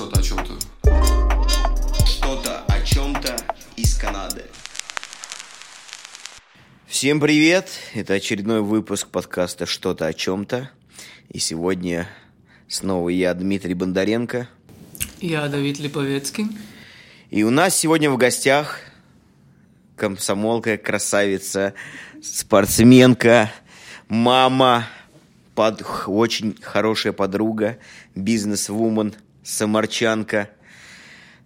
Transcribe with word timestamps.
Что-то 0.00 0.18
о 0.18 0.22
чем-то. 0.22 2.06
Что-то 2.06 2.64
о 2.68 2.80
чем-то 2.86 3.36
из 3.76 3.94
Канады. 3.98 4.44
Всем 6.86 7.20
привет! 7.20 7.68
Это 7.92 8.14
очередной 8.14 8.62
выпуск 8.62 9.08
подкаста 9.08 9.66
«Что-то 9.66 10.06
о 10.06 10.14
чем-то». 10.14 10.70
И 11.28 11.38
сегодня 11.38 12.08
снова 12.66 13.10
я, 13.10 13.34
Дмитрий 13.34 13.74
Бондаренко. 13.74 14.48
Я 15.20 15.46
Давид 15.48 15.78
Липовецкий. 15.78 16.46
И 17.28 17.42
у 17.42 17.50
нас 17.50 17.76
сегодня 17.76 18.10
в 18.10 18.16
гостях 18.16 18.78
комсомолка, 19.96 20.78
красавица, 20.78 21.74
спортсменка, 22.22 23.52
мама, 24.08 24.86
под, 25.54 25.84
очень 26.06 26.56
хорошая 26.62 27.12
подруга, 27.12 27.76
бизнес-вумен, 28.14 29.14
самарчанка. 29.50 30.48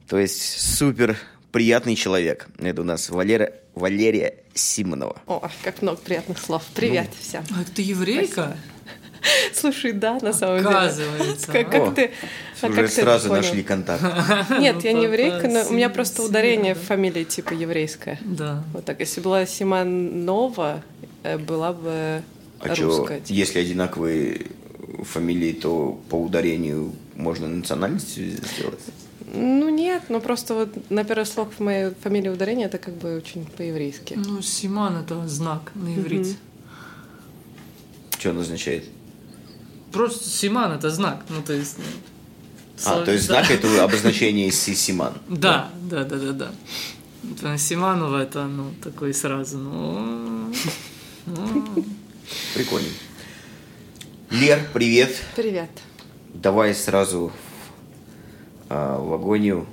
То 0.08 0.18
есть 0.18 0.60
супер 0.60 1.16
приятный 1.52 1.96
человек. 1.96 2.46
Это 2.58 2.82
у 2.82 2.84
нас 2.84 3.08
Валера, 3.08 3.52
Валерия 3.74 4.34
Симонова. 4.52 5.20
О, 5.26 5.48
как 5.62 5.80
много 5.82 5.98
приятных 5.98 6.38
слов. 6.38 6.62
Привет 6.74 7.08
Ну. 7.10 7.16
всем. 7.20 7.44
А 7.50 7.64
ты 7.74 7.82
еврейка? 7.82 8.56
Слушай, 9.54 9.92
да, 9.92 10.18
на 10.20 10.34
самом 10.34 10.58
деле. 10.58 10.68
Оказывается. 10.68 11.50
Как, 11.50 11.70
как 11.70 11.82
О, 11.82 11.90
ты, 11.92 12.10
а 12.60 12.66
Уже 12.66 12.76
как 12.76 12.90
ты 12.90 12.92
сразу 12.92 13.32
нашли 13.32 13.62
контакт. 13.62 14.02
Нет, 14.60 14.84
я 14.84 14.92
не 14.92 15.04
еврейка, 15.04 15.48
но 15.48 15.64
у 15.66 15.72
меня 15.72 15.88
просто 15.88 16.22
ударение 16.22 16.74
да. 16.74 16.80
в 16.80 16.82
фамилии 16.84 17.24
типа 17.24 17.54
еврейская. 17.54 18.18
Да. 18.22 18.62
Вот 18.74 18.84
так. 18.84 19.00
Если 19.00 19.22
была 19.22 19.46
Симонова, 19.46 20.82
э, 21.22 21.38
была 21.38 21.72
бы 21.72 22.22
А 22.60 22.74
что, 22.74 22.84
русская. 22.84 23.20
типа. 23.20 23.32
если 23.34 23.60
одинаковые 23.60 24.42
фамилии, 25.04 25.52
то 25.52 25.98
по 26.10 26.16
ударению 26.16 26.92
можно 27.16 27.48
национальность 27.48 28.14
сделать? 28.16 28.80
Ну 29.32 29.68
нет, 29.68 30.02
но 30.10 30.20
просто 30.20 30.54
вот 30.54 30.90
на 30.90 31.04
первый 31.04 31.24
слог 31.26 31.52
в 31.54 31.60
моей 31.60 31.94
фамилии 32.02 32.28
ударение 32.28 32.66
это 32.66 32.78
как 32.78 32.94
бы 32.94 33.16
очень 33.16 33.46
по-еврейски. 33.46 34.14
Ну, 34.14 34.42
Симан 34.42 34.96
это 34.98 35.26
знак 35.28 35.72
на 35.74 35.94
иврите. 35.94 36.36
Что 38.18 38.30
он 38.30 38.38
означает? 38.38 38.84
Просто 39.92 40.28
Симан 40.28 40.72
это 40.72 40.90
знак. 40.90 41.24
Ну, 41.28 41.42
то 41.42 41.52
есть... 41.52 41.78
ну, 41.78 41.84
А, 42.84 43.02
то 43.04 43.12
есть 43.12 43.28
да. 43.28 43.34
знак 43.44 43.50
это 43.50 43.84
обозначение 43.84 44.50
си- 44.50 44.74
Симан. 44.74 45.14
Да, 45.28 45.70
да, 45.82 46.04
да, 46.04 46.16
да, 46.18 46.32
да. 46.32 46.50
Вот, 47.22 47.38
а 47.44 47.56
Симанова 47.58 48.22
это, 48.22 48.44
ну, 48.44 48.70
такой 48.82 49.14
сразу, 49.14 49.58
ну... 49.58 50.52
ну, 51.26 51.84
Прикольно. 52.54 52.88
Лер, 54.30 54.60
привет. 54.72 55.16
Привет. 55.36 55.70
Давай 56.34 56.74
сразу 56.74 57.32
а, 58.68 58.98
в 58.98 59.14
агонию. 59.14 59.66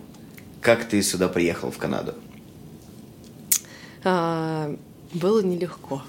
Как 0.61 0.87
ты 0.87 1.01
сюда 1.01 1.27
приехал, 1.27 1.71
в 1.71 1.77
Канаду? 1.77 2.13
А, 4.03 4.73
было 5.13 5.41
нелегко. 5.41 6.03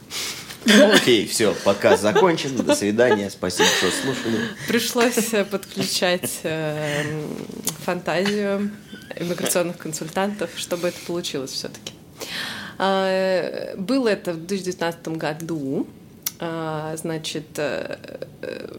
Окей, 0.67 1.27
все, 1.27 1.55
пока 1.65 1.97
закончен. 1.97 2.57
До 2.57 2.75
свидания. 2.75 3.31
Спасибо, 3.31 3.69
что 3.79 3.91
слушали. 3.91 4.39
Пришлось 4.69 5.33
э, 5.33 5.45
подключать 5.45 6.41
э, 6.45 7.03
фантазию 7.85 8.71
иммиграционных 9.17 9.79
консультантов, 9.79 10.51
чтобы 10.57 10.89
это 10.89 10.99
получилось 11.07 11.51
все-таки. 11.51 11.93
Было 12.79 14.09
это 14.09 14.33
в 14.33 14.47
2019 14.47 15.09
году. 15.09 15.87
А, 16.45 16.97
Значит, 16.97 17.57
э, 17.57 17.99
э, 18.43 18.77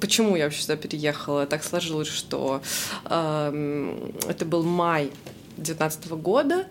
почему 0.00 0.36
я 0.36 0.44
вообще 0.44 0.62
сюда 0.62 0.76
переехала? 0.76 1.46
Так 1.46 1.64
сложилось, 1.64 2.08
что 2.08 2.62
эм, 3.08 4.12
это 4.28 4.44
был 4.44 4.62
май 4.62 5.10
2019 5.56 6.08
года. 6.12 6.66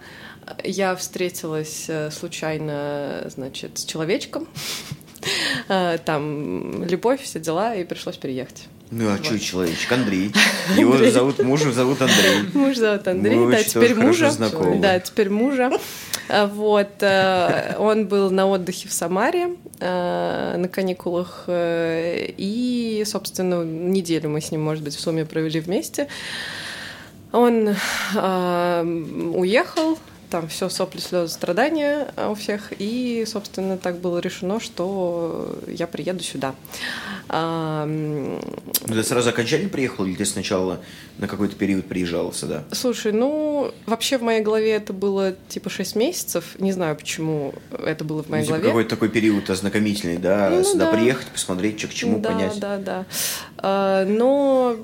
Я 0.64 0.96
встретилась 0.96 1.86
э, 1.88 2.12
случайно, 2.12 3.24
значит, 3.34 3.78
с 3.80 3.86
человечком. 3.86 4.48
Э, 5.68 5.98
Там 6.06 6.84
любовь, 6.84 7.24
все 7.24 7.40
дела, 7.40 7.74
и 7.74 7.84
пришлось 7.84 8.16
переехать. 8.16 8.68
Ну, 8.92 9.12
а 9.12 9.18
что 9.24 9.40
человечек? 9.40 9.92
Андрей. 9.92 10.32
Его 10.78 10.98
зовут, 11.10 11.40
мужа 11.40 11.72
зовут 11.72 12.02
Андрей. 12.02 12.48
Муж 12.54 12.78
зовут 12.78 13.08
Андрей, 13.08 13.36
Мы 13.36 13.52
да, 13.52 13.64
теперь 13.64 13.96
мужа. 13.96 14.32
Да, 14.80 15.00
теперь 15.00 15.30
мужа. 15.30 15.72
А, 16.30 16.48
Вот, 16.48 17.02
э, 17.02 17.76
он 17.78 18.08
был 18.08 18.32
на 18.32 18.48
отдыхе 18.48 18.88
в 18.88 18.94
Самаре 18.94 19.56
э, 19.80 20.58
на 20.58 20.68
каникулах, 20.68 21.44
э, 21.48 22.34
и, 22.38 23.04
собственно, 23.06 23.64
неделю 23.64 24.30
мы 24.30 24.42
с 24.42 24.52
ним, 24.52 24.64
может 24.64 24.84
быть, 24.84 24.96
в 24.96 25.00
сумме 25.00 25.26
провели 25.26 25.60
вместе. 25.60 26.08
Он 27.32 27.76
э, 28.16 28.84
уехал, 29.36 30.00
там 30.30 30.48
все 30.48 30.70
сопли, 30.70 31.00
слезы, 31.00 31.34
страдания 31.34 32.08
у 32.30 32.36
всех, 32.36 32.74
и, 32.78 33.24
собственно, 33.28 33.78
так 33.78 33.98
было 34.00 34.20
решено, 34.20 34.60
что 34.60 35.58
я 35.68 35.88
приеду 35.88 36.24
сюда. 36.24 36.56
А, 37.30 37.86
Ну, 37.86 38.40
ты 38.94 39.04
сразу 39.04 39.30
окончательно 39.30 39.70
приехал, 39.70 40.06
или 40.06 40.16
ты 40.16 40.26
сначала 40.26 40.80
на 41.18 41.28
какой-то 41.28 41.56
период 41.56 41.86
приезжал 41.88 42.32
сюда? 42.34 42.64
Слушай, 42.72 43.12
ну, 43.14 43.74
вообще 43.86 44.18
в 44.18 44.22
моей 44.22 44.42
голове 44.42 44.72
это 44.72 44.94
было 44.94 45.34
типа 45.50 45.70
6 45.70 45.96
месяцев. 45.96 46.56
Не 46.60 46.72
знаю, 46.72 46.96
почему 46.96 47.54
это 47.72 48.04
было 48.04 48.22
в 48.24 48.30
моей 48.30 48.42
Ну, 48.42 48.48
типа 48.48 48.58
голове. 48.58 48.70
какой-то 48.70 48.90
такой 48.92 49.10
период 49.10 49.50
ознакомительный, 49.50 50.18
да? 50.18 50.50
Ну, 50.50 50.64
сюда 50.64 50.92
да. 50.92 50.98
приехать, 50.98 51.28
посмотреть, 51.28 51.80
что 51.80 51.88
к 51.88 51.94
чему, 51.94 52.20
да, 52.20 52.30
понять. 52.30 52.60
Да, 52.60 52.78
да, 52.78 53.06
А, 53.58 54.06
но 54.06 54.78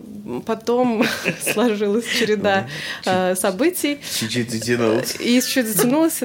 потом 0.45 1.03
сложилась 1.53 2.05
череда 2.05 2.67
а, 3.05 3.35
событий. 3.35 3.99
Чуть-чуть 4.19 4.51
затянулся. 4.51 5.17
И 5.37 5.41
чуть 5.41 5.67
затянулось, 5.67 6.23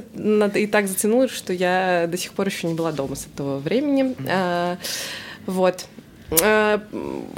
и 0.54 0.66
так 0.66 0.88
затянулось, 0.88 1.30
что 1.30 1.52
я 1.52 2.06
до 2.08 2.16
сих 2.16 2.32
пор 2.32 2.46
еще 2.48 2.66
не 2.66 2.74
была 2.74 2.92
дома 2.92 3.14
с 3.14 3.26
этого 3.26 3.58
времени. 3.58 4.14
А, 4.28 4.78
Вот. 5.46 5.86
А, 6.42 6.82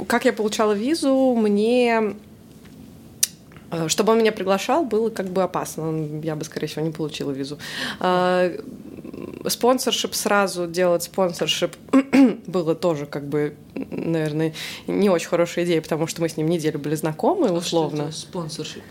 Как 0.07 0.25
я 0.25 0.33
получала 0.33 0.73
визу, 0.73 1.35
мне 1.37 2.15
э, 3.69 3.87
чтобы 3.87 4.13
он 4.13 4.19
меня 4.19 4.31
приглашал, 4.31 4.83
было 4.83 5.11
как 5.11 5.27
бы 5.27 5.43
опасно. 5.43 6.19
Я 6.23 6.35
бы, 6.35 6.43
скорее 6.43 6.65
всего, 6.65 6.83
не 6.83 6.91
получила 6.91 7.31
визу. 7.31 7.59
А, 7.99 8.51
Спонсоршип 9.47 10.15
сразу 10.15 10.65
делать 10.65 11.03
спонсоршип 11.03 11.75
было 12.47 12.73
тоже 12.73 13.05
как 13.05 13.27
бы, 13.27 13.55
наверное, 13.75 14.53
не 14.87 15.09
очень 15.09 15.27
хорошая 15.27 15.65
идея, 15.65 15.81
потому 15.81 16.07
что 16.07 16.21
мы 16.21 16.29
с 16.29 16.37
ним 16.37 16.49
неделю 16.49 16.79
были 16.79 16.95
знакомы, 16.95 17.45
а 17.45 17.49
что 17.49 17.57
условно. 17.57 18.01
это 18.03 18.11
Спонсоршип. 18.13 18.83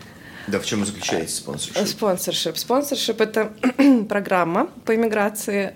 Да 0.51 0.59
в 0.59 0.65
чем 0.65 0.85
заключается 0.85 1.37
спонсоршип? 1.37 1.87
Спонсоршип. 1.87 2.57
Спонсоршип— 2.57 3.21
это 3.21 3.51
программа 4.09 4.67
по 4.85 4.95
иммиграции, 4.95 5.73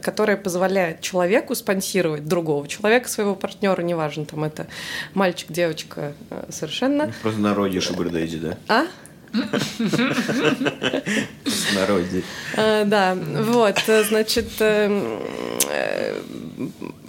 которая 0.00 0.36
позволяет 0.36 1.00
человеку 1.00 1.54
спонсировать 1.54 2.26
другого 2.26 2.66
человека, 2.66 3.08
своего 3.08 3.34
партнера, 3.34 3.82
неважно, 3.82 4.24
там 4.24 4.44
это 4.44 4.66
мальчик, 5.14 5.50
девочка, 5.50 6.14
э, 6.30 6.44
совершенно. 6.50 7.12
Просто 7.22 7.40
народе 7.40 7.78
Daddy, 7.78 8.38
да? 8.38 8.58
А? 8.68 8.86
Народе. 11.74 12.22
А, 12.56 12.84
Да, 12.84 13.14
вот, 13.14 13.82
э, 13.86 14.04
значит, 14.04 14.48
э, 14.60 14.88
э, 15.70 16.20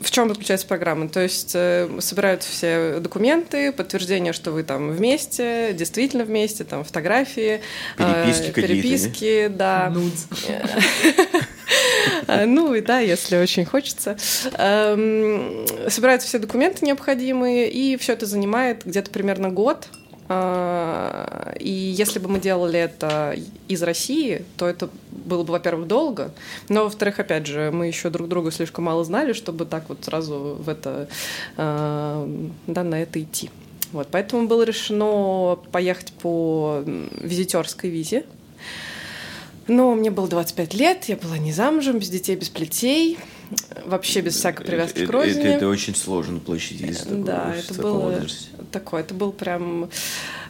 в 0.02 0.12
чем 0.12 0.30
заключается 0.30 0.68
программа? 0.68 1.10
То 1.10 1.22
есть 1.22 1.52
э, 1.54 1.90
собирают 2.00 2.44
все 2.44 3.00
документы, 3.00 3.72
подтверждение, 3.72 4.34
что 4.34 4.52
вы 4.52 4.64
там 4.64 4.92
вместе, 4.92 5.74
действительно 5.74 6.24
вместе, 6.24 6.64
там 6.64 6.84
фотографии, 6.84 7.62
Переписки 8.54 9.48
да. 9.48 9.90
Ну 12.46 12.74
и 12.74 12.82
да, 12.82 13.00
если 13.00 13.38
очень 13.38 13.66
хочется. 13.66 14.18
Эм, 14.58 15.66
Собираются 15.90 16.28
все 16.28 16.40
документы 16.40 16.86
необходимые, 16.86 17.70
и 17.70 17.98
все 17.98 18.14
это 18.14 18.26
занимает 18.26 18.86
где-то 18.86 19.10
примерно 19.12 19.50
год. 19.50 19.88
А, 20.30 21.54
И 21.60 21.70
если 21.70 22.20
бы 22.20 22.30
мы 22.30 22.40
делали 22.40 22.80
это 22.80 23.36
из 23.68 23.84
России, 23.84 24.44
то 24.58 24.68
это 24.68 24.90
было 25.12 25.44
бы, 25.44 25.52
во-первых, 25.52 25.88
долго, 25.88 26.32
но, 26.70 26.84
во-вторых, 26.86 27.20
опять 27.20 27.46
же, 27.46 27.72
мы 27.72 27.88
еще 27.88 28.10
друг 28.10 28.28
друга 28.28 28.52
слишком 28.52 28.86
мало 28.86 29.04
знали, 29.04 29.34
чтобы 29.34 29.66
так 29.66 29.90
вот 29.90 30.04
сразу 30.04 30.58
в 30.60 30.70
это, 30.70 31.08
а, 31.58 32.28
да, 32.68 32.84
на 32.84 33.02
это 33.02 33.22
идти. 33.22 33.50
Вот, 33.92 34.08
поэтому 34.10 34.48
было 34.48 34.64
решено 34.64 35.58
поехать 35.72 36.14
по 36.14 36.84
визитерской 36.86 37.90
визе. 37.90 38.26
Но 39.68 39.96
мне 39.96 40.12
было 40.12 40.28
25 40.28 40.74
лет, 40.74 41.06
я 41.06 41.16
была 41.16 41.38
не 41.38 41.54
замужем, 41.54 42.00
без 42.00 42.10
детей, 42.10 42.36
без 42.36 42.50
плетей, 42.50 43.18
вообще 43.86 44.22
без 44.22 44.36
всякой 44.36 44.66
привязки 44.66 44.98
Это- 45.00 45.08
к 45.08 45.10
родине. 45.12 45.40
Это, 45.42 45.50
это 45.50 45.68
очень 45.68 45.96
сложно 45.96 46.40
получить 46.40 46.82
визу. 46.82 47.04
такую 47.04 47.24
Да, 47.24 47.56
это 47.56 47.82
было 47.82 48.00
возрасте. 48.00 48.50
Такое, 48.74 49.02
это 49.02 49.14
был 49.14 49.32
прям 49.32 49.90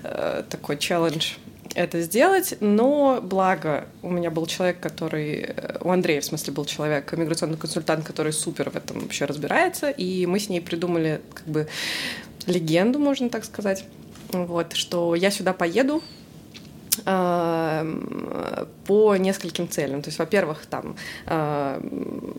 э, 0.03 0.43
такой 0.49 0.77
челлендж 0.77 1.33
это 1.75 2.01
сделать, 2.01 2.55
но 2.59 3.19
благо 3.21 3.85
у 4.01 4.09
меня 4.09 4.29
был 4.29 4.45
человек, 4.45 4.79
который, 4.79 5.41
э, 5.41 5.77
у 5.81 5.89
Андрея, 5.89 6.21
в 6.21 6.25
смысле, 6.25 6.53
был 6.53 6.65
человек, 6.65 7.11
миграционный 7.13 7.57
консультант, 7.57 8.05
который 8.05 8.33
супер 8.33 8.69
в 8.69 8.75
этом 8.75 8.99
вообще 8.99 9.25
разбирается, 9.25 9.89
и 9.89 10.25
мы 10.25 10.39
с 10.39 10.49
ней 10.49 10.61
придумали 10.61 11.21
как 11.33 11.47
бы 11.47 11.67
легенду, 12.45 12.99
можно 12.99 13.29
так 13.29 13.45
сказать. 13.45 13.85
вот, 14.31 14.73
что 14.73 15.15
я 15.15 15.31
сюда 15.31 15.53
поеду 15.53 16.03
э, 17.05 18.65
по 18.85 19.15
нескольким 19.15 19.69
целям. 19.69 20.01
То 20.01 20.09
есть, 20.09 20.19
во-первых, 20.19 20.65
там 20.65 20.95
э, 21.25 21.79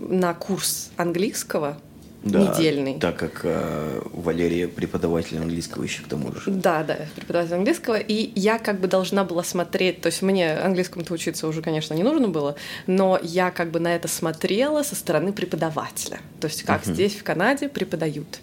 на 0.00 0.34
курс 0.34 0.90
английского 0.96 1.78
Да, 2.24 2.40
недельный. 2.40 2.98
Так 2.98 3.16
как 3.18 3.40
э, 3.44 4.02
Валерия 4.12 4.68
преподаватель 4.68 5.36
английского 5.38 5.82
еще 5.82 6.02
к 6.02 6.08
тому 6.08 6.34
же. 6.34 6.50
Да, 6.50 6.82
да, 6.82 6.98
преподаватель 7.14 7.54
английского. 7.54 7.98
И 7.98 8.32
я 8.38 8.58
как 8.58 8.80
бы 8.80 8.88
должна 8.88 9.24
была 9.24 9.42
смотреть, 9.42 10.00
то 10.00 10.06
есть 10.06 10.22
мне 10.22 10.54
английскому-то 10.54 11.12
учиться 11.12 11.46
уже, 11.46 11.62
конечно, 11.62 11.94
не 11.94 12.02
нужно 12.02 12.28
было, 12.28 12.56
но 12.86 13.18
я 13.22 13.50
как 13.50 13.70
бы 13.70 13.80
на 13.80 13.94
это 13.94 14.08
смотрела 14.08 14.82
со 14.82 14.94
стороны 14.94 15.32
преподавателя. 15.32 16.20
То 16.40 16.46
есть 16.46 16.62
как 16.62 16.84
здесь, 16.84 17.14
в 17.14 17.22
Канаде, 17.22 17.68
преподают. 17.68 18.40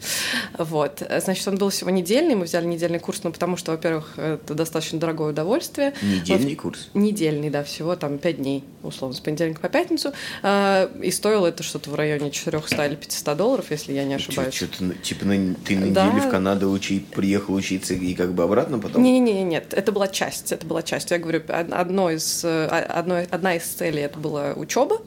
Вот. 0.57 1.04
Значит, 1.24 1.48
он 1.48 1.57
был 1.57 1.69
всего 1.69 1.89
недельный, 1.89 2.36
мы 2.36 2.45
взяли 2.45 2.66
недельный 2.66 3.00
курс, 3.00 3.22
ну, 3.24 3.31
потому 3.31 3.57
что, 3.57 3.72
во-первых, 3.72 4.18
это 4.18 4.54
достаточно 4.54 5.00
дорогое 5.00 5.31
удовольствие. 5.31 5.94
Недельный 6.01 6.56
курс. 6.56 6.89
Недельный, 6.94 7.50
да, 7.50 7.63
всего 7.63 7.95
там 7.95 8.18
пять 8.18 8.38
дней, 8.38 8.63
условно, 8.83 9.16
с 9.16 9.19
понедельника 9.19 9.62
по 9.62 9.69
пятницу. 9.69 10.13
А, 10.44 10.89
И 11.01 11.12
стоило 11.12 11.48
это 11.48 11.63
что-то 11.63 11.89
в 11.89 11.95
районе 11.95 12.31
400 12.31 12.86
или 12.86 12.95
500 12.95 13.38
долларов, 13.38 13.70
если 13.71 13.94
я 13.94 14.03
не 14.03 14.13
ошибаюсь. 14.15 14.53
Что-то, 14.53 14.94
типа, 15.01 15.25
на- 15.25 15.56
ты 15.56 15.77
на 15.77 15.91
Да. 15.91 16.06
неделю 16.07 16.27
в 16.27 16.29
Канаду 16.31 16.69
учи, 16.71 17.00
приехал 17.00 17.53
учиться 17.56 17.94
и 17.94 18.13
как 18.13 18.33
бы 18.33 18.44
обратно 18.44 18.79
потом? 18.79 19.01
Не-не-не, 19.03 19.44
нет, 19.44 19.73
это 19.73 19.91
была 19.91 20.07
часть, 20.07 20.51
это 20.51 20.65
была 20.65 20.81
часть. 20.83 21.12
Я 21.12 21.18
говорю, 21.19 21.39
од- 21.47 21.71
одно 21.71 22.09
из, 22.12 22.41
э, 22.44 22.65
одно, 22.68 23.23
одна 23.29 23.56
из 23.56 23.63
целей 23.63 24.01
это 24.01 24.19
была 24.19 24.53
учеба. 24.53 25.01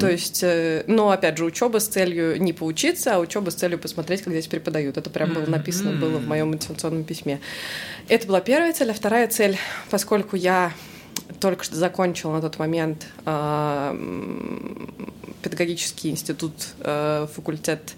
То 0.00 0.10
есть, 0.10 0.40
э, 0.42 0.84
но 0.86 1.10
опять 1.10 1.38
же, 1.38 1.44
учеба 1.44 1.78
с 1.78 1.88
целью 1.88 2.40
не 2.42 2.52
поучиться, 2.52 3.16
а 3.16 3.18
учеба 3.18 3.50
с 3.50 3.54
целью 3.54 3.78
посмотреть, 3.78 4.22
как 4.22 4.32
здесь 4.32 4.46
преподают. 4.46 4.96
Это 4.96 5.10
прям 5.10 5.32
было 5.32 5.46
написано 5.46 5.92
было 5.92 6.18
в 6.18 6.26
моем 6.26 6.50
мотивационном 6.50 7.04
письме. 7.04 7.40
Это 8.08 8.26
была 8.26 8.40
первая 8.40 8.72
цель, 8.72 8.90
а 8.90 8.94
вторая 8.94 9.28
цель, 9.28 9.56
поскольку 9.90 10.36
я 10.36 10.72
только 11.40 11.64
что 11.64 11.76
закончила 11.76 12.32
на 12.32 12.40
тот 12.40 12.58
момент 12.58 13.06
а, 13.24 13.94
педагогический 15.42 16.10
институт, 16.10 16.52
э, 16.80 17.26
факультет 17.34 17.94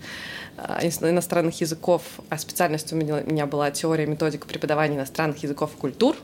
ино- 0.57 1.11
иностранных 1.11 1.61
языков, 1.61 2.03
а 2.29 2.39
специальность 2.39 2.93
у 2.93 2.97
меня, 2.97 3.17
у 3.17 3.31
меня 3.31 3.47
была 3.47 3.71
теория 3.71 4.07
методика 4.07 4.47
преподавания 4.47 4.97
иностранных 4.97 5.43
языков 5.43 5.73
и 5.77 5.81
культур. 5.81 6.17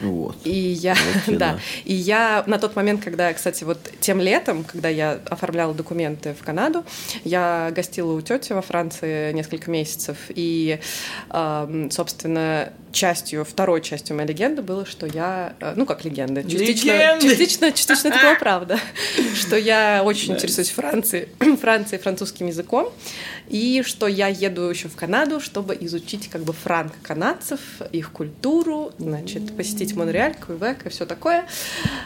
Вот. 0.00 0.36
И 0.44 0.50
я, 0.50 0.96
Вот 1.26 1.38
да, 1.38 1.58
и 1.84 1.94
я 1.94 2.44
на 2.46 2.58
тот 2.58 2.76
момент, 2.76 3.02
когда, 3.02 3.32
кстати, 3.32 3.64
вот 3.64 3.78
тем 4.00 4.20
летом, 4.20 4.64
когда 4.64 4.88
я 4.88 5.20
оформляла 5.28 5.74
документы 5.74 6.34
в 6.34 6.44
Канаду, 6.44 6.84
я 7.24 7.72
гостила 7.74 8.12
у 8.12 8.20
тети 8.20 8.52
во 8.52 8.62
Франции 8.62 9.32
несколько 9.32 9.70
месяцев, 9.70 10.16
и, 10.28 10.80
эм, 11.30 11.90
собственно, 11.90 12.72
частью, 12.94 13.44
второй 13.44 13.82
частью 13.82 14.16
моей 14.16 14.28
легенды 14.28 14.62
было, 14.62 14.86
что 14.86 15.06
я, 15.06 15.54
э, 15.60 15.74
ну, 15.76 15.84
как 15.84 16.04
легенда, 16.04 16.42
частично, 16.42 16.92
Легенды! 16.92 17.28
частично, 17.28 17.72
частично 17.72 18.08
это 18.08 18.18
была 18.20 18.34
правда, 18.40 18.78
что 19.34 19.56
я 19.56 20.02
очень 20.04 20.32
интересуюсь 20.32 20.70
Францией, 20.70 21.28
Францией, 21.60 22.00
французским 22.00 22.46
языком, 22.46 22.90
и 23.48 23.82
что 23.84 24.06
я 24.06 24.28
еду 24.28 24.62
еще 24.62 24.88
в 24.88 24.96
Канаду, 24.96 25.40
чтобы 25.40 25.76
изучить 25.80 26.30
как 26.30 26.42
бы 26.42 26.54
франко-канадцев, 26.54 27.60
их 27.92 28.12
культуру, 28.12 28.92
значит, 28.98 29.54
посетить 29.56 29.94
Монреаль, 29.94 30.34
Квебек 30.34 30.86
и 30.86 30.88
все 30.88 31.04
такое, 31.04 31.44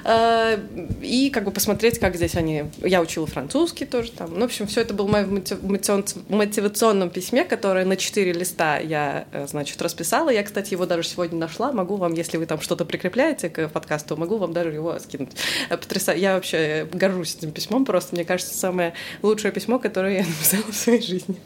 Э, 0.05 0.59
и 1.03 1.31
как 1.31 1.45
бы 1.45 1.51
посмотреть, 1.51 1.99
как 1.99 2.17
здесь 2.17 2.35
они... 2.35 2.65
Я 2.79 3.03
учила 3.03 3.27
французский 3.27 3.85
тоже 3.85 4.11
там. 4.13 4.33
Ну, 4.35 4.41
в 4.41 4.45
общем, 4.45 4.67
все 4.67 4.81
это 4.81 4.95
было 4.95 5.07
в 5.07 5.11
моем 5.11 5.37
мотив- 5.37 5.61
мотивацион- 5.61 6.23
мотивационном 6.29 7.11
письме, 7.11 7.45
которое 7.45 7.85
на 7.85 7.97
четыре 7.97 8.33
листа 8.33 8.79
я, 8.79 9.27
э, 9.33 9.47
значит, 9.47 9.81
расписала. 9.83 10.31
Я, 10.31 10.43
кстати, 10.43 10.75
его 10.79 10.87
даже 10.87 11.07
сегодня 11.09 11.39
нашла. 11.39 11.73
Могу 11.73 11.97
вам, 11.97 12.15
если 12.15 12.37
вы 12.37 12.47
там 12.47 12.61
что-то 12.61 12.85
прикрепляете 12.85 13.51
к 13.51 13.69
подкасту, 13.69 14.17
могу 14.17 14.39
вам 14.39 14.53
даже 14.53 14.71
его 14.71 14.99
скинуть. 14.99 15.33
Э, 15.69 15.77
Потряса... 15.77 16.13
Я 16.13 16.35
вообще 16.35 16.89
горжусь 16.93 17.37
этим 17.37 17.51
письмом 17.51 17.85
просто. 17.85 18.15
Мне 18.15 18.25
кажется, 18.25 18.57
самое 18.57 18.95
лучшее 19.23 19.53
письмо, 19.53 19.79
которое 19.79 20.19
я 20.19 20.21
написала 20.27 20.71
в 20.71 20.75
своей 20.75 21.03
жизни. 21.03 21.37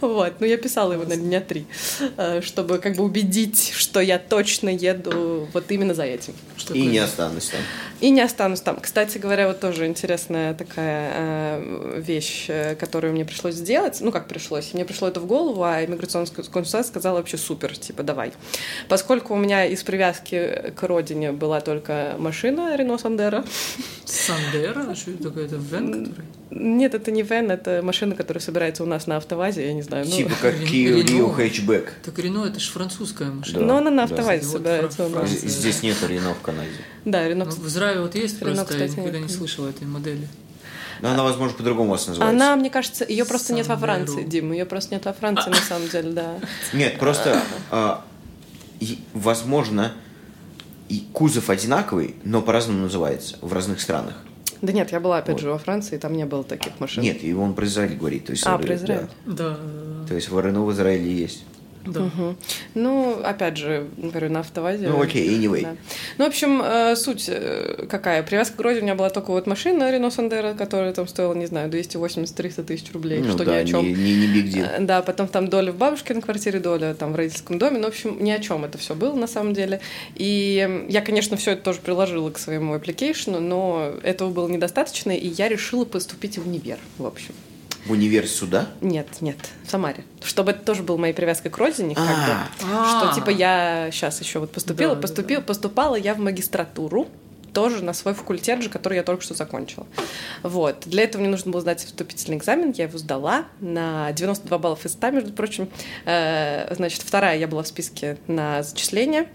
Вот. 0.00 0.34
Ну, 0.40 0.46
я 0.46 0.56
писала 0.58 0.92
его, 0.92 1.04
наверное, 1.04 1.26
дня 1.28 1.40
три, 1.40 1.66
э, 2.16 2.40
чтобы 2.42 2.78
как 2.78 2.96
бы 2.96 3.04
убедить, 3.04 3.72
что 3.74 4.00
я 4.00 4.18
точно 4.18 4.68
еду 4.68 5.48
вот 5.52 5.70
именно 5.70 5.94
за 5.94 6.02
этим. 6.04 6.34
Что 6.56 6.74
И 6.74 6.78
такое? 6.78 6.92
не 6.92 6.98
останусь 6.98 7.48
там. 7.48 7.60
И 8.02 8.10
не 8.10 8.20
останусь 8.20 8.60
там. 8.60 8.80
Кстати 8.80 9.18
говоря, 9.18 9.46
вот 9.46 9.60
тоже 9.60 9.86
интересная 9.86 10.54
такая 10.54 11.12
э, 11.14 12.00
вещь, 12.00 12.46
э, 12.48 12.74
которую 12.74 13.12
мне 13.12 13.24
пришлось 13.24 13.54
сделать. 13.54 13.98
Ну, 14.00 14.10
как 14.10 14.26
пришлось? 14.26 14.74
Мне 14.74 14.84
пришло 14.84 15.06
это 15.06 15.20
в 15.20 15.26
голову, 15.26 15.62
а 15.62 15.84
иммиграционная 15.84 16.28
консультация 16.34 16.82
сказала 16.82 17.18
вообще 17.18 17.38
супер, 17.38 17.78
типа, 17.78 18.02
давай. 18.02 18.32
Поскольку 18.88 19.34
у 19.34 19.36
меня 19.36 19.66
из 19.66 19.84
привязки 19.84 20.72
к 20.74 20.82
родине 20.82 21.30
была 21.30 21.60
только 21.60 22.16
машина 22.18 22.74
Рено 22.74 22.98
Сандера. 22.98 23.44
Сандера? 24.04 24.96
Что 24.96 25.12
это 25.12 25.22
такое? 25.22 25.44
Это 25.46 25.54
вен? 25.54 26.12
Нет, 26.54 26.94
это 26.94 27.10
не 27.10 27.22
вен, 27.22 27.50
это 27.50 27.80
машина, 27.82 28.14
которая 28.14 28.42
собирается 28.42 28.82
у 28.82 28.86
нас 28.86 29.06
на 29.06 29.16
автовазе, 29.16 29.66
я 29.66 29.72
не 29.72 29.80
знаю. 29.82 30.04
ну, 30.06 30.14
Типа 30.14 30.32
как. 30.40 30.54
Kia 30.56 31.02
Rio 31.02 31.34
Hatchback. 31.34 31.88
Так 32.04 32.18
Рено 32.18 32.44
это 32.44 32.60
же 32.60 32.70
французская 32.70 33.30
машина. 33.30 33.60
Да. 33.60 33.64
Но 33.66 33.76
она 33.78 33.90
на 33.90 33.96
да. 34.06 34.14
автовазе 34.14 34.44
Вот 34.46 34.52
собирается 34.58 35.06
у 35.06 35.10
про- 35.10 35.22
нас. 35.22 35.30
Здесь 35.30 35.82
нет 35.82 35.96
Рено 36.06 36.34
в 36.34 36.40
Канаде. 36.42 36.68
Да, 37.06 37.26
Рено. 37.26 37.46
Ну, 37.46 37.50
в 37.52 37.66
Израиле 37.66 38.02
вот 38.02 38.14
есть 38.14 38.40
Рено, 38.42 38.54
просто, 38.54 38.74
я 38.74 38.80
кстати, 38.86 39.00
никогда 39.00 39.18
не 39.18 39.24
нет. 39.24 39.32
слышала 39.32 39.68
этой 39.68 39.86
модели. 39.86 40.28
Но 41.00 41.10
она, 41.10 41.24
возможно, 41.24 41.56
по-другому 41.56 41.88
у 41.88 41.92
вас 41.92 42.06
называется. 42.06 42.36
Она, 42.36 42.54
мне 42.54 42.70
кажется, 42.70 43.04
ее 43.08 43.24
просто 43.24 43.54
нет 43.54 43.66
во 43.66 43.78
Сандеру. 43.78 44.04
Франции, 44.12 44.28
Дим. 44.28 44.52
Ее 44.52 44.66
просто 44.66 44.94
нет 44.94 45.04
во 45.04 45.12
Франции, 45.12 45.50
на 45.50 45.56
самом 45.56 45.88
деле, 45.88 46.12
да. 46.12 46.38
Нет, 46.72 46.98
просто, 46.98 47.42
а, 47.72 48.04
возможно, 49.14 49.92
и 50.88 51.04
кузов 51.12 51.50
одинаковый, 51.50 52.14
но 52.24 52.40
по-разному 52.42 52.82
называется 52.82 53.36
в 53.40 53.52
разных 53.52 53.80
странах. 53.80 54.14
Да 54.62 54.72
нет, 54.72 54.92
я 54.92 55.00
была 55.00 55.18
опять 55.18 55.34
Вот. 55.34 55.40
же 55.42 55.50
во 55.50 55.58
Франции, 55.58 55.98
там 55.98 56.12
не 56.12 56.24
было 56.24 56.44
таких 56.44 56.78
машин. 56.78 57.02
Нет, 57.02 57.22
и 57.24 57.34
он 57.34 57.52
про 57.54 57.66
Израиль 57.66 57.96
говорит. 57.96 58.26
То 58.26 58.30
есть, 58.32 58.46
А, 58.46 58.56
про 58.58 58.74
Израиль. 58.76 59.06
Да, 59.26 59.34
да, 59.50 59.56
да. 59.58 60.06
То 60.08 60.14
есть 60.14 60.28
в 60.30 60.40
Рено 60.40 60.64
в 60.64 60.72
Израиле 60.72 61.12
есть. 61.12 61.44
Да. 61.86 62.00
Мгм. 62.00 62.36
Ну, 62.74 63.20
опять 63.22 63.56
же, 63.56 63.88
говорю, 63.96 64.30
на 64.30 64.40
автовазе. 64.40 64.88
Ну, 64.88 65.00
окей, 65.00 65.28
anyway. 65.28 65.62
Да. 65.62 65.76
Ну, 66.18 66.24
в 66.24 66.28
общем, 66.28 66.62
э, 66.62 66.96
суть 66.96 67.26
э, 67.28 67.86
какая? 67.88 68.22
Привязка 68.22 68.56
к 68.56 68.60
родине 68.60 68.82
у 68.82 68.84
меня 68.84 68.94
была 68.94 69.10
только 69.10 69.30
вот 69.30 69.46
машина 69.46 69.90
Рено 69.90 70.10
Сандера, 70.10 70.54
которая 70.54 70.92
там 70.92 71.08
стоила, 71.08 71.34
не 71.34 71.46
знаю, 71.46 71.70
280-300 71.70 72.64
тысяч 72.64 72.92
рублей, 72.92 73.20
Ну 73.20 73.32
что 73.32 73.44
да, 73.44 73.56
ни 73.56 73.64
о 73.64 73.64
чем. 73.64 73.84
не, 73.84 73.92
не, 73.94 74.26
не 74.26 74.26
big 74.26 74.52
deal. 74.52 74.68
Э, 74.76 74.80
Да, 74.80 75.02
потом 75.02 75.28
там 75.28 75.48
доля 75.48 75.72
в 75.72 75.76
бабушкиной 75.76 76.22
квартире, 76.22 76.60
доля 76.60 76.94
там 76.94 77.12
в 77.12 77.16
родительском 77.16 77.58
доме. 77.58 77.78
Ну, 77.78 77.84
в 77.84 77.88
общем, 77.88 78.22
ни 78.22 78.30
о 78.30 78.38
чем 78.38 78.64
это 78.64 78.78
все 78.78 78.94
было 78.94 79.14
на 79.14 79.26
самом 79.26 79.54
деле. 79.54 79.80
И 80.14 80.86
я, 80.88 81.00
конечно, 81.00 81.36
все 81.36 81.52
это 81.52 81.62
тоже 81.62 81.80
приложила 81.80 82.30
к 82.30 82.38
своему 82.38 82.74
аппликейшну, 82.74 83.40
но 83.40 83.92
этого 84.02 84.30
было 84.30 84.48
недостаточно, 84.48 85.10
и 85.10 85.28
я 85.28 85.48
решила 85.48 85.84
поступить 85.84 86.38
в 86.38 86.46
универ, 86.46 86.78
в 86.98 87.06
общем. 87.06 87.34
В 87.86 87.92
универ 87.92 88.26
сюда? 88.28 88.68
Нет, 88.80 89.08
нет, 89.20 89.36
в 89.64 89.70
Самаре. 89.70 90.04
Чтобы 90.22 90.52
это 90.52 90.60
тоже 90.64 90.82
был 90.82 90.98
моей 90.98 91.14
привязкой 91.14 91.50
к 91.50 91.58
родине, 91.58 91.94
как 91.94 92.04
бы. 92.04 92.32
А. 92.72 93.10
Что 93.10 93.14
типа 93.14 93.30
я 93.30 93.88
сейчас 93.90 94.20
еще 94.20 94.38
вот 94.38 94.52
поступила, 94.52 94.94
поступила, 94.94 95.40
поступала 95.40 95.96
я 95.96 96.14
в 96.14 96.18
магистратуру 96.18 97.08
тоже 97.52 97.84
на 97.84 97.92
свой 97.92 98.14
факультет 98.14 98.62
же, 98.62 98.68
который 98.68 98.96
я 98.96 99.02
только 99.02 99.22
что 99.22 99.34
закончила. 99.34 99.86
Вот. 100.42 100.84
Для 100.86 101.04
этого 101.04 101.20
мне 101.20 101.30
нужно 101.30 101.50
было 101.50 101.60
сдать 101.60 101.84
вступительный 101.84 102.38
экзамен, 102.38 102.72
я 102.76 102.84
его 102.84 102.98
сдала 102.98 103.44
на 103.60 104.10
92 104.12 104.58
балла 104.58 104.78
из 104.82 104.92
100, 104.92 105.10
между 105.10 105.32
прочим. 105.32 105.68
Э, 106.04 106.74
значит, 106.74 107.02
вторая 107.02 107.38
я 107.38 107.46
была 107.46 107.62
в 107.62 107.66
списке 107.66 108.18
на 108.26 108.62
зачисление. 108.62 109.28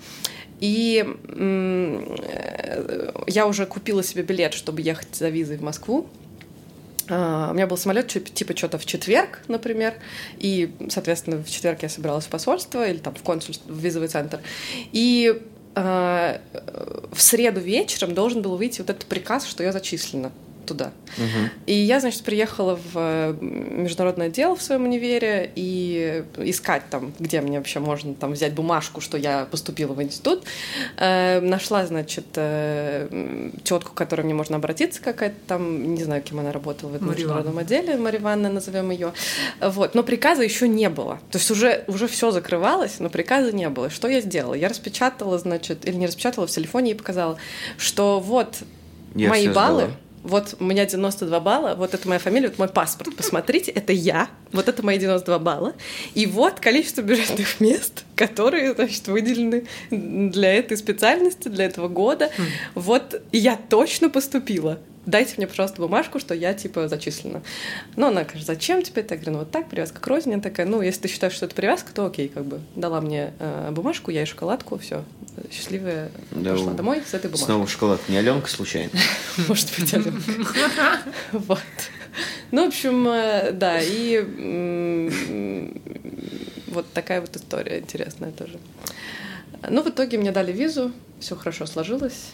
И 0.60 1.06
э, 1.28 3.12
я 3.28 3.46
уже 3.46 3.66
купила 3.68 4.04
себе 4.04 4.24
билет, 4.24 4.54
чтобы 4.54 4.82
ехать 4.82 5.16
за 5.16 5.30
визой 5.30 5.58
в 5.58 5.62
Москву. 5.62 6.10
А, 7.10 7.50
У 7.52 7.54
меня 7.54 7.68
был 7.68 7.78
самолет 7.78 8.08
типа 8.08 8.56
что-то 8.56 8.78
в 8.78 8.86
четверг, 8.86 9.42
например, 9.48 9.96
и, 10.38 10.74
соответственно, 10.90 11.44
в 11.44 11.50
четверг 11.50 11.84
я 11.84 11.90
собиралась 11.90 12.26
в 12.26 12.30
посольство 12.30 12.88
или 12.88 12.98
там 12.98 13.16
в 13.16 13.22
консульство, 13.22 13.72
в 13.72 13.78
визовый 13.78 14.08
центр. 14.08 14.40
И 14.92 15.42
а, 15.76 16.42
в 17.12 17.22
среду 17.22 17.60
вечером 17.60 18.14
должен 18.14 18.42
был 18.42 18.58
выйти 18.58 18.82
вот 18.82 18.90
этот 18.90 19.06
приказ, 19.06 19.46
что 19.46 19.64
я 19.64 19.72
зачислена 19.72 20.32
туда. 20.68 20.92
И 21.66 21.74
я, 21.74 22.00
значит, 22.00 22.24
приехала 22.24 22.76
в 22.76 22.92
э, 22.96 23.36
международное 23.42 24.28
отдел 24.28 24.56
в 24.56 24.62
своем 24.62 24.84
универе 24.84 25.52
и 25.56 26.24
искать 26.38 26.84
там, 26.90 27.14
где 27.20 27.42
мне 27.42 27.58
вообще 27.58 27.80
можно 27.80 28.14
там 28.14 28.34
взять 28.34 28.54
бумажку, 28.54 29.02
что 29.02 29.18
я 29.18 29.46
поступила 29.50 29.94
в 29.94 30.04
институт. 30.04 30.44
Э, 30.98 31.40
Нашла, 31.40 31.86
значит, 31.86 32.26
тетку, 33.64 33.92
к 33.92 33.94
которой 33.94 34.22
мне 34.22 34.34
можно 34.34 34.58
обратиться, 34.58 35.02
какая-то 35.02 35.36
там, 35.48 35.96
не 35.96 36.04
знаю, 36.04 36.22
кем 36.22 36.40
она 36.40 36.52
работала 36.52 36.90
в 36.92 36.96
этом 36.96 37.08
Марья 37.08 37.20
международном 37.20 37.58
отделе, 37.58 37.98
Марья 37.98 38.20
Ивановна, 38.20 38.50
назовем 38.50 38.92
ее. 38.92 39.14
Вот. 39.62 39.96
Но 39.96 40.04
приказа 40.04 40.44
еще 40.44 40.68
не 40.68 40.90
было. 40.90 41.20
То 41.32 41.38
есть 41.38 41.50
уже, 41.52 41.84
уже 41.88 42.08
все 42.08 42.32
закрывалось, 42.32 43.00
но 43.00 43.10
приказа 43.10 43.52
не 43.52 43.70
было. 43.70 43.90
Что 43.90 44.08
я 44.08 44.22
сделала? 44.22 44.54
Я 44.54 44.70
распечатала, 44.70 45.38
значит, 45.38 45.88
или 45.88 45.96
не 45.96 46.08
распечатала, 46.08 46.48
в 46.48 46.52
телефоне 46.52 46.92
ей 46.92 46.98
показала, 46.98 47.38
что 47.78 48.20
вот 48.20 48.58
Я 49.16 49.30
мои 49.30 49.48
баллы, 49.48 49.84
сдала. 49.84 49.98
Вот 50.28 50.56
у 50.60 50.64
меня 50.64 50.86
92 50.86 51.40
балла, 51.40 51.76
вот 51.76 51.94
это 51.94 52.08
моя 52.08 52.20
фамилия, 52.20 52.50
вот 52.50 52.60
мой 52.60 52.68
паспорт, 52.68 53.16
посмотрите, 53.16 53.72
это 53.72 53.94
я, 53.94 54.30
вот 54.52 54.68
это 54.68 54.86
мои 54.86 55.00
92 55.00 55.40
балла, 55.40 55.74
и 56.14 56.26
вот 56.26 56.60
количество 56.60 57.02
бюджетных 57.02 57.60
мест, 57.60 58.04
которые, 58.16 58.74
значит, 58.74 59.08
выделены 59.08 59.66
для 59.90 60.54
этой 60.54 60.78
специальности, 60.78 61.48
для 61.48 61.66
этого 61.66 61.88
года, 61.88 62.30
вот 62.76 63.22
я 63.32 63.56
точно 63.56 64.10
поступила 64.10 64.80
дайте 65.08 65.36
мне, 65.38 65.48
пожалуйста, 65.48 65.82
бумажку, 65.82 66.20
что 66.20 66.36
я, 66.36 66.54
типа, 66.54 66.88
зачислена. 66.88 67.42
Ну, 67.96 68.08
она 68.08 68.24
говорит, 68.24 68.46
зачем 68.46 68.84
тебе 68.84 69.02
это? 69.02 69.16
Я 69.16 69.20
говорю, 69.20 69.32
ну, 69.32 69.40
вот 69.40 69.52
так, 69.52 69.68
привязка 69.70 70.00
к 70.00 70.06
родине. 70.06 70.36
Она 70.36 70.44
такая, 70.44 70.68
ну, 70.68 70.82
если 70.82 71.02
ты 71.02 71.08
считаешь, 71.08 71.34
что 71.34 71.46
это 71.46 71.56
привязка, 71.56 71.92
то 71.94 72.06
окей, 72.06 72.28
как 72.28 72.46
бы. 72.46 72.60
Дала 72.76 73.02
мне 73.02 73.34
э, 73.40 73.72
бумажку, 73.72 74.12
я 74.12 74.22
и 74.22 74.26
шоколадку, 74.26 74.78
все. 74.78 75.04
Счастливая 75.52 76.12
Да 76.32 76.52
пошла 76.52 76.74
домой 76.74 77.02
с 77.06 77.14
этой 77.14 77.28
бумажкой. 77.28 77.46
Снова 77.46 77.68
шоколад. 77.68 78.02
Не 78.10 78.18
Аленка 78.18 78.50
случайно? 78.50 78.92
Может 79.48 79.70
быть, 79.80 79.94
Аленка. 79.94 80.22
Вот. 81.32 81.60
Ну, 82.52 82.66
в 82.66 82.68
общем, 82.68 83.08
э, 83.08 83.52
да, 83.52 83.80
и 83.82 84.20
вот 86.68 86.86
такая 86.94 87.22
вот 87.22 87.36
история 87.36 87.80
интересная 87.80 88.32
тоже. 88.32 88.60
Ну, 89.68 89.82
в 89.82 89.90
итоге 89.90 90.18
мне 90.18 90.32
дали 90.32 90.52
визу, 90.52 90.92
все 91.20 91.36
хорошо 91.36 91.66
сложилось. 91.66 92.32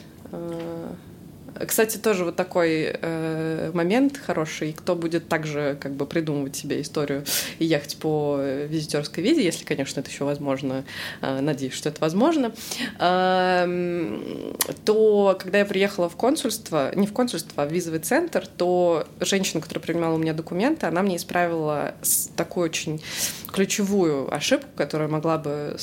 Э, 1.56 1.66
Кстати, 1.66 1.98
тоже 1.98 2.26
вот 2.26 2.36
такой 2.36 2.96
э, 3.00 3.72
момент 3.74 4.18
хороший. 4.18 4.74
Кто 4.74 4.96
будет 4.96 5.28
также 5.28 5.78
как 5.80 5.94
бы 5.94 6.06
придумывать 6.06 6.56
себе 6.56 6.82
историю 6.82 7.26
и 7.60 7.66
ехать 7.66 7.98
по 7.98 8.38
э, 8.40 8.68
визитерской 8.68 9.24
визе, 9.24 9.44
если, 9.44 9.66
конечно, 9.66 10.00
это 10.00 10.10
еще 10.10 10.24
возможно, 10.26 10.86
э, 11.22 11.40
надеюсь, 11.42 11.74
что 11.74 11.90
это 11.90 12.02
возможно, 12.02 12.52
эм, 13.00 14.24
то 14.86 15.38
когда 15.40 15.60
я 15.60 15.66
приехала 15.66 16.10
в 16.10 16.16
консульство, 16.16 16.92
не 16.96 17.08
в 17.08 17.14
консульство, 17.14 17.64
а 17.64 17.66
в 17.66 17.72
визовый 17.72 18.00
центр, 18.00 18.46
то 18.48 19.08
женщина, 19.20 19.62
которая 19.62 19.84
принимала 19.84 20.16
у 20.16 20.18
меня 20.18 20.34
документы, 20.34 20.86
она 20.86 21.02
мне 21.02 21.18
исправила 21.18 21.94
такую 22.36 22.66
очень 22.66 23.02
ключевую 23.54 24.34
ошибку, 24.34 24.68
которая 24.76 25.08
могла 25.08 25.38
бы 25.38 25.78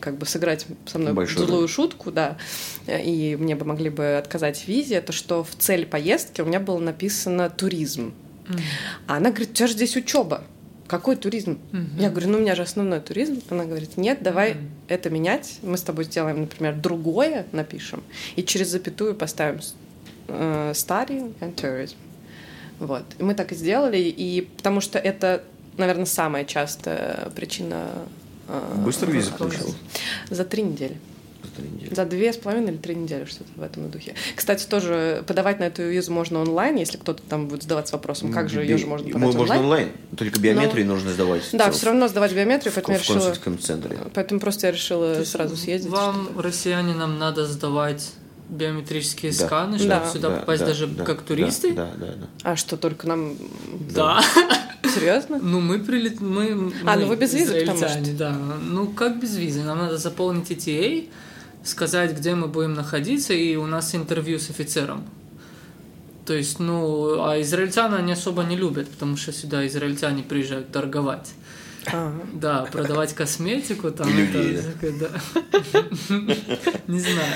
как 0.00 0.16
бы 0.16 0.26
сыграть 0.26 0.66
со 0.86 0.98
мной 0.98 1.12
Большую 1.12 1.46
злую 1.46 1.68
шутку, 1.68 2.10
да, 2.10 2.38
и 2.88 3.36
мне 3.38 3.54
бы 3.54 3.64
могли 3.64 3.90
бы 3.90 4.16
отказать 4.16 4.58
в 4.62 4.68
визе, 4.68 4.96
это 4.96 5.12
что 5.12 5.44
в 5.44 5.54
цель 5.56 5.86
поездки 5.86 6.40
у 6.40 6.46
меня 6.46 6.58
было 6.58 6.78
написано 6.78 7.50
туризм. 7.50 8.14
А 9.06 9.16
она 9.16 9.30
говорит, 9.30 9.50
у 9.50 9.52
тебя 9.52 9.66
же 9.66 9.74
здесь 9.74 9.96
учеба. 9.96 10.44
Какой 10.86 11.16
туризм? 11.16 11.58
Я 11.98 12.10
говорю, 12.10 12.28
ну 12.28 12.38
у 12.38 12.40
меня 12.40 12.54
же 12.54 12.62
основной 12.62 13.00
туризм. 13.00 13.42
Она 13.50 13.64
говорит, 13.64 13.96
нет, 13.96 14.22
давай 14.22 14.56
это 14.88 15.10
менять. 15.10 15.58
Мы 15.62 15.76
с 15.76 15.82
тобой 15.82 16.04
сделаем, 16.04 16.40
например, 16.42 16.76
другое 16.76 17.46
напишем, 17.52 18.02
и 18.36 18.44
через 18.44 18.68
запятую 18.68 19.14
поставим 19.14 19.60
э, 20.28 20.72
study 20.74 21.34
and 21.40 21.54
tourism. 21.56 21.96
Вот. 22.78 23.04
И 23.18 23.22
мы 23.22 23.34
так 23.34 23.52
и 23.52 23.54
сделали, 23.54 23.98
и 23.98 24.42
потому 24.42 24.80
что 24.80 24.98
это, 24.98 25.42
наверное, 25.78 26.06
самая 26.06 26.44
частая 26.44 27.30
причина... 27.34 27.88
Быстро 28.76 29.10
визу 29.10 29.32
получил? 29.32 29.74
За 30.30 30.44
три 30.44 30.62
недели. 30.62 30.96
За 31.42 31.50
три 31.62 31.68
недели. 31.68 31.94
За 31.94 32.04
две 32.04 32.32
с 32.32 32.36
половиной 32.36 32.72
или 32.72 32.76
три 32.78 32.94
недели, 32.94 33.24
что-то 33.24 33.50
в 33.56 33.62
этом 33.62 33.90
духе. 33.90 34.14
Кстати, 34.36 34.66
тоже 34.66 35.24
подавать 35.26 35.58
на 35.58 35.64
эту 35.64 35.82
визу 35.82 36.12
можно 36.12 36.40
онлайн, 36.40 36.76
если 36.76 36.96
кто-то 36.96 37.22
там 37.22 37.48
будет 37.48 37.62
задаваться 37.62 37.94
вопросом, 37.94 38.32
как 38.32 38.48
же 38.48 38.62
ее 38.62 38.78
же 38.78 38.86
можно 38.86 39.06
подать 39.08 39.20
Можно 39.22 39.40
онлайн. 39.42 39.60
онлайн, 39.62 39.88
только 40.16 40.38
биометрию 40.40 40.86
нужно 40.86 41.12
сдавать. 41.12 41.42
Да, 41.52 41.70
все 41.70 41.86
равно 41.86 42.08
сдавать 42.08 42.32
биометрию, 42.32 42.70
в, 42.72 42.74
поэтому 42.74 42.94
я 42.94 42.98
в 42.98 43.02
решила... 43.02 43.18
консульском 43.18 43.58
центре. 43.58 43.98
Поэтому 44.14 44.40
просто 44.40 44.66
я 44.68 44.72
решила 44.72 45.24
сразу 45.24 45.56
съездить. 45.56 45.90
Вам, 45.90 46.26
что-то. 46.26 46.42
россиянинам, 46.42 47.18
надо 47.18 47.46
сдавать 47.46 48.12
биометрические 48.48 49.32
Да. 49.32 49.46
сканы, 49.46 49.78
чтобы 49.78 49.90
Да. 49.90 50.08
сюда 50.08 50.28
Да, 50.30 50.36
попасть 50.36 50.60
да, 50.60 50.66
даже 50.68 50.86
да, 50.86 51.04
как 51.04 51.18
да, 51.18 51.24
туристы? 51.24 51.72
Да, 51.72 51.90
да, 51.96 52.06
да. 52.06 52.26
А 52.44 52.54
что, 52.56 52.76
только 52.76 53.08
нам... 53.08 53.36
Да. 53.92 54.20
Серьезно? 54.96 55.38
Ну, 55.42 55.60
мы 55.60 55.78
прилет... 55.78 56.20
Мы, 56.20 56.72
А, 56.84 56.96
мы 56.96 57.02
ну 57.02 57.06
вы 57.06 57.16
без 57.16 57.34
визы, 57.34 57.60
потому 57.60 57.78
израильтяне, 57.78 58.18
да. 58.18 58.36
Ну, 58.62 58.86
как 58.88 59.20
без 59.20 59.36
визы? 59.36 59.62
Нам 59.62 59.78
надо 59.78 59.98
заполнить 59.98 60.50
ETA, 60.50 61.08
сказать, 61.64 62.16
где 62.16 62.34
мы 62.34 62.48
будем 62.48 62.74
находиться, 62.74 63.34
и 63.34 63.56
у 63.56 63.66
нас 63.66 63.94
интервью 63.94 64.38
с 64.38 64.50
офицером. 64.50 65.04
То 66.24 66.34
есть, 66.34 66.58
ну, 66.58 67.22
а 67.22 67.40
израильтяне 67.40 67.96
они 67.96 68.12
особо 68.12 68.42
не 68.42 68.56
любят, 68.56 68.88
потому 68.88 69.16
что 69.16 69.32
сюда 69.32 69.66
израильтяне 69.66 70.22
приезжают 70.22 70.72
торговать. 70.72 71.32
А, 71.92 72.12
Да, 72.34 72.62
продавать 72.72 73.14
косметику 73.14 73.90
там. 73.90 74.08
Это, 74.08 74.92
да. 75.00 75.10
Не 76.86 77.00
знаю, 77.00 77.34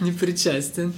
не 0.00 0.12
причастен. 0.12 0.92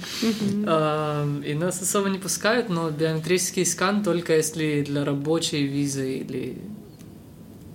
А, 0.65 1.25
И 1.45 1.53
нас 1.53 1.81
особо 1.81 2.09
не 2.09 2.19
пускают, 2.19 2.69
но 2.69 2.89
биометрический 2.89 3.65
скан 3.65 4.03
только 4.03 4.35
если 4.35 4.83
для 4.83 5.05
рабочей 5.05 5.65
визы 5.65 6.17
или... 6.19 6.57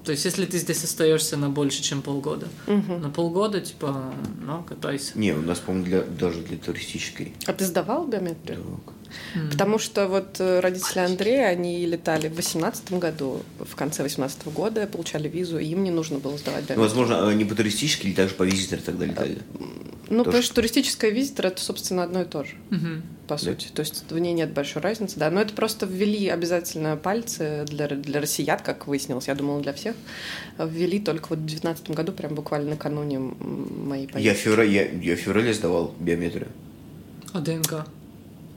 То 0.04 0.12
есть, 0.12 0.25
если 0.25 0.47
ты 0.47 0.56
здесь 0.56 0.82
остаешься 0.85 1.37
на 1.37 1.50
больше, 1.50 1.82
чем 1.82 2.00
полгода. 2.00 2.49
На 2.66 3.11
полгода, 3.11 3.61
типа, 3.61 4.14
ну, 4.40 4.62
катайся. 4.62 5.18
Не, 5.18 5.32
у 5.32 5.42
нас, 5.42 5.58
по-моему, 5.58 5.85
для, 5.87 6.00
даже 6.02 6.40
для 6.40 6.56
туристической. 6.56 7.35
А 7.47 7.52
ты 7.52 7.66
сдавал 7.66 8.06
биометрию? 8.06 8.80
Так. 9.35 9.50
Потому 9.53 9.79
что 9.79 10.07
вот 10.09 10.37
э, 10.38 10.61
родители 10.61 11.00
Андрея, 11.00 11.47
они 11.49 11.85
летали 11.87 12.29
в 12.29 12.35
восемнадцатом 12.37 12.99
году, 12.99 13.43
в 13.59 13.75
конце 13.77 14.03
восемнадцатого 14.03 14.53
года, 14.53 14.87
получали 14.87 15.29
визу, 15.29 15.59
и 15.59 15.67
им 15.67 15.85
не 15.85 15.91
нужно 15.91 16.19
было 16.19 16.37
сдавать 16.38 16.62
Ну, 16.62 16.75
биометрию. 16.75 16.81
возможно, 16.88 17.29
они 17.29 17.45
по 17.45 17.55
туристической 17.55 18.11
или 18.11 18.17
также 18.17 18.35
по 18.35 18.43
визитору 18.45 18.83
тогда 18.83 19.05
летали. 19.07 19.38
Ну, 20.11 20.19
то, 20.19 20.25
потому 20.25 20.43
что 20.43 20.55
туристическая 20.55 21.11
визитор 21.11 21.47
это, 21.49 21.61
собственно, 21.61 22.03
одно 22.03 22.23
и 22.23 22.25
то 22.25 22.43
же, 22.43 22.55
Мгм. 22.71 23.03
по 23.27 23.37
сути. 23.37 23.69
То 23.75 23.81
есть 23.81 24.05
в 24.11 24.19
ней 24.19 24.33
нет 24.33 24.55
большой 24.55 24.81
разницы, 24.81 25.19
да. 25.19 25.31
Но 25.31 25.38
это 25.43 25.53
просто 25.53 25.85
ввели 25.85 26.29
обязательно 26.29 26.97
пальцы 26.97 27.67
для, 27.69 27.88
для 27.88 28.19
россиян, 28.23 28.59
как 28.59 28.87
выяснилось, 28.87 29.29
я 29.29 29.35
думала, 29.35 29.61
для 29.61 29.75
всех. 29.75 29.95
Ввели 30.59 30.99
только 30.99 31.27
вот 31.29 31.41
в 31.41 31.45
девятнадцатом 31.47 31.95
году, 31.95 32.12
прям 32.12 32.35
буквально 32.35 32.71
накануне 32.71 33.19
моей 33.19 34.05
Я 34.05 34.09
в, 34.09 34.12
поездки. 34.12 34.43
феврале, 34.45 34.73
я, 34.73 35.11
я 35.12 35.15
в 35.17 35.19
феврале 35.19 35.53
сдавал 35.53 35.95
биометрию. 36.00 36.49
А 37.35 37.41
ДНК? 37.41 37.85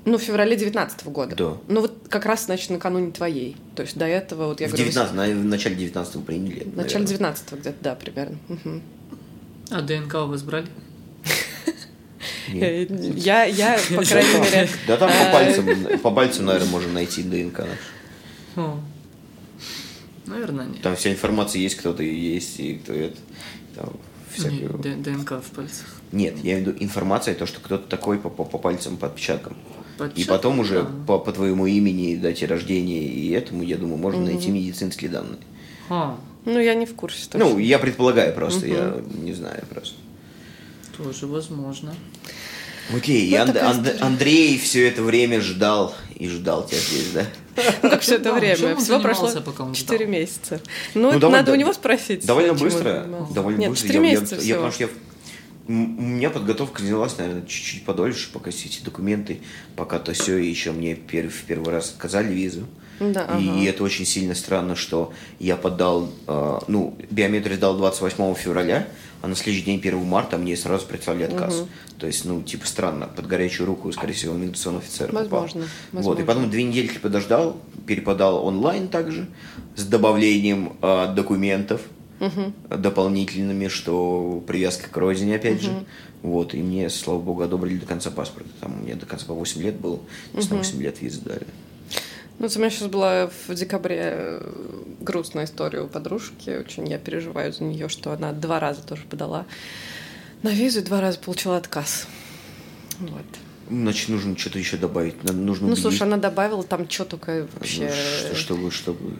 Ну, 0.04 0.18
в 0.18 0.22
феврале 0.22 0.56
девятнадцатого 0.56 1.12
года. 1.12 1.36
Да. 1.36 1.58
Ну, 1.68 1.82
вот 1.82 2.08
как 2.10 2.26
раз, 2.26 2.46
значит, 2.46 2.72
накануне 2.72 3.12
твоей. 3.12 3.56
То 3.76 3.84
есть 3.84 3.96
до 3.98 4.06
этого, 4.06 4.48
вот 4.48 4.60
я 4.60 4.68
в, 4.68 4.72
говорю, 4.72 4.86
19, 4.86 5.14
на- 5.16 5.26
в 5.28 5.46
начале 5.46 5.76
19 5.76 6.26
приняли. 6.26 6.64
в 6.64 6.76
начале 6.76 7.06
девятнадцатого 7.06 7.60
где-то, 7.60 7.78
да, 7.82 7.96
примерно. 7.96 8.38
А 9.70 9.82
ДНК 9.82 10.16
у 10.16 10.26
вас 10.28 10.42
брали? 10.42 10.68
Э, 12.54 12.86
Я, 13.16 13.46
я, 13.46 13.80
по 13.96 14.04
крайней 14.04 14.40
мере... 14.42 14.70
Да 14.88 14.98
там 14.98 15.10
по 15.10 15.14
э, 15.14 15.32
пальцам, 15.32 16.00
по 16.00 16.12
пальцам, 16.12 16.46
наверное, 16.46 16.70
можно 16.70 16.92
найти 16.94 17.24
ДНК 17.24 17.60
наш. 17.60 17.70
О. 18.58 18.80
Наверное, 20.26 20.66
нет. 20.66 20.82
Там 20.82 20.96
вся 20.96 21.12
информация 21.12 21.62
есть, 21.62 21.76
кто 21.76 21.94
ты 21.94 22.04
есть, 22.04 22.60
и 22.60 22.76
кто 22.76 22.94
это. 22.94 23.18
Там 23.76 23.94
ДНК 25.02 25.32
в 25.44 25.52
пальцах. 25.56 25.86
Нет, 26.12 26.36
я 26.44 26.54
имею 26.54 26.66
в 26.66 26.68
виду 26.68 26.84
информация, 26.84 27.36
то, 27.36 27.46
что 27.46 27.60
кто-то 27.62 27.88
такой 27.88 28.18
по, 28.18 28.30
по, 28.30 28.44
по 28.44 28.58
пальцам, 28.58 28.98
по 28.98 29.08
отпечаткам. 29.08 29.56
И 30.06 30.22
Подчерк- 30.22 30.28
потом 30.28 30.60
уже 30.60 30.82
да. 30.84 30.90
по, 31.08 31.20
по 31.20 31.32
твоему 31.32 31.66
имени, 31.68 32.16
дате 32.16 32.46
рождения 32.46 33.04
и 33.04 33.30
этому, 33.32 33.64
я 33.64 33.78
думаю, 33.78 33.98
можно 33.98 34.22
найти 34.26 34.50
медицинские 34.50 35.10
данные. 35.10 35.40
А, 35.90 36.18
Ну, 36.46 36.60
я 36.60 36.74
не 36.74 36.86
в 36.86 36.96
курсе. 36.96 37.28
точно. 37.30 37.50
Ну, 37.50 37.58
я 37.60 37.78
предполагаю 37.80 38.34
просто, 38.34 38.66
я 38.68 38.96
не 39.22 39.34
знаю 39.34 39.64
просто. 39.70 39.96
тоже 40.98 41.28
возможно. 41.28 41.94
Окей, 42.96 43.28
и 43.28 43.32
Вот 43.32 43.42
Анд- 43.42 43.54
такая 43.54 43.70
Анд- 43.70 43.88
история. 43.88 44.00
Андрей 44.06 44.58
все 44.60 44.88
это 44.88 45.02
время 45.04 45.40
ждал 45.40 45.94
и 46.16 46.28
ждал 46.28 46.66
тебя 46.68 46.80
здесь, 46.80 47.12
да? 47.14 47.26
Ну, 47.84 47.90
как 47.90 48.02
все 48.02 48.16
это 48.16 48.34
время? 48.34 48.76
Всего 48.76 49.00
прошло 49.00 49.30
пока 49.46 49.64
он 49.64 49.74
4 49.74 49.98
ждал? 50.06 50.12
месяца. 50.12 50.62
Ну, 50.94 51.12
Ну, 51.18 51.30
надо 51.30 51.52
у 51.52 51.56
него 51.56 51.74
спросить. 51.74 52.26
Довольно 52.26 52.54
быстро. 52.54 53.06
Довольно 53.34 53.60
Нет, 53.60 53.70
быстро. 53.70 53.88
4 53.88 54.04
Я- 54.06 54.12
я- 54.12 54.20
месяца 54.20 54.36
я, 54.36 54.42
всего. 54.42 54.56
потому 54.56 54.72
что 54.74 54.84
я 54.84 54.90
у 55.72 56.02
меня 56.02 56.30
подготовка 56.30 56.82
занялась, 56.82 57.18
наверное, 57.18 57.46
чуть-чуть 57.46 57.86
подольше, 57.86 58.30
пока 58.32 58.52
все 58.52 58.68
эти 58.68 58.84
документы, 58.84 59.42
пока 59.76 60.00
то 60.00 60.14
все, 60.14 60.38
и 60.38 60.48
еще 60.48 60.72
мне 60.72 60.94
пер- 60.94 61.30
в 61.30 61.44
первый 61.44 61.72
раз 61.74 61.92
отказали 61.92 62.34
визу. 62.34 62.66
Да, 63.00 63.22
и, 63.40 63.50
ага. 63.50 63.64
это 63.64 63.84
очень 63.84 64.06
сильно 64.06 64.36
странно, 64.36 64.76
что 64.76 65.12
я 65.40 65.56
подал, 65.56 66.12
э, 66.28 66.60
ну, 66.68 66.96
биометрию 67.10 67.58
сдал 67.58 67.76
28 67.76 68.36
февраля, 68.36 68.88
а 69.24 69.28
на 69.28 69.36
следующий 69.36 69.66
день, 69.66 69.80
1 69.80 69.98
марта, 70.06 70.38
мне 70.38 70.56
сразу 70.56 70.86
прислали 70.86 71.24
отказ. 71.24 71.64
То 71.98 72.06
есть, 72.06 72.26
ну, 72.26 72.44
типа, 72.44 72.68
странно, 72.68 73.08
под 73.08 73.26
горячую 73.26 73.66
руку, 73.66 73.92
скорее 73.92 74.14
всего, 74.14 74.36
миграционный 74.36 74.80
офицер 74.80 75.08
попал. 75.12 75.24
Возможно, 75.42 75.62
Вот, 75.62 75.68
и 75.94 75.96
возможно. 75.96 76.26
потом 76.26 76.50
две 76.52 76.64
недельки 76.64 77.00
подождал, 77.00 77.58
переподал 77.88 78.46
онлайн 78.46 78.88
также, 78.88 79.28
с 79.76 79.84
добавлением 79.84 80.74
э, 80.82 81.14
документов 81.16 81.82
дополнительными, 82.70 83.68
что 83.68 84.44
привязка 84.48 84.90
к 84.90 84.98
родине, 84.98 85.36
опять 85.36 85.62
же. 85.62 85.72
Вот, 86.22 86.54
и 86.54 86.58
мне, 86.62 86.90
слава 86.90 87.20
богу, 87.20 87.42
одобрили 87.42 87.78
до 87.80 87.86
конца 87.88 88.12
паспорта. 88.12 88.50
Там 88.60 88.80
у 88.80 88.84
меня 88.84 88.96
до 88.96 89.06
конца 89.08 89.26
по 89.26 89.34
8 89.34 89.62
лет 89.62 89.76
было, 89.76 90.00
есть 90.34 90.52
на 90.52 90.58
8 90.58 90.82
лет 90.82 91.02
визу 91.02 91.22
дали. 91.22 91.48
Ну, 92.38 92.48
вот 92.48 92.56
у 92.56 92.60
меня 92.60 92.70
сейчас 92.70 92.88
была 92.88 93.30
в 93.48 93.54
декабре 93.54 94.00
э, 94.04 94.52
грустная 95.00 95.46
история 95.46 95.82
у 95.82 95.88
подружки. 95.88 96.50
Очень 96.50 96.88
я 96.88 96.98
переживаю 96.98 97.54
за 97.54 97.64
нее, 97.64 97.88
что 97.90 98.12
она 98.14 98.32
два 98.34 98.60
раза 98.60 98.82
тоже 98.82 99.04
подала 99.10 99.46
на 100.42 100.50
визу 100.50 100.80
и 100.80 100.84
два 100.84 101.02
раза 101.02 101.20
получила 101.20 101.58
отказ. 101.58 102.08
Вот. 103.00 103.22
Значит, 103.70 104.10
нужно 104.10 104.36
что-то 104.38 104.58
еще 104.60 104.78
добавить. 104.78 105.24
Нужно 105.24 105.68
Ну, 105.68 105.74
убедить, 105.74 105.82
слушай, 105.82 106.02
она 106.04 106.18
добавила 106.18 106.64
там 106.64 106.90
что 106.90 107.06
только 107.06 107.48
вообще... 107.54 107.84
ну, 107.84 107.90
что- 108.30 108.36
чтобы, 108.36 108.72
чтобы... 108.72 109.14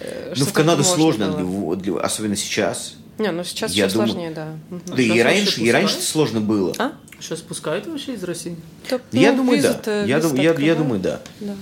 э, 0.00 0.34
Ну, 0.36 0.44
в 0.44 0.52
Канаду 0.52 0.84
сложно, 0.84 1.32
было. 1.32 1.76
для- 1.76 1.92
для- 1.94 2.00
особенно 2.02 2.36
сейчас. 2.36 2.94
Не, 3.18 3.30
ну 3.30 3.44
сейчас 3.44 3.72
Я 3.72 3.86
все 3.88 3.94
думаю- 3.98 4.12
сложнее, 4.12 4.30
да. 4.34 4.48
Да 4.94 5.02
и 5.02 5.20
раньше, 5.22 5.60
и 5.60 5.70
раньше 5.70 5.94
пускают? 5.96 6.08
сложно 6.08 6.40
было. 6.40 6.74
А? 6.78 6.92
Сейчас 7.20 7.40
пускают 7.40 7.86
вообще 7.86 8.14
из 8.14 8.24
России? 8.24 8.56
То- 8.88 9.00
Я 9.12 9.30
ну, 9.32 9.38
думаю, 9.38 9.62
да. 9.62 10.04
Я, 10.04 10.20
дум- 10.20 10.34
я, 10.34 10.52
я 10.54 10.74
думаю, 10.74 11.00
да. 11.00 11.20
Да. 11.40 11.54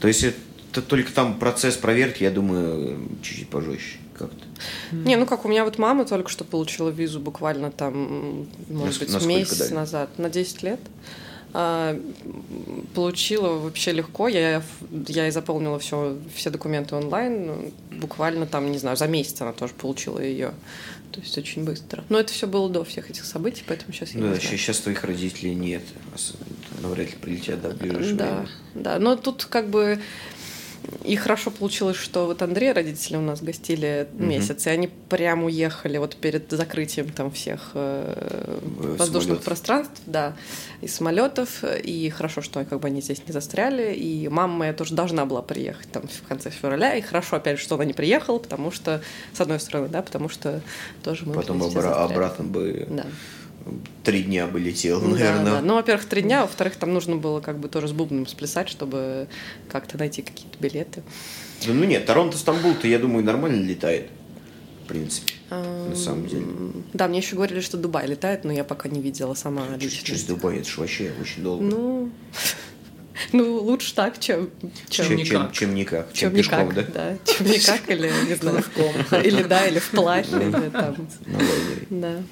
То 0.00 0.08
есть 0.08 0.24
это 0.24 0.82
только 0.82 1.12
там 1.12 1.38
процесс 1.38 1.76
проверки, 1.76 2.22
я 2.24 2.30
думаю, 2.30 3.08
чуть-чуть 3.22 3.48
пожестче 3.48 3.98
как-то. 4.18 4.44
Не, 4.92 5.16
ну 5.16 5.26
как, 5.26 5.44
у 5.44 5.48
меня 5.48 5.64
вот 5.64 5.78
мама 5.78 6.04
только 6.06 6.28
что 6.28 6.42
получила 6.44 6.88
визу 6.90 7.20
буквально 7.20 7.70
там, 7.70 8.46
может 8.68 9.02
Наск- 9.02 9.14
быть, 9.18 9.26
месяц 9.26 9.58
дали? 9.58 9.74
назад, 9.74 10.18
на 10.18 10.28
10 10.28 10.62
лет. 10.62 10.80
А, 11.58 11.98
получила 12.94 13.54
вообще 13.54 13.92
легко. 13.92 14.28
Я, 14.28 14.62
я 15.08 15.28
и 15.28 15.30
заполнила 15.30 15.78
все, 15.78 16.18
все 16.34 16.50
документы 16.50 16.96
онлайн. 16.96 17.46
ну, 17.46 17.72
Буквально 17.98 18.46
там, 18.46 18.70
не 18.70 18.76
знаю, 18.76 18.98
за 18.98 19.06
месяц 19.06 19.40
она 19.40 19.54
тоже 19.54 19.72
получила 19.72 20.18
ее. 20.18 20.52
То 21.12 21.20
есть 21.22 21.38
очень 21.38 21.64
быстро. 21.64 22.04
Но 22.10 22.20
это 22.20 22.30
все 22.30 22.46
было 22.46 22.68
до 22.68 22.84
всех 22.84 23.08
этих 23.08 23.24
событий, 23.24 23.64
поэтому 23.66 23.94
сейчас 23.94 24.10
я 24.10 24.20
Да, 24.20 24.26
знаю. 24.34 24.40
сейчас, 24.42 24.80
твоих 24.80 25.02
родителей 25.04 25.54
нет. 25.54 25.82
Навряд 26.82 27.06
ли 27.10 27.16
прилетят 27.18 27.62
да, 27.62 27.70
в 27.70 27.76
ближайшее 27.78 28.14
Да, 28.16 28.24
время. 28.34 28.48
да. 28.74 28.98
Но 28.98 29.16
тут 29.16 29.46
как 29.46 29.70
бы 29.70 29.98
и 31.04 31.16
хорошо 31.16 31.50
получилось, 31.50 31.96
что 31.96 32.26
вот 32.26 32.42
Андрей, 32.42 32.72
родители 32.72 33.16
у 33.16 33.20
нас 33.20 33.42
гостили 33.42 34.06
Мгм. 34.12 34.28
месяц, 34.28 34.66
и 34.66 34.70
они 34.70 34.88
прям 35.08 35.44
уехали 35.44 35.98
вот 35.98 36.16
перед 36.16 36.50
закрытием 36.50 37.10
там 37.10 37.30
всех 37.30 37.70
э, 37.74 38.58
воздушных 38.98 39.22
самолетов. 39.22 39.44
пространств, 39.44 40.02
да, 40.06 40.34
и 40.80 40.88
самолетов. 40.88 41.64
И 41.82 42.10
хорошо, 42.10 42.40
что 42.42 42.64
как 42.64 42.80
бы 42.80 42.88
они 42.88 43.00
здесь 43.00 43.22
не 43.26 43.32
застряли. 43.32 43.94
И 43.94 44.28
мама 44.28 44.54
моя 44.54 44.72
тоже 44.72 44.94
должна 44.94 45.26
была 45.26 45.42
приехать 45.42 45.90
там 45.90 46.04
в 46.08 46.28
конце 46.28 46.50
февраля. 46.50 46.94
И 46.96 47.00
хорошо, 47.00 47.36
опять 47.36 47.58
же, 47.58 47.64
что 47.64 47.74
она 47.76 47.84
не 47.84 47.92
приехала, 47.92 48.38
потому 48.38 48.70
что, 48.70 49.02
с 49.32 49.40
одной 49.40 49.60
стороны, 49.60 49.88
да, 49.88 50.02
потому 50.02 50.28
что 50.28 50.60
тоже 51.02 51.24
мы 51.26 51.34
Потом 51.34 51.62
обра- 51.62 51.92
обратно 52.04 52.44
бы 52.44 52.86
Да. 52.90 53.06
Три 54.04 54.22
дня 54.22 54.46
бы 54.46 54.60
летел, 54.60 55.00
Да, 55.00 55.08
наверное. 55.08 55.44
да. 55.44 55.60
Ну, 55.60 55.74
во-первых, 55.74 56.06
три 56.06 56.22
дня, 56.22 56.42
во-вторых, 56.42 56.76
там 56.76 56.92
нужно 56.94 57.16
было 57.16 57.40
как 57.40 57.58
бы 57.58 57.68
тоже 57.68 57.88
с 57.88 57.92
бубном 57.92 58.26
сплясать, 58.26 58.68
чтобы 58.68 59.28
как-то 59.68 59.98
найти 59.98 60.22
какие-то 60.22 60.56
билеты. 60.60 61.02
Да 61.66 61.72
ну 61.72 61.84
нет, 61.84 62.06
Торонто, 62.06 62.36
Стамбул-то, 62.36 62.86
я 62.86 62.98
думаю, 62.98 63.24
нормально 63.24 63.64
летает. 63.64 64.08
В 64.84 64.88
принципе, 64.88 65.32
на 65.50 65.96
самом 65.96 66.28
деле. 66.28 66.46
Да, 66.92 67.08
мне 67.08 67.18
еще 67.18 67.34
говорили, 67.34 67.58
что 67.60 67.76
Дубай 67.76 68.06
летает, 68.06 68.44
но 68.44 68.52
я 68.52 68.62
пока 68.62 68.88
не 68.88 69.00
видела 69.02 69.34
сама 69.34 69.66
лично. 69.80 70.06
Через 70.06 70.22
Дубай, 70.22 70.58
это 70.58 70.68
же 70.68 70.80
вообще 70.80 71.12
очень 71.20 71.42
долго. 71.42 71.64
Ну, 71.64 72.10
ну, 73.32 73.56
лучше 73.62 73.94
так, 73.96 74.20
чем, 74.20 74.50
чем, 74.88 75.06
чем, 75.06 75.16
никак. 75.16 75.26
чем, 75.26 75.52
чем 75.52 75.74
никак. 75.74 76.12
чем 76.12 76.30
Чем 76.30 76.36
пешком, 76.36 76.70
никак, 76.70 76.92
да? 76.92 77.16
да? 77.24 77.32
Чем 77.32 77.46
никак, 77.46 77.90
или, 77.90 78.12
не 78.28 78.34
знаю, 78.34 78.62
или 79.24 79.42
да, 79.42 79.66
или 79.66 79.78
вплавь, 79.80 80.28
или 80.32 80.68
там, 80.70 81.08
да. 81.90 82.22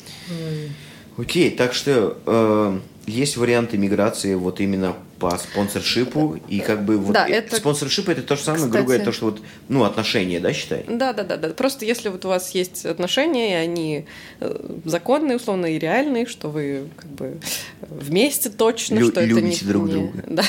Окей, 1.16 1.50
так 1.50 1.75
что 1.75 2.16
э, 2.26 2.78
есть 3.06 3.37
варианты 3.37 3.78
миграции 3.78 4.35
вот 4.35 4.61
именно 4.61 4.94
по 5.31 5.38
спонсоршипу 5.38 6.38
и 6.49 6.61
как 6.61 6.85
бы 6.85 6.99
вот 6.99 7.12
Да, 7.14 7.26
э, 7.28 7.33
это- 7.35 7.57
спонсоршип 7.57 8.09
это 8.09 8.23
то 8.23 8.37
же 8.37 8.43
самое, 8.43 8.59
Кстати- 8.64 8.73
грубо 8.73 8.87
говоря, 8.88 9.04
то, 9.04 9.12
что 9.12 9.25
вот, 9.26 9.40
ну, 9.69 9.85
отношения, 9.85 10.40
да, 10.40 10.52
считай? 10.52 10.85
Да, 10.88 11.12
да, 11.12 11.25
да, 11.25 11.37
да. 11.37 11.49
Просто 11.50 11.85
если 11.85 12.09
вот 12.09 12.25
у 12.25 12.28
вас 12.28 12.50
есть 12.50 12.85
отношения, 12.85 13.52
и 13.52 13.54
они 13.54 14.07
э, 14.40 14.78
законные, 14.85 15.37
условно, 15.37 15.66
и 15.66 15.78
реальные, 15.78 16.26
что 16.26 16.49
вы 16.49 16.88
как 16.97 17.11
бы 17.11 17.38
вместе 17.81 18.50
точно, 18.50 18.99
Лю- 18.99 19.11
что 19.11 19.21
это 19.21 19.40
не, 19.40 19.57
друг 19.57 19.87
не- 19.88 19.93
друга. 19.93 20.12
Да. 20.26 20.45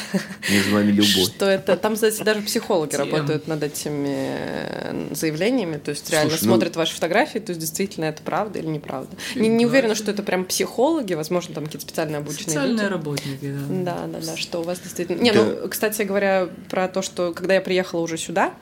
Между 0.52 0.74
вами 0.74 0.92
любовь. 0.92 1.08
Что 1.36 1.46
это 1.46 1.78
там, 1.78 1.96
кстати, 1.96 2.24
даже 2.24 2.42
психологи 2.42 2.92
Тем. 2.92 3.00
работают 3.02 3.48
над 3.48 3.64
этими 3.64 4.28
э, 4.38 5.08
заявлениями, 5.12 5.78
то 5.78 5.92
есть 5.92 6.10
реально 6.10 6.32
Слушай, 6.32 6.44
ну- 6.46 6.50
смотрят 6.54 6.76
ваши 6.76 6.94
фотографии, 6.96 7.40
то 7.40 7.52
есть 7.52 7.60
действительно 7.62 8.06
это 8.06 8.22
правда 8.24 8.60
или 8.60 8.68
неправда. 8.68 9.16
Не, 9.36 9.48
не 9.48 9.66
уверена, 9.66 9.96
что 9.96 10.12
это 10.12 10.24
прям 10.24 10.46
психологи, 10.46 11.14
возможно, 11.14 11.54
там 11.56 11.66
какие-то 11.66 11.86
специально 11.88 12.18
обученные 12.18 12.46
Социальные 12.46 12.76
люди. 12.84 12.92
работники, 12.94 13.54
да. 13.70 13.96
Да, 13.96 14.08
да, 14.08 14.26
да, 14.26 14.38
что 14.38 14.62
вас 14.66 14.80
действительно... 14.80 15.22
Не, 15.22 15.32
Да. 15.32 15.44
ну, 15.44 15.70
кстати 15.70 16.02
говоря, 16.04 16.50
про 16.70 16.88
то, 16.88 17.02
что 17.02 17.34
когда 17.34 17.54
я 17.56 17.62
приехала 17.62 18.02
уже 18.02 18.18
сюда, 18.18 18.54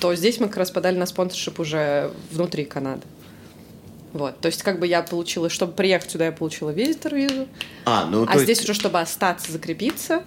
то 0.00 0.14
здесь 0.14 0.40
мы 0.40 0.48
как 0.48 0.56
раз 0.58 0.70
подали 0.70 0.96
на 0.98 1.06
спонсоршип 1.06 1.60
уже 1.60 2.10
внутри 2.30 2.64
Канады. 2.64 3.02
Вот, 4.12 4.38
то 4.40 4.46
есть 4.46 4.62
как 4.62 4.78
бы 4.78 4.86
я 4.86 5.02
получила, 5.02 5.50
чтобы 5.50 5.72
приехать 5.72 6.10
сюда, 6.12 6.26
я 6.26 6.32
получила 6.32 6.70
визитор-визу, 6.70 7.48
А, 7.84 8.06
ну, 8.06 8.24
а 8.28 8.38
здесь 8.38 8.58
есть- 8.58 8.64
уже, 8.70 8.74
чтобы 8.78 9.00
остаться, 9.00 9.50
закрепиться, 9.50 10.22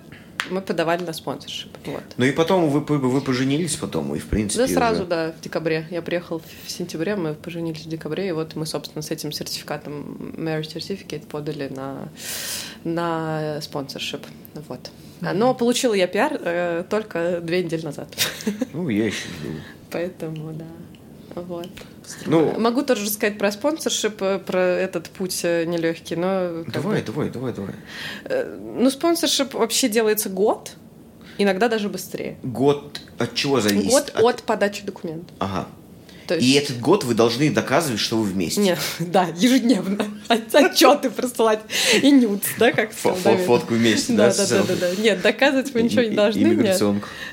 мы 0.50 0.62
подавали 0.62 1.04
на 1.04 1.13
спонсоршип. 1.13 1.71
Вот. 1.86 2.04
Ну 2.17 2.26
и 2.26 2.32
потом 2.32 2.69
вы, 2.69 2.80
вы, 2.80 3.21
поженились 3.21 3.76
потом, 3.76 4.15
и 4.15 4.19
в 4.19 4.28
принципе 4.28 4.67
Да, 4.67 4.73
сразу, 4.73 5.02
уже- 5.02 5.10
да, 5.10 5.32
в 5.32 5.41
декабре. 5.41 5.88
Я 5.91 6.02
приехала 6.02 6.41
в 6.65 6.69
сентябре, 6.71 7.15
мы 7.15 7.34
поженились 7.34 7.86
в 7.86 7.89
декабре, 7.89 8.30
и 8.30 8.32
вот 8.32 8.56
мы, 8.56 8.65
собственно, 8.65 9.02
с 9.02 9.12
этим 9.12 9.32
сертификатом 9.32 10.34
Marriage 10.38 10.76
Certificate 10.76 11.26
подали 11.28 11.67
на, 11.69 12.10
на 12.84 13.60
спонсоршип. 13.62 14.26
Вот. 14.67 14.89
А, 15.21 15.34
Но 15.34 15.54
получила 15.54 15.93
я 15.93 16.08
пиар 16.08 16.39
э, 16.39 16.84
только 16.89 17.41
две 17.41 17.63
недели 17.63 17.84
назад. 17.84 18.08
Ну, 18.73 18.89
я 18.89 19.06
еще 19.06 19.28
жду. 19.28 19.50
Поэтому, 19.91 20.54
да. 20.54 20.65
Вот. 21.36 21.69
Ну, 22.26 22.58
Могу 22.60 22.84
тоже 22.84 23.06
рассказать 23.06 23.38
про 23.38 23.52
спонсоршип, 23.52 24.22
э, 24.22 24.39
про 24.39 24.60
этот 24.60 25.10
путь 25.10 25.41
э, 25.43 25.65
нелегкий, 25.65 26.15
но... 26.15 26.63
давай, 26.67 27.02
бы, 27.02 27.06
давай, 27.06 27.30
давай, 27.30 27.54
давай. 27.54 27.76
э, 28.26 28.58
Ну, 28.60 28.89
спонсоршип 28.89 29.54
вообще 29.54 29.89
делается 29.89 30.30
год, 30.30 30.72
иногда 31.38 31.67
даже 31.67 31.89
быстрее. 31.89 32.38
Год 32.43 33.02
от 33.17 33.34
чего 33.36 33.60
зависит? 33.62 33.91
Год 33.91 34.12
от 34.15 34.43
подачи 34.43 34.86
документов. 34.86 35.36
Ага. 35.39 35.67
То 36.28 36.36
есть- 36.36 36.46
И 36.46 36.54
этот 36.54 36.80
год 36.80 37.04
вы 37.04 37.13
должны 37.13 37.50
доказывать, 37.52 38.00
что 38.00 38.18
вы 38.18 38.26
вместе. 38.26 38.60
Не, 38.62 38.78
да, 39.00 39.28
ежедневно. 39.38 40.06
От- 40.28 40.54
Отчеты 40.54 41.10
присылать 41.10 41.62
и 42.02 42.12
нюц, 42.12 42.42
да, 42.60 42.72
как. 42.72 42.92
Фотку 42.92 43.74
вместе, 43.76 44.13
да? 44.13 44.34
Да, 44.34 44.46
да, 44.48 44.63
да, 44.63 44.76
да. 44.76 45.02
Нет, 45.02 45.22
доказывать 45.22 45.74
мы 45.74 45.82
ничего 45.84 46.02
не 46.04 46.16
должны. 46.16 46.40
Нет. 46.40 46.78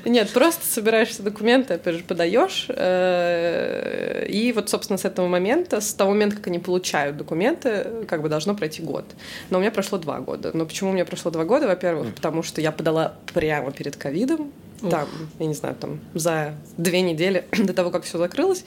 Нет, 0.05 0.29
просто 0.31 0.65
собираешь 0.65 1.09
все 1.09 1.23
документы, 1.23 1.73
опять 1.75 1.95
же, 1.95 2.03
подаешь. 2.03 2.67
э, 2.69 4.27
И 4.29 4.51
вот, 4.53 4.69
собственно, 4.69 4.97
с 4.97 5.05
этого 5.05 5.27
момента, 5.27 5.81
с 5.81 5.93
того 5.93 6.11
момента, 6.11 6.37
как 6.37 6.47
они 6.47 6.59
получают 6.59 7.17
документы, 7.17 7.87
как 8.07 8.21
бы 8.21 8.29
должно 8.29 8.55
пройти 8.55 8.81
год. 8.81 9.05
Но 9.49 9.57
у 9.57 9.61
меня 9.61 9.71
прошло 9.71 9.97
два 9.97 10.19
года. 10.19 10.51
Но 10.53 10.65
почему 10.65 10.91
у 10.91 10.93
меня 10.93 11.05
прошло 11.05 11.31
два 11.31 11.43
года? 11.43 11.67
Во-первых, 11.67 12.13
потому 12.15 12.43
что 12.43 12.61
я 12.61 12.71
подала 12.71 13.15
прямо 13.33 13.71
перед 13.71 13.95
ковидом. 13.95 14.51
Там, 14.81 15.07
я 15.39 15.45
не 15.45 15.53
знаю, 15.53 15.75
там 15.75 15.99
за 16.13 16.55
две 16.77 17.01
недели 17.01 17.45
до 17.57 17.73
того, 17.73 17.91
как 17.91 18.03
все 18.03 18.17
закрылось. 18.17 18.65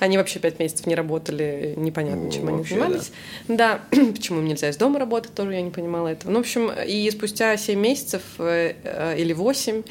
Они 0.00 0.16
вообще 0.16 0.38
пять 0.38 0.58
месяцев 0.58 0.86
не 0.86 0.94
работали, 0.94 1.74
непонятно, 1.76 2.30
чем 2.30 2.48
они 2.48 2.58
вообще, 2.58 2.74
занимались. 2.74 3.12
Да, 3.48 3.80
почему 3.90 4.40
им 4.40 4.46
нельзя 4.46 4.68
из 4.68 4.76
дома 4.76 4.98
работать, 4.98 5.34
тоже 5.34 5.54
я 5.54 5.62
не 5.62 5.70
понимала 5.70 6.08
этого. 6.08 6.30
Ну, 6.30 6.38
в 6.38 6.40
общем, 6.40 6.70
и 6.70 7.10
спустя 7.10 7.56
7 7.56 7.78
месяцев 7.78 8.22
э, 8.38 8.74
э, 8.82 9.18
или 9.18 9.32
8 9.32 9.82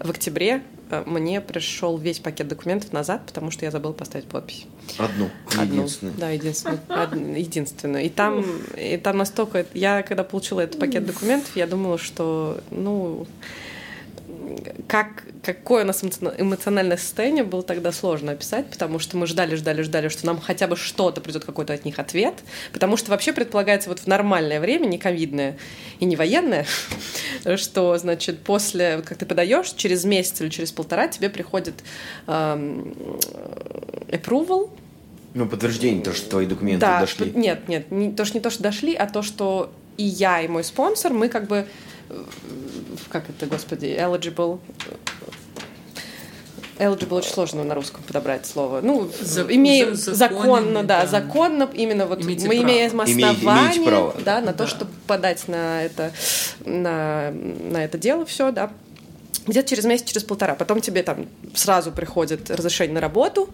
в 0.00 0.10
октябре 0.10 0.62
э, 0.90 1.02
мне 1.06 1.40
пришел 1.40 1.96
весь 1.98 2.18
пакет 2.18 2.48
документов 2.48 2.92
назад, 2.92 3.22
потому 3.26 3.50
что 3.50 3.64
я 3.64 3.70
забыла 3.70 3.92
поставить 3.92 4.26
подпись. 4.26 4.66
Одну, 4.98 5.30
Одну. 5.50 5.62
единственную. 5.62 6.16
Да, 6.18 6.30
единственную. 6.30 6.80
Од- 6.88 7.36
единственную. 7.38 8.04
И 8.04 8.08
там, 8.08 8.44
и 8.76 8.96
там 8.96 9.18
настолько... 9.18 9.66
Я, 9.74 10.02
когда 10.02 10.24
получила 10.24 10.60
этот 10.60 10.80
пакет 10.80 11.06
документов, 11.06 11.50
я 11.56 11.66
думала, 11.66 11.98
что, 11.98 12.60
ну, 12.70 13.26
как, 14.86 15.24
какое 15.42 15.84
у 15.84 15.86
нас 15.86 16.02
эмоциона- 16.04 16.34
эмоциональное 16.38 16.96
состояние 16.96 17.44
было 17.44 17.62
тогда 17.62 17.92
сложно 17.92 18.32
описать, 18.32 18.66
потому 18.66 18.98
что 18.98 19.16
мы 19.16 19.26
ждали, 19.26 19.54
ждали, 19.54 19.82
ждали, 19.82 20.08
что 20.08 20.26
нам 20.26 20.40
хотя 20.40 20.66
бы 20.66 20.76
что-то 20.76 21.20
придет 21.20 21.44
какой-то 21.44 21.72
от 21.72 21.84
них 21.84 21.98
ответ, 21.98 22.34
потому 22.72 22.96
что 22.96 23.10
вообще 23.10 23.32
предполагается 23.32 23.88
вот 23.88 24.00
в 24.00 24.06
нормальное 24.06 24.60
время, 24.60 24.86
не 24.86 24.98
ковидное 24.98 25.56
и 26.00 26.04
не 26.04 26.16
военное, 26.16 26.66
что, 27.56 27.96
значит, 27.98 28.40
после, 28.40 29.02
как 29.02 29.18
ты 29.18 29.26
подаешь, 29.26 29.70
через 29.72 30.04
месяц 30.04 30.40
или 30.40 30.48
через 30.50 30.72
полтора 30.72 31.08
тебе 31.08 31.28
приходит 31.30 31.74
эм, 32.26 32.94
approval, 34.08 34.70
Ну, 35.34 35.46
подтверждение, 35.46 36.02
то, 36.02 36.12
что 36.12 36.28
твои 36.30 36.46
документы 36.46 36.80
да, 36.80 37.00
дошли. 37.00 37.32
нет, 37.34 37.68
нет, 37.68 37.90
не, 37.90 38.12
то, 38.12 38.24
что 38.24 38.36
не 38.36 38.42
то, 38.42 38.50
что 38.50 38.62
дошли, 38.62 38.94
а 38.94 39.06
то, 39.06 39.22
что 39.22 39.72
и 39.96 40.04
я, 40.04 40.40
и 40.42 40.48
мой 40.48 40.64
спонсор, 40.64 41.12
мы 41.12 41.28
как 41.28 41.46
бы, 41.46 41.66
э, 42.10 42.24
как 43.10 43.28
это, 43.30 43.46
господи, 43.46 43.86
eligible, 43.86 44.58
eligible 46.78 47.18
очень 47.18 47.30
сложно 47.30 47.62
на 47.64 47.74
русском 47.74 48.02
подобрать 48.02 48.46
слово. 48.46 48.80
Ну, 48.82 49.08
За- 49.20 49.42
имеем 49.42 49.94
за- 49.94 50.14
законно, 50.14 50.42
законными, 50.42 50.86
да, 50.86 51.00
да. 51.02 51.06
законно, 51.06 51.70
именно 51.74 52.06
вот 52.06 52.22
Имеете 52.22 52.48
мы 52.48 52.54
право. 52.56 52.64
имеем 52.64 53.00
основание, 53.00 53.82
право. 53.86 54.14
да, 54.24 54.40
на 54.40 54.52
то, 54.52 54.64
Да. 54.64 54.66
чтобы 54.66 54.90
подать 55.06 55.46
на 55.48 55.82
это, 55.84 56.12
на, 56.64 57.30
на 57.30 57.84
это 57.84 57.98
дело 57.98 58.24
все, 58.26 58.50
да. 58.50 58.72
Где-то 59.46 59.68
через 59.70 59.84
месяц, 59.84 60.06
через 60.06 60.22
полтора. 60.24 60.54
Потом 60.54 60.80
тебе 60.80 61.02
там 61.02 61.26
сразу 61.54 61.90
приходит 61.92 62.50
разрешение 62.50 62.94
на 62.94 63.00
работу, 63.00 63.50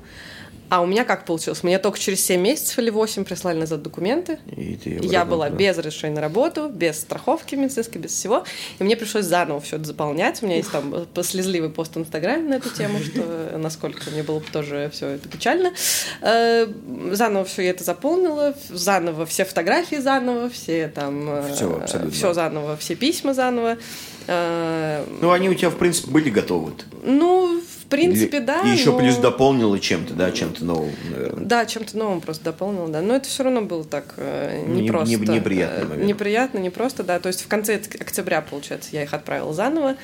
А 0.71 0.83
у 0.83 0.87
меня 0.87 1.05
как 1.05 1.25
получилось? 1.25 1.63
Мне 1.63 1.79
только 1.79 1.99
через 1.99 2.25
7 2.27 2.41
месяцев 2.41 2.79
или 2.79 2.91
8 2.91 3.25
прислали 3.25 3.59
назад 3.59 3.83
документы. 3.83 4.39
И 4.55 4.77
ты 4.77 4.91
Я 4.91 5.23
обратно 5.23 5.25
была 5.31 5.47
туда. 5.47 5.59
без 5.59 5.79
разрешения 5.79 6.15
на 6.17 6.21
работу, 6.21 6.69
без 6.69 6.99
страховки 7.01 7.55
медицинской, 7.55 8.01
без 8.01 8.13
всего. 8.13 8.45
И 8.79 8.85
мне 8.85 8.97
пришлось 8.97 9.25
заново 9.25 9.61
все 9.61 9.77
это 9.77 9.87
заполнять. 9.87 10.43
У 10.43 10.47
меня 10.47 10.57
есть 10.57 10.71
там 10.71 11.07
послезливый 11.15 11.71
пост 11.71 11.95
в 11.97 11.99
Инстаграме 11.99 12.49
на 12.49 12.55
эту 12.55 12.69
тему, 12.71 12.99
что 13.01 13.57
насколько 13.57 14.11
мне 14.11 14.23
было 14.23 14.41
тоже 14.53 14.91
все 14.93 15.09
это 15.09 15.29
печально. 15.29 15.73
Э, 16.21 16.67
Заново 17.13 17.45
все 17.45 17.63
я 17.63 17.71
это 17.71 17.85
заполнила, 17.85 18.55
заново 18.69 19.25
все 19.27 19.45
фотографии 19.45 19.97
заново, 19.97 20.51
все 20.51 20.89
там... 20.89 21.45
Всё 21.55 21.77
абсолютно. 21.77 22.11
Все 22.11 22.35
заново, 22.35 22.77
все 22.77 22.95
письма 22.95 23.33
заново. 23.35 23.79
Э, 24.27 25.05
Ну, 25.21 25.31
они 25.33 25.49
у 25.49 25.55
тебя, 25.55 25.71
в 25.71 25.77
принципе, 25.77 26.11
были 26.11 26.31
готовы. 26.31 26.73
Ну, 27.03 27.61
принципе, 27.89 28.41
да. 28.41 28.63
И 28.63 28.69
еще 28.71 28.93
но- 28.93 28.99
плюс 28.99 29.17
дополнила 29.17 29.79
чем-то, 29.81 30.15
да, 30.15 30.31
чем-то 30.31 30.65
новым, 30.65 30.93
наверное. 31.11 31.45
Да, 31.45 31.67
чем-то 31.67 31.97
новым 31.97 32.21
просто 32.21 32.45
дополнил, 32.45 32.89
да. 32.89 33.01
Но 33.01 33.15
это 33.17 33.29
все 33.29 33.43
равно 33.45 33.63
было 33.63 33.85
так 33.85 34.15
э, 34.17 34.63
Не- 34.67 34.83
непросто. 34.83 35.09
не- 35.17 35.17
неприятный 35.39 35.85
Э, 35.85 35.89
момент. 35.89 36.07
Неприятно, 36.09 36.59
непросто, 36.59 37.03
да. 37.03 37.19
То 37.19 37.29
есть 37.29 37.43
в 37.43 37.49
конце 37.49 37.77
ок- 37.77 38.01
октября, 38.01 38.41
получается, 38.43 38.91
я 38.93 39.03
их 39.03 39.13
отправила 39.15 39.53
заново. 39.55 39.97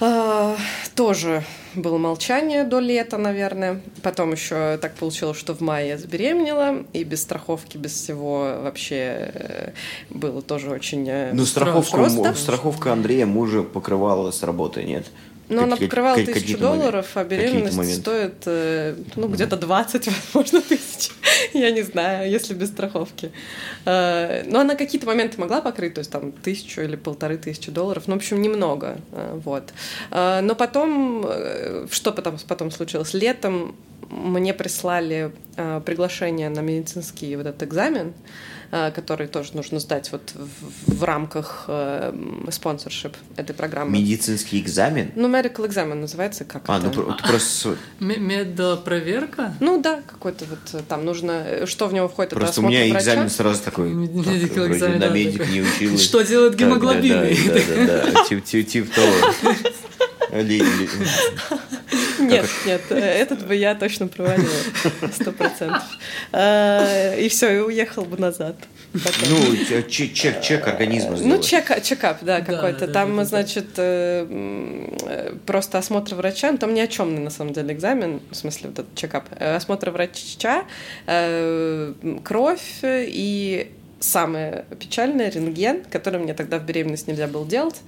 А, 0.00 0.56
тоже 0.94 1.42
было 1.74 1.98
молчание 1.98 2.62
до 2.62 2.78
лета, 2.78 3.18
наверное. 3.18 3.80
Потом 4.04 4.30
еще 4.30 4.78
так 4.80 4.94
получилось, 4.94 5.36
что 5.36 5.56
в 5.56 5.60
мае 5.60 5.88
я 5.88 5.98
забеременела, 5.98 6.84
и 6.92 7.02
без 7.02 7.22
страховки, 7.22 7.76
без 7.78 7.94
всего 7.94 8.60
вообще 8.62 9.32
э, 9.34 9.70
было 10.10 10.40
тоже 10.40 10.70
очень 10.70 11.04
э, 11.08 11.32
Ну, 11.32 11.44
страховку, 11.44 11.98
страховка 12.36 12.92
Андрея 12.92 13.26
мужа 13.26 13.62
покрывала 13.64 14.30
с 14.30 14.44
работы, 14.44 14.84
нет? 14.84 15.04
Но 15.48 15.76
покрывала 15.76 16.16
какие- 16.16 16.34
тысячу 16.34 16.58
долларов, 16.58 17.06
а 17.14 17.24
беременность 17.24 18.00
стоит, 18.00 18.34
э, 18.46 18.94
ну, 19.16 19.28
где-то 19.28 19.56
20, 19.56 20.08
возможно, 20.34 20.60
тысяч. 20.60 21.10
Я 21.54 21.70
не 21.70 21.82
знаю, 21.82 22.30
если 22.30 22.54
без 22.54 22.68
страховки. 22.68 23.30
Э, 23.86 24.42
Но 24.46 24.60
она 24.60 24.74
какие-то 24.74 25.06
моменты 25.06 25.40
могла 25.40 25.60
покрыть, 25.60 25.94
то 25.94 26.00
есть 26.00 26.10
там 26.10 26.32
тысячу 26.32 26.82
или 26.82 26.96
полторы 26.96 27.38
тысячи 27.38 27.70
долларов. 27.70 28.04
Ну, 28.06 28.14
в 28.14 28.16
общем, 28.18 28.42
немного. 28.42 28.98
э, 29.12 29.40
Вот. 29.44 29.72
Но 30.10 30.54
потом, 30.54 31.26
что 31.90 32.12
потом, 32.12 32.36
потом 32.46 32.70
случилось? 32.70 33.14
Летом 33.14 33.74
мне 34.10 34.54
прислали 34.54 35.32
приглашение 35.84 36.48
на 36.48 36.60
медицинский 36.60 37.36
вот 37.36 37.46
этот 37.46 37.62
экзамен, 37.62 38.12
который 38.70 39.26
тоже 39.28 39.50
нужно 39.54 39.80
сдать 39.80 40.12
вот 40.12 40.32
в, 40.34 40.98
в 40.98 41.04
рамках 41.04 41.64
э, 41.68 42.12
спонсоршип 42.50 43.16
этой 43.36 43.54
программы. 43.54 43.92
Медицинский 43.92 44.60
экзамен? 44.60 45.10
Ну, 45.16 45.28
medical 45.28 45.66
экзамен 45.66 46.00
называется, 46.00 46.44
как 46.44 46.64
А, 46.66 46.78
это? 46.78 46.86
ну 46.86 46.92
про- 47.04 47.12
ты 47.14 47.28
просто... 47.28 47.76
Медпроверка? 48.00 49.54
Ну 49.60 49.80
да, 49.80 50.00
какой-то 50.06 50.44
вот 50.44 50.58
э, 50.80 50.82
там 50.86 51.04
нужно, 51.04 51.32
э, 51.46 51.66
что 51.66 51.86
в 51.88 51.92
него 51.94 52.08
входит, 52.08 52.30
Просто 52.30 52.60
это 52.60 52.66
у 52.66 52.70
меня 52.70 52.80
врача. 52.90 52.98
экзамен 52.98 53.30
сразу 53.30 53.62
такой... 53.62 53.90
Medical 53.90 54.70
экзамен, 54.70 54.98
на 54.98 55.08
медик 55.08 55.48
не 55.48 55.62
училась. 55.62 56.02
Что 56.02 56.22
делают 56.22 56.56
Да, 56.56 56.66
да? 56.66 57.86
Да, 57.86 58.10
да, 58.12 58.24
тип 58.64 58.92
того. 58.92 59.12
Нет, 62.18 62.46
нет, 62.66 62.80
э, 62.90 62.94
этот 62.98 63.46
бы 63.46 63.54
я 63.54 63.74
точно 63.74 64.08
провалила, 64.08 64.48
сто 65.12 65.32
процентов. 65.32 65.82
Э, 66.32 67.20
И 67.20 67.28
все, 67.28 67.50
и 67.56 67.58
уехал 67.60 68.04
бы 68.04 68.16
назад. 68.18 68.56
Потом. 68.92 69.28
Ну, 69.30 69.86
чек, 69.88 70.12
чек, 70.14 70.40
чек 70.40 70.66
организма 70.66 71.10
Ну, 71.10 71.16
сделать. 71.16 71.44
чек, 71.46 71.82
чекап, 71.82 72.18
да, 72.22 72.40
какой-то. 72.40 72.86
да, 72.86 72.92
там, 72.92 73.10
да, 73.10 73.16
да, 73.16 73.22
да. 73.22 73.24
значит, 73.24 73.66
э, 73.76 75.36
просто 75.46 75.78
осмотр 75.78 76.14
врача, 76.14 76.50
ну, 76.52 76.58
там 76.58 76.72
ни 76.74 76.80
о 76.80 76.86
чем 76.86 77.22
на 77.22 77.30
самом 77.30 77.52
деле 77.52 77.74
экзамен, 77.74 78.20
в 78.30 78.34
смысле, 78.34 78.70
вот 78.70 78.78
этот 78.78 78.94
чекап. 78.94 79.26
Э, 79.38 79.56
Осмотр 79.56 79.90
врача, 79.90 80.64
э, 81.06 81.92
кровь 82.24 82.80
и 82.82 83.72
самое 84.00 84.64
печальное 84.78 85.30
рентген, 85.30 85.84
который 85.90 86.20
мне 86.20 86.34
тогда 86.34 86.58
в 86.58 86.64
беременность 86.64 87.08
нельзя 87.08 87.26
было 87.26 87.46
делать. 87.46 87.80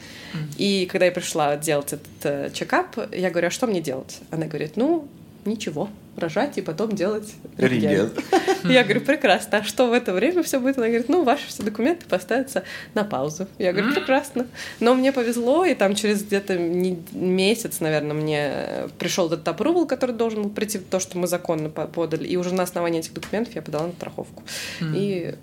И 0.59 0.87
когда 0.91 1.07
я 1.07 1.13
пришла 1.13 1.57
делать 1.57 1.93
этот 1.93 2.09
э, 2.25 2.51
чекап, 2.53 2.97
я 3.13 3.31
говорю, 3.31 3.49
а 3.49 3.51
что 3.51 3.67
мне 3.67 3.81
делать? 3.81 4.19
Она 4.31 4.47
говорит, 4.47 4.77
ну, 4.77 5.07
ничего, 5.45 5.89
рожать 6.17 6.59
и 6.59 6.63
потом 6.63 6.95
делать 6.95 7.33
рентген. 7.57 7.91
Рентген. 7.91 8.13
Я 8.71 8.85
говорю, 8.85 9.01
прекрасно. 9.01 9.59
А 9.59 9.63
что 9.63 9.89
в 9.89 9.93
это 9.93 10.13
время 10.13 10.43
все 10.43 10.61
будет? 10.61 10.77
Она 10.77 10.89
говорит, 10.89 11.09
ну, 11.09 11.25
ваши 11.25 11.47
все 11.49 11.63
документы 11.63 12.05
поставятся 12.07 12.63
на 12.95 13.05
паузу. 13.05 13.49
Я 13.59 13.73
говорю, 13.73 13.95
прекрасно. 13.95 14.47
Но 14.81 14.95
мне 14.95 15.13
повезло, 15.13 15.65
и 15.65 15.75
там 15.75 15.95
через 15.95 16.23
где-то 16.23 16.59
месяц, 16.59 17.81
наверное, 17.81 18.15
мне 18.15 18.53
пришел 18.99 19.33
этот 19.33 19.49
approval, 19.49 19.87
который 19.87 20.15
должен 20.15 20.43
был 20.43 20.51
прийти, 20.51 20.79
то, 20.79 21.01
что 21.01 21.17
мы 21.17 21.27
законно 21.27 21.71
по- 21.71 21.87
подали. 21.87 22.27
И 22.27 22.37
уже 22.37 22.55
на 22.55 22.65
основании 22.65 23.01
этих 23.01 23.15
документов 23.15 23.55
я 23.55 23.63
подала 23.63 23.87
на 23.87 23.93
страховку. 23.93 24.43
И 24.83 25.35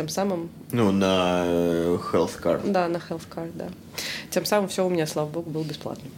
тем 0.00 0.08
самым, 0.08 0.48
Ну, 0.72 0.90
на 0.92 1.42
э, 1.44 1.98
health 2.12 2.40
card. 2.42 2.70
да, 2.70 2.88
на 2.88 2.96
health 2.96 3.24
card, 3.28 3.50
да. 3.54 3.68
Тем 4.30 4.46
самым 4.46 4.70
все 4.70 4.86
у 4.86 4.88
меня, 4.88 5.06
слава 5.06 5.28
богу, 5.28 5.50
было 5.50 5.62
бесплатно. 5.62 6.08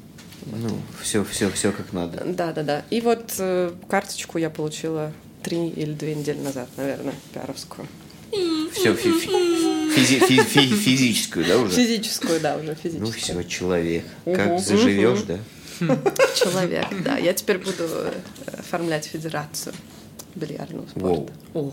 Ну, 0.47 0.69
все, 1.01 1.25
все, 1.25 1.51
все 1.51 1.73
как 1.73 1.93
надо. 1.93 2.23
Да, 2.25 2.53
да, 2.53 2.63
да. 2.63 2.85
И 2.91 3.01
вот 3.01 3.35
э, 3.41 3.73
карточку 3.89 4.39
я 4.39 4.51
получила 4.51 5.11
три 5.43 5.67
или 5.69 5.93
две 5.95 6.15
недели 6.15 6.39
назад, 6.39 6.69
наверное, 6.77 7.15
пиаровскую. 7.35 7.89
Все, 8.73 8.95
физическую, 8.95 11.45
да, 11.45 11.59
уже? 11.59 11.75
Физическую, 11.75 12.41
да, 12.41 12.57
уже 12.57 12.69
Ну, 12.69 12.75
физическую. 12.77 13.13
все, 13.13 13.43
человек. 13.45 14.05
Мгм. 14.27 14.37
Как 14.37 14.61
заживешь, 14.61 15.25
Мгм. 15.81 15.99
да? 16.05 16.13
Человек, 16.37 16.87
да. 17.05 17.19
Я 17.19 17.33
теперь 17.35 17.59
буду 17.59 17.83
э, 17.83 18.13
оформлять 18.59 19.07
федерацию 19.07 19.75
бильярдного 20.37 20.87
Воу. 20.95 21.15
спорта. 21.17 21.33
О, 21.55 21.73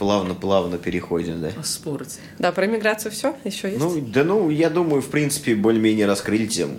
Плавно-плавно 0.00 0.78
переходим, 0.78 1.42
да? 1.42 1.50
о 1.60 1.62
спорте. 1.62 2.20
Да, 2.38 2.52
про 2.52 2.64
иммиграцию 2.64 3.12
все? 3.12 3.36
Еще 3.44 3.68
есть? 3.68 3.78
Ну, 3.78 4.00
да 4.00 4.24
ну, 4.24 4.48
я 4.48 4.70
думаю, 4.70 5.02
в 5.02 5.08
принципе, 5.10 5.54
более-менее 5.54 6.06
раскрыли 6.06 6.46
тему. 6.46 6.78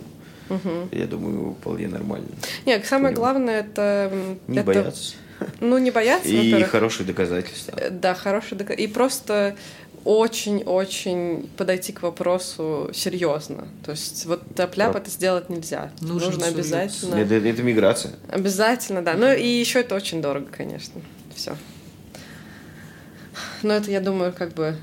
Я 0.92 1.06
думаю, 1.06 1.56
вполне 1.62 1.88
нормально. 1.88 2.28
Нет, 2.66 2.84
самое 2.88 3.14
Понял. 3.14 3.22
главное 3.22 3.60
это... 3.60 4.12
Не 4.48 4.58
это- 4.58 4.66
бояться. 4.66 5.14
Ну, 5.60 5.78
не 5.78 5.92
бояться, 5.92 6.30
И 6.30 6.64
хорошие 6.64 7.06
доказательства. 7.06 7.74
Э, 7.78 7.90
Да, 7.92 8.16
хороший 8.16 8.58
док- 8.58 8.72
И 8.72 8.88
просто 8.88 9.56
очень-очень 10.04 11.48
подойти 11.58 11.94
к 11.94 12.02
вопросу 12.02 12.90
серьезно. 12.94 13.68
То 13.86 13.92
есть 13.92 14.26
вот 14.26 14.42
тяп-ляп 14.56 14.94
Про- 14.94 15.00
это 15.02 15.10
сделать 15.12 15.50
нельзя. 15.50 15.92
Нужен 16.02 16.30
Нужно 16.30 16.46
сурьёз. 16.46 16.56
обязательно. 16.56 17.16
Это, 17.16 17.36
это 17.36 17.64
миграция. 17.64 18.14
Обязательно, 18.30 19.02
да. 19.04 19.14
Ну 19.14 19.32
и 19.32 19.46
еще 19.48 19.82
это 19.82 19.94
очень 19.96 20.22
дорого, 20.24 20.48
конечно. 20.52 21.02
Все. 21.36 21.56
Но 23.64 23.74
это, 23.74 23.92
я 23.92 24.02
думаю, 24.02 24.34
как 24.34 24.54
бы 24.54 24.76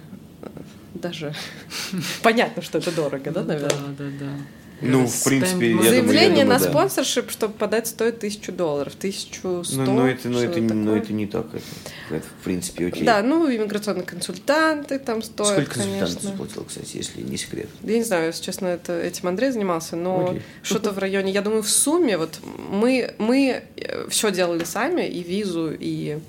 э, 0.43 0.49
даже 0.95 1.35
понятно, 2.23 2.63
что 2.63 2.79
это 2.79 2.93
дорого, 2.93 3.31
да, 3.31 3.43
наверное? 3.43 3.95
Да, 3.99 4.05
да, 4.05 4.11
да. 4.21 4.33
Ну, 4.81 5.07
в 5.07 5.25
принципе, 5.25 5.71
я 5.71 5.77
думаю, 5.77 5.91
Заявление 5.91 6.45
на 6.45 6.59
да. 6.59 6.71
спонсоршип, 6.71 7.31
чтобы 7.31 7.55
подать, 7.55 7.89
стоит 7.89 8.21
тысячу 8.21 8.53
долларов, 8.53 8.95
тысячу 8.95 9.65
сто. 9.65 9.83
Ну, 9.83 9.95
ну, 9.95 10.07
это, 10.07 10.29
ну, 10.29 10.39
это, 10.39 10.61
ну, 10.61 10.85
такое. 10.85 11.01
это 11.01 11.13
не 11.13 11.27
так. 11.27 11.47
Это, 11.53 11.65
это, 12.11 12.27
в 12.27 12.45
принципе, 12.45 12.87
окей. 12.87 13.05
Да, 13.05 13.23
ну, 13.23 13.51
иммиграционные 13.51 14.05
консультанты 14.05 14.99
там 15.01 15.23
стоят, 15.23 15.53
Сколько 15.53 15.75
консультантов 15.75 16.23
заплатил, 16.23 16.65
кстати, 16.65 16.97
если 16.97 17.23
не 17.23 17.37
секрет? 17.37 17.69
Я 17.83 17.99
не 17.99 18.05
знаю, 18.05 18.27
если 18.27 18.45
честно, 18.45 18.67
это, 18.67 18.99
этим 19.01 19.27
Андрей 19.29 19.51
занимался, 19.51 19.97
но 19.97 20.31
Окей. 20.31 20.43
что-то 20.63 20.93
в 20.93 20.99
районе, 20.99 21.33
я 21.33 21.43
думаю, 21.43 21.63
в 21.63 21.71
сумме, 21.71 22.17
вот 22.17 22.39
мы, 22.71 23.15
мы 23.19 23.65
все 24.11 24.31
делали 24.31 24.63
сами, 24.63 25.09
и 25.09 25.25
визу, 25.25 25.73
и 25.73 26.19
э, 26.19 26.21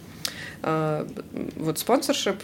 вот 0.61 1.79
спонсоршип, 1.79 2.37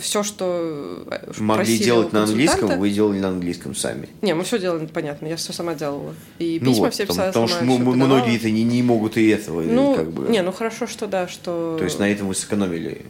все, 0.00 0.22
что 0.22 1.04
э, 1.10 1.32
Могли 1.38 1.78
делать 1.78 2.12
на 2.12 2.24
английском, 2.24 2.78
вы 2.78 2.90
делали 2.90 3.20
на 3.20 3.28
английском 3.28 3.74
сами. 3.74 4.08
Не, 4.22 4.34
мы 4.34 4.44
все 4.44 4.58
делали, 4.58 4.86
понятно, 4.86 5.26
я 5.26 5.36
все 5.36 5.52
сама 5.52 5.74
делала. 5.74 6.14
И 6.38 6.58
Ну 6.60 6.70
письма 6.70 6.84
вот, 6.84 6.94
все 6.94 7.06
писала 7.06 7.28
потому 7.28 7.48
сама, 7.48 7.60
что 7.60 7.78
многие-то 7.78 8.50
не, 8.50 8.64
не 8.64 8.82
могут 8.82 9.16
и 9.16 9.28
этого, 9.28 9.62
Ну, 9.62 9.94
как 9.94 10.10
бы. 10.10 10.28
не, 10.28 10.42
ну 10.42 10.52
хорошо, 10.52 10.86
что 10.86 11.06
да, 11.06 11.28
что... 11.28 11.76
То 11.78 11.84
есть 11.84 11.98
на 11.98 12.10
этом 12.10 12.28
вы 12.28 12.34
сэкономили. 12.34 13.06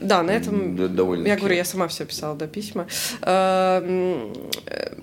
Да, 0.00 0.22
на 0.22 0.30
этом... 0.30 0.94
Довольно 0.94 1.26
Я 1.26 1.36
говорю, 1.36 1.54
я 1.54 1.64
сама 1.64 1.86
все 1.88 2.04
писала, 2.04 2.34
да, 2.34 2.46
письма. 2.46 2.86
Э, 3.22 3.80
м, 3.82 4.32
э, 4.66 4.94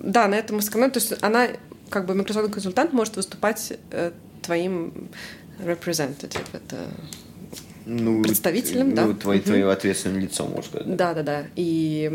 Да, 0.00 0.28
на 0.28 0.34
этом 0.34 0.56
мы 0.56 0.62
сэкономили. 0.62 0.92
То 0.92 1.00
есть 1.00 1.14
она, 1.20 1.48
как 1.90 2.06
бы, 2.06 2.14
миграционный 2.14 2.50
консультант 2.50 2.92
может 2.92 3.16
выступать 3.16 3.74
э, 3.90 4.12
твоим 4.42 5.08
representative. 5.60 6.46
Это... 6.52 6.88
Ну, 7.90 8.22
представителем, 8.22 8.90
ну, 8.90 8.94
да. 8.96 9.14
твои- 9.14 9.40
твоим 9.40 9.68
ответственным 9.68 10.20
лицом, 10.20 10.50
можно 10.50 10.62
сказать. 10.64 10.94
Да, 10.96 11.14
да, 11.14 11.22
да. 11.22 11.46
И 11.56 12.10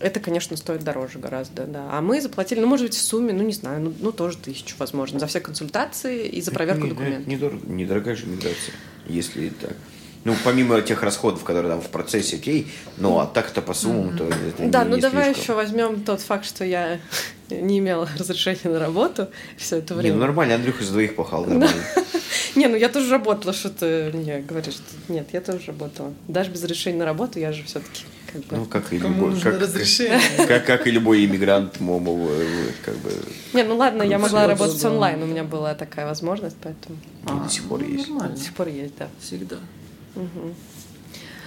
это, 0.00 0.18
конечно, 0.18 0.56
стоит 0.56 0.82
дороже 0.82 1.20
гораздо, 1.20 1.66
да. 1.66 1.88
А 1.92 2.00
мы 2.00 2.20
заплатили, 2.20 2.58
ну, 2.58 2.66
может 2.66 2.86
быть, 2.86 2.96
в 2.96 3.00
сумме, 3.00 3.32
ну, 3.32 3.44
не 3.44 3.52
знаю, 3.52 3.80
ну, 3.80 3.94
ну 4.00 4.10
тоже 4.10 4.36
тысячу, 4.38 4.74
возможно, 4.78 5.20
за 5.20 5.28
все 5.28 5.38
консультации 5.38 6.26
и 6.26 6.40
за 6.40 6.50
проверку 6.50 6.82
Не, 6.84 6.90
документов. 6.90 7.26
недорого- 7.28 7.66
недорогая 7.70 8.16
же 8.16 8.26
миграция, 8.26 8.74
если 9.06 9.50
так. 9.50 9.76
Ну, 10.24 10.34
помимо 10.44 10.80
тех 10.82 11.02
расходов, 11.02 11.42
которые 11.42 11.72
там 11.72 11.80
в 11.80 11.88
процессе, 11.88 12.36
окей, 12.36 12.68
ну, 12.96 13.18
а 13.18 13.26
так-то 13.26 13.60
по 13.60 13.74
суммам, 13.74 14.16
то 14.16 14.24
это 14.24 14.68
Да, 14.68 14.84
не, 14.84 14.90
ну 14.90 14.96
не 14.96 15.02
давай 15.02 15.24
слишком. 15.24 15.42
еще 15.42 15.54
возьмем 15.54 16.00
тот 16.04 16.20
факт, 16.20 16.44
что 16.44 16.64
я 16.64 17.00
не 17.50 17.78
имела 17.80 18.08
разрешения 18.18 18.60
на 18.72 18.78
работу 18.78 19.28
все 19.56 19.78
это 19.78 19.94
Не, 19.94 20.00
время. 20.00 20.14
ну 20.16 20.20
нормально, 20.20 20.54
Андрюха 20.54 20.84
за 20.84 20.92
двоих 20.92 21.16
пахал, 21.16 21.44
нормально. 21.44 21.82
Не, 22.54 22.68
ну 22.68 22.76
я 22.76 22.88
тоже 22.88 23.10
работала, 23.10 23.52
что 23.52 23.70
ты 23.70 24.10
мне 24.12 24.40
говоришь. 24.40 24.74
что- 24.74 25.12
Нет, 25.12 25.28
я 25.32 25.40
тоже 25.40 25.60
работала. 25.68 26.12
Даже 26.28 26.50
без 26.50 26.62
разрешения 26.62 26.98
на 26.98 27.04
работу 27.06 27.38
я 27.40 27.50
же 27.52 27.64
все-таки 27.64 28.04
как 28.32 28.42
бы... 28.44 28.56
Ну, 28.58 28.64
как 28.66 28.92
и 28.92 28.98
любой, 28.98 29.40
как, 29.40 29.58
разрешение? 29.60 30.20
как, 30.46 30.64
как 30.66 30.86
и 30.86 30.90
любой 30.90 31.24
иммигрант, 31.24 31.80
мол, 31.80 32.00
э, 32.30 32.70
как 32.84 32.94
бы 32.98 33.10
Не, 33.54 33.64
ну 33.64 33.76
ладно, 33.76 34.02
я 34.02 34.18
Ну, 34.18 34.24
могла 34.24 34.46
работать 34.46 34.84
онлайн, 34.84 35.22
у 35.22 35.26
меня 35.26 35.44
была 35.44 35.74
такая 35.74 36.06
возможность, 36.06 36.56
поэтому 36.62 36.96
до 37.44 37.50
сих 37.50 37.64
пор 37.64 37.80
ну, 37.80 37.88
есть. 37.88 38.08
До 38.08 38.36
сих 38.36 38.54
пор 38.54 38.68
есть, 38.68 38.94
да. 38.98 39.08
Всегда. 39.20 39.56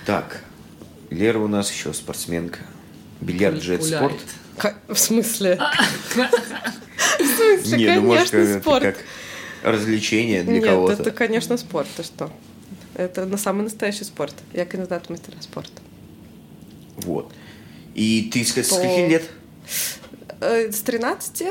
Так, 0.06 0.42
Лера 1.10 1.40
у 1.40 1.48
нас 1.48 1.72
еще 1.72 1.94
спортсменка. 1.94 2.60
Бильярд 3.22 3.62
же 3.62 3.76
это 3.76 3.84
Гуляет. 3.86 4.12
спорт? 4.58 4.76
В 4.88 4.98
смысле? 4.98 5.60
В 6.10 7.36
смысле, 7.38 7.78
Не, 7.78 7.96
ну 7.96 8.02
может 8.08 8.30
конечно, 8.32 8.52
это 8.52 8.62
спорт. 8.62 8.84
как 8.84 8.98
развлечение 9.64 10.44
для 10.44 10.54
Нет, 10.56 10.64
кого-то. 10.66 10.94
это, 11.02 11.12
конечно, 11.12 11.58
спорт, 11.58 11.88
ты 11.98 12.04
что? 12.04 12.32
Это 12.94 13.26
на 13.26 13.38
самый 13.38 13.64
настоящий 13.64 14.04
спорт. 14.04 14.34
Я 14.54 14.66
кандидат 14.66 15.08
в 15.08 15.10
мастера 15.10 15.36
спорта. 15.42 15.82
Вот. 16.98 17.34
И 17.94 18.30
ты 18.32 18.44
с, 18.46 18.52
каких 18.54 19.10
лет? 19.10 19.24
Э, 20.40 20.72
С 20.72 20.82
13, 20.82 21.44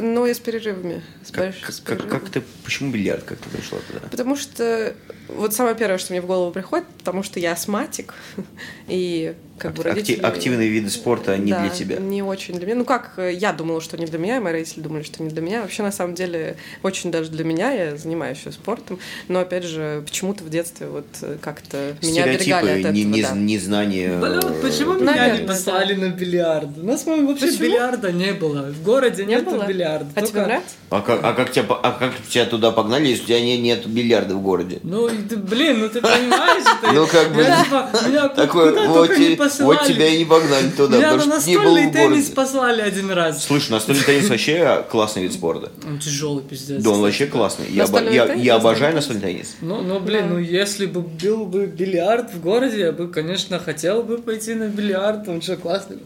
но 0.00 0.26
и 0.26 0.34
с 0.34 0.38
перерывами. 0.38 1.02
С 1.24 1.30
Как, 1.30 1.48
больш- 1.50 1.60
как, 1.60 1.72
с 1.74 1.80
как, 1.80 1.98
перерывами. 1.98 2.18
как 2.20 2.30
ты, 2.30 2.42
почему 2.64 2.90
бильярд, 2.90 3.24
как 3.24 3.38
ты 3.38 3.48
пришла 3.50 3.78
туда? 3.80 4.00
Потому 4.10 4.36
что 4.36 4.94
вот 5.36 5.54
самое 5.54 5.74
первое, 5.74 5.98
что 5.98 6.12
мне 6.12 6.20
в 6.22 6.26
голову 6.26 6.50
приходит, 6.52 6.86
потому 6.98 7.22
что 7.22 7.40
я 7.40 7.52
астматик, 7.52 8.14
и 8.88 9.34
как 9.58 9.74
бы 9.74 9.82
Акти- 9.82 9.88
родители... 9.88 10.20
активные 10.22 10.68
виды 10.68 10.90
спорта 10.90 11.36
не 11.36 11.52
Да, 11.52 11.60
для 11.60 11.70
тебя. 11.70 11.96
Не 11.98 12.22
очень 12.22 12.54
для 12.54 12.66
меня. 12.66 12.76
Ну 12.76 12.84
как, 12.84 13.12
э, 13.16 13.32
я 13.32 13.52
думала, 13.52 13.80
что 13.80 13.96
не 13.96 14.06
для 14.06 14.18
меня, 14.18 14.38
и 14.38 14.40
мои 14.40 14.52
родители 14.52 14.80
думали, 14.80 15.02
что 15.04 15.22
не 15.22 15.28
для 15.30 15.40
меня. 15.40 15.62
Вообще, 15.62 15.84
на 15.84 15.92
самом 15.92 16.14
деле, 16.14 16.56
очень 16.82 17.12
даже 17.12 17.30
для 17.30 17.44
меня, 17.44 17.70
я 17.70 17.96
занимаюсь 17.96 18.38
еще 18.38 18.50
спортом. 18.50 18.98
Но, 19.28 19.38
опять 19.38 19.62
же, 19.64 20.02
почему-то 20.04 20.42
в 20.42 20.50
детстве 20.50 20.88
вот 20.88 21.06
э, 21.22 21.36
как-то 21.40 21.94
меня 22.02 22.24
оберегали 22.24 22.32
от 22.32 22.42
Стереотипы, 22.42 22.80
этого, 22.80 22.92
не, 22.92 23.04
не- 23.04 23.22
да. 23.22 23.32
незнание. 23.36 24.18
Блин, 24.18 24.40
э, 24.42 24.62
почему 24.62 24.94
меня 24.94 25.12
не 25.12 25.18
наверное, 25.18 25.46
послали 25.46 25.94
на 25.94 26.08
бильярд? 26.08 26.78
У 26.78 26.84
нас, 26.84 27.02
по-моему, 27.02 27.28
вообще 27.28 27.46
Почему? 27.46 27.62
бильярда 27.64 28.10
не 28.10 28.32
было. 28.32 28.62
В 28.72 28.82
городе 28.82 29.24
Не 29.26 29.38
было? 29.42 29.64
бильярда. 29.64 30.06
А 30.16 30.20
тебе 30.22 30.26
Только- 30.28 30.44
нравится? 30.46 30.74
А 30.90 31.00
как, 31.02 31.20
а, 31.22 31.32
как 31.34 31.52
тебя, 31.52 31.64
по- 31.64 31.78
а 31.80 31.92
как 31.92 32.12
тебя 32.28 32.46
туда 32.46 32.72
погнали, 32.72 33.06
если 33.06 33.22
у 33.22 33.26
тебя 33.28 33.40
не, 33.40 33.58
нет 33.58 33.86
бильярда 33.86 34.34
в 34.34 34.42
городе? 34.42 34.80
Ну, 34.82 35.08
блин, 35.22 35.80
ну 35.80 35.88
ты 35.88 36.00
понимаешь, 36.00 36.64
это... 36.82 36.92
Ну, 36.92 37.06
как 37.06 37.34
бы, 37.34 37.44
типа, 37.44 38.28
Такой, 38.34 38.86
вот, 38.86 39.86
тебя 39.86 40.08
и 40.08 40.18
не 40.18 40.24
погнали 40.24 40.70
туда, 40.70 40.96
Меня 40.98 41.12
на 41.12 41.18
потому 41.18 41.40
что 41.40 41.50
не 41.50 41.56
был 41.56 41.62
настольный 41.64 41.92
теннис 41.92 42.28
послали 42.30 42.82
один 42.82 43.10
раз. 43.10 43.44
Слушай, 43.44 43.72
настольный 43.72 44.02
теннис 44.02 44.28
вообще 44.28 44.84
классный 44.90 45.22
вид 45.22 45.32
спорта. 45.32 45.70
Он 45.86 45.98
тяжелый, 45.98 46.42
пиздец. 46.42 46.82
Да, 46.82 46.90
он 46.90 47.00
вообще 47.00 47.26
классный. 47.26 47.66
Я, 47.70 48.54
обожаю 48.56 48.94
настольный 48.94 49.22
теннис. 49.22 49.56
Ну, 49.60 49.82
ну, 49.82 50.00
блин, 50.00 50.30
ну 50.30 50.38
если 50.38 50.86
бы 50.86 51.00
был 51.00 51.46
бы 51.46 51.66
бильярд 51.66 52.32
в 52.34 52.40
городе, 52.40 52.80
я 52.80 52.92
бы, 52.92 53.08
конечно, 53.08 53.58
хотел 53.58 54.02
бы 54.02 54.18
пойти 54.18 54.54
на 54.54 54.68
бильярд, 54.68 55.28
он 55.28 55.42
что, 55.42 55.56
классный. 55.56 55.98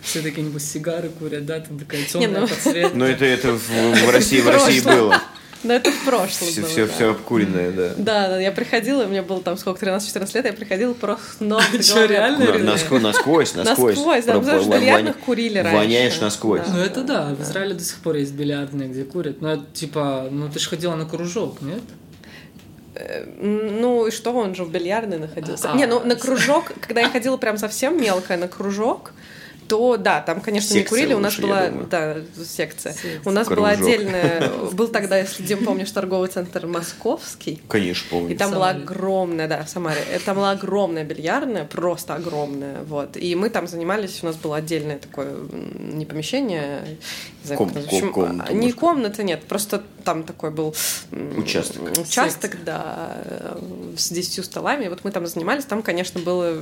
Все 0.00 0.20
такие, 0.20 0.42
нибудь, 0.42 0.62
сигары 0.62 1.08
курят, 1.08 1.46
да, 1.46 1.60
там 1.60 1.78
такая 1.78 2.04
темная 2.04 2.42
ну. 2.42 2.48
подсветка. 2.48 2.96
Но 2.96 3.06
это, 3.06 3.24
это 3.24 3.52
в, 3.52 3.68
в 4.06 4.10
России, 4.10 4.40
в 4.40 4.48
России 4.48 4.80
было. 4.80 5.20
Да, 5.64 5.74
это 5.76 5.90
в 5.90 6.04
прошлом 6.04 6.48
Все, 6.48 6.60
было, 6.60 6.70
все, 6.70 6.86
да. 6.86 6.92
все 6.92 7.10
обкуренное, 7.10 7.72
да. 7.72 7.88
Да, 7.96 8.28
да, 8.28 8.40
я 8.40 8.52
приходила, 8.52 9.04
мне 9.06 9.22
было 9.22 9.40
там 9.40 9.56
сколько, 9.56 9.84
13-14 9.84 10.34
лет, 10.34 10.44
я 10.44 10.52
приходила 10.52 10.94
просто 10.94 11.42
нос 11.42 11.64
головы 11.72 12.06
реально? 12.12 12.58
Насквозь, 12.58 13.00
насквозь. 13.54 13.54
Насквозь, 13.96 14.24
да, 14.24 14.34
потому 14.38 14.60
что 14.62 14.70
воня- 14.78 15.14
курили 15.24 15.58
раньше. 15.58 15.76
Воняешь 15.76 16.20
насквозь. 16.20 16.60
Ну 16.68 16.78
это 16.78 17.02
да, 17.02 17.34
в 17.34 17.42
Израиле 17.42 17.74
до 17.74 17.82
сих 17.82 17.96
пор 17.98 18.16
есть 18.16 18.32
бильярдные, 18.34 18.88
где 18.88 19.04
курят. 19.04 19.40
Но 19.40 19.54
это 19.54 19.64
типа, 19.72 20.28
ну 20.30 20.48
ты 20.48 20.58
же 20.60 20.68
ходила 20.68 20.94
на 20.94 21.06
кружок, 21.06 21.62
нет? 21.62 21.80
Э, 22.94 23.24
Ну 23.40 24.06
и 24.06 24.10
что, 24.10 24.32
он 24.32 24.54
же 24.54 24.64
в 24.64 24.70
бильярдной 24.70 25.18
находился. 25.18 25.72
А. 25.72 25.76
Не, 25.76 25.86
ну 25.86 26.00
на 26.04 26.14
кружок, 26.14 26.72
когда 26.80 27.00
я 27.00 27.08
ходила 27.08 27.36
прям 27.36 27.58
совсем 27.58 28.00
мелкая 28.00 28.36
на 28.38 28.48
кружок, 28.48 29.12
то 29.74 29.96
да, 29.96 30.20
там, 30.20 30.40
конечно, 30.40 30.72
не 30.72 30.80
Секция 30.80 30.88
курили, 30.88 31.14
у 31.14 31.18
нас 31.18 31.36
лучше, 31.36 31.48
была, 31.48 31.68
да, 31.90 32.16
секция. 32.44 32.92
Секция. 32.92 33.20
У 33.24 33.30
нас 33.30 33.48
была 33.48 33.70
Кружок. 33.74 33.80
отдельная, 33.88 34.48
был 34.72 34.86
тогда, 34.88 35.18
если 35.18 35.42
Дим 35.42 35.64
помнишь, 35.64 35.90
торговый 35.90 36.28
центр 36.28 36.66
Московский, 36.66 37.60
Конечно, 37.66 38.06
помню. 38.10 38.34
и 38.34 38.36
там 38.36 38.52
была 38.52 38.70
огромная, 38.70 39.48
да, 39.48 39.64
в 39.64 39.68
Самаре, 39.68 40.00
э, 40.12 40.20
там 40.20 40.36
была 40.36 40.52
огромная 40.52 41.02
бильярдная, 41.02 41.64
просто 41.64 42.14
огромная, 42.14 42.82
вот. 42.84 43.16
И 43.16 43.34
мы 43.34 43.50
там 43.50 43.66
занимались, 43.66 44.20
у 44.22 44.26
нас 44.26 44.36
было 44.36 44.56
отдельное 44.58 44.98
такое, 44.98 45.34
не 45.50 46.06
помещение, 46.06 46.82
не 47.42 47.46
знаю, 47.46 47.58
Ком- 48.12 48.44
а, 48.46 48.52
не 48.52 48.70
комната, 48.70 49.24
нет, 49.24 49.42
просто 49.42 49.82
там 50.04 50.22
такой 50.22 50.50
был 50.50 50.74
Участок. 51.36 51.82
Участок, 51.98 52.56
да, 52.64 53.16
э, 53.24 53.58
с 53.96 54.10
10 54.10 54.44
столами. 54.44 54.88
Вот 54.88 55.00
мы 55.04 55.10
там 55.10 55.26
занимались, 55.26 55.64
там, 55.64 55.82
конечно, 55.82 56.20
было 56.20 56.56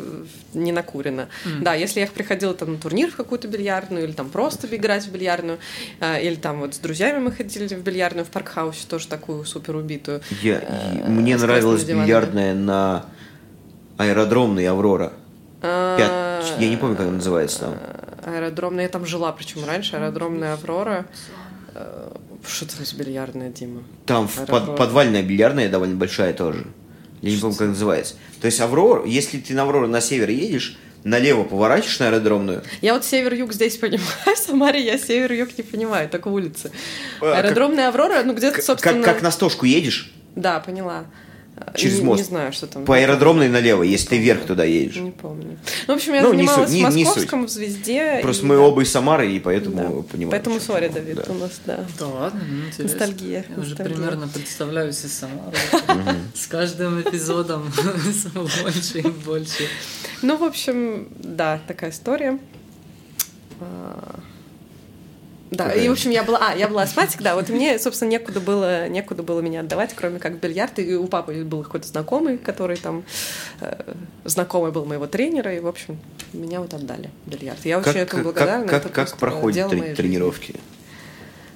не 0.55 0.73
накурено. 0.73 1.29
Да, 1.61 1.75
если 1.75 2.01
я 2.01 2.07
приходила 2.07 2.55
там 2.55 2.73
на 2.73 2.79
турнир 2.79 3.11
в 3.11 3.17
какую-то 3.17 3.49
бильярдную, 3.49 4.05
или 4.05 4.13
там 4.13 4.31
просто 4.31 4.67
играть 4.75 5.05
в 5.05 5.11
бильярдную, 5.13 5.59
а, 6.01 6.19
или 6.19 6.37
там 6.37 6.61
вот 6.61 6.75
с 6.75 6.79
друзьями 6.79 7.19
мы 7.19 7.33
ходили 7.33 7.67
в 7.75 7.83
бильярдную 7.83 8.25
в 8.25 8.29
Паркхаусе, 8.31 8.87
тоже 8.89 9.09
такую 9.09 9.45
супер 9.45 9.77
убитую. 9.77 10.23
Я, 10.43 10.61
э, 10.61 11.09
мне 11.09 11.37
нравилась 11.37 11.85
диванами. 11.85 12.05
бильярдная 12.07 12.55
на 12.55 13.07
аэродромной 13.99 14.67
Аврора. 14.69 15.13
А, 15.61 15.97
Пят- 15.99 16.61
Я 16.61 16.69
не 16.69 16.77
помню, 16.77 16.97
как 16.97 17.07
она 17.07 17.17
называется 17.17 17.59
там. 17.61 17.75
Аэродромная, 18.25 18.85
я 18.85 18.89
там 18.89 19.05
жила, 19.07 19.33
причем 19.33 19.65
раньше, 19.65 19.97
аэродромная 19.97 20.55
Аврора. 20.55 21.07
Что 22.47 22.65
это 22.65 22.85
за 22.85 22.97
бильярдная, 22.97 23.51
Дима? 23.51 23.83
Там 24.07 24.29
в 24.29 24.47
под- 24.47 24.77
подвальная 24.77 25.23
бильярдная 25.23 25.69
довольно 25.69 25.97
большая 25.97 26.33
тоже. 26.33 26.67
Я 27.21 27.31
не 27.31 27.37
помню, 27.37 27.57
как 27.57 27.69
называется. 27.69 28.15
То 28.41 28.47
есть 28.47 28.61
Аврора, 28.61 29.07
если 29.07 29.39
ты 29.39 29.55
на 29.55 29.63
Аврору 29.63 29.87
на 29.87 30.01
север 30.01 30.29
едешь, 30.31 30.77
налево 31.05 31.45
поворачиваешь 31.45 31.99
на 32.01 32.07
аэродромную, 32.09 32.63
Я 32.81 32.95
вот 32.95 33.05
север-юг 33.05 33.53
здесь 33.53 33.77
понимаю, 33.77 34.09
в 34.35 34.39
Самаре 34.39 34.85
я 34.85 34.99
север-юг 34.99 35.57
не 35.57 35.63
понимаю, 35.65 36.09
только 36.09 36.29
улицы. 36.29 36.73
А, 37.21 37.39
Аэродромная 37.39 37.89
Аврора, 37.89 38.23
ну 38.25 38.35
где-то, 38.35 38.61
собственно... 38.63 39.03
как, 39.03 39.15
как 39.15 39.23
на 39.23 39.31
стошку 39.31 39.67
едешь, 39.67 40.13
Да, 40.35 40.61
поняла. 40.61 41.05
Через 41.75 41.99
не, 42.01 42.05
мост. 42.05 42.19
Не 42.23 42.29
знаю, 42.29 42.53
что 42.53 42.67
там. 42.67 42.85
по 42.85 42.97
аэродромной 42.97 43.49
налево, 43.49 43.83
если 43.83 44.09
ты 44.09 44.19
вверх 44.19 44.45
туда 44.47 44.65
едешь. 44.65 44.97
Не 44.97 45.11
помню. 45.11 45.59
Ну, 45.87 45.95
в 45.95 45.97
общем, 45.97 46.15
я 46.15 46.23
Ну, 46.23 46.33
не 46.33 46.39
занималась 46.47 46.71
суть, 46.71 46.79
не- 46.79 46.85
в 46.91 46.95
не 46.97 47.05
Московском, 47.05 47.47
в 47.47 47.51
Звезде. 47.51 48.19
Просто 48.23 48.45
и 48.45 48.49
мы 48.49 48.55
да. 48.57 48.61
оба 48.63 48.83
из 48.83 48.91
Самары, 48.91 49.31
и 49.33 49.39
Да. 49.39 49.45
поэтому 49.45 50.03
понимаем. 50.03 50.31
Поэтому, 50.31 50.61
сори. 50.61 50.89
Давид, 50.89 51.17
Да. 51.17 51.25
у 51.33 51.35
нас, 51.35 51.61
да. 51.67 51.85
Да 51.99 52.07
ладно, 52.09 52.41
ну 52.49 52.67
интересно. 52.67 52.85
Ностальгия, 52.99 53.45
Я 53.49 53.61
уже 53.61 53.71
ностальгия. 53.71 53.95
примерно 53.97 54.29
представляю 54.29 54.93
себе 54.93 55.09
Самару. 55.09 55.53
С 56.35 56.47
каждым 56.47 57.01
эпизодом 57.01 57.73
больше 58.35 58.99
и 58.99 59.09
больше. 59.09 59.69
Ну, 60.23 60.37
в 60.37 60.43
общем, 60.45 61.09
да, 61.19 61.61
такая 61.67 61.91
история. 61.91 62.39
Да, 65.53 65.65
Какая? 65.69 65.85
и, 65.85 65.89
в 65.89 65.93
общем, 65.93 66.11
я 66.11 66.23
была... 66.23 66.39
А, 66.41 66.57
я 66.57 66.67
была 66.67 66.83
астматик, 66.83 67.21
да, 67.21 67.35
вот 67.35 67.51
мне, 67.51 67.79
собственно, 67.79 68.09
некуда 68.09 68.41
было, 68.41 68.89
некуда 68.89 69.23
было 69.23 69.41
меня 69.41 69.61
отдавать, 69.61 69.93
кроме 69.95 70.19
как 70.19 70.33
в 70.33 70.37
бильярд. 70.39 70.79
И 70.79 70.95
у 70.95 71.07
папы 71.07 71.45
был 71.45 71.63
какой-то 71.63 71.87
знакомый, 71.87 72.39
который 72.39 72.79
там... 72.79 73.05
э, 73.61 73.93
знакомый 74.25 74.73
был 74.73 74.87
моего 74.87 75.07
тренера, 75.07 75.55
и, 75.55 75.61
в 75.61 75.67
общем, 75.67 75.99
меня 76.33 76.61
вот 76.61 76.73
отдали 76.73 77.11
в 77.27 77.31
бильярд. 77.31 77.59
Я 77.67 77.79
очень 77.79 77.85
Как, 77.93 77.97
этому 77.97 78.23
как, 78.25 78.33
благодарна. 78.35 78.67
как, 78.67 78.83
как 78.85 78.93
просто 78.95 79.17
проходят 79.19 79.71
трени- 79.71 79.95
тренировки? 79.95 80.55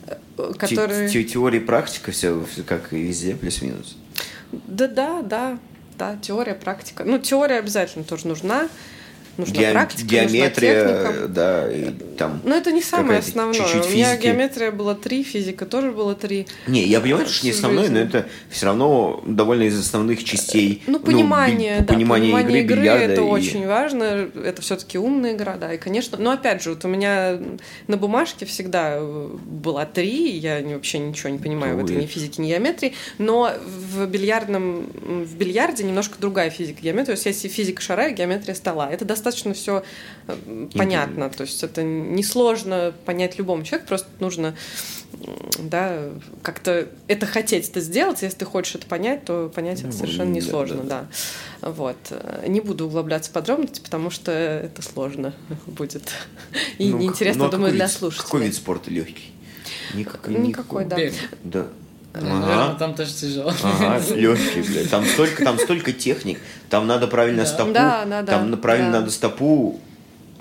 Э, 0.06 0.16
Те- 0.36 0.58
Которые... 0.58 1.08
те- 1.08 1.24
Теория 1.24 1.58
и 1.58 1.62
практика, 1.62 2.12
все 2.12 2.44
как 2.66 2.92
и 2.92 3.00
везде, 3.02 3.34
плюс-минус. 3.34 3.96
Да, 4.52 4.88
да, 4.88 5.22
да, 5.22 5.58
да, 5.98 6.18
теория, 6.20 6.54
практика. 6.54 7.02
Ну, 7.04 7.18
теория 7.18 7.56
обязательно 7.58 8.04
тоже 8.04 8.28
нужна. 8.28 8.68
Нужна 9.36 9.54
Геом- 9.60 9.72
практика, 9.72 10.02
нужна 10.22 10.28
геометрия, 10.38 10.84
техника. 11.04 11.28
да, 11.28 11.70
и 11.72 11.90
там. 12.16 12.40
Но 12.44 12.54
это 12.54 12.72
не 12.72 12.80
самое 12.80 13.18
основное. 13.18 13.54
чуть-чуть 13.54 13.86
У 13.86 13.90
меня 13.90 14.16
геометрия 14.16 14.70
была 14.70 14.94
три, 14.94 15.22
физика 15.22 15.66
тоже 15.66 15.92
было 15.92 16.14
три. 16.14 16.46
Не, 16.66 16.82
я 16.84 17.00
понимаю, 17.00 17.26
что 17.28 17.44
не 17.44 17.52
основное, 17.52 17.90
но 17.90 17.98
это 17.98 18.26
все 18.48 18.64
равно 18.66 19.22
довольно 19.26 19.64
из 19.64 19.78
основных 19.78 20.24
частей. 20.24 20.82
Ну, 20.86 20.98
понимание, 21.00 21.80
би- 21.80 21.84
да, 21.84 21.92
понимание, 21.92 22.62
игры, 22.62 22.76
бильярда 22.78 23.04
это 23.04 23.20
и- 23.20 23.24
очень 23.24 23.66
важно. 23.66 24.30
Это 24.42 24.62
все-таки 24.62 24.96
умная 24.96 25.34
игра, 25.34 25.56
да. 25.56 25.74
И, 25.74 25.76
конечно, 25.78 26.16
но 26.18 26.30
опять 26.30 26.62
же, 26.62 26.70
вот 26.70 26.82
у 26.86 26.88
меня 26.88 27.38
на 27.88 27.98
бумажке 27.98 28.46
всегда 28.46 28.96
э, 28.98 29.28
была 29.44 29.84
три, 29.84 30.30
я 30.38 30.62
вообще 30.62 30.98
ничего 30.98 31.28
не 31.28 31.38
понимаю 31.38 31.76
в 31.76 31.84
этой 31.84 31.96
Ой. 31.96 32.02
ни 32.04 32.06
физике, 32.06 32.40
ни 32.40 32.48
геометрии, 32.48 32.94
но 33.18 33.52
в 33.66 34.06
бильярдном, 34.06 34.86
в 35.26 35.36
бильярде 35.36 35.84
немножко 35.84 36.14
другая 36.18 36.48
физика 36.48 36.80
геометрия. 36.80 37.04
То 37.04 37.12
есть 37.12 37.26
если 37.26 37.48
физика 37.48 37.82
шара 37.82 38.08
геометрия 38.08 38.54
стола. 38.54 38.88
Это 38.90 39.04
достаточно 39.04 39.25
все 39.34 39.82
понятно. 40.74 41.30
То 41.30 41.42
есть 41.44 41.62
это 41.62 41.82
несложно 41.82 42.92
понять 43.04 43.38
любому 43.38 43.64
человеку, 43.64 43.88
просто 43.88 44.08
нужно 44.20 44.54
да, 45.58 46.10
как-то 46.42 46.88
это 47.08 47.26
хотеть 47.26 47.68
это 47.70 47.80
сделать, 47.80 48.22
если 48.22 48.38
ты 48.38 48.44
хочешь 48.44 48.74
это 48.74 48.86
понять, 48.86 49.24
то 49.24 49.50
понять 49.54 49.78
это 49.78 49.88
Ну, 49.88 49.92
совершенно 49.92 50.30
несложно, 50.30 50.82
да. 50.82 51.06
да. 51.62 51.70
Вот. 51.70 51.96
Не 52.46 52.60
буду 52.60 52.86
углубляться 52.86 53.30
в 53.30 53.32
подробности, 53.32 53.80
потому 53.80 54.10
что 54.10 54.30
это 54.32 54.82
сложно 54.82 55.32
будет. 55.66 56.10
И 56.78 56.90
Ну, 56.90 56.98
неинтересно, 56.98 57.44
ну, 57.44 57.48
а 57.48 57.52
думаю, 57.52 57.72
для 57.72 57.88
слушателей. 57.88 58.24
Какой 58.24 58.44
вид 58.44 58.54
спорта 58.54 58.90
легкий? 58.90 59.32
Никак- 59.94 60.28
Никакой, 60.28 60.84
да. 60.84 60.96
Бег. 60.96 61.14
Да. 61.42 61.66
Наверное, 62.20 62.74
там 62.74 62.94
тоже 62.94 63.12
тяжело. 63.12 63.52
Ага, 63.62 64.00
легкий, 64.14 64.62
блядь. 64.62 64.90
Там 64.90 65.04
столько, 65.04 65.44
там 65.44 65.58
столько 65.58 65.92
техник. 65.92 66.38
Там 66.70 66.86
надо 66.86 67.06
правильно 67.06 67.42
Да. 67.42 67.46
стопу. 67.48 67.72
Да, 67.72 68.04
да, 68.04 68.22
да, 68.22 68.32
Там 68.32 68.56
правильно 68.58 68.92
да. 68.92 69.00
надо 69.00 69.10
стопу, 69.10 69.80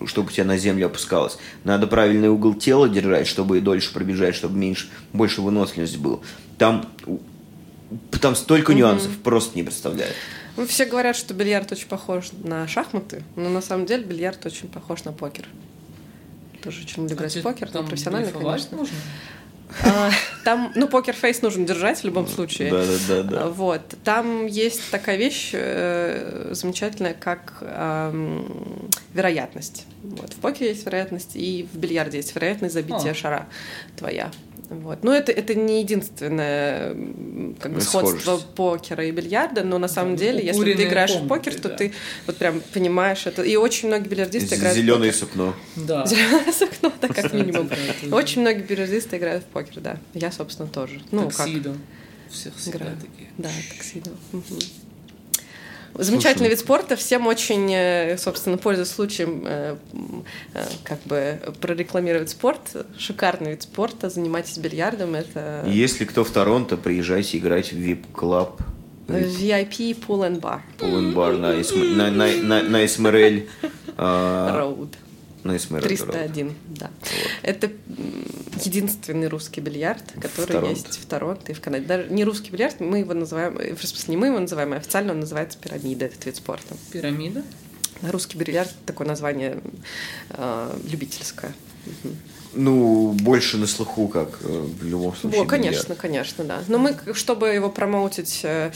чтобы 0.06 0.30
у 0.30 0.32
тебя 0.32 0.46
на 0.46 0.58
землю 0.58 0.88
опускалось. 0.88 1.38
Надо 1.64 1.88
правильный 1.88 2.30
угол 2.30 2.54
тела 2.54 2.88
держать, 2.90 3.28
чтобы 3.28 3.58
и 3.58 3.62
дольше 3.62 3.94
пробежать, 3.94 4.36
чтобы 4.36 4.58
меньше, 4.58 4.88
больше 5.14 5.42
выносливость 5.42 5.98
был. 5.98 6.22
Там, 6.58 6.86
там 8.22 8.36
столько 8.36 8.74
нюансов, 8.74 9.12
просто 9.24 9.56
не 9.58 9.64
представляю. 9.64 10.12
Ну, 10.58 10.66
все 10.66 10.86
говорят, 10.86 11.18
что 11.18 11.34
бильярд 11.34 11.72
очень 11.74 11.88
похож 11.88 12.30
на 12.44 12.66
шахматы, 12.68 13.24
но 13.36 13.50
на 13.50 13.62
самом 13.62 13.86
деле 13.86 14.04
бильярд 14.06 14.46
очень 14.46 14.70
похож 14.70 15.04
на 15.04 15.12
покер. 15.12 15.46
Тоже 16.64 16.82
очень 16.84 17.04
люблю 17.04 17.16
играть 17.18 17.36
в 17.36 17.42
покер, 17.42 17.70
там 17.70 17.86
профессионально, 17.86 18.28
блефовать 18.32 18.70
конечно. 18.70 18.78
нужно? 18.78 18.96
А, 19.84 20.12
Там, 20.44 20.72
ну, 20.76 20.88
покер-фейс 20.88 21.42
нужно 21.42 21.66
держать 21.66 22.00
в 22.00 22.04
любом 22.06 22.28
случае. 22.28 22.72
Да, 22.72 22.86
да, 22.86 22.98
да, 23.08 23.24
да. 23.24 23.48
Вот. 23.48 23.82
Там 24.04 24.46
есть 24.46 24.92
такая 24.92 25.18
вещь 25.18 25.52
э, 25.54 26.50
замечательная, 26.52 27.14
как 27.14 27.58
ам, 27.62 28.90
вероятность. 29.14 29.86
Вот. 30.04 30.34
В 30.34 30.38
покере 30.38 30.70
есть 30.72 30.86
вероятность, 30.86 31.32
и 31.36 31.68
в 31.72 31.78
бильярде 31.78 32.18
есть 32.18 32.34
вероятность 32.36 32.74
забития 32.74 33.12
А. 33.12 33.16
шара 33.16 33.48
твоя. 33.98 34.32
Вот. 34.82 35.04
Но 35.04 35.14
это, 35.14 35.32
это 35.32 35.56
не 35.56 35.82
единственное 35.82 36.96
как 37.60 37.74
бы, 37.74 37.82
сходство 37.82 38.38
покера 38.38 39.06
и 39.06 39.12
бильярда, 39.12 39.64
но 39.64 39.78
на 39.78 39.88
самом 39.88 40.12
ну, 40.12 40.18
деле, 40.18 40.46
если 40.46 40.74
ты 40.74 40.84
играешь 40.84 41.12
в 41.12 41.20
комнаты, 41.20 41.30
покер, 41.30 41.62
то 41.62 41.70
да. 41.70 41.76
ты 41.76 41.94
вот 42.28 42.38
прям 42.38 42.62
понимаешь 42.74 43.26
это. 43.26 43.44
И 43.44 43.56
очень 43.56 43.88
многие 43.88 44.08
бильярдисты 44.08 44.56
играют 44.56 44.78
в 44.78 44.80
Зеленое 44.80 45.12
покер. 45.12 45.28
сукно. 45.28 45.56
Да. 45.76 46.06
Зелёное 46.06 46.52
сукно, 46.58 46.92
да, 47.02 47.08
как 47.08 47.34
минимум. 47.34 47.70
Очень 48.12 48.42
многие 48.42 48.62
бильярдисты 48.62 49.18
играют 49.18 49.44
в 49.44 49.48
покер, 49.48 49.82
да. 49.82 49.98
Я, 50.14 50.32
собственно, 50.32 50.68
тоже. 50.68 51.02
Ну, 51.12 51.30
как? 51.30 51.38
Таксидо. 51.38 51.76
Всех 52.30 52.56
всегда 52.58 52.86
такие. 53.00 53.30
Да, 53.38 53.50
таксидо. 53.70 54.12
Замечательный 55.98 56.50
вид 56.50 56.60
спорта. 56.60 56.96
Всем 56.96 57.28
очень, 57.28 57.72
э, 57.74 58.18
собственно, 58.18 58.58
пользуясь 58.58 58.90
случаем, 58.90 59.44
э, 59.46 59.78
э, 60.54 60.66
как 60.84 61.02
бы 61.04 61.40
прорекламировать 61.62 62.30
спорт. 62.30 62.60
Шикарный 62.98 63.52
вид 63.52 63.64
спорта. 63.64 64.10
Занимайтесь 64.10 64.58
бильярдом. 64.58 65.16
Это 65.16 65.64
Если 65.68 66.06
кто 66.06 66.24
в 66.24 66.32
Торонто, 66.32 66.78
приезжайте 66.78 67.38
играть 67.38 67.72
в 67.72 67.78
VIP-клаб. 67.78 68.62
VIP 69.08 69.96
Pool 70.08 70.28
and 70.28 70.42
Bar 70.42 70.62
Пулен-бар 70.80 71.38
на, 71.38 71.54
Эсм- 71.54 71.96
на, 71.96 72.10
на, 72.10 72.28
на, 72.42 72.64
на 72.64 72.88
СМРЛ. 72.88 73.44
а, 73.98 74.86
Road. 75.46 75.54
на 75.54 75.60
СМРЛ. 75.60 75.82
301, 75.82 76.56
да. 76.70 76.92
Это 77.42 77.68
м, 77.68 78.26
единственный 78.64 79.28
русский 79.28 79.62
бильярд, 79.62 80.04
который 80.20 80.48
Торонто. 80.48 80.70
есть 80.70 80.98
в 80.98 81.06
Торонто 81.06 81.52
и 81.52 81.56
в 81.56 81.62
Канаде. 81.62 81.86
Даже 81.86 82.10
не 82.10 82.24
русский 82.24 82.52
бильярд, 82.52 82.80
мы 82.80 83.00
его 83.00 83.14
называем, 83.14 83.58
э, 83.58 83.76
в 83.76 83.86
смысле, 83.86 84.12
не 84.16 84.18
мы 84.18 84.28
его 84.28 84.40
называем, 84.40 84.74
а 84.74 84.78
официально 84.78 85.14
он 85.14 85.20
называется 85.20 85.58
пирамида, 85.60 86.06
этот 86.06 86.26
вид 86.26 86.36
спорта. 86.36 86.76
Пирамида? 86.92 87.44
Русский 88.02 88.38
бильярд 88.38 88.72
такое 88.86 89.08
название 89.08 89.62
э, 90.30 90.80
любительское. 90.90 91.54
Мгм. 92.04 92.16
Ну, 92.56 93.12
больше 93.12 93.58
на 93.58 93.68
слуху, 93.68 94.08
как 94.08 94.40
э, 94.42 94.48
в 94.48 94.86
любом 94.86 95.16
случае. 95.16 95.42
О, 95.42 95.46
конечно, 95.46 95.94
конечно, 95.96 96.44
да. 96.46 96.60
Но 96.68 96.78
мы, 96.78 96.96
чтобы 97.14 97.50
его 97.50 97.70
промоутить 97.70 98.42
э, 98.44 98.72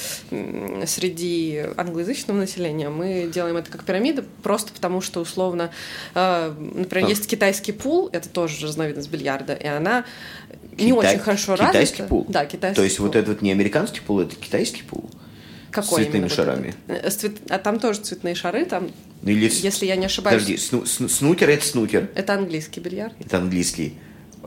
среди 0.86 1.64
англоязычного 1.78 2.38
населения, 2.38 2.90
мы 2.90 3.30
делаем 3.34 3.58
это 3.58 3.72
как 3.72 3.84
пирамида, 3.86 4.24
просто 4.44 4.74
потому 4.74 5.02
что 5.02 5.22
условно, 5.22 5.72
э, 6.16 6.54
например, 6.76 7.08
А. 7.08 7.10
есть 7.10 7.28
китайский 7.28 7.72
пул, 7.72 8.10
это 8.12 8.28
тоже 8.30 8.66
разновидность 8.66 9.10
бильярда, 9.10 9.54
и 9.54 9.68
она 9.68 10.06
не 10.78 10.92
Китай- 10.92 11.14
очень 11.16 11.20
хорошо 11.20 11.54
Китайский 11.56 11.80
развита. 11.80 12.04
пул? 12.04 12.26
Да, 12.30 12.46
китайский 12.46 12.76
То 12.76 12.84
есть 12.84 12.98
пул. 12.98 13.08
вот 13.08 13.16
этот 13.16 13.42
не 13.42 13.52
американский 13.52 14.02
пул, 14.02 14.20
это 14.20 14.36
китайский 14.36 14.84
пул? 14.84 15.10
Какой 15.72 16.02
с 16.02 16.04
цветными 16.06 16.24
вот 16.24 16.32
шарами? 16.32 16.74
с 16.88 17.16
цвет- 17.16 17.38
А 17.50 17.60
там 17.60 17.80
тоже 17.80 18.00
цветные 18.02 18.34
шары, 18.36 18.66
там, 18.66 18.90
Ну, 19.22 19.30
Или... 19.32 19.50
если 19.52 19.86
я 19.86 19.96
не 19.96 20.06
ошибаюсь, 20.06 20.42
Подожди, 20.44 20.56
сну- 20.58 20.86
сну- 20.86 21.10
снукер 21.10 21.50
это 21.50 21.66
снукер, 21.66 22.10
это 22.16 22.34
английский 22.36 22.80
бильярд. 22.80 23.14
это 23.20 23.38
английский. 23.38 23.94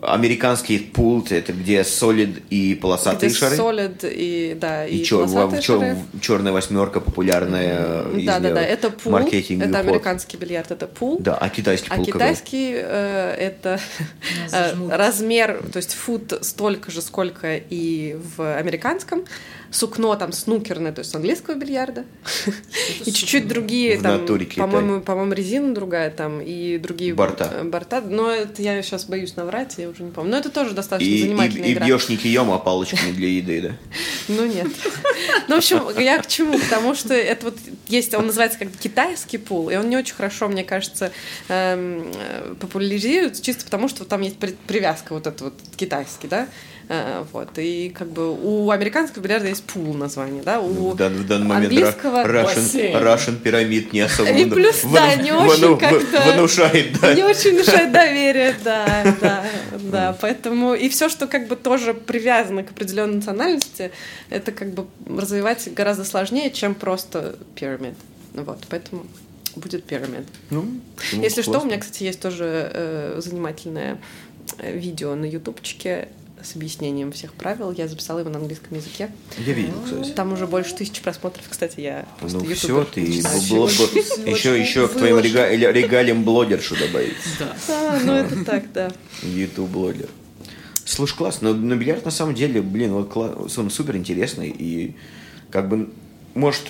Американский 0.00 0.78
пул 0.78 1.24
это 1.30 1.52
где 1.52 1.84
солид 1.84 2.42
и 2.50 2.74
полосатые 2.74 3.30
где 3.30 3.38
шары. 3.38 3.54
солид 3.56 4.02
и, 4.02 4.56
да, 4.60 4.84
и, 4.84 4.96
И 4.96 5.04
чё, 5.04 5.18
полосатые 5.26 5.62
шары. 5.62 5.96
черная 6.20 6.50
восьмерка 6.52 6.98
популярная 7.00 8.02
из 8.16 8.26
Да, 8.26 8.40
да, 8.40 8.52
да, 8.52 8.62
это 8.62 8.90
пул, 8.90 9.12
маркетинговый 9.12 9.68
это 9.68 9.78
ход. 9.78 9.86
американский 9.86 10.36
бильярд, 10.38 10.72
это 10.72 10.88
пул. 10.88 11.18
Да, 11.20 11.36
а 11.36 11.48
китайский 11.50 11.88
А 11.88 11.94
пул 11.96 12.04
какой? 12.06 12.18
китайский 12.18 12.72
э, 12.74 13.34
это 13.38 13.78
размер, 14.90 15.62
то 15.72 15.76
есть 15.76 15.94
фут 15.94 16.32
столько 16.42 16.90
же, 16.90 17.00
сколько 17.02 17.56
и 17.56 18.16
в 18.36 18.56
американском. 18.56 19.24
Сукно 19.72 20.14
там 20.16 20.32
снукерное, 20.32 20.92
то 20.92 21.00
есть 21.00 21.10
с 21.10 21.14
английского 21.14 21.54
бильярда. 21.54 22.04
И 23.06 23.12
чуть-чуть 23.12 23.48
другие, 23.48 23.98
там, 23.98 24.26
по-моему, 24.56 25.00
по-моему, 25.00 25.32
резина 25.32 25.74
другая 25.74 26.10
там 26.10 26.40
и 26.40 26.76
другие 26.78 27.14
Борта. 27.14 27.50
э, 27.52 27.64
борта. 27.64 28.02
Но 28.02 28.30
это 28.30 28.60
я 28.60 28.80
сейчас 28.82 29.06
боюсь 29.06 29.34
наврать, 29.34 29.74
я 29.78 29.88
уже 29.88 30.02
не 30.02 30.10
помню. 30.10 30.30
Но 30.32 30.36
это 30.36 30.50
тоже 30.50 30.72
достаточно 30.74 31.16
занимательная 31.18 31.68
и, 31.68 31.70
и 31.70 31.74
игра. 31.74 31.86
бьешь 31.86 32.08
не 32.10 32.16
кием, 32.18 32.50
а 32.50 32.58
палочками 32.58 33.12
для 33.12 33.28
еды, 33.28 33.60
да? 33.62 33.70
Ну 34.28 34.46
нет. 34.46 34.68
Ну, 35.48 35.56
в 35.56 35.58
общем, 35.58 35.82
я 35.98 36.18
к 36.18 36.26
чему? 36.26 36.58
Потому 36.58 36.94
что 36.94 37.14
это 37.14 37.46
вот 37.46 37.58
есть, 37.88 38.14
он 38.14 38.26
называется 38.26 38.58
как 38.58 38.68
китайский 38.70 39.38
пул, 39.38 39.70
и 39.70 39.76
он 39.76 39.88
не 39.88 39.96
очень 39.96 40.14
хорошо, 40.14 40.48
мне 40.48 40.64
кажется, 40.64 41.12
эм, 41.48 42.12
э, 42.14 42.54
популяризируется, 42.60 43.42
чисто 43.42 43.64
потому 43.64 43.88
что 43.88 44.04
там 44.04 44.20
есть 44.20 44.38
при- 44.38 44.56
привязка 44.66 45.14
вот 45.14 45.26
эта 45.26 45.44
вот 45.44 45.54
китайский, 45.76 46.28
да? 46.28 46.48
Э, 46.88 47.24
Вот. 47.32 47.48
И 47.58 47.90
как 47.90 48.08
бы 48.08 48.30
у 48.32 48.70
американского 48.70 49.22
бильярда 49.22 49.48
есть 49.48 49.64
пул 49.64 49.94
название, 49.94 50.42
да? 50.42 50.60
У 50.60 50.90
В, 50.90 50.96
дан- 50.96 51.14
в 51.14 51.26
данный 51.26 51.46
момент 51.46 51.72
английского 51.72 52.24
Russian. 52.26 53.02
Russian 53.02 53.36
пирамид 53.36 53.92
не 53.92 54.00
особо 54.00 54.30
И 54.30 54.44
плюс, 54.46 54.82
вну- 54.84 54.94
да, 54.94 55.14
не 55.16 55.32
очень 55.32 55.66
вну- 55.66 55.78
как-то- 55.78 56.32
внушает, 56.32 57.00
да. 57.00 57.14
Не 57.14 57.22
очень 57.24 57.54
внушает 57.54 57.92
доверие, 58.02 58.54
да, 58.64 59.16
да, 59.20 59.44
да. 59.90 60.16
Поэтому 60.20 60.74
и 60.74 60.88
все, 60.88 61.08
что 61.08 61.26
как 61.26 61.48
бы 61.48 61.56
тоже 61.56 61.94
привязано 61.94 62.62
к 62.64 62.70
определенной 62.70 63.16
национальности, 63.16 63.90
это 64.30 64.52
как 64.52 64.72
бы 64.74 64.86
развивать 65.08 65.72
гораздо 65.74 66.04
сложнее, 66.04 66.50
чем 66.50 66.74
просто 66.74 67.36
пирамид. 67.54 67.94
Вот, 68.34 68.64
поэтому 68.68 69.06
будет 69.56 69.84
пирамид. 69.84 70.26
Ну, 70.50 70.66
Если 71.12 71.42
что, 71.42 71.50
у 71.50 71.54
классно. 71.54 71.68
меня, 71.68 71.78
кстати, 71.80 72.04
есть 72.04 72.20
тоже 72.20 72.70
э, 72.72 73.20
занимательное 73.22 73.98
э, 74.58 74.76
видео 74.76 75.14
на 75.14 75.26
ютубчике 75.26 76.08
с 76.44 76.56
объяснением 76.56 77.12
всех 77.12 77.32
правил. 77.34 77.72
Я 77.72 77.88
записала 77.88 78.18
его 78.20 78.30
на 78.30 78.38
английском 78.38 78.76
языке. 78.76 79.10
Я 79.38 79.52
видел, 79.52 79.74
кстати. 79.84 80.10
Там 80.10 80.32
уже 80.32 80.46
больше 80.46 80.74
тысячи 80.74 81.02
просмотров, 81.02 81.44
кстати, 81.48 81.80
я 81.80 82.06
просто 82.20 82.38
Ну 82.38 82.54
все, 82.54 82.84
ты 82.84 83.00
было 83.50 83.66
бы 83.66 84.30
еще, 84.30 84.60
еще 84.60 84.88
к 84.88 84.92
твоим 84.92 85.18
рега- 85.18 85.48
ре- 85.48 85.72
регалиям 85.72 86.24
блогершу 86.24 86.76
добавить. 86.76 87.14
Да. 87.38 87.56
А, 87.68 88.00
ну 88.04 88.12
это 88.12 88.44
так, 88.44 88.72
да. 88.72 88.90
YouTube 89.22 89.70
блогер. 89.70 90.08
Слушай, 90.84 91.16
классно, 91.16 91.52
но, 91.52 91.58
но 91.60 91.76
бильярд 91.76 92.04
на 92.04 92.10
самом 92.10 92.34
деле, 92.34 92.60
блин, 92.60 92.92
вот 92.92 93.10
кла- 93.10 93.50
он 93.56 93.70
супер 93.70 93.96
интересный 93.96 94.48
и 94.50 94.96
как 95.50 95.68
бы, 95.68 95.90
может, 96.34 96.62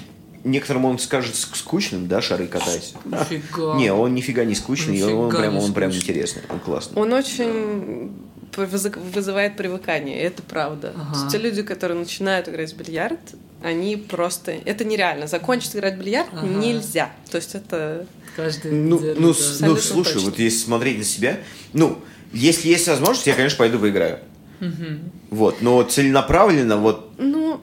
некоторым 0.45 0.85
он 0.85 0.99
скажется 0.99 1.47
скучным, 1.55 2.09
да, 2.09 2.21
шары 2.21 2.47
катать. 2.47 2.95
Нифига. 3.05 3.77
Не, 3.77 3.93
он 3.93 4.15
нифига 4.15 4.45
не 4.45 4.55
скучный, 4.55 4.99
и 4.99 5.03
он 5.03 5.27
Нифига 5.27 5.39
прям, 5.41 5.57
он 5.59 5.73
прям 5.73 5.93
интересный, 5.93 6.43
он 6.51 6.61
классный. 6.61 7.01
Он 7.01 7.13
очень 7.13 8.13
вызывает 8.57 9.57
привыкание, 9.57 10.21
и 10.21 10.25
это 10.25 10.43
правда. 10.43 10.93
Ага. 10.95 11.13
То 11.13 11.21
есть 11.21 11.33
те 11.33 11.39
люди, 11.39 11.63
которые 11.63 11.99
начинают 11.99 12.49
играть 12.49 12.73
в 12.73 12.77
бильярд, 12.77 13.19
они 13.63 13.97
просто... 13.97 14.53
Это 14.65 14.85
нереально. 14.85 15.27
Закончить 15.27 15.77
играть 15.77 15.95
в 15.95 15.99
бильярд 15.99 16.29
Ага. 16.33 16.47
нельзя. 16.47 17.11
То 17.31 17.37
есть 17.37 17.55
это... 17.55 18.07
Каждый 18.37 18.73
Ну, 18.73 18.99
ну, 18.99 19.15
да. 19.15 19.67
ну, 19.67 19.77
слушай, 19.77 20.15
точно. 20.15 20.31
вот 20.31 20.39
если 20.39 20.65
смотреть 20.65 20.99
на 20.99 21.05
себя, 21.05 21.39
ну, 21.73 21.99
если 22.33 22.69
есть 22.69 22.89
возможность, 22.89 23.27
я, 23.27 23.35
конечно, 23.35 23.59
пойду 23.59 23.79
поиграю. 23.79 24.21
Мгм. 24.61 25.13
Вот, 25.31 25.61
но 25.61 25.83
целенаправленно, 25.83 26.77
вот, 26.77 27.11
Ну... 27.19 27.61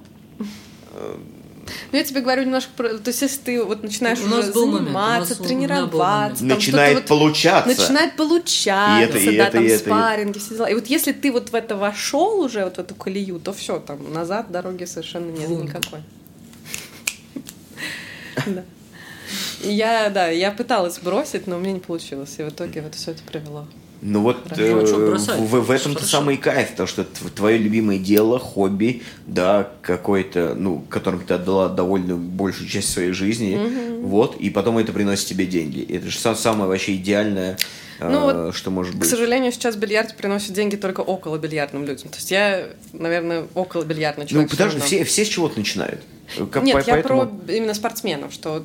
Ну, 1.91 1.97
я 1.97 2.03
тебе 2.03 2.21
говорю 2.21 2.43
немножко 2.43 2.69
про... 2.77 2.89
То 2.99 3.09
есть, 3.09 3.21
если 3.21 3.41
ты 3.41 3.63
вот 3.63 3.81
начинаешь 3.83 4.19
У 4.19 4.27
нас 4.27 4.45
уже 4.45 4.53
был 4.53 4.65
момент, 4.67 4.81
у 4.81 4.85
заниматься, 4.85 5.29
нас- 5.29 5.39
у 5.39 5.43
меня 5.43 5.67
был 5.67 5.87
тренироваться... 5.87 6.39
там 6.39 6.47
начинает 6.47 6.95
вот- 6.95 7.05
получаться. 7.07 7.67
Начинает 7.81 8.15
получаться, 8.15 8.99
И 8.99 9.03
это, 9.03 9.17
и 9.31 9.37
да, 9.37 9.43
это, 9.47 9.51
там 9.53 9.63
и 9.63 9.67
это, 9.67 9.73
и 9.73 9.77
это. 9.77 9.85
спарринги, 9.85 10.37
все 10.37 10.55
дела. 10.55 10.69
И 10.69 10.73
вот 10.75 10.87
если 10.87 11.11
ты 11.13 11.31
вот 11.31 11.49
в 11.49 11.55
это 11.55 11.75
вошел 11.75 12.39
уже, 12.41 12.63
вот 12.63 12.75
в 12.75 12.79
эту 12.79 12.93
колею, 12.95 13.39
то 13.39 13.53
все, 13.53 13.79
там 13.79 14.13
назад 14.13 14.51
дороги 14.51 14.85
совершенно 14.85 15.31
нет 15.31 15.49
Вон. 15.49 15.63
никакой. 15.63 15.99
Да. 18.45 18.63
И 19.63 19.71
Я, 19.73 20.09
да, 20.09 20.27
я 20.29 20.51
пыталась 20.51 20.99
бросить, 20.99 21.47
но 21.47 21.57
у 21.57 21.59
меня 21.59 21.73
не 21.73 21.79
получилось. 21.79 22.35
И 22.37 22.43
в 22.43 22.49
итоге 22.49 22.81
вот 22.81 22.95
все 22.95 23.11
это 23.11 23.21
привело. 23.23 23.67
Ну 24.01 24.21
вот 24.21 24.37
э, 24.57 24.71
а 25.27 25.35
в, 25.37 25.59
в 25.61 25.71
этом-то 25.71 26.05
самый 26.05 26.37
кайф, 26.37 26.69
то 26.77 26.87
что 26.87 27.01
тв- 27.01 27.29
твое 27.35 27.57
любимое 27.57 27.97
дело, 27.99 28.39
хобби, 28.39 29.01
да, 29.27 29.69
какое-то, 29.81 30.55
ну, 30.57 30.79
которым 30.89 31.19
ты 31.25 31.33
отдала 31.33 31.67
довольно 31.67 32.15
большую 32.15 32.69
часть 32.69 32.91
своей 32.93 33.11
жизни, 33.11 33.59
вот, 34.01 34.37
и 34.37 34.49
потом 34.49 34.77
это 34.77 34.93
приносит 34.93 35.27
тебе 35.27 35.45
деньги. 35.45 35.83
Это 35.83 36.09
же 36.09 36.17
са- 36.17 36.35
самое 36.35 36.69
вообще 36.69 36.95
идеальное, 36.95 37.57
э, 37.99 38.09
Ну 38.09 38.21
вот, 38.45 38.55
что 38.55 38.71
может 38.71 38.93
К 38.95 38.99
быть. 38.99 39.09
сожалению, 39.09 39.51
сейчас 39.51 39.75
бильярд 39.75 40.15
приносит 40.15 40.53
деньги 40.53 40.77
только 40.77 41.01
около 41.01 41.37
бильярдным 41.37 41.83
людям. 41.83 42.07
То 42.07 42.15
есть 42.15 42.31
я, 42.31 42.67
наверное, 42.93 43.47
около 43.53 43.83
бильярдный 43.83 44.23
Ну, 44.23 44.29
человек. 44.29 44.49
всё 44.49 44.57
подожди, 44.57 44.77
равно. 44.79 44.85
все, 44.87 45.03
все 45.03 45.25
с 45.25 45.27
чего-то 45.27 45.59
начинают. 45.59 45.99
Как- 46.51 46.63
Нет, 46.63 46.75
по- 46.75 46.87
я 46.87 46.93
поэтому- 46.93 47.27
про 47.27 47.53
именно 47.53 47.73
спортсменов, 47.73 48.31
что 48.31 48.63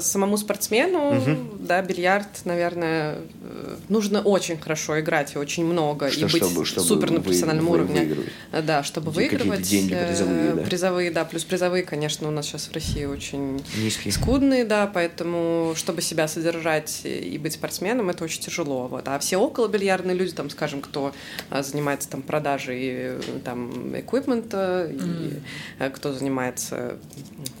самому 0.00 0.36
спортсмену, 0.36 1.20
да, 1.58 1.80
бильярд, 1.82 2.26
наверное, 2.44 3.16
э, 3.42 3.76
нужно 3.88 4.20
очень 4.22 4.58
хорошо 4.58 5.00
играть 5.00 5.34
и 5.34 5.38
очень 5.38 5.64
много, 5.64 6.10
Что- 6.10 6.20
и 6.20 6.24
быть 6.24 6.36
чтобы- 6.36 6.64
чтобы 6.64 6.86
супер 6.86 7.10
на 7.10 7.20
профессиональном 7.20 7.66
вы- 7.66 7.72
уровне. 7.78 8.00
выигрывать. 8.00 8.32
Э, 8.52 8.62
Да, 8.62 8.82
чтобы 8.82 9.12
какие-то 9.12 9.36
выигрывать. 9.38 9.62
деньги 9.68 9.94
э, 9.94 10.06
призовые, 10.08 10.52
да. 10.52 10.62
Призовые, 10.62 11.10
да, 11.10 11.24
плюс 11.24 11.44
призовые, 11.44 11.82
конечно, 11.84 12.28
у 12.28 12.30
нас 12.30 12.46
сейчас 12.46 12.66
в 12.68 12.72
России 12.72 13.04
очень 13.04 13.62
Низкие. 13.76 14.12
скудные, 14.12 14.64
да, 14.64 14.86
поэтому, 14.86 15.72
чтобы 15.76 16.02
себя 16.02 16.28
содержать 16.28 17.00
и 17.04 17.38
быть 17.38 17.54
спортсменом, 17.54 18.10
это 18.10 18.24
очень 18.24 18.40
тяжело. 18.42 18.88
Вот. 18.88 19.08
А 19.08 19.18
все 19.18 19.36
около 19.38 19.68
бильярдные 19.68 20.16
люди, 20.16 20.32
там, 20.32 20.50
скажем, 20.50 20.80
кто 20.80 21.12
а, 21.50 21.62
занимается 21.62 22.08
там 22.08 22.22
продажей 22.22 22.80
э, 22.82 23.20
там 23.44 23.98
эквипмента, 23.98 24.88
и 24.90 25.40
э, 25.78 25.90
кто 25.90 26.12
занимается 26.12 26.96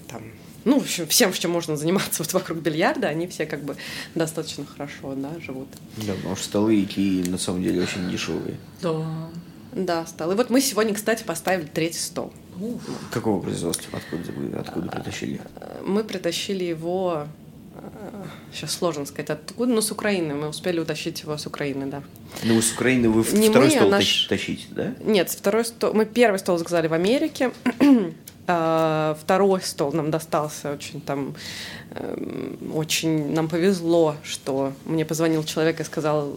там 0.08 0.22
ну, 0.64 0.78
в 0.78 0.82
общем, 0.82 1.06
всем, 1.06 1.32
чем 1.32 1.50
можно 1.50 1.76
заниматься 1.76 2.22
вот 2.22 2.32
вокруг 2.32 2.58
бильярда, 2.58 3.08
они 3.08 3.26
все 3.26 3.46
как 3.46 3.62
бы 3.62 3.76
достаточно 4.14 4.64
хорошо, 4.66 5.14
да, 5.16 5.30
живут. 5.40 5.68
Да, 5.96 6.14
потому 6.14 6.36
что 6.36 6.44
столы 6.44 6.76
и 6.76 6.84
кии 6.84 7.28
на 7.28 7.38
самом 7.38 7.62
деле 7.62 7.82
очень 7.82 8.10
дешевые. 8.10 8.56
Да. 8.80 9.30
Да, 9.72 10.04
стол. 10.06 10.32
И 10.32 10.34
вот 10.34 10.50
мы 10.50 10.60
сегодня, 10.60 10.92
кстати, 10.94 11.22
поставили 11.24 11.66
третий 11.66 11.98
стол. 11.98 12.30
Уф. 12.60 12.82
Какого 13.10 13.40
производства? 13.40 13.98
Откуда 13.98 14.30
вы 14.32 14.54
откуда 14.54 14.88
притащили? 14.90 15.40
Э, 15.56 15.82
Мы 15.86 16.04
притащили 16.04 16.64
его, 16.64 17.26
сейчас 18.52 18.72
сложно 18.72 19.06
сказать, 19.06 19.30
откуда, 19.30 19.72
но 19.72 19.80
с 19.80 19.90
Украины. 19.90 20.34
Мы 20.34 20.48
успели 20.48 20.78
утащить 20.78 21.22
его 21.22 21.38
с 21.38 21.46
Украины, 21.46 21.86
да. 21.86 22.02
Ну, 22.44 22.56
вы 22.56 22.60
с 22.62 22.70
Украины 22.72 23.08
вы 23.08 23.24
Не 23.34 23.48
второй 23.48 23.68
мы, 23.68 23.74
а 23.74 23.78
стол 23.78 23.90
наш- 23.90 24.04
тащ- 24.04 24.28
тащите, 24.28 24.64
да? 24.70 24.94
Нет, 25.00 25.30
второй 25.30 25.64
стол. 25.64 25.94
Мы 25.94 26.04
первый 26.04 26.38
стол 26.38 26.58
заказали 26.58 26.86
в 26.88 26.92
Америке. 26.92 27.50
А, 28.46 29.16
Второй 29.20 29.60
стол 29.62 29.92
нам 29.92 30.10
достался 30.10 30.72
очень 30.72 31.00
там 31.00 31.34
эм, 31.90 32.72
очень 32.74 33.32
нам 33.32 33.48
повезло, 33.48 34.16
что 34.24 34.72
мне 34.84 35.04
позвонил 35.04 35.44
человек 35.44 35.80
и 35.80 35.84
сказал, 35.84 36.32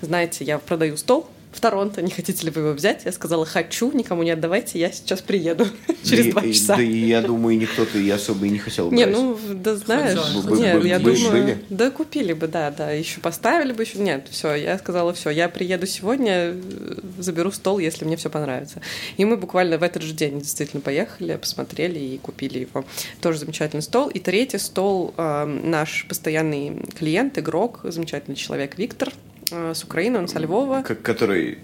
знаете, 0.00 0.44
я 0.44 0.58
продаю 0.58 0.96
стол 0.96 1.28
в 1.52 1.60
Торонто, 1.60 2.00
не 2.02 2.10
хотите 2.10 2.44
ли 2.46 2.50
вы 2.50 2.62
его 2.62 2.72
взять? 2.72 3.04
Я 3.04 3.12
сказала, 3.12 3.44
хочу, 3.44 3.92
никому 3.92 4.22
не 4.22 4.30
отдавайте, 4.30 4.78
я 4.78 4.90
сейчас 4.90 5.20
приеду 5.20 5.66
через 6.04 6.32
два 6.32 6.42
часа. 6.42 6.76
Да, 6.76 6.82
и 6.82 6.96
я 6.96 7.20
думаю, 7.20 7.58
никто-то 7.58 7.98
и 7.98 8.08
особо 8.08 8.46
и 8.46 8.50
не 8.50 8.58
хотел 8.58 8.90
Не, 8.90 9.04
брать. 9.04 9.16
ну, 9.16 9.38
да 9.52 9.76
знаешь, 9.76 10.18
нет, 10.46 10.84
я 10.84 10.98
думаю, 10.98 11.58
да 11.68 11.90
купили 11.90 12.32
бы, 12.32 12.48
да, 12.48 12.70
да, 12.70 12.90
еще 12.90 13.20
поставили 13.20 13.72
бы, 13.72 13.82
еще, 13.82 13.98
нет, 13.98 14.28
все, 14.30 14.54
я 14.54 14.78
сказала, 14.78 15.12
все, 15.12 15.30
я 15.30 15.48
приеду 15.48 15.86
сегодня, 15.86 16.54
э, 16.54 16.94
заберу 17.18 17.52
стол, 17.52 17.78
если 17.78 18.04
мне 18.04 18.16
все 18.16 18.30
понравится. 18.30 18.80
И 19.18 19.24
мы 19.24 19.36
буквально 19.36 19.76
в 19.76 19.82
этот 19.82 20.02
же 20.02 20.14
день 20.14 20.40
действительно 20.40 20.80
поехали, 20.80 21.36
посмотрели 21.36 21.98
и 21.98 22.18
купили 22.18 22.60
его. 22.60 22.84
Тоже 23.20 23.38
замечательный 23.38 23.82
стол. 23.82 24.08
И 24.08 24.18
третий 24.18 24.58
стол 24.58 25.12
э, 25.16 25.44
наш 25.44 26.06
постоянный 26.08 26.82
клиент, 26.94 27.36
игрок, 27.38 27.80
замечательный 27.84 28.36
человек 28.36 28.78
Виктор 28.78 29.12
с 29.52 29.84
Украины, 29.84 30.18
он 30.18 30.28
со 30.28 30.38
Львова. 30.38 30.82
К- 30.82 30.94
который 31.02 31.58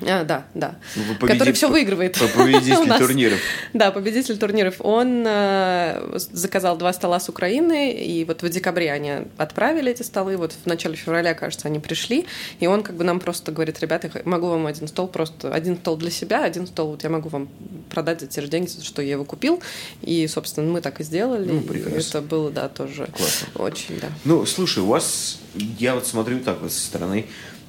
А, 0.00 0.24
да, 0.24 0.44
да. 0.54 0.74
ну, 0.96 1.02
вы 1.20 1.28
Который 1.28 1.52
все 1.52 1.68
выигрывает. 1.68 2.18
по- 2.18 2.26
победитель 2.26 2.88
турниров. 2.98 3.38
Да, 3.72 3.92
победитель 3.92 4.36
турниров. 4.36 4.74
Он 4.80 5.24
э, 5.26 6.18
заказал 6.32 6.76
два 6.76 6.92
стола 6.92 7.20
с 7.20 7.28
Украины, 7.28 7.92
и 7.92 8.24
вот 8.24 8.42
в 8.42 8.48
декабре 8.48 8.90
они 8.92 9.12
отправили 9.36 9.92
эти 9.92 10.02
столы, 10.02 10.36
вот 10.36 10.52
в 10.52 10.66
начале 10.66 10.96
февраля, 10.96 11.32
кажется, 11.34 11.68
они 11.68 11.78
пришли, 11.78 12.26
и 12.58 12.66
он 12.66 12.82
как 12.82 12.96
бы 12.96 13.04
нам 13.04 13.20
просто 13.20 13.52
говорит, 13.52 13.78
ребята, 13.80 14.10
я 14.12 14.20
могу 14.24 14.48
вам 14.48 14.66
один 14.66 14.88
стол 14.88 15.06
просто, 15.06 15.52
один 15.54 15.76
стол 15.76 15.96
для 15.96 16.10
себя, 16.10 16.42
один 16.44 16.66
стол 16.66 16.88
вот 16.88 17.04
я 17.04 17.08
могу 17.10 17.28
вам 17.28 17.48
продать 17.88 18.20
за 18.20 18.26
те 18.26 18.40
же 18.42 18.48
деньги, 18.48 18.70
что 18.82 19.00
я 19.00 19.12
его 19.12 19.24
купил, 19.24 19.62
и, 20.02 20.26
собственно, 20.26 20.70
мы 20.70 20.80
так 20.80 21.00
и 21.00 21.04
сделали, 21.04 21.48
Ну, 21.48 21.60
и 21.60 21.64
прекрасно. 21.66 22.18
это 22.18 22.20
было, 22.22 22.50
да, 22.50 22.68
тоже 22.68 23.06
Классно. 23.16 23.46
очень, 23.62 24.00
да. 24.00 24.08
Ну, 24.24 24.44
слушай, 24.44 24.80
у 24.82 24.86
вас, 24.86 25.38
я 25.78 25.94
вот 25.94 26.04
смотрю 26.06 26.40
так 26.40 26.60
вот 26.60 26.72
со 26.72 26.80
стороны, 26.84 27.26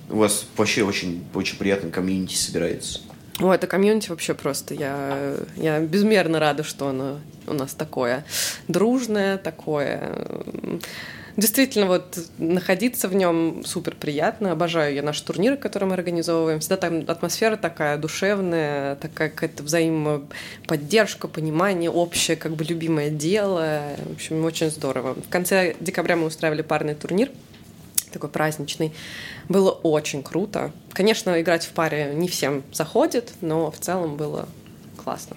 у 0.09 0.17
вас 0.17 0.45
вообще 0.57 0.83
очень, 0.83 1.23
очень 1.33 1.57
приятно 1.57 1.89
комьюнити 1.89 2.35
собирается. 2.35 3.01
О, 3.39 3.53
это 3.53 3.67
комьюнити 3.67 4.09
вообще 4.09 4.33
просто. 4.33 4.73
Я, 4.73 5.35
я 5.57 5.79
безмерно 5.79 6.39
рада, 6.39 6.63
что 6.63 6.87
оно 6.87 7.19
у 7.47 7.53
нас 7.53 7.73
такое 7.73 8.25
дружное, 8.67 9.37
такое. 9.37 10.15
Действительно, 11.37 11.87
вот 11.87 12.17
находиться 12.37 13.09
в 13.09 13.15
нем 13.15 13.63
супер 13.65 13.93
приятно. 13.95 14.53
Обожаю 14.53 14.95
я 14.95 15.03
наши 15.03 15.23
турниры, 15.23 15.57
которые 15.57 15.89
мы 15.89 15.95
организовываем. 15.95 16.61
Всегда 16.61 16.77
там 16.77 17.03
атмосфера 17.07 17.57
такая 17.57 17.97
душевная, 17.97 18.95
такая 18.95 19.29
какая-то 19.29 19.63
взаимоподдержка, 19.63 21.27
понимание, 21.27 21.89
общее, 21.89 22.37
как 22.37 22.53
бы 22.53 22.63
любимое 22.63 23.09
дело. 23.09 23.81
В 24.05 24.13
общем, 24.13 24.45
очень 24.45 24.69
здорово. 24.69 25.15
В 25.15 25.27
конце 25.27 25.75
декабря 25.81 26.15
мы 26.15 26.27
устраивали 26.27 26.61
парный 26.61 26.95
турнир 26.95 27.29
такой 28.15 28.29
праздничный. 28.29 28.93
Было 29.49 29.71
очень 29.71 30.23
круто. 30.23 30.71
Конечно, 30.93 31.39
играть 31.41 31.65
в 31.65 31.71
паре 31.71 32.13
не 32.15 32.27
всем 32.29 32.63
заходит, 32.71 33.33
но 33.41 33.69
в 33.71 33.77
целом 33.79 34.15
было 34.15 34.47
классно. 35.03 35.35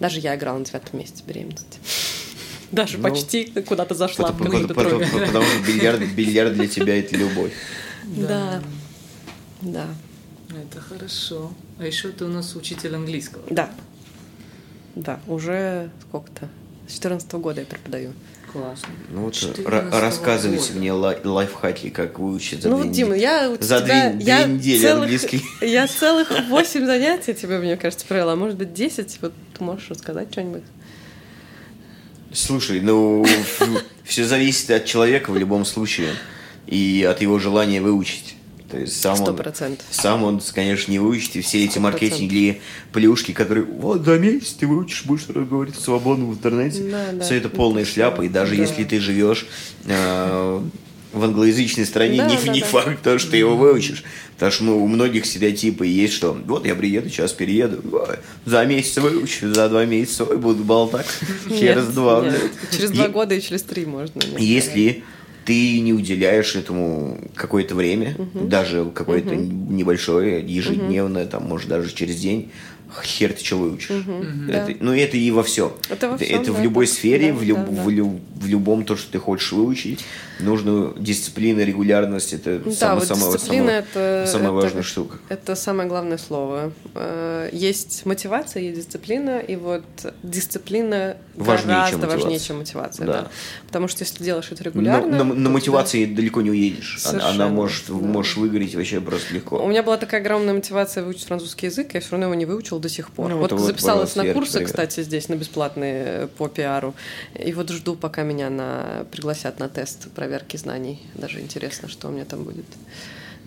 Даже 0.00 0.18
я 0.20 0.34
играла 0.34 0.58
на 0.58 0.64
девятом 0.64 0.98
месте 0.98 1.22
беременности. 1.26 1.78
Даже 2.72 2.96
Ну, 2.96 3.02
почти 3.04 3.44
куда-то 3.44 3.94
зашла. 3.94 4.32
Потому, 4.32 4.66
потому- 4.66 4.88
тройку. 4.98 5.18
потому 5.18 5.44
что 5.44 5.62
бильярд, 5.66 6.00
бильярд 6.14 6.54
для 6.54 6.66
тебя 6.68 6.98
это 6.98 7.16
любовь. 7.16 7.52
Да. 8.06 8.62
Да. 9.60 9.86
Это 10.48 10.80
хорошо. 10.80 11.52
А 11.78 11.84
еще 11.86 12.08
ты 12.08 12.24
у 12.24 12.28
нас 12.28 12.56
учитель 12.56 12.94
английского. 12.96 13.42
Да. 13.50 13.70
Да, 14.94 15.20
уже 15.26 15.90
сколько-то. 16.08 16.48
С 16.90 16.94
14 16.94 17.32
года 17.34 17.60
я 17.60 17.66
преподаю. 17.66 18.12
Классно. 18.52 18.88
Ну 19.10 19.22
вот 19.26 19.34
14 19.34 19.64
ра- 19.64 20.00
рассказывайте 20.00 20.68
года. 20.68 20.78
мне 20.80 20.92
лай- 20.92 21.18
лайфхаки, 21.22 21.90
как 21.90 22.18
выучить 22.18 22.62
за 22.62 22.68
ну, 22.68 22.80
две 22.82 22.90
Дима, 22.90 23.10
недели. 23.14 23.22
я 23.22 23.50
у 23.50 23.62
За 23.62 23.80
тебя... 23.80 24.10
две- 24.10 24.24
я 24.24 24.44
две 24.44 24.54
недели 24.54 24.82
целых, 24.82 25.02
английский. 25.04 25.42
Я 25.60 25.86
целых 26.00 26.32
8 26.48 26.84
занятий 26.86 27.32
тебе, 27.34 27.58
мне 27.58 27.76
кажется, 27.76 28.04
провела. 28.06 28.34
Может 28.34 28.56
быть, 28.56 28.74
10. 28.74 29.18
Вот 29.22 29.32
ты 29.56 29.62
можешь 29.64 29.88
рассказать 29.90 30.32
что-нибудь? 30.32 30.64
Слушай, 32.32 32.80
ну 32.80 33.24
все 34.04 34.24
зависит 34.24 34.70
от 34.70 34.84
человека 34.84 35.30
в 35.30 35.36
любом 35.38 35.64
случае 35.64 36.10
и 36.66 37.06
от 37.08 37.20
его 37.22 37.38
желания 37.38 37.80
выучить. 37.80 38.34
То 38.70 38.78
есть 38.78 39.00
сам 39.00 39.16
Сто 39.16 39.26
он, 39.30 39.36
процентов. 39.36 39.84
сам 39.90 40.22
он, 40.22 40.40
конечно, 40.54 40.92
не 40.92 40.98
выучит, 40.98 41.36
и 41.36 41.40
все 41.40 41.64
эти 41.64 41.72
Сто 41.72 41.80
процентов. 41.80 42.02
маркетинговые 42.10 42.60
плюшки, 42.92 43.32
которые 43.32 43.64
вот 43.66 44.04
за 44.04 44.18
месяц 44.18 44.52
ты 44.52 44.66
выучишь, 44.66 45.04
будешь 45.04 45.26
говорить 45.26 45.74
свободно 45.74 46.26
в 46.26 46.34
интернете. 46.34 46.82
Да, 46.90 47.06
да. 47.12 47.24
Все 47.24 47.36
это 47.36 47.48
полная 47.48 47.84
шляпа, 47.84 48.22
и 48.22 48.28
даже 48.28 48.54
Да. 48.56 48.62
если 48.62 48.84
ты 48.84 49.00
живешь 49.00 49.46
э, 49.86 50.60
в 51.12 51.24
англоязычной 51.24 51.84
стране, 51.86 52.18
Да, 52.18 52.26
не, 52.28 52.36
да, 52.36 52.52
не 52.52 52.60
да. 52.60 52.66
факт, 52.66 53.02
то, 53.02 53.18
что 53.18 53.32
ты 53.32 53.38
его 53.38 53.56
выучишь. 53.56 54.04
Потому 54.34 54.52
что 54.52 54.64
ну, 54.64 54.84
у 54.84 54.86
многих 54.86 55.26
стереотипы 55.26 55.86
есть, 55.86 56.14
что 56.14 56.32
вот 56.46 56.64
я 56.66 56.74
приеду, 56.74 57.08
сейчас 57.10 57.32
перееду, 57.32 57.82
за 58.46 58.64
месяц 58.64 58.96
выучу, 58.98 59.52
за 59.52 59.68
два 59.68 59.84
месяца 59.84 60.24
ой, 60.24 60.36
буду 60.38 60.62
болтать, 60.64 61.06
через 61.48 61.86
два. 61.88 62.22
нет. 62.24 62.40
Через 62.70 62.90
два 62.92 63.08
года 63.08 63.34
и 63.34 63.40
через 63.42 63.62
три 63.62 63.84
можно. 63.84 64.20
если 64.38 65.02
ты 65.50 65.80
не 65.80 65.92
уделяешь 65.92 66.54
этому 66.54 67.18
какое-то 67.34 67.74
время, 67.74 68.14
даже 68.34 68.84
какое-то 68.94 69.34
небольшое, 69.34 70.40
ежедневное, 70.46 71.26
там, 71.26 71.42
может, 71.48 71.68
даже 71.68 71.92
через 71.92 72.16
день, 72.20 72.50
хер 73.04 73.32
ты 73.32 73.44
что 73.44 73.56
выучишь. 73.56 73.90
Это- 73.90 74.66
Да. 74.68 74.74
Ну, 74.80 74.92
это 74.92 75.16
и 75.16 75.30
во 75.32 75.42
всем. 75.42 75.72
Это 75.88 76.10
во 76.10 76.16
всем, 76.18 76.40
это 76.40 76.52
в 76.52 76.56
да. 76.56 76.62
любой 76.62 76.86
сфере, 76.86 77.32
Да, 77.32 77.38
в, 77.38 77.42
люб- 77.42 77.58
да, 77.58 77.64
да. 77.72 77.82
в 77.82 77.88
лю- 77.90 78.20
в 78.36 78.46
любом 78.46 78.84
то, 78.84 78.96
что 78.96 79.10
ты 79.12 79.18
хочешь 79.18 79.52
выучить, 79.52 80.04
нужно 80.42 80.92
дисциплина, 80.98 81.60
регулярность. 81.60 82.32
Это 82.32 82.58
Да, 82.58 82.72
самое, 82.72 82.98
вот 83.00 83.08
самое, 83.08 83.32
дисциплина 83.32 83.66
самое- 83.66 83.78
это, 83.78 84.24
самая 84.30 84.46
это- 84.48 84.52
важная 84.52 84.82
штука. 84.82 85.18
Это 85.28 85.54
самое 85.54 85.88
главное 85.88 86.18
слово. 86.18 86.72
Э, 86.94 87.48
Есть 87.52 88.06
мотивация, 88.06 88.62
есть 88.62 88.76
дисциплина, 88.78 89.38
и 89.38 89.56
вот 89.56 89.82
дисциплина 90.22 91.16
Важнее, 91.36 91.66
гораздо 91.76 92.00
чем 92.00 92.08
важнее, 92.08 92.38
чем 92.38 92.58
мотивация. 92.58 93.06
Да. 93.06 93.12
Да. 93.12 93.28
Потому 93.66 93.88
что 93.88 94.04
если 94.04 94.22
делаешь 94.22 94.48
это 94.50 94.62
На, 94.62 94.68
регулярно... 94.68 95.06
на- 95.06 95.24
на 95.24 95.24
то 95.24 95.32
у 95.34 95.36
тебя- 95.40 95.50
мотивации 95.50 96.04
далеко 96.06 96.42
не 96.42 96.50
уедешь. 96.50 97.00
Она, 97.04 97.12
она 97.18 97.20
Совершенно, 97.32 97.48
может, 97.54 97.84
да. 97.88 97.94
можешь 97.94 98.36
выгореть 98.36 98.74
вообще 98.74 99.00
просто 99.00 99.34
легко. 99.34 99.58
У 99.62 99.68
меня 99.68 99.82
была 99.82 99.96
такая 99.96 100.20
огромная 100.20 100.54
мотивация 100.54 101.02
выучить 101.04 101.24
французский 101.26 101.66
язык, 101.66 101.94
я 101.94 102.00
все 102.00 102.10
равно 102.12 102.26
его 102.26 102.34
не 102.34 102.46
выучила 102.46 102.80
до 102.80 102.88
сих 102.88 103.10
пор. 103.10 103.30
Ну, 103.30 103.38
вот 103.38 103.52
вот- 103.52 103.60
записалась 103.60 104.16
на 104.16 104.24
курсы, 104.32 104.52
пример. 104.54 104.68
кстати, 104.68 105.02
здесь, 105.02 105.28
на 105.28 105.34
бесплатные 105.34 106.04
э, 106.06 106.28
по 106.38 106.48
пиару. 106.48 106.94
И 107.38 107.52
вот 107.52 107.70
жду, 107.70 107.94
пока 107.96 108.22
меня 108.22 108.50
на... 108.50 109.06
пригласят 109.10 109.58
на 109.58 109.68
тест 109.68 110.08
проверки 110.30 110.56
знаний. 110.56 111.00
Даже 111.16 111.40
интересно, 111.40 111.88
что 111.88 112.06
у 112.06 112.12
меня 112.12 112.24
там 112.24 112.44
будет. 112.44 112.66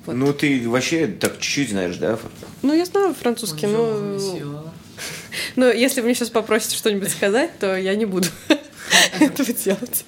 Вот. 0.05 0.15
Ну, 0.15 0.33
ты 0.33 0.67
вообще 0.67 1.07
так 1.07 1.39
чуть-чуть 1.39 1.69
знаешь, 1.69 1.95
да? 1.95 2.19
Ну, 2.61 2.73
я 2.73 2.83
знаю 2.83 3.13
французский, 3.13 3.67
Bonjour, 3.67 4.43
но... 4.45 4.73
Но 5.55 5.71
если 5.71 6.01
вы 6.01 6.07
мне 6.07 6.15
сейчас 6.15 6.29
попросите 6.29 6.75
что-нибудь 6.75 7.09
сказать, 7.09 7.57
то 7.57 7.77
я 7.77 7.95
не 7.95 8.03
буду 8.05 8.27
этого 9.19 9.53
делать. 9.53 10.05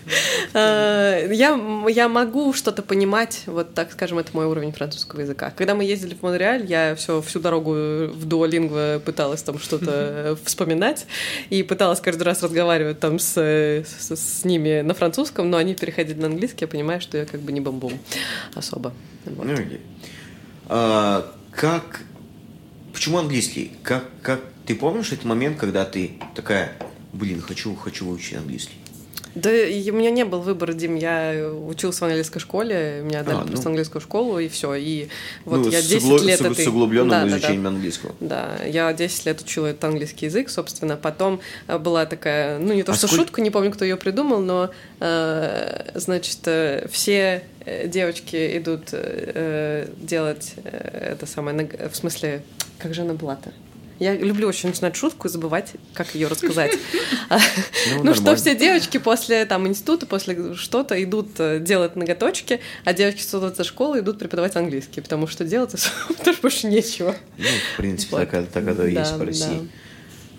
Э, 0.53 1.27
Я, 1.31 1.59
я 1.89 2.09
могу 2.09 2.53
что-то 2.53 2.81
понимать, 2.81 3.43
вот 3.45 3.73
так 3.73 3.91
скажем, 3.91 4.19
это 4.19 4.31
мой 4.33 4.45
уровень 4.45 4.71
французского 4.71 5.21
языка. 5.21 5.51
Когда 5.55 5.75
мы 5.75 5.83
ездили 5.83 6.15
в 6.15 6.21
Монреаль, 6.21 6.65
я 6.65 6.95
все, 6.95 7.21
всю 7.21 7.39
дорогу 7.39 7.71
в 7.71 8.27
Duolingo 8.27 8.99
пыталась 8.99 9.43
там 9.43 9.59
что-то 9.59 10.37
вспоминать 10.45 11.05
и 11.49 11.63
пыталась 11.63 11.99
каждый 11.99 12.23
раз 12.23 12.43
разговаривать 12.43 12.99
там 12.99 13.19
с, 13.19 13.37
с, 13.37 14.11
с 14.11 14.45
ними 14.45 14.81
на 14.81 14.93
французском, 14.93 15.49
но 15.49 15.57
они 15.57 15.75
переходили 15.75 16.19
на 16.19 16.27
английский, 16.27 16.65
я 16.65 16.67
понимаю, 16.67 17.01
что 17.01 17.17
я 17.17 17.25
как 17.25 17.41
бы 17.41 17.51
не 17.51 17.61
бомбом 17.61 17.93
особо. 18.53 18.93
Вот. 19.25 19.45
Ну, 19.45 19.53
окей. 19.53 19.81
А, 20.67 21.31
как... 21.51 22.01
Почему 22.93 23.17
английский? 23.19 23.71
Как, 23.83 24.05
как... 24.21 24.41
Ты 24.65 24.75
помнишь 24.75 25.11
этот 25.11 25.25
момент, 25.25 25.59
когда 25.59 25.85
ты 25.85 26.13
такая, 26.33 26.71
блин, 27.15 27.41
хочу, 27.41 27.75
хочу 27.75 28.05
выучить 28.05 28.35
английский? 28.37 28.75
Да, 29.33 29.49
у 29.49 29.95
меня 29.97 30.11
не 30.11 30.23
был 30.23 30.39
выбора, 30.39 30.71
Дим. 30.71 30.95
Я 30.95 31.51
учился 31.67 31.99
в 31.99 32.07
английской 32.07 32.39
школе, 32.39 33.01
меня 33.03 33.21
дали 33.21 33.35
А, 33.35 33.41
ну. 33.41 33.47
просто 33.47 33.67
английскую 33.67 34.01
школу, 34.01 34.39
и 34.39 34.47
все. 34.47 34.75
И 34.75 35.09
вот 35.43 35.57
ну, 35.65 35.69
я 35.69 35.81
с 35.81 35.87
10 35.87 36.07
угло- 36.07 36.23
лет 36.25 36.39
с, 36.39 36.41
этой- 36.41 36.63
с 36.63 36.67
углубленным 36.69 37.09
Да, 37.09 37.23
да, 37.25 37.29
да. 37.31 37.37
изучением 37.37 37.67
английского. 37.67 38.15
Да, 38.21 38.55
я 38.65 38.93
10 38.93 39.25
лет 39.25 39.41
учила 39.41 39.67
этот 39.67 39.83
английский 39.83 40.27
язык, 40.27 40.49
собственно. 40.49 40.95
Потом 40.95 41.41
э, 41.67 41.77
была 41.77 42.05
такая, 42.05 42.59
ну 42.59 42.73
не 42.73 42.83
то 42.83 42.93
А 42.93 42.95
что 42.95 43.07
сколь- 43.07 43.17
шутка, 43.19 43.41
не 43.41 43.49
помню, 43.49 43.71
кто 43.71 43.83
ее 43.83 43.97
придумал, 43.97 44.39
но, 44.39 44.69
э, 45.01 45.91
значит, 45.95 46.39
э, 46.45 46.87
все 46.89 47.43
э, 47.65 47.89
девочки 47.89 48.57
идут 48.57 48.89
э, 48.93 49.89
делать 49.97 50.53
э, 50.63 51.09
это 51.11 51.25
самое, 51.25 51.69
в 51.91 51.95
смысле, 51.97 52.41
как 52.79 52.93
же 52.93 53.01
она 53.01 53.15
была-то? 53.15 53.51
Я 53.99 54.13
люблю 54.15 54.47
очень 54.47 54.69
начинать 54.69 54.95
шутку 54.95 55.27
и 55.27 55.31
забывать, 55.31 55.73
как 55.93 56.13
ее 56.15 56.27
рассказать. 56.27 56.73
Ну, 57.97 58.03
Ну, 58.03 58.13
что 58.13 58.35
все 58.35 58.55
девочки 58.55 58.97
после 58.97 59.45
там 59.45 59.67
института, 59.67 60.05
после 60.05 60.53
что-то 60.55 61.01
идут 61.03 61.39
э, 61.39 61.59
делать 61.59 61.95
ноготочки, 61.95 62.59
а 62.83 62.93
девочки 62.93 63.21
с 63.21 63.63
школы 63.63 63.99
идут 63.99 64.19
преподавать 64.19 64.55
английский, 64.55 65.01
потому 65.01 65.27
что 65.27 65.43
делать 65.45 65.73
тоже 66.23 66.37
больше 66.41 66.67
нечего. 66.67 67.15
Ну, 67.37 67.45
в 67.73 67.77
принципе, 67.77 68.25
так, 68.25 68.67
оно 68.67 68.85
и 68.85 68.93
есть 68.93 69.17
по 69.17 69.25
России. 69.25 69.69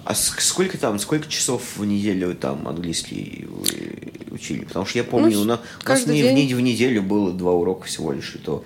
А 0.04 0.12
ск- 0.12 0.40
сколько 0.40 0.78
там, 0.78 0.98
сколько 1.00 1.28
часов 1.28 1.62
в 1.76 1.84
неделю 1.84 2.34
там 2.34 2.68
английский 2.68 3.46
вы 3.48 4.12
учили? 4.30 4.64
Потому 4.64 4.86
что 4.86 4.98
я 4.98 5.04
помню, 5.04 5.36
Ну, 5.36 5.42
у 5.42 5.44
нас, 5.44 5.60
у 5.84 5.88
нас 5.88 6.06
не- 6.06 6.22
в, 6.22 6.26
день. 6.34 6.54
в 6.54 6.60
неделю 6.60 7.02
было 7.02 7.32
два 7.32 7.52
урока 7.52 7.86
всего 7.86 8.12
лишь, 8.12 8.34
и 8.36 8.38
то 8.38 8.64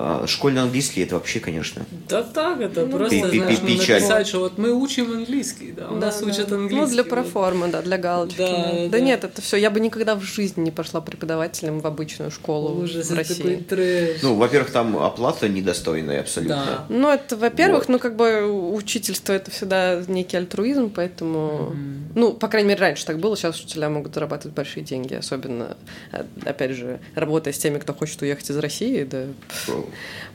а, 0.00 0.26
школьный 0.26 0.62
английский 0.62 1.02
это 1.02 1.16
вообще, 1.16 1.40
конечно. 1.40 1.84
Да 2.08 2.22
так, 2.22 2.60
это 2.60 2.86
Ну, 2.86 2.92
просто, 2.98 3.16
Пи- 3.16 3.30
пи- 3.30 3.38
знаешь, 3.38 3.58
ну, 3.62 3.66
печаль. 3.68 3.94
написать, 4.00 4.26
что 4.28 4.38
вот 4.40 4.56
мы 4.58 4.72
учим 4.72 5.10
английский, 5.12 5.72
да, 5.72 5.88
у 5.88 5.96
нас 5.96 6.20
Да, 6.20 6.26
учат 6.26 6.48
да. 6.48 6.54
английский. 6.56 6.80
Ну, 6.80 6.86
для 6.86 7.02
вот. 7.02 7.10
проформы, 7.10 7.68
да, 7.68 7.82
для 7.82 7.98
галочки. 7.98 8.38
Да, 8.38 8.46
Да, 8.48 8.62
да, 8.72 8.82
Да 8.84 8.88
да. 8.88 9.00
нет, 9.00 9.24
это 9.24 9.42
все. 9.42 9.56
Я 9.56 9.70
бы 9.70 9.80
никогда 9.80 10.14
в 10.14 10.22
жизни 10.22 10.62
не 10.62 10.70
пошла 10.70 11.00
преподавателем 11.00 11.80
в 11.80 11.86
обычную 11.86 12.30
школу 12.30 12.80
Ужас, 12.82 13.08
в 13.08 13.12
это 13.18 13.28
такой 13.34 13.52
России. 13.52 13.64
трэш. 13.64 14.22
Ну, 14.22 14.34
во-первых, 14.36 14.70
там 14.70 14.96
оплата 14.98 15.48
недостойная 15.48 16.20
абсолютно. 16.20 16.56
Да. 16.56 16.84
Ну, 16.88 17.08
это, 17.10 17.36
во-первых, 17.36 17.80
Вот. 17.80 17.88
ну, 17.88 17.98
как 17.98 18.14
бы 18.16 18.44
учительство 18.72 19.32
это 19.32 19.50
всегда 19.50 20.02
некий 20.06 20.36
альтруизм, 20.36 20.90
поэтому. 20.90 21.74
Ну, 22.14 22.32
по 22.32 22.48
крайней 22.48 22.68
мере, 22.68 22.80
раньше 22.80 23.04
так 23.04 23.18
было, 23.18 23.36
сейчас 23.36 23.56
учителя 23.56 23.88
могут 23.90 24.14
зарабатывать 24.14 24.54
большие 24.54 24.82
деньги, 24.84 25.14
особенно, 25.14 25.76
э, 26.12 26.24
опять 26.44 26.72
же, 26.72 27.00
работая 27.14 27.52
с 27.52 27.58
теми, 27.58 27.78
кто 27.78 27.92
хочет 27.94 28.20
уехать 28.22 28.50
из 28.50 28.56
России, 28.58 29.04
да, 29.04 29.24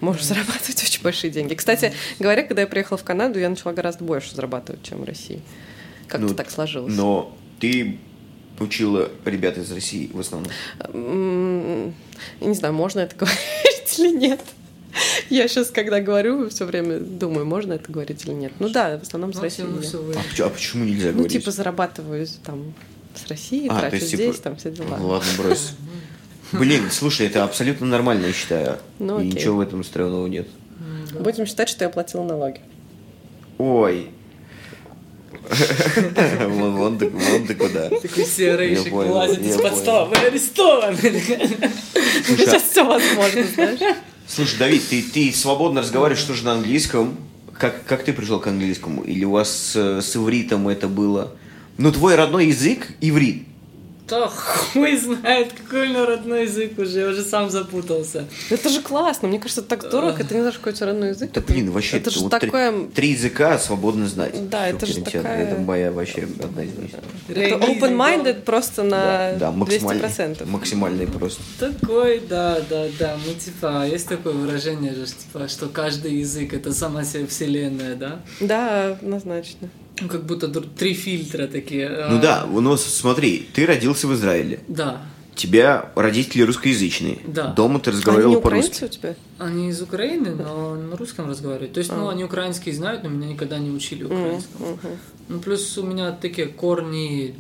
можешь 0.01 0.23
зарабатывать 0.25 0.83
очень 0.83 1.01
большие 1.01 1.31
деньги. 1.31 1.53
Кстати, 1.55 1.93
говоря, 2.19 2.43
когда 2.43 2.61
я 2.61 2.67
приехала 2.67 2.97
в 2.97 3.03
Канаду, 3.03 3.39
я 3.39 3.49
начала 3.49 3.73
гораздо 3.73 4.03
больше 4.03 4.35
зарабатывать, 4.35 4.83
чем 4.83 4.99
в 5.01 5.03
России. 5.05 5.41
Как-то 6.07 6.27
Ну, 6.27 6.33
так 6.33 6.51
сложилось. 6.51 6.93
Но 6.95 7.35
ты 7.59 7.97
учила 8.59 9.09
ребят 9.25 9.57
из 9.57 9.71
России 9.71 10.09
в 10.13 10.19
основном. 10.19 10.51
Я 12.41 12.47
не 12.47 12.53
знаю, 12.55 12.73
можно 12.73 12.99
это 13.01 13.15
говорить 13.17 13.99
или 13.99 14.15
нет. 14.15 14.39
Я 15.29 15.47
сейчас, 15.47 15.71
когда 15.71 15.99
говорю, 15.99 16.49
все 16.49 16.65
время 16.65 16.99
думаю, 16.99 17.45
можно 17.47 17.73
это 17.73 17.91
говорить 17.91 18.25
или 18.25 18.33
нет. 18.33 18.53
Ну 18.59 18.69
да, 18.69 18.99
в 18.99 19.01
основном 19.01 19.33
с 19.33 19.37
Ну, 19.37 19.41
России. 19.41 19.63
ну, 19.63 19.81
А, 20.15 20.45
а 20.45 20.49
почему 20.49 20.85
нельзя 20.85 21.07
Ну, 21.07 21.13
говорить? 21.13 21.31
типа, 21.31 21.49
зарабатываю 21.49 22.27
там 22.45 22.73
с 23.15 23.27
России, 23.27 23.67
А, 23.69 23.73
то 23.73 23.79
трачу 23.81 23.95
есть, 23.95 24.11
типа, 24.11 24.23
здесь, 24.23 24.39
там 24.39 24.55
все 24.55 24.69
дела. 24.71 24.97
Ну, 24.99 25.07
ладно, 25.07 25.27
брось. 25.37 25.71
Блин, 26.53 26.89
слушай, 26.91 27.27
это 27.27 27.43
абсолютно 27.43 27.87
нормально, 27.87 28.27
я 28.27 28.33
считаю. 28.33 28.77
Ну, 28.99 29.19
И 29.19 29.27
окей. 29.27 29.33
ничего 29.39 29.57
в 29.57 29.59
этом 29.61 29.83
странного 29.83 30.27
нет. 30.27 30.47
Будем 31.19 31.45
считать, 31.45 31.69
что 31.69 31.83
я 31.83 31.89
платила 31.89 32.23
налоги. 32.23 32.61
Ой. 33.57 34.09
Вон 36.47 36.75
вон 36.75 36.97
ты 36.97 37.09
вон 37.09 37.45
ты 37.45 37.55
куда. 37.55 37.89
Такой 37.89 39.07
вылазит 39.07 39.41
я 39.41 39.49
из-под 39.49 39.75
стола. 39.77 40.05
Вы 40.05 40.15
арестованы. 40.15 40.95
Слушай, 40.97 42.45
Сейчас 42.45 42.63
все 42.63 42.85
возможно, 42.85 43.43
знаешь. 43.53 43.97
Слушай, 44.27 44.57
Давид, 44.57 44.83
ты, 44.89 45.01
ты 45.01 45.31
свободно 45.33 45.81
разговариваешь 45.81 46.23
тоже 46.23 46.45
на 46.45 46.53
английском. 46.53 47.17
Как, 47.57 47.85
как 47.85 48.03
ты 48.03 48.13
пришел 48.13 48.39
к 48.39 48.47
английскому? 48.47 49.03
Или 49.03 49.25
у 49.25 49.31
вас 49.31 49.49
с, 49.51 50.01
с 50.01 50.15
ивритом 50.15 50.67
это 50.69 50.87
было? 50.87 51.33
Ну, 51.77 51.91
твой 51.91 52.15
родной 52.15 52.47
язык– 52.47 52.87
иврит. 53.01 53.43
Да 54.07 54.27
хуй 54.27 54.97
знает, 54.97 55.53
какой 55.53 55.87
у 55.87 55.89
меня 55.89 56.05
родной 56.05 56.43
язык 56.43 56.77
уже, 56.77 56.99
я 56.99 57.07
уже 57.07 57.23
сам 57.23 57.49
запутался. 57.49 58.25
Это 58.49 58.67
же 58.69 58.81
классно, 58.81 59.29
мне 59.29 59.39
кажется, 59.39 59.61
это 59.61 59.69
так 59.69 59.83
здорово, 59.83 60.11
когда 60.11 60.25
ты 60.29 60.35
не 60.35 60.41
знаешь, 60.41 60.57
какой 60.57 60.73
у 60.73 60.75
тебя 60.75 60.87
родной 60.87 61.09
язык. 61.09 61.31
Да 61.31 61.41
блин, 61.41 61.71
вообще, 61.71 61.97
Это 61.97 62.09
же 62.09 62.19
вот 62.19 62.31
три- 62.31 62.39
такое... 62.49 62.87
Три, 62.93 63.09
языка 63.11 63.57
свободно 63.57 64.05
знать. 64.07 64.49
Да, 64.49 64.67
это 64.67 64.85
же 64.85 65.01
такая- 65.01 65.47
Это 65.47 65.61
моя 65.61 65.91
вообще 65.91 66.27
одна 66.43 66.63
из 66.63 66.77
них. 66.77 66.91
Это 67.29 67.55
open-minded 67.55 68.41
просто 68.41 68.83
Да, 68.83 69.31
на 69.33 69.39
да, 69.39 69.51
максимальный, 69.51 70.03
200%. 70.07 70.45
максимальный 70.47 71.07
просто. 71.07 71.41
Такой, 71.59 72.19
да, 72.27 72.59
да, 72.69 72.87
да. 72.99 73.17
Ну, 73.25 73.33
типа, 73.33 73.85
есть 73.87 74.07
такое 74.09 74.33
выражение 74.33 74.93
же, 74.95 75.05
типа, 75.05 75.47
что 75.47 75.67
каждый 75.69 76.15
язык 76.19 76.53
это 76.53 76.73
сама 76.73 77.05
себе 77.05 77.25
вселенная, 77.27 77.95
да? 77.95 78.19
Да, 78.41 78.87
однозначно. 79.01 79.69
Ну, 80.01 80.07
как 80.07 80.23
будто 80.25 80.47
три 80.49 80.93
фильтра 80.93 81.47
такие. 81.47 81.87
Ну 81.89 82.17
а, 82.17 82.21
да, 82.21 82.45
ну 82.51 82.75
смотри, 82.77 83.47
ты 83.53 83.65
родился 83.65 84.07
в 84.07 84.13
Израиле. 84.13 84.59
Да. 84.67 85.01
Тебя 85.35 85.91
родители 85.95 86.43
русскоязычные. 86.43 87.17
Да. 87.25 87.47
Дома 87.53 87.79
ты 87.79 87.89
Они 87.89 87.97
разговаривал 87.97 88.41
по-русски. 88.41 88.69
украинцы 88.75 88.85
у 88.85 88.87
тебя? 88.99 89.15
Они 89.39 89.69
из 89.69 89.81
Украины, 89.81 90.35
но 90.35 90.75
на 90.75 90.95
русском 90.95 91.27
разговаривают. 91.29 91.73
То 91.73 91.79
есть, 91.79 91.91
ну, 91.91 92.07
А. 92.07 92.11
они 92.11 92.23
украинский 92.23 92.71
знают, 92.71 93.03
но 93.03 93.09
меня 93.09 93.27
никогда 93.29 93.57
не 93.57 93.71
учили 93.71 94.03
украинскому. 94.03 94.67
Мгм. 94.81 94.91
Ну, 95.29 95.39
плюс 95.39 95.75
у 95.77 95.83
меня 95.83 96.11
такие 96.11 96.47
корни 96.47 97.33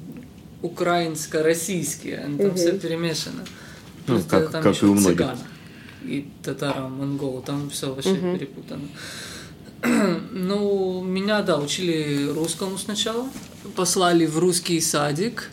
украинско-российские, 0.63 2.19
они 2.19 2.37
там 2.37 2.47
Мгм. 2.47 2.55
все 2.55 2.77
перемешано. 2.77 3.43
Ну, 4.07 4.15
Плюс 4.15 4.25
как- 4.25 4.51
там 4.51 4.63
как 4.63 4.75
еще 4.75 4.85
и 4.87 4.89
у 4.89 4.93
многих. 4.93 5.09
цыган 5.17 5.37
и 6.05 6.27
татаро 6.43 6.87
монгол 6.89 7.41
там 7.45 7.69
все 7.69 7.93
вообще 7.93 8.09
Мгм. 8.13 8.37
перепутано. 8.37 8.81
Ну, 10.31 11.01
меня, 11.03 11.41
да, 11.41 11.57
учили 11.59 12.27
русскому 12.33 12.77
сначала, 12.77 13.27
послали 13.75 14.25
в 14.25 14.39
русский 14.39 14.79
садик, 14.81 15.49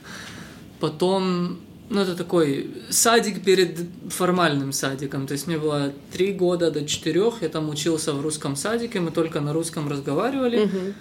потом, 0.81 1.59
ну, 1.91 2.01
это 2.01 2.15
такой 2.17 2.71
садик 2.91 3.43
перед 3.45 3.79
формальным 4.09 4.73
садиком, 4.73 5.27
то 5.27 5.33
есть 5.33 5.47
мне 5.47 5.59
было 5.59 5.93
три 6.13 6.33
года 6.33 6.71
до 6.71 6.87
четырех, 6.87 7.43
я 7.43 7.49
там 7.49 7.69
учился 7.69 8.13
в 8.13 8.21
русском 8.23 8.57
садике, 8.57 9.01
мы 9.01 9.11
только 9.11 9.41
на 9.41 9.53
русском 9.53 9.89
разговаривали, 9.89 10.65
Мгм. 10.67 10.95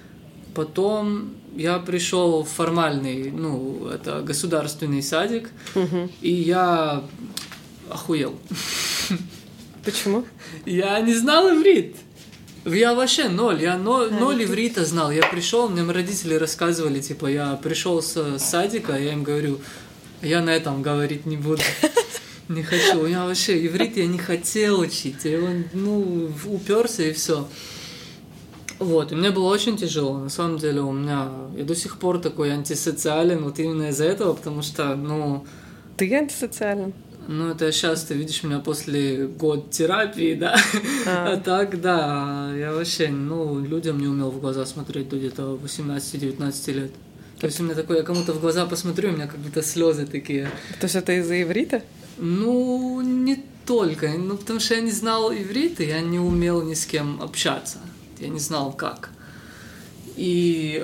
Потом 0.55 1.29
я 1.55 1.77
пришел 1.79 2.43
в 2.43 2.49
формальный, 2.49 3.31
ну, 3.31 3.87
это 3.87 4.21
государственный 4.21 5.01
садик, 5.03 5.51
Мгм. 5.75 6.09
и 6.21 6.31
я 6.31 7.03
охуел. 7.89 8.35
Почему? 9.85 10.25
Я 10.65 10.99
не 11.01 11.13
знал 11.13 11.49
иврит. 11.49 11.95
Я 12.65 12.93
вообще 12.93 13.29
ноль, 13.29 13.61
я 13.61 13.77
ноль, 13.77 14.11
ноль 14.11 14.43
иврита 14.43 14.85
знал. 14.85 15.11
Я 15.11 15.23
пришел, 15.23 15.69
мне 15.69 15.83
родители 15.89 16.33
рассказывали, 16.35 16.99
типа, 16.99 17.27
я 17.27 17.55
пришел 17.55 18.01
с 18.01 18.37
садика, 18.39 18.97
я 18.97 19.13
им 19.13 19.23
говорю, 19.23 19.59
я 20.21 20.41
на 20.41 20.49
этом 20.49 20.81
говорить 20.81 21.25
не 21.25 21.37
буду. 21.37 21.61
Не 22.49 22.63
хочу. 22.63 23.05
Я 23.05 23.25
вообще 23.25 23.63
иврит 23.63 23.95
я 23.95 24.07
не 24.07 24.17
хотел 24.17 24.79
учить. 24.79 25.23
Я 25.23 25.33
его, 25.33 25.49
ну, 25.73 26.31
уперся 26.47 27.03
и 27.03 27.13
все. 27.13 27.47
Вот, 28.79 29.11
и 29.11 29.15
мне 29.15 29.29
было 29.29 29.53
очень 29.53 29.77
тяжело. 29.77 30.17
На 30.17 30.29
самом 30.29 30.57
деле 30.57 30.81
у 30.81 30.91
меня... 30.91 31.29
Я 31.55 31.63
до 31.63 31.75
сих 31.75 31.99
пор 31.99 32.17
такой 32.17 32.51
антисоциален 32.51 33.43
вот 33.43 33.59
именно 33.59 33.89
из-за 33.89 34.05
этого, 34.05 34.33
потому 34.33 34.63
что, 34.63 34.95
ну... 34.95 35.45
Ты 35.95 36.11
антисоциален. 36.15 36.93
Ну, 37.31 37.51
это 37.51 37.71
сейчас 37.71 38.05
ты 38.05 38.15
видишь 38.15 38.41
меня 38.41 38.57
после 38.57 39.27
год 39.27 39.69
терапии, 39.69 40.33
да? 40.33 40.57
А. 41.05 41.33
А 41.33 41.37
так, 41.37 41.79
да, 41.79 42.51
я 42.57 42.73
вообще, 42.73 43.09
ну, 43.09 43.63
людям 43.63 43.99
не 43.99 44.07
умел 44.07 44.31
в 44.31 44.39
глаза 44.39 44.65
смотреть 44.65 45.09
до 45.09 45.17
где-то 45.17 45.59
18-19 45.63 46.73
лет. 46.73 46.91
То 47.39 47.45
есть 47.45 47.59
у 47.59 47.63
меня 47.63 47.75
такое, 47.75 47.97
я 47.97 48.03
кому-то 48.03 48.33
в 48.33 48.41
глаза 48.41 48.65
посмотрю, 48.65 49.09
у 49.09 49.11
меня 49.11 49.27
как 49.27 49.39
будто 49.41 49.61
слезы 49.61 50.07
такие. 50.07 50.49
То 50.79 50.85
есть 50.85 50.95
это 50.95 51.19
из-за 51.19 51.39
иврита? 51.43 51.83
Ну, 52.17 52.99
не 53.01 53.45
только, 53.63 54.09
ну, 54.17 54.35
потому 54.35 54.59
что 54.59 54.73
я 54.73 54.81
не 54.81 54.91
знал 54.91 55.31
иврит, 55.31 55.81
и 55.81 55.85
я 55.85 56.01
не 56.01 56.17
умел 56.17 56.63
ни 56.63 56.73
с 56.73 56.87
кем 56.87 57.21
общаться. 57.21 57.77
Я 58.19 58.29
не 58.29 58.39
знал, 58.39 58.73
как. 58.73 59.11
И 60.15 60.83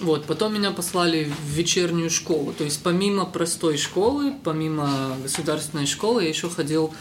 вот, 0.00 0.24
потом 0.24 0.54
меня 0.54 0.70
послали 0.70 1.24
в 1.24 1.50
вечернюю 1.50 2.10
школу. 2.10 2.52
То 2.56 2.64
есть 2.64 2.82
помимо 2.82 3.24
простой 3.24 3.76
школы, 3.76 4.34
помимо 4.44 5.16
государственной 5.22 5.86
школы, 5.86 6.22
я 6.22 6.28
еще 6.28 6.48
ходил 6.48 6.92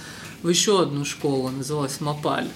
в 0.44 0.50
еще 0.50 0.82
одну 0.82 1.06
школу, 1.06 1.50
называлась 1.50 2.00
Мапаль. 2.02 2.48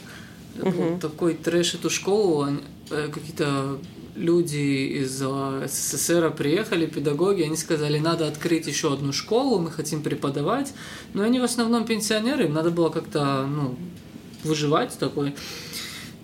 Был 0.56 1.00
такой 1.00 1.36
трэш 1.36 1.76
эту 1.76 1.90
школу, 1.90 2.48
э, 2.90 3.10
какие-то 3.14 3.80
люди 4.16 5.02
из 5.02 5.24
СССР 5.72 6.32
приехали, 6.32 6.86
педагоги, 6.86 7.44
они 7.44 7.56
сказали, 7.56 8.00
надо 8.00 8.28
открыть 8.28 8.68
еще 8.68 8.94
одну 8.94 9.14
школу, 9.14 9.60
мы 9.60 9.72
хотим 9.72 10.04
преподавать. 10.04 10.74
Но 11.14 11.24
они 11.24 11.40
в 11.40 11.44
основном 11.44 11.86
пенсионеры, 11.86 12.46
им 12.46 12.54
надо 12.54 12.72
было 12.72 12.90
как-то 12.90 13.48
ну, 13.48 13.76
выживать 14.44 14.98
такой. 15.00 15.36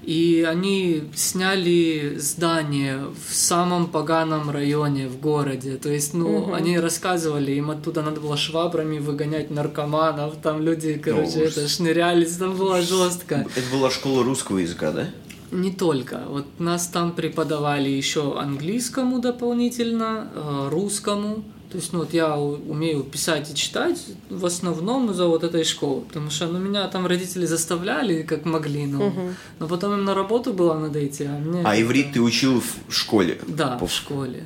И 0.06 0.46
они 0.48 1.04
сняли 1.16 2.16
здание 2.18 3.06
в 3.28 3.34
самом 3.34 3.88
поганом 3.88 4.52
районе 4.52 5.08
в 5.08 5.20
городе. 5.20 5.78
То 5.78 5.90
есть, 5.90 6.14
ну, 6.14 6.40
Мгм. 6.46 6.54
они 6.54 6.80
рассказывали, 6.80 7.54
им 7.54 7.72
оттуда 7.72 8.04
надо 8.04 8.22
было 8.22 8.38
швабрами 8.38 9.00
выгонять 9.00 9.50
наркоманов. 9.52 10.36
Там 10.44 10.62
люди, 10.62 10.94
короче, 11.04 11.42
ужас. 11.46 11.58
это 11.58 11.68
шнырялись, 11.68 12.38
там 12.38 12.56
было 12.56 12.82
жестко. 12.82 13.46
Это 13.56 13.76
была 13.76 13.90
школа 13.90 14.24
русского 14.24 14.60
языка, 14.60 14.92
да? 14.92 15.08
Не 15.52 15.72
только. 15.72 16.22
Вот 16.28 16.46
нас 16.60 16.88
там 16.88 17.12
преподавали 17.14 17.90
еще 17.90 18.40
английскому 18.40 19.20
дополнительно, 19.20 20.28
э, 20.36 20.70
русскому. 20.72 21.44
То 21.76 21.82
есть, 21.82 21.92
ну 21.92 22.00
вот 22.00 22.14
я 22.14 22.38
умею 22.38 23.04
писать 23.04 23.52
и 23.52 23.54
читать 23.54 24.02
в 24.30 24.46
основном 24.46 25.12
из-за 25.12 25.28
вот 25.28 25.44
этой 25.44 25.66
школы, 25.66 26.04
потому 26.04 26.30
что 26.30 26.48
ну, 26.48 26.58
меня 26.58 26.88
там 26.88 27.06
родители 27.06 27.46
заставляли 27.46 28.22
как 28.22 28.46
могли, 28.46 28.86
но, 28.86 29.14
но 29.60 29.68
потом 29.68 29.92
им 29.96 30.06
на 30.06 30.14
работу 30.14 30.54
было 30.54 30.80
надо 30.80 31.06
идти, 31.06 31.26
а 31.26 31.38
мне... 31.38 31.64
А 31.66 31.82
иврит 31.82 32.14
ты 32.14 32.22
учил 32.22 32.62
в 32.62 32.94
школе? 32.94 33.42
Да, 33.46 33.78
По- 33.78 33.88
в 33.88 33.92
школе. 33.92 34.46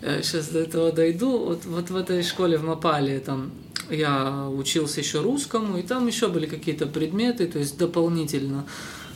Сейчас 0.00 0.46
до 0.50 0.60
этого 0.60 0.92
дойду. 0.92 1.38
Вот, 1.38 1.64
вот 1.64 1.90
в 1.90 1.96
этой 1.96 2.22
школе 2.22 2.56
в 2.56 2.62
Мапале 2.62 3.18
там 3.18 3.50
я 3.90 4.46
учился 4.48 5.00
еще 5.00 5.22
русскому, 5.22 5.76
и 5.76 5.82
там 5.82 6.06
еще 6.06 6.28
были 6.28 6.46
какие-то 6.46 6.86
предметы, 6.86 7.48
то 7.48 7.58
есть 7.58 7.76
дополнительно. 7.78 8.64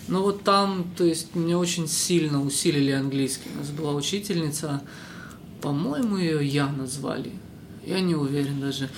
Но 0.09 0.25
вот 0.25 0.43
там, 0.43 0.91
то 0.97 1.05
есть 1.05 1.37
мне 1.37 1.57
очень 1.57 1.87
сильно 1.87 2.43
усилили 2.45 2.91
английский. 2.91 3.49
У 3.55 3.59
нас 3.59 3.71
была 3.71 3.95
учительница, 3.95 4.83
по-моему, 5.63 6.17
ее 6.17 6.45
я 6.45 6.67
назвали. 6.67 7.31
Я 7.87 8.01
не 8.01 8.15
уверен 8.15 8.61
даже. 8.61 8.89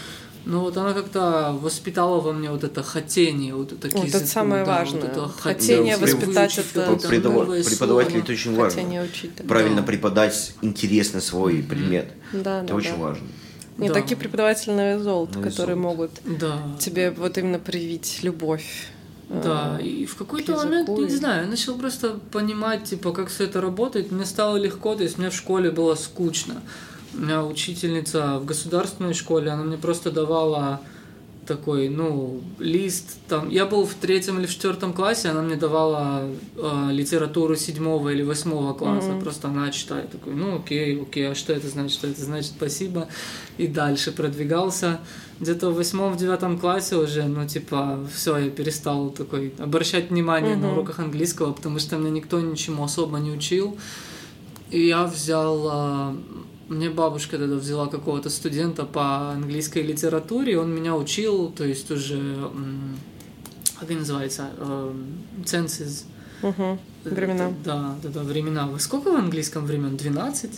Но 0.45 0.61
вот 0.61 0.77
она 0.77 0.93
как-то 0.93 1.57
воспитала 1.61 2.21
во 2.21 2.33
мне 2.33 2.51
вот 2.53 2.63
это 2.63 2.83
хотение, 2.85 3.53
вот 3.55 3.73
это 3.73 3.89
Вот 3.97 4.07
это 4.07 4.25
самое 4.25 4.65
да, 4.65 4.77
важное. 4.79 5.01
Вот 5.03 5.11
это 5.11 5.29
Хотение 5.29 5.95
хотение 5.95 5.97
воспитать 5.97 6.57
выучить 6.57 7.13
это- 7.13 7.29
новое 7.31 7.65
Преподаватель 7.65 8.11
слово. 8.11 8.23
это 8.23 8.33
очень 8.33 8.55
важно. 8.55 9.03
Учить. 9.03 9.31
да. 9.37 9.45
Правильно 9.45 9.81
Да. 9.81 9.87
преподать 9.87 10.55
интересно 10.63 11.21
свой 11.21 11.65
предмет. 11.69 12.13
Да, 12.33 12.59
Это 12.61 12.69
да, 12.69 12.75
очень 12.77 12.93
да. 12.93 12.97
важно. 12.97 13.27
Не 13.79 13.89
Да. 13.89 13.95
такие 13.95 14.17
преподаватели 14.17 14.71
на 14.73 14.99
золото, 15.01 15.33
которые 15.41 15.53
золото. 15.55 15.77
могут 15.77 16.11
Да. 16.39 16.59
тебе 16.79 17.11
вот 17.11 17.37
именно 17.39 17.59
привить 17.59 18.21
любовь. 18.23 18.87
Да, 19.29 19.79
э, 19.81 19.85
и 19.85 20.07
в 20.07 20.15
какой-то 20.15 20.55
момент, 20.55 20.89
я 20.89 20.95
не 20.95 21.11
знаю, 21.11 21.43
я 21.43 21.51
начал 21.51 21.77
просто 21.77 22.21
понимать, 22.31 22.85
типа, 22.85 23.11
как 23.11 23.29
все 23.29 23.45
это 23.45 23.61
работает. 23.61 24.13
Мне 24.13 24.25
стало 24.25 24.57
легко, 24.57 24.95
то 24.95 25.03
есть 25.03 25.19
мне 25.19 25.31
в 25.31 25.35
школе 25.35 25.73
было 25.73 25.97
скучно. 25.97 26.63
У 27.17 27.21
меня 27.23 27.45
учительница 27.45 28.39
в 28.39 28.45
государственной 28.45 29.15
школе, 29.15 29.51
она 29.51 29.65
мне 29.65 29.79
просто 29.79 30.11
давала 30.11 30.81
такой, 31.47 31.89
ну, 31.89 32.43
лист 32.59 33.19
там. 33.29 33.49
Я 33.51 33.67
был 33.67 33.87
в 33.87 33.95
третьем 33.95 34.39
или 34.39 34.47
в 34.47 34.51
четвертом 34.51 34.93
классе, 34.93 35.29
она 35.29 35.43
мне 35.43 35.55
давала 35.55 36.25
э, 36.57 36.89
литературу 36.91 37.55
седьмого 37.57 38.09
или 38.11 38.23
восьмого 38.23 38.75
класса. 38.75 39.11
Мгм. 39.13 39.21
Просто 39.23 39.49
она 39.49 39.71
читает 39.71 40.11
такой, 40.11 40.35
ну, 40.35 40.57
окей, 40.57 41.01
окей, 41.01 41.31
а 41.31 41.35
что 41.35 41.53
это 41.53 41.69
значит, 41.69 41.93
что 41.93 42.09
это 42.09 42.21
значит, 42.23 42.51
спасибо. 42.51 43.07
И 43.59 43.69
дальше 43.69 44.11
продвигался. 44.11 44.99
Где-то 45.39 45.71
в 45.71 45.77
восьмом, 45.77 46.15
в 46.15 46.17
девятом 46.17 46.59
классе 46.59 46.97
уже, 46.97 47.23
ну, 47.23 47.47
типа, 47.47 48.01
все, 48.13 48.37
я 48.39 48.51
перестал 48.51 49.11
такой 49.11 49.55
обращать 49.59 50.11
внимание 50.11 50.57
на 50.57 50.67
Мгм. 50.67 50.73
уроках 50.73 50.99
английского, 50.99 51.53
потому 51.53 51.79
что 51.79 51.97
меня 51.97 52.11
никто 52.11 52.41
ничему 52.41 52.83
особо 52.83 53.19
не 53.19 53.31
учил. 53.31 53.79
И 54.71 54.89
я 54.89 55.05
взял... 55.05 55.69
а, 55.71 56.17
Мне 56.69 56.91
бабушка 56.91 57.39
тогда 57.39 57.57
взяла 57.57 57.87
какого-то 57.87 58.29
студента 58.29 58.85
по 58.85 59.31
английской 59.31 59.83
литературе, 59.83 60.55
и 60.55 60.57
он 60.57 60.75
меня 60.75 60.97
учил, 60.97 61.51
то 61.51 61.65
есть 61.65 61.91
уже... 61.91 62.51
Как 63.79 63.91
это 63.91 63.99
называется? 63.99 64.51
Эм, 64.59 65.19
Census. 65.45 66.05
мгм, 66.43 66.79
Времена. 67.05 67.53
Да, 67.65 67.95
да, 68.03 68.09
да, 68.09 68.23
времена. 68.23 68.67
Вы 68.67 68.81
сколько 68.81 69.13
в 69.13 69.17
английском 69.17 69.67
времен? 69.67 69.97
12? 69.97 70.51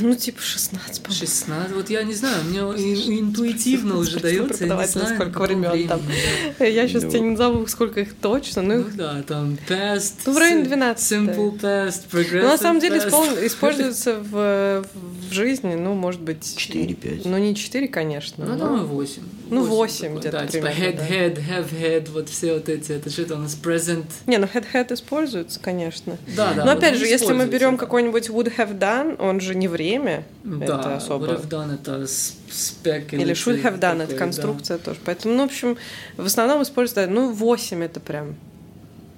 Ну, 0.00 0.14
типа 0.14 0.40
16, 0.42 1.02
по-моему. 1.02 1.20
16? 1.26 1.72
Вот 1.74 1.90
я 1.90 2.02
не 2.02 2.14
знаю, 2.14 2.42
мне 2.44 2.60
и- 2.82 3.20
интуитивно 3.20 3.96
уже 3.98 4.18
дается, 4.20 4.66
я 4.66 4.76
не 4.76 4.86
знаю, 4.86 5.14
сколько 5.16 5.40
времен 5.42 5.88
там. 5.88 6.00
Я 6.58 6.88
сейчас 6.88 7.02
Ну. 7.04 7.10
тебе 7.10 7.20
не 7.20 7.30
назову, 7.30 7.66
сколько 7.66 8.00
их 8.00 8.14
точно, 8.14 8.62
ну, 8.62 8.74
Ну 8.78 8.84
да, 8.94 9.22
там 9.26 9.58
past, 9.68 10.14
Ну, 10.26 10.32
в 10.32 10.38
районе 10.38 10.62
sim- 10.62 10.68
12, 10.68 11.12
simple 11.12 11.60
past, 11.60 12.02
progressive 12.10 12.42
Ну, 12.42 12.48
на 12.48 12.58
самом 12.58 12.80
деле 12.80 12.98
используется 13.46 14.18
в, 14.20 14.84
жизни, 15.30 15.74
ну, 15.74 15.94
может 15.94 16.20
быть... 16.20 16.42
4-5. 16.58 17.22
Ну, 17.24 17.38
не 17.38 17.54
4, 17.54 17.88
конечно. 17.88 18.44
Ну, 18.46 18.54
но- 18.54 18.58
думаю, 18.66 18.86
8. 18.86 19.22
Ну, 19.50 19.64
восемь 19.64 20.14
такое, 20.14 20.20
где-то 20.20 20.38
Да, 20.38 20.46
типа 20.46 20.66
примерно, 20.68 21.00
head, 21.00 21.34
да. 21.34 21.42
head, 21.42 21.48
have 21.48 21.80
head, 21.80 22.10
вот 22.10 22.28
все 22.28 22.54
вот 22.54 22.68
эти, 22.68 22.92
это 22.92 23.10
что-то 23.10 23.34
у 23.34 23.38
нас 23.38 23.56
present. 23.62 24.04
Не, 24.26 24.38
ну 24.38 24.46
head-head 24.46 24.92
используется, 24.94 25.58
конечно. 25.60 26.16
Да, 26.36 26.54
да. 26.54 26.64
Но 26.64 26.70
вот 26.72 26.78
опять 26.78 26.96
же, 26.96 27.06
если 27.06 27.32
мы 27.32 27.46
берем 27.46 27.72
да. 27.72 27.76
какой-нибудь 27.78 28.28
would 28.30 28.56
have 28.56 28.78
done, 28.78 29.16
он 29.20 29.40
же 29.40 29.54
не 29.54 29.68
время, 29.68 30.24
Да, 30.44 30.64
это 30.64 30.96
особо. 30.96 31.26
would 31.26 31.40
have 31.42 31.48
done 31.48 31.74
это 31.74 32.06
спек 32.06 33.12
Или 33.12 33.32
should 33.34 33.62
have 33.62 33.78
done, 33.78 34.02
это 34.02 34.12
да. 34.12 34.18
конструкция 34.18 34.78
тоже. 34.78 34.98
Поэтому, 35.04 35.34
ну, 35.34 35.42
в 35.42 35.46
общем, 35.46 35.76
в 36.16 36.26
основном 36.26 36.62
используется, 36.62 37.06
ну, 37.10 37.32
8 37.32 37.82
это 37.84 38.00
прям. 38.00 38.36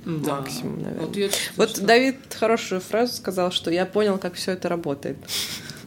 Да. 0.04 0.38
максимум, 0.40 0.82
наверное. 0.82 1.06
Вот, 1.06 1.16
я 1.16 1.28
Вот 1.56 1.70
что- 1.70 1.82
Давид 1.82 2.16
хорошую 2.36 2.80
фразу 2.80 3.14
сказал, 3.14 3.52
что 3.52 3.70
я 3.70 3.86
понял, 3.86 4.18
как 4.18 4.34
все 4.34 4.50
это 4.50 4.68
работает. 4.68 5.16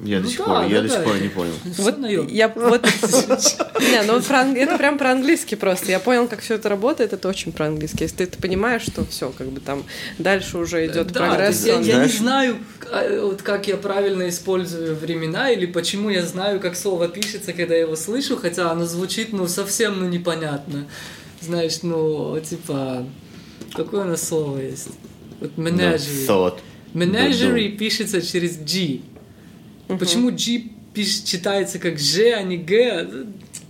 Я 0.02 0.18
Ну 0.20 0.24
до 0.24 0.30
сих 0.30 0.40
да, 0.40 0.46
пор, 0.46 0.64
я 0.66 0.70
да, 0.70 0.82
до 0.82 0.90
сих 0.90 0.98
да. 0.98 1.04
пор 1.04 1.22
не 1.22 1.28
понял. 1.30 1.54
Вот 1.78 1.98
я 2.30 2.50
вот 2.50 2.86
не, 3.80 4.02
ну 4.04 4.18
это 4.18 4.78
прям 4.78 4.98
про 4.98 5.12
английский 5.12 5.56
просто. 5.56 5.92
Я 5.92 6.00
понял, 6.00 6.28
как 6.28 6.42
все 6.42 6.56
это 6.56 6.70
работает. 6.70 7.14
Это 7.14 7.28
очень 7.28 7.52
про 7.52 7.68
английский. 7.68 8.04
Если 8.04 8.26
ты, 8.26 8.42
понимаешь, 8.42 8.82
что 8.82 9.06
все, 9.06 9.32
как 9.38 9.48
бы 9.48 9.60
там 9.60 9.84
дальше 10.18 10.58
уже 10.58 10.86
идет 10.86 11.08
Да, 11.08 11.28
прогресс. 11.28 11.66
есть 11.66 11.88
я, 11.88 12.04
не 12.04 12.10
знаю, 12.10 12.58
а, 12.92 13.22
вот 13.22 13.42
как 13.42 13.68
я 13.68 13.78
правильно 13.78 14.28
использую 14.30 14.96
времена, 14.96 15.50
или 15.50 15.66
почему 15.66 16.10
я 16.10 16.26
знаю, 16.26 16.60
как 16.60 16.76
слово 16.76 17.08
пишется, 17.08 17.54
когда 17.54 17.76
я 17.76 17.82
его 17.82 17.96
слышу, 17.96 18.36
хотя 18.38 18.72
оно 18.72 18.86
звучит, 18.86 19.34
ну, 19.34 19.48
совсем, 19.48 20.00
ну, 20.00 20.10
непонятно. 20.10 20.88
Знаешь, 21.42 21.84
ну, 21.84 22.40
типа, 22.40 23.06
какое 23.74 24.02
у 24.06 24.08
нас 24.08 24.28
слово 24.28 24.60
есть? 24.60 24.90
Вот 25.40 25.52
thought. 26.28 26.60
Менеджери 26.94 27.70
пишется 27.70 28.22
через 28.22 28.58
G. 28.58 29.02
Почему 29.88 30.32
G 30.32 30.64
читается 30.96 31.80
как 31.80 32.00
Ж, 32.00 32.34
а 32.36 32.42
не 32.44 32.58
Г? 32.58 33.08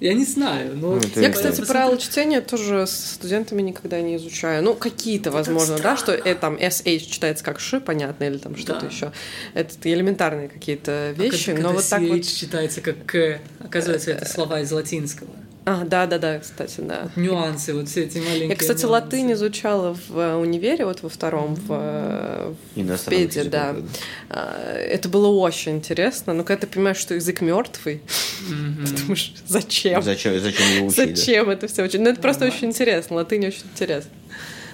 Я 0.01 0.13
не 0.13 0.25
знаю. 0.25 0.75
Но 0.75 0.91
Ну, 0.91 0.97
это 0.97 1.21
Я, 1.21 1.29
кстати, 1.29 1.51
посмотри- 1.51 1.71
правила 1.71 1.97
чтения 1.97 2.41
тоже 2.41 2.85
с 2.85 3.13
студентами 3.13 3.61
никогда 3.61 4.01
не 4.01 4.17
изучаю. 4.17 4.61
Ну, 4.61 4.73
какие-то, 4.75 5.31
возможно, 5.31 5.77
да, 5.79 5.95
что 5.95 6.11
э, 6.11 6.35
там 6.35 6.55
SH 6.57 7.09
читается 7.09 7.43
как 7.45 7.59
Ш, 7.61 7.79
понятно, 7.79 8.25
или 8.25 8.37
там 8.37 8.57
что-то 8.57 8.81
Да. 8.81 8.87
еще. 8.87 9.11
Это 9.53 9.73
элементарные 9.91 10.49
какие-то 10.49 11.13
вещи, 11.17 11.53
Когда- 11.53 11.61
но 11.61 11.67
когда 11.69 11.81
вот 11.81 11.89
так 11.89 12.01
CH 12.01 12.07
вот... 12.09 12.23
читается 12.27 12.81
как 12.81 13.05
К. 13.05 13.39
Оказывается, 13.59 14.11
это 14.11 14.25
слова 14.27 14.59
из 14.59 14.71
латинского. 14.71 15.29
А, 15.67 15.83
да-да-да, 15.83 16.37
кстати, 16.39 16.81
да. 16.81 17.09
Нюансы, 17.15 17.73
вот 17.73 17.89
все 17.89 18.03
эти 18.03 18.19
маленькие 18.19 18.49
Я, 18.49 18.55
кстати, 18.55 18.81
нюансы. 18.83 18.87
латынь 18.87 19.33
изучала 19.33 19.95
в 20.07 20.17
э, 20.17 20.35
универе, 20.35 20.85
вот 20.85 21.01
во 21.01 21.09
втором, 21.09 21.55
в, 21.55 21.65
э, 21.71 22.53
в 22.75 23.09
педе, 23.09 23.45
да. 23.45 23.73
да. 23.73 23.79
А, 24.29 24.73
Это 24.77 25.09
было 25.09 25.27
очень 25.27 25.77
интересно, 25.77 26.33
но 26.35 26.43
когда 26.43 26.61
ты 26.61 26.67
понимаешь, 26.67 26.97
что 26.97 27.15
язык 27.15 27.41
мертвый, 27.41 28.01
Мгм. 28.47 28.85
ты 28.85 29.01
думаешь, 29.01 29.33
зачем? 29.47 30.03
Зачем, 30.03 30.39
зачем 30.39 30.67
его 30.75 30.85
учить? 30.87 30.97
да? 30.97 31.15
Зачем 31.15 31.49
это 31.49 31.67
все 31.67 31.83
очень? 31.83 32.01
Ну, 32.01 32.11
это 32.11 32.21
просто 32.21 32.45
очень 32.45 32.67
интересно. 32.67 33.15
Латынь 33.15 33.47
очень 33.47 33.63
интересно. 33.73 34.11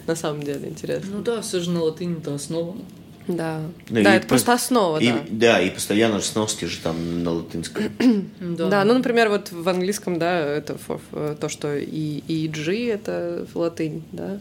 На 0.07 0.15
самом 0.17 0.43
деле 0.43 0.67
интересно. 0.67 1.09
Ну 1.13 1.21
да, 1.21 1.41
все 1.41 1.61
же 1.61 1.71
на 1.71 1.83
латыни 1.83 2.17
это 2.19 2.35
основано. 2.35 2.81
Да. 3.27 3.61
Ну, 3.89 4.03
да, 4.03 4.15
это 4.15 4.27
просто 4.27 4.53
основа, 4.53 4.97
И, 4.99 5.07
да. 5.07 5.19
да, 5.29 5.61
и 5.61 5.69
постоянно 5.69 6.19
же 6.19 6.25
сноски 6.25 6.65
же 6.65 6.77
там 6.79 7.23
на 7.23 7.31
латынском. 7.31 7.83
Да. 8.39 8.67
Да. 8.69 8.83
ну, 8.85 8.93
например, 8.95 9.29
вот 9.29 9.51
в 9.51 9.67
английском, 9.69 10.17
да, 10.19 10.39
это 10.39 10.73
for- 10.87 10.99
э, 11.13 11.35
то, 11.39 11.47
что 11.49 11.75
и, 11.77 12.23
и 12.27 12.47
G 12.47 12.87
это 12.87 13.45
латынь, 13.53 14.03
да. 14.11 14.39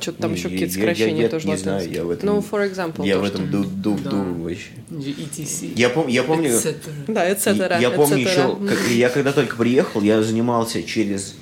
Что-то 0.00 0.22
там 0.22 0.32
еще 0.34 0.44
какие-то 0.48 0.64
я- 0.64 0.66
я- 0.66 0.72
сокращения 0.94 1.22
я 1.22 1.28
тоже 1.28 1.48
не 1.48 1.56
знаю, 1.56 1.76
латинские. 1.78 1.98
я 2.00 2.04
в 2.06 2.10
этом- 2.10 2.26
Ну, 2.28 2.38
for 2.40 2.70
example. 2.70 3.06
Я 3.06 3.18
в 3.18 3.24
этом 3.24 3.50
ду 3.50 3.64
ду 3.64 3.98
Да. 4.02 4.10
ду 4.10 4.22
вообще. 4.42 4.68
ETC. 4.90 5.72
Я, 5.76 5.88
пом- 5.90 6.10
я 6.10 6.22
помню, 6.22 6.50
etc. 6.50 6.74
Да, 7.08 7.30
etc. 7.30 7.80
я 7.80 7.90
помню 7.90 8.18
etc.. 8.18 8.20
еще, 8.30 8.56
как- 8.68 8.90
я 8.90 9.08
когда 9.10 9.32
только 9.32 9.56
приехал, 9.56 10.00
я 10.02 10.22
занимался 10.22 10.82
через, 10.82 11.34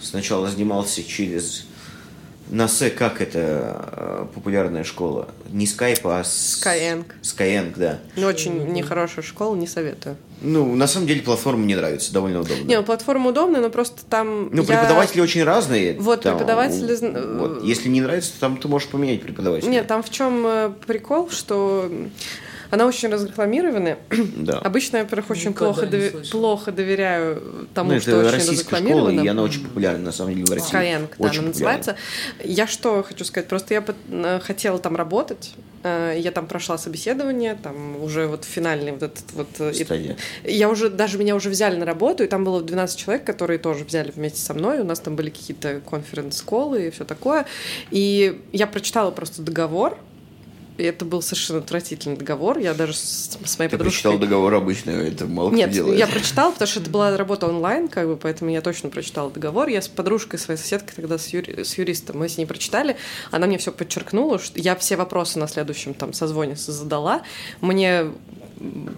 сначала 0.00 0.48
занимался 0.48 1.02
через, 1.04 1.66
на 2.50 2.68
С, 2.68 2.88
как 2.90 3.20
это 3.20 3.86
э, 3.92 4.26
популярная 4.34 4.84
школа? 4.84 5.28
Не 5.50 5.66
Skype, 5.66 6.00
а 6.04 6.22
Skyeng. 6.22 7.04
Skyeng, 7.22 7.72
да. 7.76 7.98
Ну, 8.16 8.26
очень 8.26 8.72
нехорошая 8.72 9.24
школа, 9.24 9.54
не 9.56 9.66
советую. 9.66 10.16
Ну, 10.42 10.74
на 10.76 10.86
самом 10.86 11.06
деле 11.06 11.22
платформа 11.22 11.64
мне 11.64 11.76
нравится, 11.76 12.12
довольно 12.12 12.40
удобно. 12.40 12.64
Не, 12.64 12.76
ну 12.76 12.82
платформа 12.84 13.30
удобная, 13.30 13.60
но 13.62 13.70
просто 13.70 14.02
там... 14.08 14.50
Ну, 14.52 14.62
я- 14.62 14.68
преподаватели 14.68 15.20
очень 15.20 15.42
разные. 15.44 15.96
Вот, 15.98 16.22
Там, 16.22 16.36
преподаватели 16.36 16.92
у- 16.92 16.96
зн- 16.96 17.38
вот, 17.38 17.64
если 17.64 17.88
не 17.88 18.00
нравится, 18.02 18.32
то 18.34 18.40
там 18.40 18.58
ты 18.58 18.68
можешь 18.68 18.88
поменять 18.88 19.22
преподавателя. 19.22 19.70
Нет, 19.70 19.86
там 19.86 20.02
в 20.02 20.10
чем 20.10 20.46
э, 20.46 20.72
прикол, 20.86 21.30
что 21.30 21.90
она 22.70 22.86
очень 22.86 23.08
разрекламирована. 23.08 23.98
Да. 24.36 24.58
Обычно 24.64 24.98
я, 24.98 25.02
во-первых, 25.04 25.30
очень 25.30 25.50
Никогда 25.50 25.72
плохо, 25.72 26.10
слышал. 26.10 26.40
плохо 26.40 26.72
доверяю 26.72 27.68
тому, 27.74 27.92
Ну, 27.92 28.00
что 28.00 28.18
очень 28.18 28.30
российская 28.30 28.54
школа, 28.76 28.78
разрекламировано. 28.80 29.20
и 29.20 29.28
она 29.28 29.42
очень 29.42 29.64
популярна, 29.64 30.04
на 30.04 30.12
самом 30.12 30.34
деле, 30.34 30.46
в 30.46 30.50
России. 30.50 30.72
Skyeng, 30.74 31.08
да, 31.18 31.24
Очень 31.26 31.38
она 31.40 31.48
называется. 31.48 31.96
Я 32.42 32.66
что 32.66 33.02
хочу 33.02 33.24
сказать, 33.24 33.48
просто 33.48 33.74
я 33.74 33.84
э, 34.08 34.40
хотела 34.42 34.78
там 34.78 34.96
работать, 34.96 35.54
э, 35.82 36.16
я 36.18 36.32
там 36.32 36.46
прошла 36.46 36.78
собеседование, 36.78 37.56
там 37.62 38.02
уже 38.02 38.26
вот 38.26 38.44
финальный 38.44 38.92
вот 38.92 39.02
этот 39.02 39.32
вот... 39.32 39.48
э, 39.58 39.72
Стадия. 39.74 40.16
Я 40.44 40.68
уже, 40.68 40.90
даже 40.90 41.18
меня 41.18 41.34
уже 41.36 41.50
взяли 41.50 41.76
на 41.76 41.84
работу, 41.86 42.24
и 42.24 42.26
там 42.26 42.44
было 42.44 42.62
12 42.62 42.98
человек, 42.98 43.24
которые 43.24 43.58
тоже 43.58 43.84
взяли 43.84 44.10
вместе 44.10 44.40
со 44.40 44.54
мной, 44.54 44.80
у 44.80 44.84
нас 44.84 45.00
там 45.00 45.16
были 45.16 45.30
какие-то 45.30 45.80
конференц-колы 45.88 46.86
и 46.88 46.90
все 46.90 47.04
такое, 47.04 47.46
и 47.90 48.40
я 48.52 48.66
прочитала 48.66 49.10
просто 49.10 49.42
договор, 49.42 49.98
и 50.78 50.82
это 50.82 51.04
был 51.04 51.22
совершенно 51.22 51.60
отвратительный 51.60 52.16
договор, 52.16 52.58
я 52.58 52.74
даже 52.74 52.94
с, 52.94 53.38
с 53.44 53.58
моей 53.58 53.70
Ты 53.70 53.76
подружкой... 53.76 54.02
прочитал 54.02 54.18
договор 54.18 54.54
обычно, 54.54 54.90
это 54.90 55.26
мало 55.26 55.48
кто 55.48 55.56
Нет, 55.56 55.70
делает. 55.70 55.98
я 55.98 56.06
прочитала, 56.06 56.50
потому 56.52 56.68
что 56.68 56.80
это 56.80 56.90
была 56.90 57.16
работа 57.16 57.46
онлайн, 57.46 57.88
как 57.88 58.06
бы, 58.06 58.16
поэтому 58.16 58.50
я 58.50 58.60
точно 58.60 58.90
прочитала 58.90 59.30
договор. 59.30 59.68
Я 59.68 59.82
с 59.82 59.88
подружкой, 59.88 60.38
своей 60.38 60.58
соседкой 60.58 60.94
тогда 60.96 61.18
с, 61.18 61.28
юри- 61.28 61.62
с 61.62 61.78
юристом, 61.78 62.18
мы 62.18 62.28
с 62.28 62.38
ней 62.38 62.46
прочитали. 62.46 62.96
Она 63.30 63.46
мне 63.46 63.58
все 63.58 63.72
подчеркнула, 63.72 64.38
что 64.38 64.60
я 64.60 64.76
все 64.76 64.96
вопросы 64.96 65.38
на 65.38 65.48
следующем 65.48 65.94
там 65.94 66.12
созвоне 66.12 66.56
задала. 66.56 67.22
Мне 67.60 68.06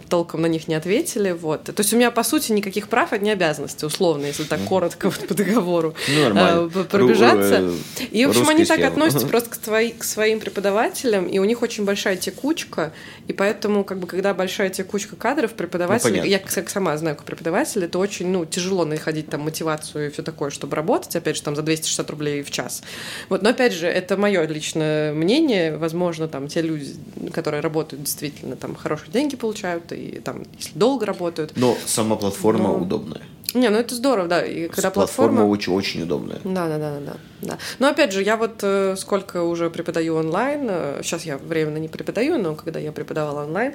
толком 0.08 0.42
на 0.42 0.46
них 0.46 0.68
не 0.68 0.74
ответили, 0.74 1.32
вот. 1.32 1.64
То 1.64 1.74
есть 1.78 1.92
у 1.92 1.96
меня, 1.96 2.10
по 2.10 2.22
сути, 2.22 2.52
никаких 2.52 2.88
прав, 2.88 3.12
не 3.20 3.30
обязанностей, 3.30 3.86
условно, 3.86 4.26
если 4.26 4.44
так 4.44 4.60
коротко 4.64 5.10
вот 5.10 5.26
по 5.26 5.34
договору 5.34 5.94
Ну, 6.08 6.22
нормально. 6.24 6.70
э, 6.74 6.84
пробежаться. 6.84 7.54
Э, 8.00 8.04
И, 8.10 8.24
в 8.26 8.30
общем, 8.30 8.48
они 8.48 8.64
так 8.64 8.76
схема. 8.78 8.92
относятся 8.92 9.26
просто 9.26 9.50
к, 9.50 9.56
твои- 9.56 9.90
к 9.90 10.04
своим 10.04 10.40
преподавателям, 10.40 11.26
и 11.26 11.38
у 11.38 11.44
них 11.44 11.62
очень 11.62 11.84
большая 11.84 12.16
текучка, 12.16 12.92
и 13.26 13.32
поэтому, 13.32 13.84
как 13.84 13.98
бы, 13.98 14.06
когда 14.06 14.32
большая 14.32 14.70
текучка 14.70 15.16
кадров, 15.16 15.52
преподаватели, 15.52 16.10
понятно. 16.10 16.28
я 16.28 16.38
как 16.38 16.70
сама 16.70 16.96
знаю, 16.96 17.16
как 17.16 17.24
преподаватель, 17.24 17.84
это 17.84 17.98
очень, 17.98 18.28
ну, 18.28 18.44
тяжело 18.46 18.84
находить 18.84 19.28
там 19.28 19.40
мотивацию 19.42 20.06
и 20.06 20.10
все 20.10 20.22
такое, 20.22 20.50
чтобы 20.50 20.76
работать, 20.76 21.14
опять 21.16 21.36
же, 21.36 21.42
там, 21.42 21.56
за 21.56 21.62
260 21.62 22.08
рублей 22.10 22.42
в 22.42 22.50
час. 22.50 22.82
Вот, 23.28 23.42
но, 23.42 23.50
опять 23.50 23.72
же, 23.72 23.86
это 23.88 24.16
мое 24.16 24.46
личное 24.46 25.12
мнение, 25.12 25.76
возможно, 25.76 26.28
там, 26.28 26.48
те 26.48 26.62
люди, 26.62 26.94
которые 27.32 27.60
работают, 27.60 28.02
действительно, 28.04 28.54
там, 28.56 28.74
хорошие 28.76 29.10
деньги 29.10 29.34
получают, 29.34 29.47
и 29.94 30.20
там, 30.20 30.44
если 30.56 30.78
долго 30.78 31.06
работают. 31.06 31.52
Но 31.56 31.76
сама 31.86 32.16
платформа 32.16 32.68
Но- 32.68 32.78
удобная. 32.78 33.22
Не, 33.54 33.70
ну 33.70 33.78
это 33.78 33.94
здорово, 33.94 34.28
да, 34.28 34.44
и 34.44 34.68
когда 34.68 34.90
платформа... 34.90 35.42
очень, 35.44 35.72
очень 35.72 36.02
удобная. 36.02 36.38
Да, 36.44 36.68
да, 36.68 36.78
да, 36.78 36.98
да, 37.00 37.16
да. 37.40 37.58
Но 37.78 37.88
опять 37.88 38.12
же, 38.12 38.22
я 38.22 38.36
вот 38.36 38.58
э, 38.62 38.94
сколько 38.98 39.42
уже 39.42 39.70
преподаю 39.70 40.16
онлайн, 40.16 40.68
сейчас 41.02 41.24
я 41.24 41.38
временно 41.38 41.78
не 41.78 41.88
преподаю, 41.88 42.36
но 42.38 42.54
когда 42.54 42.78
я 42.78 42.92
преподавала 42.92 43.44
онлайн, 43.44 43.72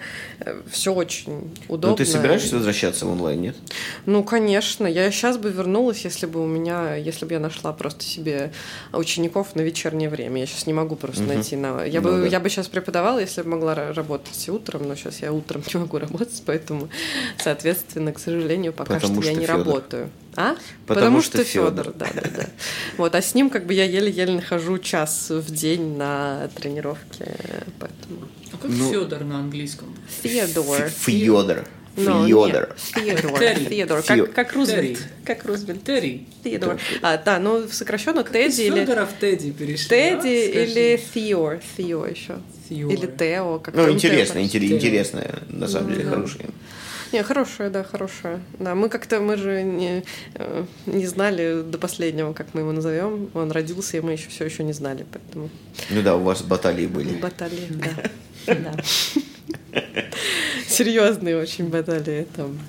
все 0.69 0.93
очень 0.93 1.51
удобно. 1.67 1.89
Но 1.89 1.95
ты 1.95 2.05
собираешься 2.05 2.55
возвращаться 2.55 3.05
в 3.07 3.11
онлайн, 3.11 3.41
нет? 3.41 3.55
Ну, 4.05 4.23
конечно, 4.23 4.85
я 4.85 5.09
сейчас 5.11 5.37
бы 5.37 5.49
вернулась, 5.49 6.05
если 6.05 6.27
бы 6.27 6.41
у 6.43 6.45
меня, 6.45 6.95
если 6.95 7.25
бы 7.25 7.33
я 7.33 7.39
нашла 7.39 7.73
просто 7.73 8.03
себе 8.03 8.51
учеников 8.91 9.55
на 9.55 9.61
вечернее 9.61 10.09
время. 10.09 10.41
Я 10.41 10.45
сейчас 10.45 10.67
не 10.67 10.73
могу 10.73 10.95
просто 10.95 11.23
Мгм. 11.23 11.33
найти 11.33 11.55
на. 11.55 11.83
Я 11.83 12.01
Ну 12.01 12.09
бы, 12.11 12.21
да. 12.21 12.27
я 12.27 12.39
бы 12.39 12.49
сейчас 12.49 12.67
преподавала, 12.67 13.17
если 13.19 13.41
бы 13.41 13.49
могла 13.49 13.73
ра- 13.73 13.93
работать 13.93 14.49
утром, 14.49 14.87
но 14.87 14.95
сейчас 14.95 15.21
я 15.21 15.31
утром 15.33 15.63
не 15.73 15.79
могу 15.79 15.97
работать, 15.97 16.43
поэтому, 16.45 16.89
соответственно, 17.39 18.11
к 18.13 18.19
сожалению, 18.19 18.73
пока 18.73 18.95
Потому 18.95 19.21
что 19.21 19.29
я 19.29 19.33
что 19.33 19.39
не 19.41 19.47
Фёдор. 19.47 19.62
Работаю. 19.65 20.09
А? 20.35 20.55
Потому 20.87 21.21
что 21.21 21.43
Федор, 21.43 21.85
Фёдор. 21.85 21.93
да, 21.93 22.07
да, 22.15 22.29
да. 22.35 22.45
Вот, 22.97 23.13
а 23.15 23.21
с 23.21 23.35
ним 23.35 23.49
как 23.51 23.65
бы 23.65 23.73
я 23.73 23.85
еле-еле 23.85 24.33
нахожу 24.33 24.77
час 24.79 25.27
в 25.29 25.51
день 25.53 25.95
на 25.97 26.49
тренировке, 26.55 27.35
поэтому. 27.79 28.27
А 28.51 28.57
как 28.57 28.71
Ну- 28.71 28.91
Федор 28.91 29.23
на 29.23 29.39
английском? 29.39 29.95
Федор. 30.23 30.87
Федор. 30.97 31.65
Федор. 31.95 32.75
Фё- 33.99 34.25
Как, 34.25 34.33
как 34.33 34.53
Рузвельт. 34.53 34.97
Терри. 34.97 35.07
Как 35.25 35.45
Рузвельт. 35.45 35.83
Терри. 35.83 36.25
Федор. 36.43 36.79
А, 37.03 37.17
да, 37.17 37.37
ну 37.37 37.67
сокращенно 37.69 38.21
Из 38.21 38.31
Тедди 38.31 38.61
или 38.61 38.79
Федора 38.79 39.05
в 39.05 39.13
Тедди 39.19 39.51
перешли. 39.51 39.89
Тедди 39.89 40.27
а? 40.27 40.63
Или 40.63 40.97
Фиор. 41.13 41.59
Фио 41.77 42.07
еще. 42.07 42.37
Фиор. 42.67 42.91
Или 42.91 43.05
Тео. 43.05 43.59
Как 43.59 43.75
Ну, 43.75 43.91
интересно, 43.91 44.35
Тео 44.35 44.43
интерес- 44.43 44.69
Тео. 44.69 44.77
интересная, 44.77 45.35
на 45.49 45.67
самом 45.67 45.91
Ну, 45.91 45.95
деле, 45.97 46.09
да. 46.09 46.25
Не, 47.13 47.21
хорошая, 47.21 47.69
да, 47.69 47.83
хорошая. 47.83 48.41
Да, 48.59 48.73
мы 48.73 48.89
как-то, 48.89 49.19
мы 49.19 49.37
же 49.37 49.61
не, 49.61 50.03
э, 50.33 50.65
не 50.87 51.05
знали 51.05 51.61
до 51.61 51.77
последнего, 51.77 52.33
как 52.33 52.47
мы 52.53 52.61
его 52.61 52.71
назовем. 52.71 53.29
Он 53.35 53.51
родился, 53.51 53.97
и 53.97 54.01
мы 54.01 54.13
еще 54.13 54.29
все 54.29 54.45
еще 54.45 54.63
не 54.63 54.73
знали, 54.73 55.05
поэтому 55.11 55.49
Ну 55.91 56.01
да, 56.01 56.15
у 56.15 56.23
вас 56.23 56.41
баталии 56.41 56.87
были. 56.87 57.13
баталии, 57.19 57.67
да. 57.69 57.89
Да. 58.55 58.75
Серьезные 60.67 61.37
очень 61.37 61.69
баталии 61.69 62.25
там. 62.35 62.59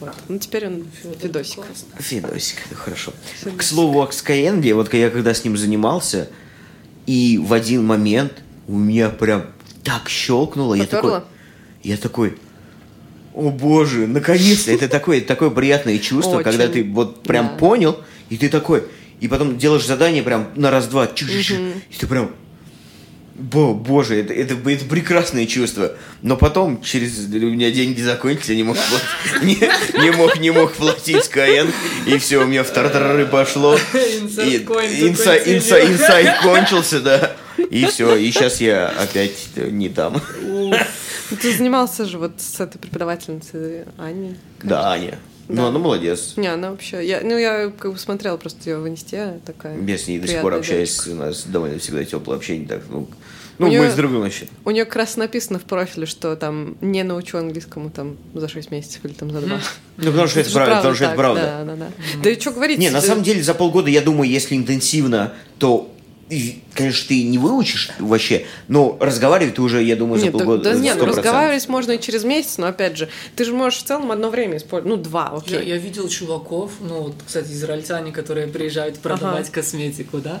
Вот. 0.00 0.12
Ну, 0.28 0.38
теперь 0.38 0.66
он 0.66 0.84
Федосик. 1.20 1.60
Федосик, 2.00 2.58
хорошо. 2.74 3.12
Федосик. 3.38 3.60
К 3.60 3.62
слову, 3.62 4.02
о 4.02 4.06
Skyeng, 4.08 4.74
вот 4.74 4.92
я 4.92 5.08
когда 5.08 5.32
с 5.34 5.44
ним 5.44 5.56
занимался, 5.56 6.28
и 7.06 7.38
в 7.38 7.52
один 7.52 7.86
момент 7.86 8.42
у 8.66 8.76
меня 8.76 9.08
прям 9.08 9.46
так 9.84 10.08
щелкнуло, 10.08 10.74
я 10.74 10.86
такой, 10.86 11.20
я 11.84 11.96
такой, 11.96 12.36
о 13.34 13.50
боже, 13.50 14.06
наконец-то, 14.06 14.70
это 14.72 14.88
такое, 14.88 15.20
такое 15.20 15.50
приятное 15.50 15.98
чувство, 15.98 16.36
Очень. 16.36 16.44
когда 16.44 16.68
ты 16.68 16.84
вот 16.84 17.22
прям 17.22 17.48
Да. 17.48 17.54
понял, 17.54 17.98
и 18.30 18.36
ты 18.36 18.48
такой, 18.48 18.84
и 19.20 19.28
потом 19.28 19.58
делаешь 19.58 19.86
задание 19.86 20.22
прям 20.22 20.48
на 20.56 20.70
раз-два, 20.70 21.06
чик-чик-чик, 21.06 21.74
и 21.90 21.94
ты 21.98 22.06
прям, 22.06 22.30
Бо, 23.34 23.72
боже, 23.72 24.20
это, 24.20 24.34
это, 24.34 24.54
это 24.68 24.84
прекрасное 24.84 25.46
чувство. 25.46 25.92
Но 26.20 26.36
потом, 26.36 26.82
через 26.82 27.18
у 27.18 27.30
меня 27.30 27.70
деньги 27.70 28.02
закончились, 28.02 28.50
я 28.50 28.56
не 28.56 28.62
мог, 28.62 28.76
не, 29.42 29.58
не 30.00 30.10
мог, 30.10 30.38
не 30.38 30.50
мог 30.50 30.72
платить 30.74 31.16
Skyeng, 31.16 31.72
и 32.06 32.18
все, 32.18 32.38
у 32.38 32.46
меня 32.46 32.62
в 32.62 32.70
тартарары 32.70 33.24
пошло. 33.26 33.78
Инсайт 35.88 36.42
кончился, 36.42 37.00
да. 37.00 37.32
И 37.70 37.84
все, 37.86 38.16
и 38.16 38.30
сейчас 38.30 38.60
я 38.60 38.88
опять 38.88 39.48
не 39.56 39.88
там. 39.88 40.20
Ну, 40.42 40.72
Ты 41.40 41.56
занимался 41.56 42.04
же 42.04 42.18
вот 42.18 42.32
с 42.40 42.60
этой 42.60 42.78
преподавательницей 42.78 43.84
Аней. 43.98 44.36
Да, 44.62 44.90
Аня. 44.92 45.18
Ну, 45.48 45.56
Да. 45.62 45.68
она 45.68 45.78
молодец. 45.78 46.34
Не, 46.36 46.46
она 46.48 46.70
вообще... 46.70 47.06
Я, 47.06 47.20
ну, 47.22 47.36
я 47.36 47.70
как 47.76 47.92
бы 47.92 47.98
смотрела 47.98 48.36
просто 48.36 48.70
ее 48.70 48.78
в 48.78 48.88
инсте, 48.88 49.40
такая... 49.44 49.78
Я 49.80 49.98
с 49.98 50.06
ней 50.06 50.18
до 50.18 50.28
сих 50.28 50.40
пор 50.40 50.54
общаюсь, 50.54 50.94
девочка. 50.94 51.10
у 51.10 51.26
нас 51.26 51.44
довольно 51.44 51.78
всегда 51.78 52.04
теплое 52.04 52.36
общение. 52.36 52.66
Так, 52.68 52.82
ну, 52.88 53.00
У 53.00 53.08
ну 53.58 53.66
неё- 53.68 53.82
мы 53.82 53.90
с 53.90 53.94
другом 53.94 54.20
вообще. 54.20 54.46
У 54.64 54.70
нее 54.70 54.84
как 54.84 54.96
раз 54.96 55.16
написано 55.16 55.58
в 55.58 55.64
профиле, 55.64 56.06
что 56.06 56.36
там 56.36 56.76
не 56.80 57.02
научу 57.02 57.36
английскому 57.38 57.90
там 57.90 58.16
за 58.34 58.48
6 58.48 58.70
месяцев 58.70 59.04
или 59.04 59.12
там 59.12 59.30
за 59.30 59.40
2. 59.40 59.60
Ну, 59.98 60.04
потому 60.10 60.28
что 60.28 60.40
это 60.40 60.48
же 60.48 60.54
правда. 60.54 60.76
Потому 60.76 60.94
что 60.94 61.04
это 61.06 61.14
правда. 61.16 61.40
Да, 61.40 61.64
да, 61.64 61.76
да. 61.76 61.90
Да 62.22 62.30
и 62.30 62.38
что 62.40 62.50
говорить? 62.52 62.78
Не, 62.78 62.90
на 62.90 63.00
самом 63.00 63.22
деле 63.24 63.42
за 63.42 63.54
полгода, 63.54 63.90
я 63.90 64.00
думаю, 64.00 64.30
если 64.30 64.54
интенсивно, 64.56 65.34
то, 65.58 65.92
и, 66.28 66.62
конечно, 66.74 67.08
ты 67.08 67.22
не 67.24 67.38
выучишь 67.38 67.90
вообще, 67.98 68.46
но 68.68 68.96
разговаривать 69.00 69.56
ты 69.56 69.62
уже, 69.62 69.82
я 69.82 69.96
думаю, 69.96 70.18
за 70.18 70.26
Нет, 70.26 70.32
да, 70.32 70.38
полгода. 70.38 70.64
да 70.64 70.74
за 70.74 70.80
нет, 70.80 70.96
ну 70.98 71.04
100%. 71.04 71.08
разговаривать 71.08 71.68
можно 71.68 71.92
и 71.92 72.00
через 72.00 72.24
месяц, 72.24 72.58
но 72.58 72.68
опять 72.68 72.96
же, 72.96 73.08
ты 73.36 73.44
же 73.44 73.52
можешь 73.52 73.80
в 73.80 73.82
целом 73.84 74.10
одно 74.10 74.30
время 74.30 74.56
использовать, 74.56 74.96
ну, 74.96 75.02
два, 75.02 75.32
окей. 75.36 75.58
Я, 75.58 75.62
я 75.62 75.76
видел 75.76 76.08
чуваков, 76.08 76.72
ну 76.80 77.02
вот, 77.02 77.14
кстати, 77.26 77.52
израильтяне, 77.52 78.12
которые 78.12 78.46
приезжают 78.46 78.98
продавать 78.98 79.50
косметику, 79.50 80.18
да, 80.18 80.40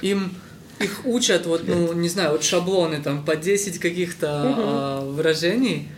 им 0.00 0.34
их 0.78 1.02
учат, 1.04 1.46
вот, 1.46 1.66
ну, 1.66 1.92
не 1.92 2.08
знаю, 2.08 2.32
вот 2.32 2.44
шаблоны 2.44 3.00
там 3.00 3.24
по 3.24 3.36
10 3.36 3.78
каких-то 3.78 4.28
а, 4.30 5.10
выражений, 5.10 5.88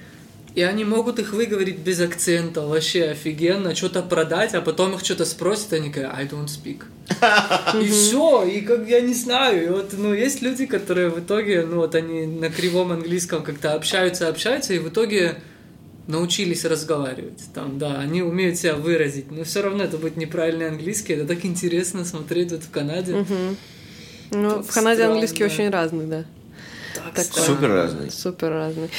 и 0.55 0.63
они 0.63 0.85
могут 0.85 1.19
их 1.19 1.33
выговорить 1.33 1.79
без 1.79 2.01
акцента, 2.01 2.63
вообще 2.63 3.07
офигенно, 3.07 3.75
что-то 3.75 4.03
продать, 4.03 4.55
а 4.55 4.61
потом 4.61 4.95
их 4.95 5.05
что-то 5.05 5.25
спросят, 5.25 5.73
они 5.73 5.91
говорят, 5.91 6.15
I 6.17 6.27
don't 6.27 6.47
speak. 6.47 6.85
И 7.83 7.89
все, 7.89 8.45
и 8.45 8.61
как 8.63 8.89
я 8.89 9.01
не 9.03 9.13
знаю, 9.13 9.65
и 9.67 9.69
вот, 9.69 9.93
ну, 9.93 10.15
есть 10.15 10.41
люди, 10.41 10.65
которые 10.65 11.11
в 11.11 11.21
итоге, 11.21 11.67
ну, 11.67 11.77
вот 11.77 11.95
они 11.95 12.27
на 12.27 12.49
кривом 12.49 12.93
английском 12.93 13.43
как-то 13.43 13.75
общаются, 13.75 14.29
общаются, 14.29 14.73
и 14.73 14.79
в 14.79 14.89
итоге 14.89 15.37
научились 16.07 16.65
разговаривать. 16.65 17.43
Там, 17.53 17.79
да, 17.79 17.99
они 17.99 18.23
умеют 18.23 18.57
себя 18.57 18.75
выразить, 18.75 19.31
но 19.31 19.45
все 19.45 19.63
равно 19.63 19.85
это 19.85 19.99
будет 19.99 20.17
неправильный 20.17 20.69
английский. 20.69 21.15
Это 21.15 21.27
так 21.27 21.45
интересно 21.45 22.05
смотреть 22.05 22.53
вот 22.53 22.63
в 22.63 22.71
Канаде. 22.71 23.25
Ну, 24.31 24.63
в 24.63 24.73
Канаде 24.73 25.05
английский 25.05 25.45
очень 25.45 25.69
разный, 25.71 26.07
да. 26.07 26.25
Так 27.05 27.15
Так, 27.15 27.25
странно. 27.25 27.47
Супер 27.47 27.69
разный. 27.69 28.11
Супер 28.11 28.51
разный. 28.51 28.91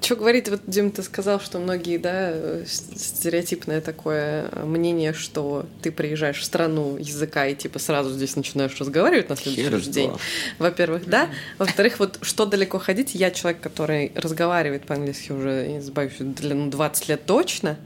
Что 0.00 0.16
говорить, 0.16 0.48
вот, 0.48 0.60
Дим, 0.66 0.90
ты 0.90 1.02
сказал, 1.02 1.40
что 1.40 1.58
многие, 1.58 1.98
да, 1.98 2.32
стереотипное 2.66 3.80
такое 3.80 4.50
мнение, 4.64 5.12
что 5.12 5.66
ты 5.82 5.90
приезжаешь 5.90 6.38
в 6.40 6.44
страну 6.44 6.96
языка 6.96 7.46
и 7.46 7.54
типа 7.54 7.78
сразу 7.78 8.10
здесь 8.10 8.36
начинаешь 8.36 8.78
разговаривать 8.78 9.28
на 9.28 9.36
следующий 9.36 9.68
Хер 9.68 9.80
день. 9.80 10.12
Во-первых, 10.58 11.08
да. 11.08 11.28
Во-вторых, 11.58 11.98
вот 11.98 12.18
что 12.22 12.46
далеко 12.46 12.78
ходить, 12.78 13.14
я 13.14 13.30
человек, 13.30 13.60
который 13.60 14.12
разговаривает 14.14 14.86
по-английски 14.86 15.32
уже, 15.32 15.66
не 15.68 15.80
забываюсь, 15.80 16.14
для 16.18 16.54
ну, 16.54 16.70
20 16.70 17.08
лет 17.08 17.26
точно. 17.26 17.76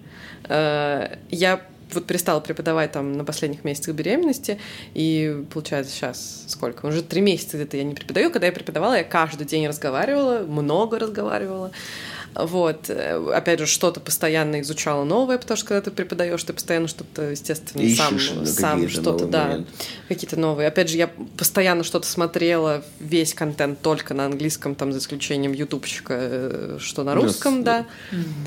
Э, 0.48 1.16
Я 1.30 1.60
вот 1.94 2.06
перестала 2.06 2.40
преподавать 2.40 2.92
там 2.92 3.12
на 3.12 3.24
последних 3.24 3.64
месяцах 3.64 3.94
беременности, 3.94 4.58
и 4.94 5.44
получается 5.52 5.92
сейчас 5.92 6.44
сколько? 6.48 6.86
Уже 6.86 7.02
три 7.02 7.20
месяца 7.20 7.56
где-то 7.56 7.76
я 7.76 7.84
не 7.84 7.94
преподаю. 7.94 8.30
Когда 8.30 8.46
я 8.46 8.52
преподавала, 8.52 8.96
я 8.96 9.04
каждый 9.04 9.46
день 9.46 9.66
разговаривала, 9.66 10.40
много 10.46 10.98
разговаривала. 10.98 11.70
Вот. 12.34 12.88
Э, 12.88 13.32
Опять 13.34 13.58
же, 13.60 13.66
что-то 13.66 14.00
постоянно 14.00 14.60
изучала 14.60 15.04
новое, 15.04 15.36
потому 15.38 15.56
что 15.56 15.66
когда 15.66 15.80
ты 15.82 15.90
преподаешь, 15.90 16.42
ты 16.44 16.52
постоянно 16.52 16.86
что-то, 16.88 17.30
естественно, 17.30 17.82
сам, 17.96 18.16
Ищешь, 18.16 18.48
сам 18.48 18.80
какие-то 18.82 18.92
что-то, 18.92 19.10
новые 19.10 19.30
да, 19.32 19.44
моменты. 19.46 19.70
какие-то 20.08 20.38
новые. 20.38 20.68
Опять 20.68 20.88
же, 20.90 20.96
я 20.96 21.10
постоянно 21.36 21.82
что-то 21.84 22.06
смотрела, 22.06 22.84
весь 23.00 23.34
контент 23.34 23.80
только 23.82 24.14
на 24.14 24.26
английском, 24.26 24.74
там, 24.74 24.92
за 24.92 24.98
исключением 25.00 25.52
ютубчика, 25.52 26.14
э, 26.20 26.78
что 26.80 27.02
на 27.02 27.14
Ну, 27.14 27.22
русском, 27.22 27.62
с- 27.62 27.64
да. 27.64 27.86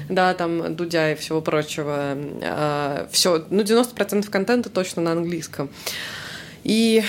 Да, 0.09 0.33
там 0.33 0.75
Дудя 0.75 1.11
и 1.11 1.15
всего 1.15 1.41
прочего. 1.41 2.17
все, 3.11 3.45
ну, 3.49 3.63
90% 3.63 4.29
контента 4.29 4.69
точно 4.69 5.01
на 5.01 5.11
английском. 5.11 5.69
И 6.63 7.03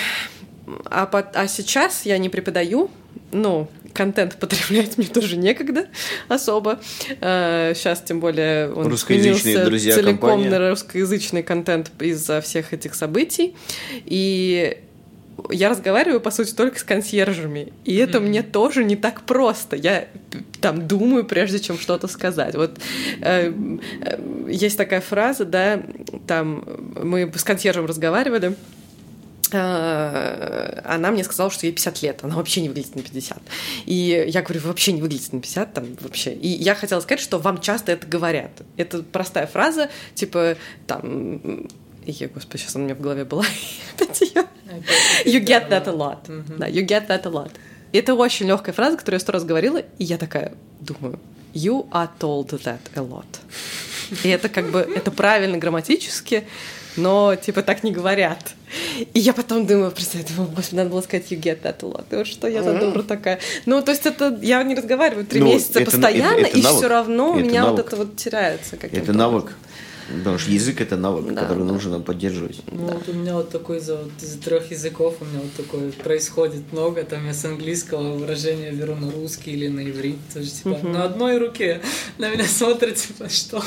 а, 0.87 1.07
по- 1.07 1.19
а 1.35 1.47
сейчас 1.47 2.07
я 2.07 2.17
не 2.19 2.29
преподаю, 2.29 2.91
ну, 3.33 3.69
контент 3.95 4.37
потреблять 4.37 4.99
мне 4.99 5.07
тоже 5.07 5.37
некогда 5.37 5.87
особо. 6.29 6.81
Сейчас, 7.21 8.03
тем 8.03 8.21
более, 8.21 8.73
он 8.73 8.89
Русскоязычные 8.89 9.41
сменился 9.41 9.65
друзья 9.65 9.95
целиком 9.95 10.19
компания. 10.19 10.51
на 10.51 10.71
русскоязычный 10.71 11.43
контент 11.43 11.91
из-за 12.01 12.41
всех 12.41 12.73
этих 12.73 12.95
событий. 12.95 13.55
И 14.05 14.79
я 15.51 15.69
разговариваю, 15.69 16.21
по 16.21 16.31
сути, 16.31 16.55
только 16.55 16.79
с 16.79 16.83
консьержами. 16.83 17.73
И 17.85 17.97
это 17.97 18.21
мне 18.21 18.43
тоже 18.43 18.85
не 18.85 18.97
так 18.97 19.23
просто. 19.23 19.77
Я 19.77 20.07
там 20.61 20.87
думаю, 20.87 21.25
прежде 21.25 21.59
чем 21.59 21.79
что-то 21.79 22.09
сказать. 22.09 22.55
Вот 22.55 22.79
э, 23.21 23.53
э, 24.01 24.49
есть 24.49 24.79
такая 24.79 25.01
фраза, 25.01 25.45
да, 25.45 25.83
там 26.27 26.65
мы 27.03 27.31
с 27.35 27.45
консьержем 27.45 27.87
разговаривали, 27.87 28.53
э, 28.53 28.55
она 29.53 31.11
мне 31.11 31.25
сказала, 31.25 31.51
что 31.51 31.67
ей 31.67 31.73
50 31.73 32.03
лет, 32.03 32.21
она 32.23 32.37
вообще 32.37 32.61
не 32.61 32.69
выглядит 32.69 32.95
на 32.97 33.03
50. 33.03 33.39
И 33.87 34.25
я 34.29 34.43
говорю, 34.43 34.61
вообще 34.61 34.93
не 34.93 35.03
выглядите 35.03 35.31
на 35.33 35.41
50, 35.41 35.75
там 35.75 35.97
вообще. 36.01 36.33
И 36.33 36.49
я 36.49 36.75
хотела 36.75 37.01
сказать, 37.01 37.21
что 37.21 37.39
вам 37.39 37.61
часто 37.61 37.93
это 37.93 38.07
говорят. 38.07 38.51
Это 38.77 39.03
простая 39.03 39.47
фраза, 39.47 39.91
типа, 40.15 40.57
там, 40.87 41.69
я, 42.07 42.29
господи, 42.29 42.63
сейчас 42.63 42.77
она 42.77 42.85
у 42.85 42.87
меня 42.87 42.95
в 42.95 43.01
голове 43.01 43.25
была. 43.25 43.45
You 45.25 45.41
get 45.45 45.69
that 45.69 45.89
a 45.89 45.93
lot. 45.93 46.19
Да, 46.59 46.69
you 46.69 46.87
get 46.87 47.09
that 47.09 47.27
a 47.27 47.31
lot. 47.31 47.51
И 47.93 47.99
это 47.99 48.15
очень 48.15 48.47
легкая 48.47 48.75
фраза, 48.75 48.97
которую 48.97 49.17
я 49.17 49.21
сто 49.21 49.33
раз 49.33 49.45
говорила, 49.45 49.79
и 49.79 50.05
я 50.05 50.19
такая 50.19 50.55
думаю, 50.81 51.21
you 51.53 51.89
are 51.91 52.09
told 52.19 52.51
that 52.65 52.81
a 52.95 53.01
lot. 53.01 53.27
И 54.25 54.29
это 54.29 54.49
как 54.49 54.71
бы, 54.71 54.81
это 54.81 55.11
правильно 55.11 55.59
грамматически, 55.59 56.45
но 56.97 57.35
типа 57.37 57.63
так 57.63 57.83
не 57.85 57.93
говорят. 57.93 58.55
И 59.13 59.21
я 59.21 59.33
потом 59.33 59.67
думаю, 59.67 59.91
представь, 59.91 60.27
думаю, 60.35 60.51
господи, 60.55 60.77
надо 60.77 60.91
было 60.91 61.01
сказать 61.03 61.31
you 61.31 61.41
get 61.41 61.63
that 61.63 61.77
a 61.83 61.87
lot. 61.87 62.05
Вот 62.11 62.27
что 62.27 62.49
я 62.49 62.63
за 62.63 62.75
дура 62.79 63.03
такая. 63.03 63.39
Ну, 63.67 63.83
то 63.83 63.93
есть 63.93 64.07
это, 64.07 64.37
я 64.43 64.63
не 64.63 64.75
разговариваю 64.75 65.27
три 65.27 65.41
Ну, 65.41 65.47
месяца 65.47 65.81
это- 65.81 65.91
вот 65.97 66.01
это- 66.05 66.09
это 66.17 66.59
и 66.59 66.63
навык. 66.63 66.79
все 66.79 66.89
равно 66.89 67.31
у 67.31 67.35
меня 67.35 67.63
вот 67.65 67.71
навык. 67.77 67.87
это 67.87 67.97
вот 67.97 68.17
теряется. 68.17 68.77
каким-то 68.77 69.03
Это 69.11 69.13
навык. 69.13 69.53
Потому 70.19 70.39
что 70.39 70.51
язык 70.51 70.81
это 70.81 70.97
навык, 70.97 71.33
Да, 71.35 71.43
который 71.43 71.65
да. 71.67 71.73
нужно 71.73 72.01
поддерживать. 72.01 72.61
Ну, 72.71 72.87
вот 72.89 73.09
у 73.09 73.13
меня 73.13 73.35
вот 73.35 73.51
такой 73.51 73.79
из-за 73.79 73.97
вот, 73.97 74.11
из 74.21 74.37
трех 74.37 74.71
языков 74.71 75.17
у 75.21 75.25
меня 75.25 75.41
вот 75.41 75.53
такое 75.55 75.91
происходит 75.93 76.73
много. 76.73 77.03
Там 77.05 77.27
я 77.27 77.33
с 77.33 77.45
английского 77.45 78.13
выражения 78.15 78.71
беру 78.71 78.95
на 78.97 79.11
русский 79.11 79.53
или 79.53 79.69
на 79.69 79.81
иврит. 79.89 80.17
Тоже 80.33 80.49
типа 80.51 80.79
на 80.83 81.05
одной 81.05 81.39
руке 81.39 81.81
на 82.19 82.29
меня 82.29 82.45
смотрят, 82.45 82.97
типа, 82.97 83.29
что? 83.31 83.63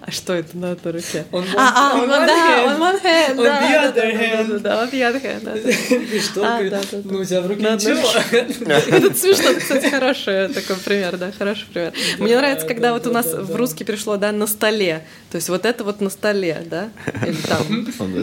А 0.00 0.10
что 0.10 0.34
это 0.34 0.56
на 0.56 0.72
одной 0.72 0.94
руке? 0.94 1.24
One- 1.32 1.44
А, 1.56 1.92
а, 1.92 1.94
он, 1.96 2.08
one 2.08 2.26
да, 2.26 2.26
hand. 2.26 2.74
он 2.76 2.80
one 2.82 3.02
hand, 3.02 3.34
On 3.36 3.44
да, 3.44 3.60
the 3.60 3.72
да, 3.72 3.82
other 3.82 3.94
да, 3.94 4.02
да, 4.02 4.10
hand. 4.10 4.46
да, 4.46 4.58
да, 4.58 4.84
on 4.84 4.92
the 4.92 5.00
other 5.02 5.22
hand, 5.22 5.44
да, 5.44 5.54
да. 5.54 6.16
И 6.16 6.20
что? 6.20 6.40
А, 6.42 6.62
да, 6.62 6.70
да, 6.70 6.80
да. 6.92 6.98
Ну, 7.04 7.18
у 7.18 7.24
тебя 7.24 7.40
в 7.42 7.46
руке 7.48 7.62
ничего. 7.62 8.96
Это 8.96 9.14
смешно, 9.14 9.50
это, 9.50 9.60
кстати, 9.60 9.88
хороший 9.90 10.48
такой 10.48 10.76
пример, 10.76 11.16
да, 11.16 11.32
хороший 11.36 11.66
пример. 11.72 11.92
Мне 12.18 12.34
Да, 12.34 12.40
нравится, 12.40 12.66
когда 12.66 12.88
да, 12.88 12.94
вот 12.94 13.06
у 13.06 13.10
да, 13.10 13.14
нас 13.16 13.26
да, 13.30 13.40
в 13.42 13.48
да. 13.48 13.56
русский 13.56 13.84
пришло, 13.84 14.16
да, 14.16 14.32
на 14.32 14.46
столе. 14.46 15.04
То 15.36 15.38
есть 15.38 15.50
вот 15.50 15.66
это 15.66 15.84
вот 15.84 16.00
на 16.00 16.08
столе, 16.08 16.62
да? 16.64 16.88
Или 17.26 17.36
там. 17.42 17.66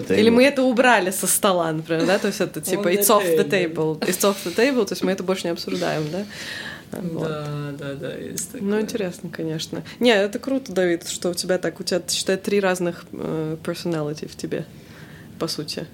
Или 0.17 0.31
мы 0.31 0.45
это 0.45 0.63
убрали 0.63 1.11
со 1.11 1.27
стола, 1.27 1.71
например, 1.71 2.07
да? 2.07 2.17
То 2.17 2.25
есть 2.25 2.41
это 2.41 2.59
типа 2.59 2.91
it's 2.91 3.07
off 3.07 3.23
the 3.23 3.47
table. 3.47 3.99
It's 3.99 4.23
off 4.23 4.37
the 4.43 4.55
table, 4.55 4.83
то 4.87 4.93
есть 4.93 5.03
мы 5.03 5.11
это 5.11 5.21
больше 5.21 5.43
не 5.43 5.51
обсуждаем, 5.51 6.09
да? 6.11 6.25
Вот. 6.91 7.27
Да, 7.27 7.71
да, 7.77 7.93
да, 7.93 8.15
есть 8.15 8.51
такое. 8.51 8.67
Ну, 8.67 8.81
интересно, 8.81 9.29
конечно. 9.29 9.83
Не, 9.99 10.15
это 10.15 10.39
круто, 10.39 10.73
Давид, 10.73 11.07
что 11.07 11.29
у 11.29 11.33
тебя 11.35 11.59
так, 11.59 11.79
у 11.79 11.83
тебя, 11.83 12.01
считай, 12.09 12.37
три 12.37 12.59
разных 12.59 13.05
э, 13.11 13.57
personality 13.63 14.27
в 14.27 14.35
тебе, 14.35 14.65
по 15.37 15.47
сути. 15.47 15.85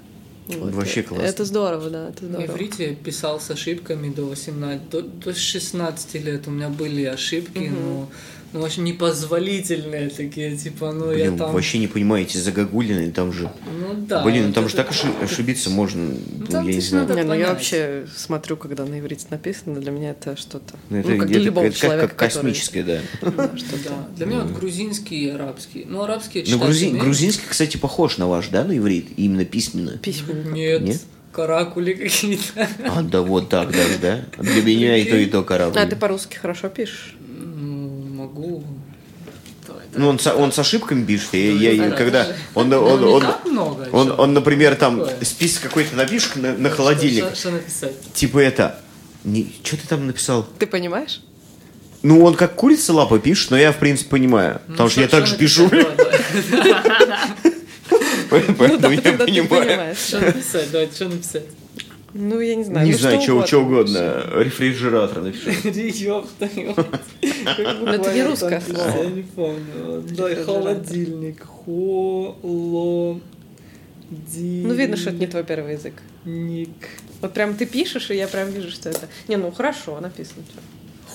Вот. 0.47 0.73
Вообще 0.73 1.03
классно. 1.03 1.25
Это 1.25 1.43
здорово, 1.43 1.89
да, 1.89 2.09
это 2.09 2.23
На 2.23 2.37
здорово. 2.39 2.55
иврите 2.55 2.89
я 2.91 2.95
писал 2.95 3.41
с 3.41 3.51
ошибками 3.51 4.09
до 4.09 4.23
18, 4.23 4.89
до, 4.89 5.01
до 5.01 5.33
16 5.33 6.13
лет 6.23 6.47
у 6.47 6.51
меня 6.51 6.69
были 6.69 7.03
ошибки, 7.03 7.69
но 7.69 8.09
ну, 8.53 8.61
очень 8.61 8.83
непозволительные 8.83 10.09
такие, 10.09 10.55
типа, 10.57 10.91
ну 10.91 11.11
я 11.11 11.25
Блин, 11.25 11.37
там... 11.37 11.53
вообще 11.53 11.77
не 11.77 11.87
понимаете, 11.87 12.39
загогулины 12.39 13.11
там 13.11 13.31
же. 13.31 13.49
Ну 13.79 13.93
да. 14.07 14.23
Блин, 14.23 14.47
ну 14.47 14.53
там 14.53 14.63
это- 14.65 14.69
же 14.71 14.75
так 14.77 14.89
оши- 14.91 15.23
ошибиться 15.23 15.69
можно, 15.69 16.01
ну, 16.37 16.45
там 16.47 16.65
я 16.67 16.73
не 16.73 16.79
ты 16.79 16.85
знаю. 16.87 17.13
Не, 17.15 17.23
ну 17.23 17.33
я 17.33 17.49
вообще 17.49 18.05
смотрю, 18.15 18.57
когда 18.57 18.85
на 18.85 18.99
иврите 18.99 19.27
написано, 19.29 19.79
для 19.79 19.91
меня 19.91 20.11
это 20.11 20.35
что-то. 20.35 20.75
Ну, 20.89 20.97
это, 20.97 21.09
ну, 21.09 21.17
как 21.19 21.27
для 21.27 21.39
любого 21.39 21.65
это 21.65 21.73
как- 21.73 21.81
человека, 21.81 22.07
как 22.07 22.17
который- 22.17 22.33
космическое, 22.51 22.83
да. 22.83 22.99
Да, 23.21 23.51
что-то. 23.57 23.89
Да, 23.89 24.07
для 24.17 24.25
меня 24.25 24.39
вот 24.41 24.51
грузинский 24.53 25.25
и 25.25 25.29
арабский. 25.29 25.85
Ну, 25.87 26.01
арабский 26.01 26.41
я 26.45 26.55
грузин- 26.57 26.89
умею. 26.91 27.03
грузинский, 27.03 27.45
кстати, 27.47 27.77
похож 27.77 28.17
на 28.17 28.27
ваш, 28.27 28.47
да, 28.49 28.63
на 28.63 28.77
иврит? 28.77 29.07
Именно 29.17 29.45
письменно. 29.45 29.97
Письменно. 29.97 30.49
Нет, 30.53 30.81
Нет? 30.81 31.01
каракули 31.31 31.93
какие-то. 31.93 32.67
А, 32.87 33.03
да 33.03 33.21
вот 33.21 33.49
так 33.49 33.71
даже, 33.71 33.97
да? 34.01 34.21
Для 34.39 34.61
меня 34.63 34.97
и 34.97 35.05
то, 35.05 35.15
и 35.15 35.25
то 35.27 35.43
корабль. 35.43 35.77
А 35.77 35.85
ты 35.85 35.95
по-русски 35.95 36.35
хорошо 36.37 36.69
пишешь? 36.69 37.15
Ну, 38.19 38.25
могу... 38.25 38.63
Ну, 39.95 40.09
он, 40.09 40.19
со- 40.19 40.35
он 40.35 40.51
с 40.51 40.59
ошибками 40.59 41.05
пишет, 41.05 41.29
и 41.33 41.51
Ну, 41.51 41.57
я, 41.59 41.69
да, 41.77 41.83
я- 41.85 41.89
да, 41.91 41.95
когда 41.95 42.23
даже. 42.25 42.35
он, 42.55 42.69
Ну, 42.69 42.77
он, 42.83 42.99
не 43.01 43.05
он, 43.07 43.23
много. 43.45 43.87
он, 43.91 44.19
он, 44.19 44.33
например, 44.33 44.75
там 44.75 44.99
Такое. 44.99 45.25
список 45.25 45.63
какой-то 45.63 45.95
напишешь 45.95 46.35
на, 46.35 46.53
на 46.53 46.69
холодильник, 46.69 47.25
Что, 47.25 47.35
что 47.35 47.51
написать? 47.51 47.93
типа 48.13 48.39
это, 48.39 48.79
что 49.63 49.77
ты 49.77 49.87
там 49.87 50.07
написал? 50.07 50.45
Ты 50.57 50.65
понимаешь? 50.67 51.21
Ну, 52.01 52.23
он 52.23 52.35
как 52.35 52.55
курица 52.55 52.93
лапа 52.93 53.19
пишет, 53.19 53.51
но 53.51 53.57
я, 53.57 53.71
в 53.71 53.77
принципе, 53.77 54.09
понимаю, 54.09 54.61
Ну, 54.67 54.73
потому 54.73 54.89
что 54.89 55.01
я 55.01 55.07
так 55.07 55.27
же 55.27 55.37
пишу, 55.37 55.69
поэтому 58.29 58.57
Ну 58.59 59.25
я 59.27 59.43
понимаю. 59.43 59.95
Что 59.95 60.19
написать? 60.19 60.71
Давай, 60.71 60.89
что 60.93 61.05
написать? 61.09 61.43
Ну, 62.13 62.39
я 62.39 62.55
не 62.55 62.63
знаю. 62.63 62.85
Не 62.85 62.93
ну, 62.93 62.97
знаю, 62.97 63.21
что 63.21 63.43
чего 63.43 63.61
угодно. 63.61 63.99
угодно, 64.21 64.43
рефрижератор 64.43 65.21
напишу. 65.21 65.49
Ёпта, 65.69 66.49
Ну, 66.55 67.87
это 67.87 68.13
не 68.13 68.23
русское 68.23 68.61
слово. 68.61 69.03
Я 69.03 69.09
не 69.09 69.23
помню. 69.23 70.03
Да, 70.11 70.35
холодильник. 70.43 71.45
Холодильник. 71.65 73.23
Ну, 74.35 74.73
видно, 74.73 74.97
что 74.97 75.09
это 75.11 75.19
не 75.19 75.27
твой 75.27 75.43
первый 75.43 75.73
язык. 75.73 75.93
Ник. 76.25 76.69
Вот 77.21 77.33
прям 77.33 77.55
ты 77.55 77.65
пишешь, 77.65 78.09
и 78.11 78.15
я 78.15 78.27
прям 78.27 78.49
вижу, 78.49 78.71
что 78.71 78.89
это... 78.89 79.07
Не, 79.27 79.37
ну 79.37 79.51
хорошо 79.51 79.99
написано. 79.99 80.43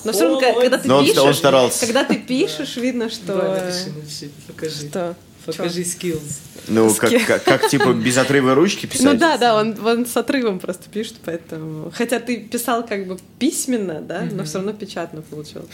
Но 0.03 0.11
все 0.11 0.23
равно, 0.23 0.39
когда- 0.39 0.77
ты 0.77 0.87
Но 0.87 1.01
пишешь, 1.03 1.17
он 1.17 1.33
старался. 1.33 1.85
когда 1.85 2.03
ты 2.03 2.15
пишешь, 2.15 2.77
видно, 2.77 3.09
что... 3.09 3.35
Давай, 3.35 3.61
напиши, 3.61 3.89
напиши. 3.95 4.29
Покажи. 4.47 4.87
Что? 4.87 5.15
Покажи 5.45 5.81
skills. 5.81 6.39
Ну, 6.67 6.93
как, 6.95 7.11
как, 7.27 7.43
как, 7.43 7.69
типа 7.69 7.93
без 7.93 8.17
отрыва 8.17 8.55
ручки 8.55 8.85
писать. 8.85 9.05
Ну 9.05 9.19
да, 9.19 9.37
да, 9.37 9.55
он, 9.55 9.75
он 9.85 10.05
с 10.05 10.17
отрывом 10.17 10.59
просто 10.59 10.89
пишет, 10.89 11.15
поэтому... 11.23 11.91
Хотя 11.93 12.19
ты 12.19 12.37
писал 12.37 12.85
как 12.85 13.07
бы 13.07 13.17
письменно, 13.37 14.01
да, 14.01 14.27
но 14.31 14.43
все 14.43 14.57
равно 14.57 14.73
печатно 14.73 15.21
получилось. 15.21 15.69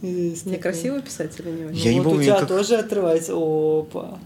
Мне 0.00 0.56
красиво 0.56 1.00
писать 1.00 1.38
или 1.38 1.50
не 1.50 1.64
очень? 1.66 1.80
Я 1.80 1.92
не 1.92 2.00
вот 2.00 2.06
у 2.06 2.10
помню, 2.10 2.24
тебя 2.24 2.46
тоже 2.46 2.76
отрывается. 2.76 3.34
Опа. 3.34 4.18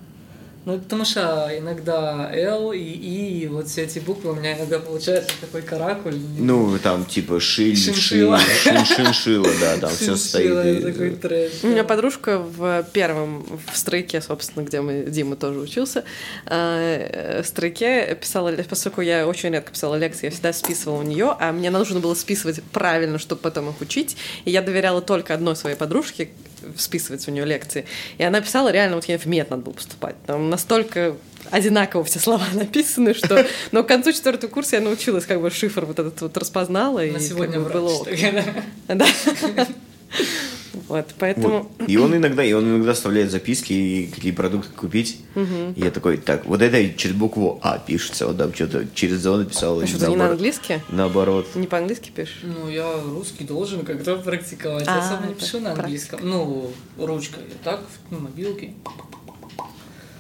Ну, 0.65 0.79
потому 0.79 1.05
что 1.05 1.51
иногда 1.57 2.31
L 2.35 2.73
и 2.73 2.79
И, 2.79 3.43
и 3.43 3.47
вот 3.49 3.69
все 3.69 3.83
эти 3.83 3.99
буквы 3.99 4.33
у 4.33 4.35
меня 4.35 4.57
иногда 4.57 4.79
получается 4.79 5.31
такой 5.41 5.63
каракуль. 5.63 6.17
Ну, 6.39 6.79
там 6.79 7.05
типа 7.05 7.41
шиль, 7.41 7.77
Шиншилла. 7.77 8.39
шин, 8.39 8.85
шиншилла, 8.85 9.51
да, 9.61 9.77
там 9.79 9.91
все 9.91 10.17
стоит. 10.17 11.21
трэш. 11.21 11.53
У 11.63 11.69
меня 11.69 11.85
подружка 11.85 12.39
в 12.39 12.85
первом, 12.93 13.47
в 13.73 13.77
стройке, 13.77 14.21
собственно, 14.21 14.65
где 14.65 14.81
мы, 14.81 15.05
Дима 15.09 15.37
тоже 15.37 15.61
учился, 15.61 16.05
э, 16.47 17.43
в 17.43 17.47
стройке 17.47 18.15
писала, 18.21 18.53
поскольку 18.69 19.01
я 19.01 19.27
очень 19.27 19.51
редко 19.51 19.73
писала 19.73 19.97
лекции, 19.97 20.27
я 20.27 20.31
всегда 20.31 20.53
списывала 20.53 21.01
у 21.01 21.03
нее, 21.03 21.37
а 21.39 21.53
мне 21.53 21.71
нужно 21.71 22.01
было 22.01 22.15
списывать 22.15 22.63
правильно, 22.73 23.19
чтобы 23.19 23.41
потом 23.43 23.71
их 23.71 23.81
учить, 23.81 24.17
и 24.45 24.51
я 24.51 24.63
доверяла 24.63 25.03
только 25.03 25.35
одной 25.35 25.57
своей 25.57 25.77
подружке 25.77 26.31
списывать 26.77 27.27
у 27.29 27.31
нее 27.31 27.45
лекции. 27.45 27.87
И 28.19 28.23
она 28.23 28.41
писала 28.41 28.71
реально, 28.71 28.97
вот 28.97 29.05
ей 29.07 29.19
в 29.19 29.27
мед 29.27 29.51
надо 29.51 29.63
было 29.63 29.73
поступать. 29.73 30.17
Там 30.27 30.51
настолько 30.51 31.17
одинаково 31.51 32.05
все 32.05 32.19
слова 32.19 32.45
написаны, 32.53 33.15
что... 33.15 33.47
Но 33.73 33.83
к 33.83 33.89
концу 33.89 34.13
четвертого 34.13 34.51
курса 34.51 34.77
я 34.77 34.83
научилась, 34.83 35.27
как 35.27 35.41
бы 35.41 35.51
шифр 35.51 35.85
вот 35.85 35.99
этот 35.99 36.21
вот 36.21 36.37
распознала, 36.37 37.05
и 37.05 37.11
На 37.11 37.19
как 37.19 37.23
сегодня 37.23 37.61
бы 37.61 37.71
было. 37.71 38.07
Да. 38.89 39.07
Вот, 40.89 41.15
поэтому... 41.21 41.71
Вот. 41.79 41.89
И 41.89 41.97
он 41.97 42.15
иногда, 42.17 42.43
и 42.45 42.53
он 42.53 42.65
иногда 42.69 42.91
оставляет 42.91 43.31
записки 43.31 43.73
и 43.73 44.07
какие 44.07 44.33
продукты 44.33 44.73
купить. 44.75 45.21
И 45.37 45.73
я 45.81 45.91
такой, 45.93 46.17
так, 46.17 46.45
вот 46.47 46.61
это 46.63 46.93
через 46.99 47.15
букву 47.15 47.61
А 47.63 47.79
пишется, 47.79 48.27
вот 48.27 48.39
там 48.39 48.53
что-то 48.53 48.85
через 48.93 49.21
зону 49.21 49.45
написал. 49.45 49.81
А 49.81 49.87
что, 49.87 49.99
ты 50.01 50.07
не 50.07 50.17
на 50.17 50.25
наоборот. 50.25 50.33
английский? 50.33 50.81
Наоборот. 50.89 51.47
Не 51.55 51.67
по-английски 51.69 52.11
пишешь? 52.15 52.41
Ну, 52.43 52.69
я 52.69 52.93
русский 53.03 53.45
должен 53.45 53.85
как-то 53.85 54.17
практиковать. 54.17 54.85
А, 54.89 54.97
я 54.97 55.09
особо 55.09 55.29
не 55.29 55.35
пишу 55.35 55.61
на 55.61 55.73
английском. 55.73 56.21
Ну, 56.23 56.73
ручкой. 56.99 57.45
Так, 57.63 57.81
в 58.11 58.21
мобилке. 58.21 58.75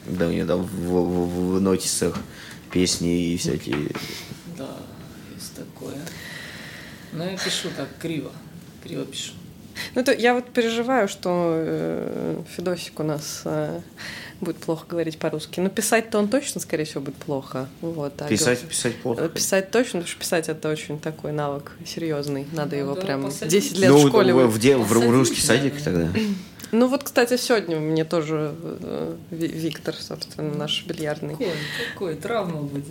Да, 0.07 0.28
у 0.28 0.30
меня 0.30 0.47
там 0.47 0.62
в, 0.62 0.68
в- 0.68 1.57
в 1.57 1.61
нотисах 1.61 2.16
песни 2.70 3.32
и 3.32 3.37
всякие. 3.37 3.89
Да, 4.57 4.68
есть 5.35 5.53
такое. 5.55 5.97
Но 7.12 7.24
я 7.24 7.37
пишу 7.37 7.68
так 7.76 7.89
криво. 8.01 8.30
Криво 8.85 9.05
пишу. 9.05 9.32
Ну, 9.95 10.01
это 10.01 10.12
я 10.12 10.35
вот 10.35 10.45
переживаю, 10.53 11.09
что 11.09 11.55
э, 11.57 12.43
Федосик 12.57 13.01
у 13.01 13.03
нас 13.03 13.43
э, 13.45 13.81
будет 14.41 14.57
плохо 14.59 14.87
говорить 14.89 15.18
по-русски. 15.18 15.61
Но 15.61 15.68
писать-то 15.68 16.18
он 16.18 16.29
точно, 16.29 16.61
скорее 16.61 16.85
всего, 16.85 17.01
будет 17.01 17.16
плохо. 17.16 17.68
Вот, 17.81 18.20
а 18.22 18.29
Писать, 18.29 18.61
говор- 18.62 18.68
писать 18.68 18.97
плохо. 18.97 19.25
э, 19.25 19.29
Писать 19.29 19.70
точно, 19.70 20.01
потому 20.01 20.07
что 20.09 20.18
писать 20.20 20.49
это 20.49 20.68
очень 20.70 20.99
такой 20.99 21.33
навык 21.33 21.72
серьезный. 21.87 22.47
Надо 22.53 22.77
Ну 22.77 22.83
его 22.83 22.95
да, 22.95 23.01
прям 23.01 23.25
посадить. 23.25 23.62
10 23.64 23.79
лет 23.79 23.91
ну, 23.91 23.99
в 23.99 24.09
школе. 24.09 24.33
в, 24.35 24.47
в, 24.49 24.59
в 24.59 24.89
Посадить, 24.89 25.11
русский 25.11 25.41
садик 25.41 25.75
да. 25.79 25.85
тогда. 25.85 26.09
Ну 26.72 26.89
вот, 26.89 27.05
кстати, 27.05 27.37
сегодня 27.37 27.79
мне 27.79 28.05
тоже 28.05 28.53
э, 28.61 29.16
Ви- 29.31 29.47
Виктор, 29.47 29.95
собственно, 29.95 30.53
наш 30.55 30.85
бильярдный. 30.87 31.35
Какой, 31.35 31.53
какой, 31.93 32.14
травма 32.16 32.62
будет. 32.62 32.85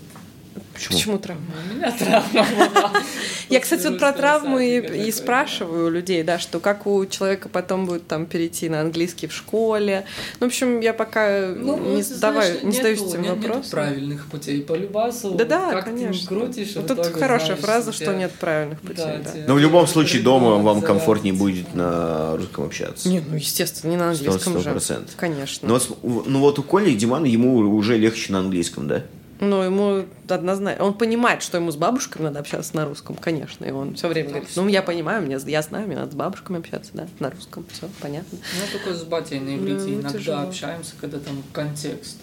Почему? 0.74 0.98
Почему 0.98 1.18
травма? 1.20 1.44
У 1.72 1.76
меня 1.76 1.92
травма 1.92 2.46
была. 2.74 2.92
Я, 3.50 3.60
кстати, 3.60 3.88
вот 3.88 4.00
про 4.00 4.14
русского 4.14 4.58
и, 4.60 5.12
спрашиваю 5.12 5.88
у 5.88 5.90
людей, 5.90 6.24
да, 6.24 6.40
что 6.40 6.60
как 6.60 6.88
у 6.88 7.06
человека 7.06 7.50
потом 7.50 7.86
будет 7.86 8.08
там 8.08 8.26
перейти 8.26 8.70
на 8.70 8.82
английский 8.82 9.28
в 9.28 9.34
школе. 9.34 10.06
Ну, 10.40 10.48
в 10.48 10.50
общем, 10.50 10.80
я 10.80 10.94
пока 10.94 11.54
Ну, 11.56 11.78
не 11.96 12.02
задаюсь 12.02 13.02
этим 13.02 13.24
вопросом. 13.24 13.72
правильных 13.72 14.26
путей 14.28 14.62
по 14.62 14.74
любасу. 14.74 15.32
Да-да, 15.32 15.72
как 15.74 15.86
конечно. 15.86 16.28
крутишь, 16.28 16.74
тут 16.88 17.06
хорошая 17.08 17.56
фраза, 17.58 17.92
что 17.94 18.14
нет 18.16 18.32
правильных 18.32 18.80
путей. 18.82 19.20
Но 19.48 19.56
в 19.56 19.60
любом 19.60 19.88
случае 19.88 20.22
дома 20.24 20.58
вам 20.58 20.82
комфортнее 20.82 21.34
будет 21.34 21.74
на 21.76 22.36
русском 22.38 22.66
общаться. 22.66 23.10
Не, 23.10 23.20
ну, 23.20 23.36
естественно, 23.36 23.92
не 23.92 23.98
на 23.98 24.10
английском 24.12 24.54
же. 24.54 24.62
сто 24.62 24.72
процентов. 24.72 25.16
Конечно. 25.16 25.68
Ну, 25.68 25.74
вот, 25.76 25.84
с- 25.84 26.26
ну 26.28 26.40
вот 26.40 26.60
у 26.60 26.64
Коли 26.64 26.92
и 26.92 26.96
Димана 26.96 27.26
ему 27.26 27.58
уже 27.76 27.98
легче 27.98 28.32
на 28.32 28.40
английском, 28.40 28.88
да? 28.88 29.04
Но 29.40 29.64
ему 29.64 30.06
однозначно... 30.30 30.84
Он 30.84 30.94
понимает, 30.94 31.44
что 31.44 31.58
ему 31.58 31.72
с 31.72 31.76
бабушками 31.76 32.24
надо 32.24 32.40
общаться 32.40 32.76
на 32.76 32.86
русском, 32.86 33.16
конечно. 33.16 33.66
И 33.66 33.72
он 33.72 33.96
все 33.96 34.08
время 34.08 34.30
говорит, 34.30 34.50
ну, 34.56 34.68
я 34.68 34.82
понимаю, 34.82 35.22
мне, 35.24 35.38
я 35.48 35.62
знаю, 35.62 35.88
мне 35.88 35.96
надо 35.96 36.12
с 36.12 36.16
бабушками 36.16 36.60
общаться, 36.60 36.92
да, 36.94 37.08
на 37.20 37.30
русском, 37.30 37.66
все 37.72 37.90
понятно. 38.00 38.38
Ну, 38.42 38.80
только 38.80 38.98
с 38.98 39.04
батей 39.04 39.40
на 39.40 39.56
иврите 39.56 39.86
Ну, 39.88 40.02
иногда 40.02 40.18
тяжело. 40.18 40.42
общаемся, 40.44 40.94
когда 41.00 41.20
там 41.20 41.44
контекст. 41.52 42.18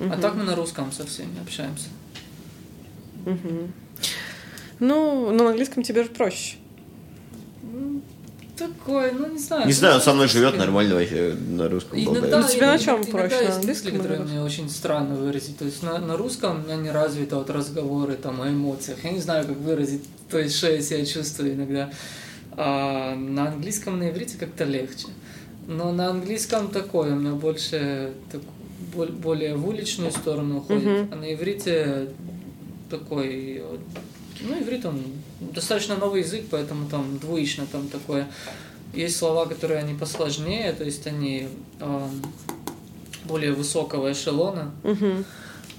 А 0.00 0.16
так 0.16 0.34
мы 0.34 0.42
на 0.44 0.56
русском 0.56 0.90
со 0.92 1.06
всеми 1.06 1.40
общаемся. 1.40 1.88
Мгм. 3.24 3.72
Ну, 4.78 5.30
на 5.32 5.48
английском 5.48 5.82
тебе 5.82 6.02
же 6.02 6.10
проще. 6.10 6.56
Такой, 8.56 9.12
ну 9.12 9.30
не 9.30 9.38
знаю. 9.38 9.66
Не 9.66 9.72
знаю, 9.72 9.96
он 9.96 10.00
со 10.00 10.14
мной 10.14 10.28
живет 10.28 10.56
нормально 10.56 10.94
вообще 10.94 11.34
на 11.34 11.68
русском 11.68 11.98
Иногда, 11.98 12.20
болтает. 12.20 12.44
Ну, 12.44 12.52
тебе 12.52 12.66
на 12.66 12.78
чем 12.78 13.04
проще, 13.04 13.36
на 13.36 13.40
есть 13.42 13.56
английском 13.56 13.92
которые 13.92 14.20
мне 14.20 14.40
очень 14.40 14.70
странно 14.70 15.14
выразить. 15.14 15.58
То 15.58 15.66
есть 15.66 15.82
на, 15.82 15.98
на 15.98 16.16
русском 16.16 16.56
у 16.56 16.64
меня 16.64 16.76
не 16.76 16.90
развито 16.90 17.36
вот 17.36 17.50
разговоры 17.50 18.14
там 18.14 18.40
о 18.40 18.48
эмоциях. 18.48 19.04
Я 19.04 19.10
не 19.10 19.20
знаю, 19.20 19.46
как 19.46 19.56
выразить, 19.58 20.04
то 20.30 20.38
есть 20.38 20.56
что 20.56 20.70
я 20.70 20.80
себя 20.80 21.04
чувствую 21.04 21.52
иногда. 21.54 21.90
А 22.52 23.14
на 23.14 23.48
английском, 23.48 23.98
на 23.98 24.08
иврите 24.08 24.38
как-то 24.38 24.64
легче. 24.64 25.08
Но 25.66 25.92
на 25.92 26.08
английском 26.08 26.68
такое, 26.68 27.12
у 27.12 27.16
меня 27.16 27.32
больше 27.32 28.12
так, 28.32 28.40
бол- 28.94 29.06
более 29.06 29.56
в 29.56 29.68
уличную 29.68 30.12
сторону 30.12 30.58
уходит. 30.58 30.84
Мгм. 30.84 31.08
А 31.12 31.16
на 31.16 31.34
иврите 31.34 32.08
такой, 32.88 33.62
ну, 34.40 34.58
иврит 34.58 34.86
он 34.86 35.02
достаточно 35.40 35.96
новый 35.96 36.22
язык, 36.22 36.44
поэтому 36.50 36.88
там 36.88 37.18
двоично 37.18 37.66
там 37.66 37.88
такое. 37.88 38.28
Есть 38.94 39.16
слова, 39.16 39.46
которые 39.46 39.80
они 39.80 39.94
посложнее, 39.94 40.72
то 40.72 40.84
есть 40.84 41.06
они 41.06 41.48
эм, 41.80 42.22
более 43.24 43.52
высокого 43.52 44.12
эшелона. 44.12 44.72
Мгм. 44.82 45.24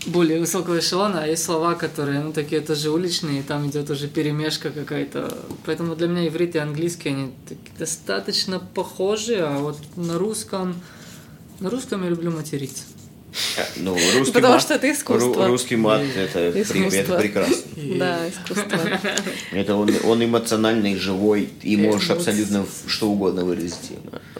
Более 0.05 0.39
высокого 0.39 0.80
эшелона, 0.80 1.24
а 1.24 1.28
есть 1.28 1.43
слова, 1.43 1.74
которые, 1.74 2.22
ну, 2.22 2.32
такие 2.32 2.62
тоже 2.62 2.91
уличные, 2.91 3.39
и 3.39 3.43
там 3.43 3.68
идет 3.68 3.89
уже 3.89 4.08
перемешка 4.08 4.70
какая-то. 4.70 5.36
Поэтому 5.66 5.95
для 5.95 6.08
меня 6.08 6.28
иврит 6.28 6.55
и 6.55 6.60
английский, 6.60 7.10
они 7.10 7.32
такие 7.49 7.76
достаточно 7.78 8.60
похожи, 8.60 9.36
а 9.39 9.58
вот 9.58 9.78
на 9.95 10.18
русском, 10.18 10.76
на 11.60 11.70
русском 11.70 12.03
я 12.03 12.10
люблю 12.10 12.32
материться. 12.32 12.84
Ну, 13.75 13.93
русский 14.17 14.34
Потому 14.34 14.53
мат, 14.53 14.61
что 14.61 14.73
это 14.75 14.91
искусство. 14.91 15.34
ру- 15.43 15.47
русский 15.47 15.75
мат 15.75 16.01
это, 16.15 16.49
Искусство. 16.61 16.95
это 16.97 17.17
прекрасно. 17.19 17.55
Да, 17.97 18.19
искусство. 18.28 18.80
Это 19.51 19.75
он, 19.75 19.89
он 20.03 20.23
эмоциональный, 20.23 20.95
живой, 20.97 21.49
и 21.61 21.78
можешь 21.78 22.09
Эмоции. 22.09 22.13
абсолютно 22.32 22.65
что 22.88 23.09
угодно 23.09 23.45
выразить. 23.45 23.91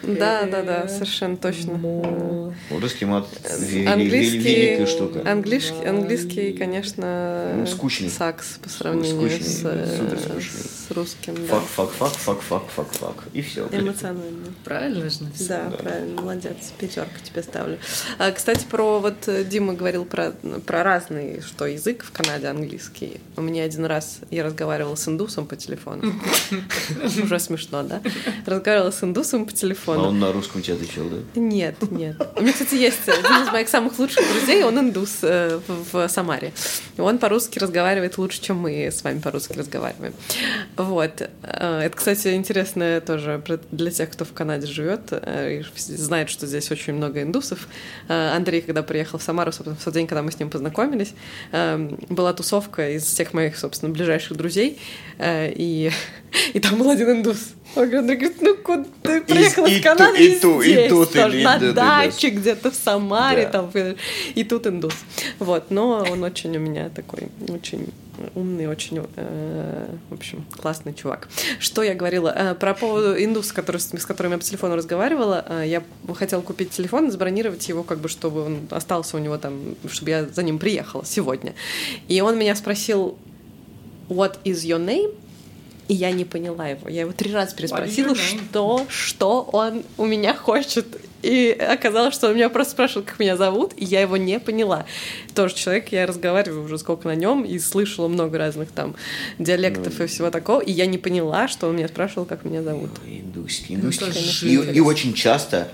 Да, 0.02 0.42
да, 0.44 0.62
да, 0.62 0.88
совершенно 0.88 1.36
точно. 1.36 2.52
Русский 2.70 3.04
мат 3.04 3.26
великая 3.58 4.86
штука. 4.86 5.22
английский, 5.30 5.84
английский, 5.86 6.52
конечно, 6.52 7.52
Ну, 7.56 7.66
скучный. 7.66 8.10
sucks 8.10 8.58
по 8.62 8.68
сравнению 8.68 9.28
Скучный, 9.30 9.46
с, 9.46 9.60
э, 9.64 10.40
с 10.88 10.90
русским. 10.94 11.34
Fuck, 11.48 11.62
fuck, 11.64 11.90
fuck, 11.90 12.12
fuck, 12.12 12.40
fuck, 12.42 12.62
fuck, 12.74 12.86
fuck. 12.92 13.14
И 13.32 13.42
все. 13.42 13.66
Эмоционально. 13.72 14.46
Правильно 14.64 15.08
же 15.08 15.22
написано? 15.24 15.70
Да, 15.70 15.76
правильно, 15.76 16.20
молодец, 16.20 16.56
пятерку 16.78 17.14
тебе 17.24 17.42
ставлю. 17.42 17.78
А, 18.18 18.30
кстати, 18.32 18.64
про 18.70 18.77
вот 18.78 19.26
э, 19.28 19.44
Дима 19.44 19.74
говорил 19.74 20.04
про, 20.04 20.32
про 20.66 20.82
разный, 20.82 21.40
что 21.42 21.66
язык 21.66 22.04
в 22.04 22.12
Канаде 22.12 22.46
английский. 22.46 23.20
У 23.36 23.40
меня 23.42 23.64
один 23.64 23.84
раз 23.84 24.18
я 24.30 24.44
разговаривала 24.44 24.94
с 24.94 25.06
индусом 25.08 25.46
по 25.46 25.56
телефону. 25.56 26.12
Уже 27.22 27.38
смешно, 27.38 27.82
да? 27.82 28.00
Разговаривала 28.46 28.90
с 28.90 29.02
индусом 29.02 29.44
по 29.46 29.52
А 29.52 29.54
телефону. 29.54 30.08
он 30.08 30.18
на 30.18 30.32
русском 30.32 30.62
тебе 30.62 30.74
отвечал, 30.74 31.04
да? 31.08 31.16
Нет, 31.40 31.76
нет. 31.90 32.16
У 32.36 32.40
меня, 32.42 32.52
кстати, 32.52 32.74
есть 32.74 33.08
один 33.08 33.42
из 33.46 33.52
моих 33.52 33.68
самых 33.68 33.98
лучших 33.98 34.24
друзей, 34.32 34.62
он 34.64 34.78
индус 34.78 35.18
э, 35.22 35.60
в, 35.66 35.92
в 35.92 36.08
Самаре. 36.08 36.52
Он 36.98 37.18
по-русски 37.18 37.58
разговаривает 37.58 38.18
лучше, 38.18 38.40
чем 38.40 38.56
мы 38.58 38.86
с 38.86 39.02
вами 39.02 39.20
по-русски 39.20 39.52
разговариваем. 39.58 40.14
Вот. 40.76 41.22
Э, 41.42 41.80
Это, 41.84 41.96
кстати, 41.96 42.34
интересно 42.34 43.00
тоже 43.00 43.42
про- 43.44 43.60
для 43.70 43.90
тех, 43.90 44.10
кто 44.10 44.24
в 44.24 44.32
Канаде 44.32 44.66
живет 44.66 45.12
и 45.12 45.62
знает, 45.76 46.30
что 46.30 46.46
здесь 46.46 46.70
очень 46.70 46.94
много 46.94 47.22
индусов. 47.22 47.66
Андрей, 48.08 48.60
когда 48.68 48.82
приехал 48.82 49.18
в 49.18 49.22
Самару, 49.22 49.50
собственно, 49.50 49.76
в 49.76 49.82
тот 49.82 49.94
день, 49.94 50.06
когда 50.06 50.22
мы 50.22 50.30
с 50.30 50.38
ним 50.38 50.50
познакомились, 50.50 51.14
э, 51.52 51.88
была 52.10 52.32
тусовка 52.34 52.90
из 52.90 53.04
всех 53.04 53.32
моих, 53.32 53.56
собственно, 53.58 53.90
ближайших 53.92 54.36
друзей, 54.36 54.78
э, 55.18 55.50
и, 55.56 55.90
и 56.54 56.60
там 56.60 56.78
был 56.78 56.90
один 56.90 57.10
индус. 57.10 57.38
Он 57.74 57.88
говорит, 57.90 58.36
ну 58.40 58.56
куда 58.56 58.84
ты 59.02 59.20
приехала 59.22 59.66
и 59.66 59.78
из 59.78 59.82
Канады 59.82 60.26
и 60.26 60.38
ту- 60.38 60.60
и 60.60 60.88
тут 60.88 61.12
тоже, 61.12 61.36
или- 61.38 61.44
на 61.44 61.58
да, 61.58 61.66
да, 61.66 61.72
да. 61.72 62.04
даче 62.04 62.28
где-то 62.30 62.70
в 62.70 62.74
Самаре, 62.74 63.44
Да. 63.44 63.50
там, 63.50 63.70
и, 63.74 63.96
и 64.34 64.44
тут 64.44 64.66
индус. 64.66 64.94
Вот, 65.38 65.70
но 65.70 66.06
он 66.10 66.22
очень 66.22 66.56
у 66.56 66.60
меня 66.60 66.88
такой, 66.90 67.28
очень 67.48 67.88
умный, 68.34 68.66
очень, 68.66 69.04
э, 69.16 69.88
в 70.10 70.14
общем, 70.14 70.44
классный 70.56 70.94
чувак. 70.94 71.28
Что 71.58 71.82
я 71.82 71.94
говорила? 71.94 72.32
Э, 72.34 72.54
про 72.54 72.74
поводу 72.74 73.22
индуса, 73.22 73.54
который, 73.54 73.78
с 73.78 74.06
которым 74.06 74.32
я 74.32 74.38
по 74.38 74.44
телефону 74.44 74.76
разговаривала, 74.76 75.44
э, 75.48 75.64
я 75.66 75.82
хотела 76.14 76.40
купить 76.40 76.70
телефон 76.70 77.08
и 77.08 77.10
забронировать 77.10 77.68
его, 77.68 77.82
как 77.82 77.98
бы, 77.98 78.08
чтобы 78.08 78.44
он 78.44 78.68
остался 78.70 79.16
у 79.16 79.20
него 79.20 79.38
там, 79.38 79.76
чтобы 79.90 80.10
я 80.10 80.26
за 80.26 80.42
ним 80.42 80.58
приехала 80.58 81.04
сегодня. 81.04 81.54
И 82.08 82.20
он 82.20 82.38
меня 82.38 82.54
спросил, 82.54 83.16
what 84.08 84.38
is 84.44 84.64
your 84.64 84.84
name? 84.84 85.14
И 85.88 85.94
я 85.94 86.10
не 86.12 86.26
поняла 86.26 86.68
его. 86.68 86.88
Я 86.88 87.02
его 87.02 87.12
три 87.12 87.32
раза 87.32 87.56
переспросила, 87.56 88.14
что, 88.14 88.84
что 88.88 89.42
он 89.52 89.84
у 89.96 90.04
меня 90.04 90.34
хочет. 90.34 90.86
И 91.22 91.50
оказалось, 91.50 92.14
что 92.14 92.28
он 92.28 92.34
меня 92.36 92.48
просто 92.48 92.72
спрашивал, 92.72 93.04
как 93.04 93.18
меня 93.18 93.36
зовут, 93.36 93.72
и 93.76 93.84
я 93.84 94.00
его 94.00 94.16
не 94.16 94.38
поняла. 94.38 94.86
Тоже 95.34 95.54
человек, 95.54 95.90
я 95.90 96.06
разговариваю 96.06 96.64
уже 96.64 96.78
сколько 96.78 97.08
на 97.08 97.14
нем, 97.16 97.44
и 97.44 97.58
слышала 97.58 98.06
много 98.08 98.38
разных 98.38 98.70
там 98.70 98.94
диалектов 99.38 100.00
и 100.00 100.06
всего 100.06 100.30
такого, 100.30 100.60
и 100.60 100.70
я 100.70 100.86
не 100.86 100.98
поняла, 100.98 101.48
что 101.48 101.66
он 101.68 101.76
меня 101.76 101.88
спрашивал, 101.88 102.24
как 102.24 102.44
меня 102.44 102.62
зовут. 102.62 102.90
Индусский, 103.06 103.74
Ну, 103.74 103.80
индусский. 103.80 104.06
это 104.10 104.18
И, 104.18 104.22
жесть. 104.22 104.76
и 104.76 104.80
очень 104.80 105.12
часто 105.12 105.68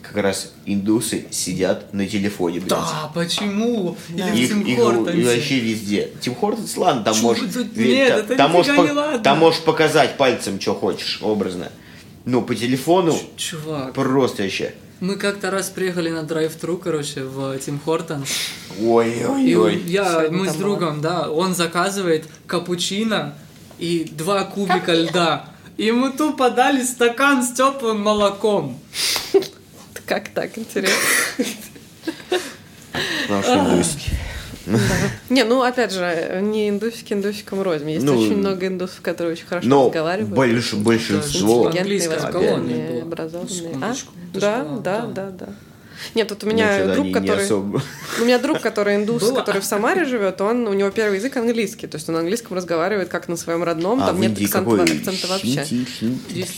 как 0.00 0.16
раз 0.18 0.52
индусы 0.66 1.26
сидят 1.30 1.92
на 1.92 2.06
телефоне, 2.06 2.60
блядь. 2.60 2.68
Да, 2.70 3.10
почему? 3.14 3.96
Или 4.10 4.42
Их, 4.44 4.50
в 4.50 4.52
Тим 4.52 4.60
их- 4.60 4.78
Хортонсе. 4.78 5.20
и 5.20 5.24
вообще 5.24 5.58
везде. 5.58 6.10
Тим 6.20 6.34
Хортонс, 6.36 6.76
ладно, 6.76 7.02
там 7.02 7.14
Чё 7.14 7.22
можешь, 7.22 7.52
тут- 7.52 7.76
нет, 7.76 8.10
это 8.26 8.36
там, 8.36 8.52
можешь 8.52 8.68
нифига 8.70 8.82
по- 8.84 8.86
не 8.92 8.96
ладно. 8.96 9.18
там 9.20 9.38
можешь 9.38 9.60
показать 9.62 10.16
пальцем, 10.16 10.60
что 10.60 10.74
хочешь, 10.74 11.18
образно. 11.22 11.72
Но 12.26 12.40
по 12.42 12.54
телефону 12.54 13.18
Чувак, 13.36 13.92
просто 13.92 14.44
вообще. 14.44 14.74
Мы 15.04 15.16
как-то 15.16 15.50
раз 15.50 15.68
приехали 15.68 16.08
на 16.08 16.22
драйв-тру, 16.22 16.78
короче, 16.78 17.22
в 17.24 17.58
Тим 17.58 17.78
Хортонс. 17.78 18.30
И 18.78 18.84
Ой-ой-ой. 18.84 19.82
я, 19.86 20.04
Сегодня 20.10 20.38
мы 20.38 20.48
с 20.48 20.54
другом, 20.54 21.00
да, 21.00 21.30
он 21.30 21.54
заказывает 21.54 22.24
капучино 22.46 23.34
и 23.78 24.10
два 24.10 24.44
кубика 24.44 24.94
льда. 24.94 25.46
И 25.76 25.86
ему 25.86 26.10
тупо 26.10 26.50
дали 26.50 26.82
стакан 26.82 27.42
с 27.42 27.52
теплым 27.52 28.00
молоком. 28.00 28.80
Как 30.06 30.28
так, 30.28 30.56
интересно. 30.56 30.96
Потому 33.28 33.42
что 33.42 33.98
Не, 35.30 35.44
ну 35.44 35.62
опять 35.62 35.92
же, 35.92 36.40
не 36.42 36.68
индусики 36.68 37.12
индусиком 37.12 37.62
рознь. 37.62 37.90
Есть 37.90 38.04
Ну, 38.04 38.18
очень 38.18 38.36
много 38.36 38.66
индусов, 38.66 39.00
которые 39.02 39.32
очень 39.34 39.46
хорошо 39.46 39.68
Но 39.68 39.86
разговаривают. 39.86 40.34
больш- 40.36 40.76
большинство... 40.76 41.64
Была. 41.64 41.70
образованные. 43.02 43.76
А? 43.82 43.94
Да, 44.34 44.64
да, 44.82 45.06
да. 45.06 45.30
да. 45.30 45.48
Нет, 46.14 46.28
тут 46.28 46.44
у 46.44 46.48
меня 46.48 46.76
что-то 46.76 46.94
друг, 46.94 47.12
который... 47.12 47.44
особо. 47.44 47.82
У 48.20 48.24
меня 48.24 48.38
друг, 48.38 48.60
который 48.60 48.96
индус, 48.96 49.30
который 49.32 49.60
в 49.60 49.64
Самаре 49.64 50.04
живет, 50.04 50.40
он, 50.40 50.66
у 50.66 50.72
него 50.72 50.90
первый 50.90 51.16
язык 51.18 51.36
английский, 51.36 51.86
то 51.86 51.96
есть 51.96 52.08
он 52.08 52.14
на 52.14 52.20
английском 52.20 52.56
разговаривает 52.56 53.08
как 53.08 53.28
на 53.28 53.36
своем 53.36 53.62
родном, 53.62 54.02
А 54.02 54.06
там 54.08 54.20
нет 54.20 54.32
акцента, 54.32 54.82
акцента 54.82 55.26
вообще. 55.28 55.64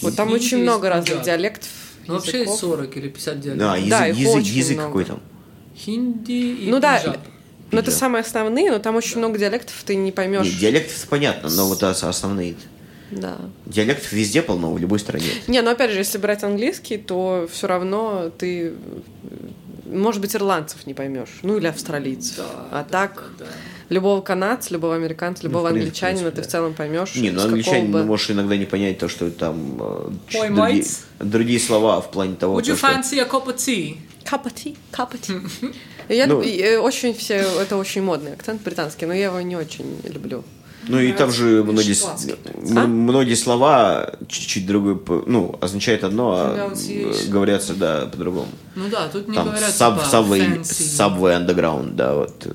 Вот 0.03 0.17
там 0.17 0.33
очень 0.33 0.59
много 0.59 0.89
разных 0.89 1.23
диалектов. 1.23 1.69
Ну, 2.07 2.15
вообще 2.15 2.41
языков. 2.43 2.49
есть 2.55 2.61
40 2.61 2.97
или 2.97 3.09
50 3.09 3.41
Да, 3.41 3.77
диалектов. 3.77 3.79
язык, 3.79 3.91
Да, 3.91 4.07
язык, 4.07 4.43
язык 4.45 4.77
много. 4.77 4.89
какой 4.89 5.05
там? 5.05 5.21
Хинди 5.77 6.33
и 6.33 6.71
Ну 6.71 6.81
да, 6.81 7.03
но 7.73 7.79
это 7.79 7.87
Пиджак. 7.87 7.99
самые 8.01 8.21
основные, 8.23 8.71
но 8.71 8.79
там 8.79 8.97
очень 8.97 9.19
много 9.19 9.39
диалектов, 9.39 9.75
ты 9.85 9.97
не 9.97 10.13
поймешь. 10.13 10.47
Нет, 10.47 10.59
диалектов 10.59 11.07
понятно, 11.09 11.51
но 11.51 11.67
вот 11.67 11.83
ос- 11.83 12.05
основные. 12.05 12.55
Да. 13.11 13.37
Диалектов 13.67 14.11
везде 14.13 14.43
полно, 14.43 14.73
в 14.73 14.79
любой 14.79 14.99
стране. 14.99 15.27
Не, 15.47 15.63
ну 15.63 15.71
опять 15.71 15.91
же, 15.93 15.99
если 15.99 16.19
брать 16.19 16.43
английский, 16.43 16.99
то 16.99 17.49
все 17.53 17.67
равно 17.69 18.31
ты, 18.37 18.75
может 19.85 20.21
быть, 20.21 20.35
ирландцев 20.35 20.87
не 20.87 20.95
поймешь, 20.95 21.29
ну 21.43 21.57
или 21.57 21.67
австралийцев. 21.69 22.39
Да, 22.39 22.45
а 22.73 22.83
да, 22.83 22.85
так 22.91 23.31
да, 23.39 23.45
да. 23.45 23.51
любого 23.91 24.21
канадца, 24.23 24.73
любого 24.75 24.97
американца, 24.97 25.45
любого 25.45 25.69
в 25.69 25.71
принципе, 25.73 25.87
англичанина 25.87 26.19
в 26.19 26.31
ты 26.31 26.33
принципе, 26.33 26.49
в 26.49 26.53
целом 26.53 26.75
поймешь. 26.75 27.15
Не, 27.15 27.31
ну 27.31 27.43
англичанин, 27.43 27.93
бы- 27.93 28.01
ну, 28.01 28.05
можешь 28.07 28.31
иногда 28.31 28.57
не 28.57 28.65
понять 28.67 28.99
то, 28.99 29.09
что 29.09 29.31
там 29.31 29.77
э, 29.81 30.11
Ой, 30.35 30.49
другие, 30.49 30.81
mates. 30.81 31.01
другие 31.21 31.61
слова 31.61 32.01
в 32.01 32.11
плане 32.11 32.35
того, 32.35 32.59
Would 32.59 32.65
you 32.65 32.73
то, 32.73 32.77
что... 32.77 32.87
fancy 32.89 33.21
a 33.21 33.25
cup 33.29 33.47
of 33.47 33.55
tea? 33.57 33.99
Cup 34.25 34.45
of 34.47 34.53
tea, 34.53 34.77
cup 34.93 35.13
of 35.15 35.21
tea. 35.21 35.75
Я 36.09 36.27
Ну. 36.27 36.41
люб- 36.43 36.47
э, 36.47 36.79
очень 36.79 37.15
все, 37.15 37.35
это 37.61 37.77
очень 37.77 38.03
модный 38.03 38.33
акцент 38.35 38.63
британский, 38.63 39.07
но 39.07 39.15
я 39.15 39.27
его 39.27 39.41
не 39.41 39.57
очень 39.57 40.01
люблю. 40.05 40.45
Ну 40.89 41.01
и 41.01 41.11
там 41.13 41.33
же 41.33 41.65
многие, 41.65 41.95
с- 41.95 41.99
шотландский. 42.01 42.35
м- 42.71 42.79
А? 42.79 42.87
многие 42.87 43.35
слова 43.35 44.15
чуть-чуть 44.29 44.67
другое, 44.67 44.95
по- 44.95 45.25
ну, 45.27 45.57
означает 45.61 46.05
одно, 46.05 46.33
а 46.37 46.73
говорятся, 47.29 47.75
да, 47.75 48.07
по-другому. 48.07 48.47
Ну 48.77 48.91
да, 48.91 49.09
тут 49.09 49.27
не 49.27 49.35
Там 49.35 49.47
говорят 49.49 49.71
sub, 49.71 49.95
типа 49.95 50.17
subway, 50.17 50.61
fancy. 50.61 50.85
subway 50.85 51.47
underground, 51.47 51.95
да, 51.95 52.15
вот. 52.15 52.47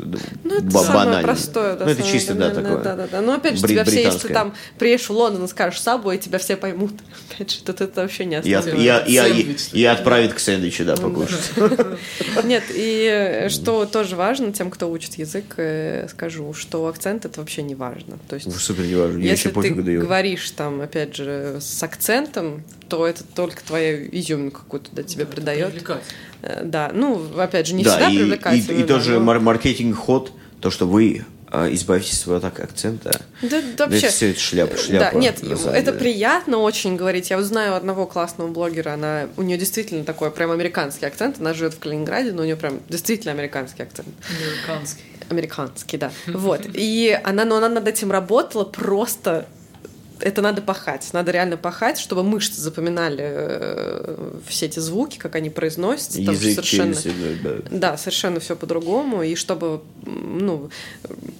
Ну, 0.44 0.58
это 0.58 0.70
самое 0.70 0.94
банально. 0.94 1.24
простое. 1.24 1.76
да, 1.76 1.86
Ну, 1.86 1.92
это 1.92 2.04
чисто, 2.04 2.36
да, 2.36 2.52
такое. 2.52 2.78
Да, 2.78 2.96
да, 2.96 3.08
да. 3.12 3.22
Ну, 3.22 3.34
опять 3.34 3.56
же, 3.56 3.64
Брит- 3.64 3.72
тебя 3.72 3.86
все, 3.86 4.04
если 4.04 4.28
ты 4.28 4.34
там 4.34 4.54
приедешь 4.78 5.10
в 5.10 5.14
Лондон 5.14 5.46
и 5.46 5.48
скажешь 5.48 5.82
и 5.82 6.18
тебя 6.20 6.38
все 6.38 6.58
поймут. 6.58 6.94
Опять 7.32 7.52
же, 7.52 7.64
тут 7.64 7.82
это 7.82 8.02
вообще 8.02 8.26
не 8.26 8.36
остановит. 8.36 9.74
и 9.74 9.86
отправит 9.86 10.34
к 10.34 10.40
сэндвичу, 10.40 10.86
да, 10.86 10.96
покушать. 10.96 11.52
Нет, 12.44 12.66
и 12.70 13.48
что 13.50 13.86
тоже 13.86 14.16
важно 14.16 14.54
тем, 14.54 14.70
кто 14.70 14.92
учит 14.92 15.16
язык, 15.16 15.56
э, 15.58 16.08
скажу, 16.10 16.54
что 16.54 16.88
акцент 16.88 17.26
это 17.26 17.40
вообще 17.40 17.64
не 17.64 17.74
важно. 17.74 18.20
То 18.28 18.36
есть, 18.36 18.52
Супер 18.62 18.84
не 18.84 18.96
важно, 18.96 19.18
я 19.20 19.32
если 19.32 19.50
ты 19.50 19.72
говоришь 19.72 20.52
там, 20.52 20.82
опять 20.82 21.16
же, 21.16 21.58
с 21.60 21.82
акцентом, 21.82 22.64
то 22.90 23.08
это 23.08 23.24
только 23.24 23.64
твоя 23.64 24.06
изюминку 24.06 24.60
какую-то 24.60 25.02
тебе 25.04 25.26
придает. 25.26 25.74
Э, 26.42 26.62
Да, 26.64 26.92
ну, 26.94 27.22
опять 27.38 27.68
же, 27.68 27.74
не 27.74 27.84
да, 27.84 27.92
всегда 27.92 28.10
и, 28.12 28.18
привлекательно. 28.18 28.78
и, 28.78 28.80
и 28.82 28.84
да, 28.84 28.94
тоже 28.96 29.14
но- 29.14 29.20
мар- 29.20 29.40
маркетинг 29.40 29.96
ход, 29.98 30.32
то, 30.60 30.70
что 30.72 30.86
вы 30.88 31.24
э, 31.52 31.74
избавитесь 31.74 32.14
от 32.14 32.20
своего 32.20 32.40
так 32.42 32.60
акцента. 32.60 33.12
Да, 33.42 33.62
да, 33.78 33.86
вообще. 33.88 34.08
это 34.08 34.16
все 34.16 34.30
это 34.32 34.40
шляпа, 34.40 34.78
шляпа. 34.78 35.12
Да, 35.14 35.20
нет, 35.20 35.44
это 35.44 35.82
деле. 35.84 35.92
приятно 35.94 36.58
очень 36.60 36.96
говорить. 36.96 37.30
Я 37.30 37.42
знаю 37.44 37.76
одного 37.76 38.06
классного 38.08 38.48
блогера, 38.48 38.94
она, 38.94 39.28
у 39.38 39.42
нее 39.42 39.58
действительно 39.58 40.04
такой 40.04 40.32
прям 40.32 40.52
американский 40.52 41.06
акцент. 41.06 41.40
Она 41.40 41.54
живет 41.54 41.74
в 41.74 41.80
Калининграде, 41.80 42.32
но 42.32 42.42
у 42.42 42.46
нее 42.46 42.56
прям 42.56 42.80
действительно 42.90 43.32
американский 43.34 43.84
акцент. 43.84 44.08
Американский. 44.40 45.04
Американский, 45.30 45.98
да. 45.98 46.12
Вот. 46.28 46.62
И 46.74 47.20
она, 47.24 47.46
но 47.46 47.58
она 47.58 47.70
над 47.70 47.88
этим 47.88 48.12
работала 48.12 48.64
просто 48.64 49.46
это 50.24 50.42
надо 50.42 50.62
пахать, 50.62 51.10
надо 51.14 51.32
реально 51.32 51.58
пахать, 51.58 51.98
чтобы 51.98 52.24
мышцы 52.24 52.62
запоминали 52.62 53.24
э, 53.24 54.40
все 54.48 54.66
эти 54.68 54.80
звуки, 54.80 55.18
как 55.18 55.36
они 55.36 55.50
произносятся, 55.50 56.24
там 56.24 56.34
Язык 56.34 56.56
совершенно, 56.56 56.96
через... 56.96 57.40
да. 57.42 57.56
да, 57.72 57.98
совершенно 57.98 58.40
все 58.40 58.56
по-другому, 58.56 59.24
и 59.24 59.36
чтобы, 59.36 59.82
ну, 60.06 60.70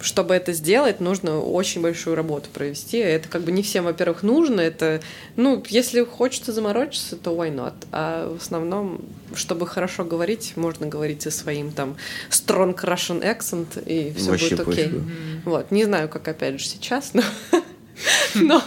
чтобы 0.00 0.34
это 0.34 0.52
сделать, 0.52 1.00
нужно 1.00 1.40
очень 1.40 1.80
большую 1.82 2.16
работу 2.16 2.48
провести. 2.52 2.98
Это 2.98 3.28
как 3.28 3.42
бы 3.42 3.52
не 3.52 3.62
всем, 3.62 3.84
во-первых, 3.84 4.22
нужно. 4.22 4.60
Это, 4.60 5.00
ну, 5.36 5.62
если 5.68 6.04
хочется 6.04 6.52
заморочиться, 6.52 7.16
то 7.16 7.34
why 7.34 7.54
not? 7.54 7.74
А 7.92 8.34
в 8.34 8.42
основном, 8.42 9.00
чтобы 9.34 9.66
хорошо 9.66 10.04
говорить, 10.04 10.52
можно 10.56 10.86
говорить 10.86 11.26
и 11.26 11.30
своим 11.30 11.72
там 11.72 11.96
strong 12.30 12.74
Russian 12.74 13.22
accent, 13.22 13.82
и 13.86 14.12
все 14.14 14.32
будет 14.32 14.60
окей. 14.60 14.64
пофигу. 14.64 15.02
Вот, 15.44 15.70
не 15.70 15.84
знаю, 15.84 16.08
как 16.08 16.28
опять 16.28 16.60
же 16.60 16.66
сейчас, 16.66 17.14
но 17.14 17.22
но, 18.34 18.62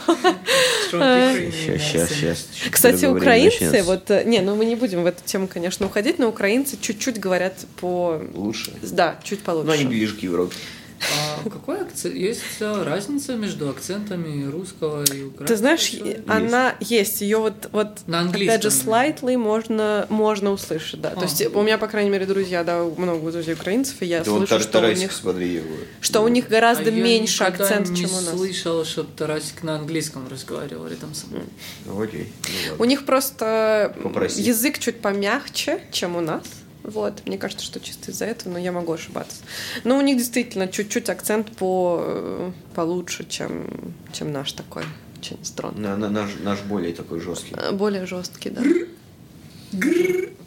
Сейчас, 0.91 1.81
сейчас, 1.81 2.09
сейчас. 2.09 2.47
кстати, 2.71 3.05
украинцы, 3.05 3.83
вот, 3.83 4.09
э, 4.11 4.23
не, 4.23 4.41
ну 4.41 4.55
мы 4.55 4.65
не 4.65 4.75
будем 4.75 5.03
в 5.03 5.05
эту 5.05 5.23
тему, 5.23 5.47
конечно, 5.47 5.85
уходить, 5.85 6.19
но 6.19 6.27
украинцы 6.29 6.77
чуть-чуть 6.79 7.19
говорят 7.19 7.53
по, 7.77 8.21
Лучше. 8.33 8.71
да, 8.81 9.19
чуть 9.23 9.41
получше. 9.41 9.67
Но 9.67 9.73
они 9.73 9.85
ближе 9.85 10.15
к 10.15 10.19
Европе. 10.19 10.55
А 10.99 11.49
какой 11.49 11.81
акцент? 11.81 12.15
Есть 12.15 12.41
э, 12.59 12.83
разница 12.83 13.35
между 13.35 13.69
акцентами 13.69 14.49
русского 14.49 15.03
и 15.03 15.23
украинского? 15.23 15.45
Ты 15.47 15.55
знаешь, 15.57 15.91
ли? 15.93 16.19
она 16.27 16.75
есть, 16.79 17.21
ее 17.21 17.37
вот, 17.37 17.69
вот 17.71 17.99
На 18.07 18.21
опять 18.21 18.63
же, 18.63 18.69
slightly 18.69 19.37
можно, 19.37 20.07
можно 20.09 20.51
услышать, 20.51 21.01
да. 21.01 21.11
То 21.11 21.21
А. 21.21 21.23
есть 21.23 21.45
у 21.45 21.61
меня, 21.61 21.77
по 21.77 21.87
крайней 21.87 22.09
мере, 22.09 22.25
друзья, 22.25 22.63
да, 22.63 22.83
много 22.83 23.31
друзей 23.31 23.53
украинцев, 23.53 24.01
и 24.01 24.05
я 24.05 24.23
вон 24.23 24.47
слышу, 24.47 24.63
что 24.63 24.79
у 24.79 24.91
них, 24.91 25.11
смотри 25.11 25.49
его. 25.55 25.75
что 26.01 26.21
у 26.21 26.27
них 26.27 26.47
гораздо 26.47 26.89
А 26.89 26.93
я 26.93 27.03
меньше 27.03 27.43
никогда 27.43 27.65
акцент, 27.65 27.89
не 27.89 27.97
чем 28.01 28.09
у 28.11 28.21
нас. 28.21 28.29
слышал, 28.35 28.85
чтобы 28.85 29.09
Тарасик 29.15 29.63
на 29.63 29.75
английском 29.75 30.27
разговаривал 30.29 30.87
рядом 30.87 31.13
со 31.13 31.27
мной. 31.27 31.43
Ну, 31.85 32.01
окей. 32.01 32.31
ну 32.47 32.69
ладно. 32.71 32.83
У 32.83 32.85
них 32.87 33.05
просто 33.05 33.95
Попроси. 34.01 34.41
язык 34.41 34.79
чуть 34.79 35.01
помягче, 35.01 35.81
чем 35.91 36.15
у 36.15 36.21
нас. 36.21 36.43
Вот, 36.87 37.25
мне 37.25 37.37
кажется, 37.37 37.65
что 37.65 37.79
чисто 37.79 38.11
из-за 38.11 38.25
этого, 38.25 38.53
но 38.53 38.59
я 38.59 38.71
могу 38.71 38.93
ошибаться. 38.93 39.37
Но 39.83 39.97
у 39.97 40.01
них 40.01 40.17
действительно 40.17 40.67
чуть-чуть 40.67 41.09
акцент 41.09 41.51
по 41.57 41.99
э, 42.05 42.51
получше, 42.75 43.25
чем, 43.27 43.67
чем 44.13 44.31
наш 44.31 44.51
такой, 44.53 44.83
очень 45.19 45.43
строн. 45.43 45.73
На- 45.81 45.97
на- 45.97 46.09
наш, 46.09 46.29
наш 46.43 46.61
более 46.61 46.93
такой 46.93 47.19
жесткий. 47.19 47.55
Э, 47.57 47.71
Более 47.71 48.05
жесткий, 48.05 48.51
да. 48.51 48.61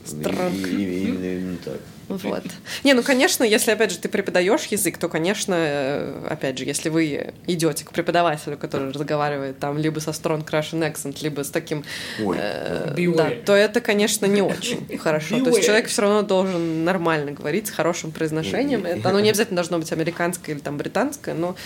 Странно. 0.05 0.49
Именно 0.67 1.57
так. 1.65 1.81
Вот. 2.09 2.43
Не, 2.85 2.95
ну, 2.95 3.03
конечно, 3.03 3.45
если, 3.45 3.71
опять 3.71 3.91
же, 3.91 3.99
ты 3.99 4.09
преподаешь 4.09 4.65
язык, 4.67 4.99
то, 4.99 5.09
конечно, 5.09 5.55
э, 5.57 6.27
опять 6.31 6.59
же, 6.59 6.65
если 6.65 6.89
вы 6.89 7.33
идете 7.47 7.85
к 7.85 7.93
преподавателю, 7.93 8.57
который 8.57 8.93
разговаривает 8.93 9.59
там 9.59 9.79
либо 9.79 10.01
со 10.01 10.11
strong 10.11 10.45
Russian 10.45 10.91
accent, 10.91 11.19
либо 11.23 11.43
с 11.45 11.51
таким, 11.51 11.85
Ой. 12.23 12.37
э, 12.41 12.95
да, 13.15 13.31
то 13.45 13.55
это, 13.55 13.81
конечно, 13.81 14.27
не 14.27 14.43
очень 14.43 14.99
хорошо. 14.99 15.43
То 15.45 15.51
есть 15.51 15.65
человек 15.65 15.89
все 15.89 16.03
равно 16.03 16.23
должен 16.23 16.85
нормально 16.85 17.33
говорить, 17.33 17.67
с 17.67 17.71
хорошим 17.71 18.11
произношением. 18.11 18.87
Это, 18.87 19.11
оно 19.11 19.21
не 19.21 19.29
обязательно 19.29 19.57
должно 19.57 19.79
быть 19.79 19.93
американское 19.93 20.55
или 20.55 20.63
там 20.63 20.77
британское, 20.79 21.35
но 21.35 21.57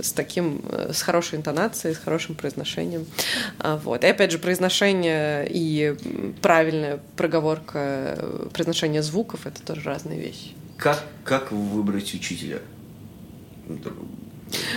с 0.00 0.12
таким, 0.12 0.62
э, 0.68 0.90
с 0.92 1.02
хорошей 1.02 1.38
интонацией, 1.38 1.94
с 1.94 1.98
хорошим 1.98 2.34
произношением. 2.34 3.06
А, 3.58 3.76
Вот. 3.76 4.04
И 4.04 4.06
опять 4.06 4.32
же, 4.32 4.38
произношение 4.38 5.46
и 5.48 5.94
правильная 6.40 6.98
проговорка, 7.16 7.78
э, 8.16 8.48
произношение 8.52 9.02
звуков— 9.02 9.40
это 9.46 9.62
тоже 9.62 9.91
разные 9.92 10.18
вещи. 10.18 10.52
Как, 10.78 11.02
как 11.24 11.52
выбрать 11.52 12.12
учителя? 12.14 12.58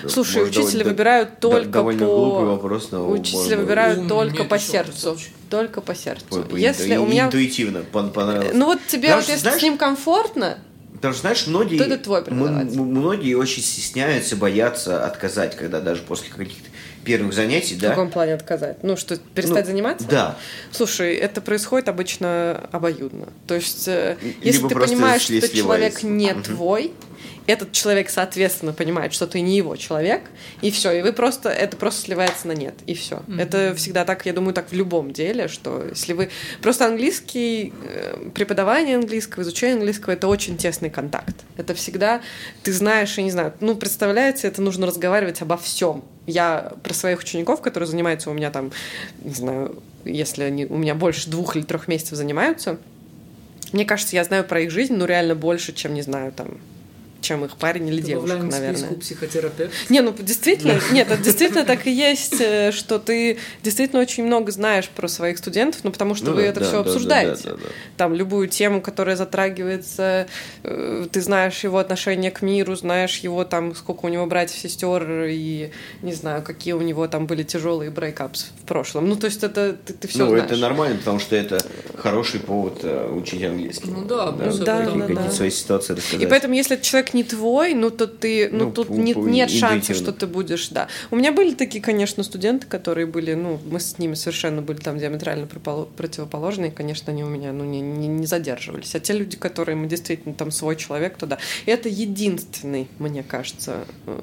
Слушай, 0.08 0.38
Может, 0.40 0.50
учителя 0.58 0.66
довольно- 0.72 0.90
выбирают 0.92 1.30
да- 1.30 1.36
только 1.50 1.70
довольно 1.70 2.06
по... 2.06 2.16
глупый 2.16 2.46
вопрос, 2.48 2.92
но 2.92 3.10
Учителя 3.10 3.40
можно- 3.40 3.58
выбирают 3.58 4.00
Ум, 4.00 4.08
только 4.08 4.40
нет, 4.40 4.50
по 4.50 4.60
сердцу. 4.60 4.92
красавчик. 4.92 5.32
Только 5.50 5.82
по 5.82 5.96
сердцу. 5.96 6.26
Ой, 6.32 6.44
по 6.44 6.56
Если 6.56 6.94
инту- 6.94 7.04
у 7.04 7.08
меня... 7.08 7.26
интуитивно 7.26 7.84
пон- 7.92 8.12
понравилось. 8.12 8.54
Ну 8.56 8.66
вот 8.68 8.80
тебе 8.88 9.04
Потому 9.10 9.22
вот 9.22 9.30
если 9.30 9.42
знаешь, 9.42 9.60
с 9.60 9.64
ним 9.64 9.78
комфортно, 9.78 10.58
Потому 10.94 11.14
что, 11.14 11.22
знаешь, 11.22 11.46
многие, 11.48 11.78
То 11.78 11.84
это 11.84 11.98
твой 12.04 12.24
многие 12.32 13.34
очень 13.36 13.62
стесняются, 13.62 14.36
боятся 14.38 15.06
отказать, 15.06 15.56
когда 15.56 15.82
даже 15.82 16.02
после 16.02 16.30
каких-то 16.30 16.70
первых 17.06 17.34
занятий, 17.34 17.76
в 17.76 17.80
да. 17.80 17.90
каком 17.90 18.10
плане 18.10 18.34
отказать? 18.34 18.84
Ну, 18.84 18.98
что, 18.98 19.16
перестать 19.18 19.66
Ну, 19.66 19.72
заниматься? 19.72 20.08
Да. 20.08 20.38
Слушай, 20.72 21.16
это 21.16 21.40
происходит 21.40 21.88
обычно 21.88 22.68
обоюдно. 22.72 23.28
То 23.48 23.56
есть, 23.56 23.88
э, 23.88 24.18
если 24.42 24.60
Либо 24.60 24.70
ты 24.70 24.76
понимаешь, 24.76 25.22
что 25.22 25.40
слез 25.40 25.52
человек 25.52 26.04
не 26.04 26.34
Мгм. 26.34 26.44
твой, 26.44 26.92
этот 27.48 27.72
человек, 27.72 28.10
соответственно, 28.10 28.74
понимает, 28.74 29.14
что 29.14 29.28
ты 29.28 29.42
не 29.42 29.56
его 29.56 29.76
человек, 29.76 30.24
и 30.62 30.72
все, 30.72 30.92
и 30.92 31.02
вы 31.02 31.14
просто, 31.14 31.50
это 31.50 31.78
просто 31.78 32.02
сливается 32.02 32.48
на 32.48 32.54
нет, 32.54 32.76
и 32.88 32.94
все. 32.94 33.22
Это 33.38 33.74
всегда 33.76 34.06
так, 34.06 34.26
я 34.26 34.34
думаю, 34.34 34.54
так 34.54 34.70
в 34.72 34.74
любом 34.74 35.12
деле, 35.12 35.48
что 35.48 35.86
если 35.88 36.14
вы... 36.14 36.30
Просто 36.62 36.86
английский, 36.86 37.74
э, 37.88 38.30
преподавание 38.34 38.96
английского, 38.96 39.44
изучение 39.44 39.76
английского, 39.76 40.14
это 40.14 40.28
очень 40.28 40.58
тесный 40.58 40.90
контакт. 40.90 41.36
Это 41.58 41.74
всегда, 41.74 42.22
ты 42.64 42.74
знаешь, 42.74 43.18
я 43.18 43.24
не 43.24 43.32
знаю, 43.32 43.54
ну, 43.60 43.76
представляете, 43.76 44.48
это 44.48 44.62
нужно 44.62 44.88
разговаривать 44.88 45.42
обо 45.42 45.58
всем. 45.58 46.04
Я 46.26 46.74
про 46.84 46.94
своих 46.94 47.20
учеников, 47.20 47.62
которые 47.62 47.88
занимаются 47.88 48.32
у 48.32 48.34
меня 48.34 48.50
там, 48.50 48.72
не 49.24 49.34
знаю, 49.34 49.84
если 50.04 50.44
они 50.44 50.66
у 50.66 50.78
меня 50.78 50.96
больше 50.96 51.30
двух 51.30 51.56
или 51.56 51.64
трех 51.64 51.88
месяцев 51.88 52.18
занимаются, 52.18 52.78
мне 53.72 53.86
кажется, 53.86 54.16
я 54.16 54.24
знаю 54.24 54.44
про 54.46 54.62
их 54.62 54.72
жизнь, 54.72 54.94
ну, 54.96 55.06
реально 55.06 55.36
больше, 55.36 55.74
чем, 55.74 55.94
не 55.94 56.02
знаю, 56.02 56.32
там, 56.32 56.60
чем 57.22 57.44
их 57.46 57.58
парень 57.58 57.88
или 57.88 58.02
девушка, 58.02 58.38
Добавляем 58.38 58.50
к 58.50 58.52
наверное. 58.80 59.00
психотерапевт. 59.00 59.90
Не, 59.90 60.02
ну 60.02 60.14
действительно, 60.18 60.80
нет, 60.92 61.10
это 61.10 61.22
действительно 61.24 61.64
так 61.66 61.88
и 61.88 61.92
есть, 61.92 62.40
э, 62.40 62.72
что 62.72 63.00
ты 63.00 63.38
действительно 63.64 64.02
очень 64.02 64.26
много 64.26 64.52
знаешь 64.52 64.88
про 64.90 65.08
своих 65.08 65.38
студентов, 65.40 65.84
ну 65.84 65.92
потому 65.92 66.16
что 66.16 66.28
Ну 66.28 66.34
вы 66.36 66.44
да, 66.44 66.48
это 66.48 66.60
да, 66.60 66.66
все 66.68 66.78
да, 66.78 66.84
да, 66.84 66.90
обсуждаете. 66.90 67.44
да, 67.46 67.50
да, 67.52 67.58
да. 67.58 67.70
Там 67.98 68.14
любую 68.14 68.48
тему, 68.48 68.82
которая 68.82 69.16
затрагивается, 69.16 70.28
э, 70.64 71.08
ты 71.12 71.22
знаешь 71.22 71.64
его 71.64 71.78
отношение 71.80 72.32
к 72.32 72.42
миру, 72.42 72.76
знаешь 72.76 73.18
его 73.20 73.44
там, 73.44 73.74
сколько 73.76 74.06
у 74.06 74.10
него 74.10 74.26
братьев, 74.28 74.58
сестер 74.60 75.24
и 75.24 75.72
не 76.02 76.14
знаю, 76.14 76.44
какие 76.44 76.74
у 76.74 76.82
него 76.82 77.08
там 77.08 77.26
были 77.26 77.44
тяжелые 77.44 77.90
брейкапс 77.92 78.48
в 78.62 78.66
прошлом. 78.66 79.10
Ну 79.10 79.16
то 79.16 79.26
есть 79.26 79.44
это 79.44 79.74
ты, 79.74 79.94
ты 79.94 80.08
все 80.08 80.20
ну, 80.20 80.30
знаешь. 80.30 80.46
это 80.46 80.58
нормально, 80.58 80.98
потому 80.98 81.20
что 81.20 81.36
это 81.36 81.58
хороший 81.98 82.40
повод 82.40 82.80
э, 82.84 83.10
учить 83.12 83.42
английский. 83.44 83.90
Ну 83.90 84.06
да, 84.06 84.32
Да, 84.32 84.52
да, 84.52 84.86
Какие-то 84.86 85.14
да. 85.24 85.32
свои 85.32 85.50
ситуации 85.50 85.94
рассказать. 85.94 86.22
И 86.22 86.28
поэтому, 86.28 86.54
если 86.54 86.76
человек 86.78 87.14
не 87.16 87.24
твой, 87.24 87.74
ну 87.74 87.90
то 87.90 88.06
ты, 88.06 88.50
ну, 88.52 88.66
Ну, 88.66 88.72
тут 88.72 88.90
не- 88.92 89.14
нет 89.16 89.50
шанса, 89.50 89.78
интуитивно. 89.78 89.96
что 90.04 90.12
ты 90.12 90.28
будешь, 90.28 90.70
да. 90.70 90.88
У 91.10 91.16
меня 91.16 91.32
были 91.32 91.56
такие, 91.56 91.82
конечно, 91.84 92.24
студенты, 92.24 92.68
которые 92.68 93.08
были, 93.08 93.34
ну, 93.34 93.60
мы 93.66 93.80
с 93.80 93.98
ними 93.98 94.14
совершенно 94.14 94.62
были 94.62 94.78
там 94.78 95.00
диаметрально 95.00 95.48
противоположные, 95.48 96.70
конечно, 96.72 97.12
они 97.12 97.24
у 97.24 97.28
меня, 97.28 97.52
ну, 97.52 97.64
не, 97.64 97.82
не, 97.82 98.08
не 98.08 98.28
задерживались. 98.28 98.94
А 98.94 99.00
те 99.00 99.14
люди, 99.14 99.38
которые 99.38 99.76
мы 99.76 99.88
действительно 99.88 100.36
там 100.36 100.52
свой 100.52 100.76
человек, 100.76 101.18
то 101.18 101.26
да. 101.26 101.40
И 101.66 101.72
это 101.72 101.90
единственный, 101.90 102.88
мне 103.00 103.24
кажется, 103.24 103.86
э, 104.06 104.20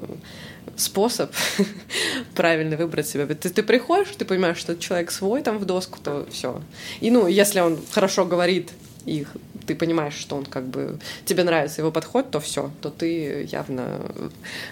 способ 0.77 1.31
правильно 2.35 2.77
выбрать 2.77 3.07
себя. 3.07 3.25
Ты, 3.27 3.49
ты 3.49 3.63
приходишь, 3.63 4.09
ты 4.17 4.25
понимаешь, 4.25 4.57
что 4.57 4.75
человек 4.77 5.11
свой 5.11 5.41
там 5.41 5.57
в 5.57 5.65
доску, 5.65 5.99
то 6.03 6.27
все. 6.31 6.61
И 7.01 7.11
ну, 7.11 7.27
если 7.27 7.59
он 7.59 7.79
хорошо 7.91 8.25
говорит, 8.25 8.71
и 9.05 9.25
ты 9.65 9.75
понимаешь, 9.75 10.13
что 10.15 10.35
он 10.35 10.45
как 10.45 10.67
бы 10.67 10.99
тебе 11.25 11.43
нравится 11.43 11.81
его 11.81 11.91
подход, 11.91 12.31
то 12.31 12.39
все, 12.39 12.71
то 12.81 12.89
ты 12.89 13.47
явно 13.51 14.01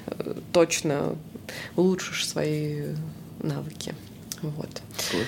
э, 0.08 0.36
точно 0.54 1.16
улучшишь 1.76 2.28
свои 2.28 2.84
навыки. 3.40 3.94
Вот. 4.42 4.82
Класс. 5.12 5.26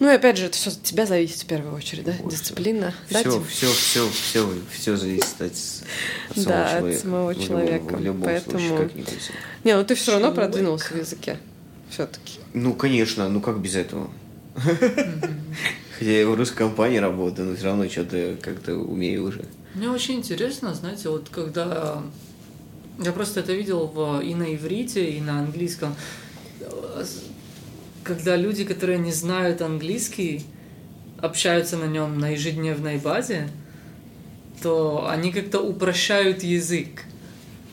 Ну 0.00 0.08
и 0.08 0.14
опять 0.14 0.36
же, 0.36 0.46
это 0.46 0.56
все 0.56 0.70
от 0.70 0.80
тебя 0.82 1.06
зависит 1.06 1.42
в 1.42 1.46
первую 1.46 1.74
очередь, 1.74 2.04
да? 2.04 2.12
Дисциплина. 2.30 2.94
Да, 3.10 3.18
Все, 3.20 3.32
Тим? 3.32 3.44
все, 3.46 3.72
все, 3.72 4.08
все, 4.10 4.48
все 4.70 4.96
зависит 4.96 5.40
от, 5.40 5.50
от 5.50 5.56
самого 6.36 6.46
Да, 6.46 6.64
от 6.64 6.78
человека. 6.78 7.00
самого 7.02 7.26
В 7.26 7.32
любом- 7.32 7.46
человека. 7.46 7.96
В 7.96 8.00
любом 8.00 8.22
Поэтому- 8.22 8.58
случае, 8.60 8.78
как 8.78 8.94
ни 8.94 9.02
крути. 9.02 9.20
Не, 9.64 9.76
ну 9.76 9.84
ты 9.84 9.94
все 9.96 10.12
равно 10.12 10.32
продвинулся 10.32 10.94
в 10.94 10.96
языке. 10.98 11.38
Все-таки. 11.90 12.38
Ну, 12.54 12.74
конечно, 12.74 13.28
ну 13.28 13.40
как 13.40 13.58
без 13.60 13.74
этого? 13.74 14.08
Хотя 15.98 16.10
я 16.10 16.28
в 16.28 16.34
русской 16.34 16.58
компании 16.58 16.98
работаю, 16.98 17.48
но 17.48 17.56
все 17.56 17.64
равно 17.66 17.88
что-то 17.88 18.36
как-то 18.40 18.74
умею 18.74 19.24
уже. 19.24 19.44
Мне 19.74 19.90
очень 19.90 20.16
интересно, 20.16 20.74
знаете, 20.74 21.08
вот 21.08 21.28
когда 21.30 22.02
я 23.00 23.12
просто 23.12 23.40
это 23.40 23.52
видел 23.52 23.86
в, 23.86 24.20
и 24.20 24.34
на 24.34 24.54
иврите, 24.54 25.10
и 25.10 25.20
на 25.20 25.40
английском, 25.40 25.94
э, 26.60 27.04
когда 28.02 28.36
люди, 28.36 28.64
которые 28.64 28.98
не 28.98 29.12
знают 29.12 29.62
английский, 29.62 30.44
общаются 31.20 31.76
на 31.76 31.84
нем 31.84 32.18
на 32.18 32.30
ежедневной 32.30 32.98
базе, 32.98 33.48
то 34.62 35.06
они 35.08 35.32
как-то 35.32 35.60
упрощают 35.60 36.42
язык. 36.42 37.04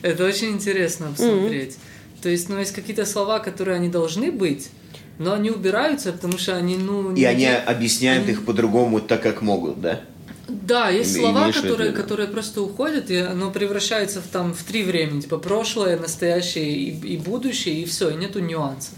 Это 0.02 0.24
очень 0.24 0.50
интересно 0.50 1.08
посмотреть. 1.08 1.78
То 2.22 2.28
есть, 2.28 2.48
ну, 2.48 2.58
есть 2.58 2.72
какие-то 2.72 3.06
слова, 3.06 3.38
которые 3.38 3.76
они 3.76 3.88
должны 3.88 4.30
быть, 4.30 4.70
но 5.18 5.32
они 5.32 5.50
убираются, 5.50 6.12
потому 6.12 6.38
что 6.38 6.56
они, 6.56 6.76
ну... 6.76 7.12
И 7.12 7.20
не 7.20 7.24
они 7.24 7.46
объясняют 7.46 8.24
они- 8.24 8.32
их 8.32 8.44
по-другому 8.44 9.00
так, 9.00 9.22
как 9.22 9.42
могут, 9.42 9.80
да? 9.80 10.00
Да, 10.48 10.90
есть 10.90 11.16
Име- 11.16 11.20
слова, 11.20 11.48
виду, 11.48 11.60
которые, 11.62 11.90
да. 11.90 12.02
которые 12.02 12.28
просто 12.28 12.62
уходят, 12.62 13.10
и 13.10 13.16
оно 13.16 13.50
превращается 13.50 14.20
в, 14.20 14.26
там, 14.28 14.54
в 14.54 14.62
три 14.62 14.84
времени, 14.84 15.22
типа 15.22 15.38
прошлое, 15.38 15.98
настоящее 15.98 16.70
и, 16.72 17.14
и 17.14 17.16
будущее, 17.16 17.82
и 17.82 17.84
все, 17.84 18.10
и 18.10 18.14
нету 18.14 18.38
нюансов. 18.40 18.94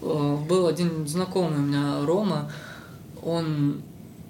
Э, 0.00 0.36
Был 0.48 0.66
один 0.66 1.06
знакомый 1.06 1.58
у 1.58 1.62
меня, 1.62 2.06
Рома, 2.06 2.50
он 3.22 3.82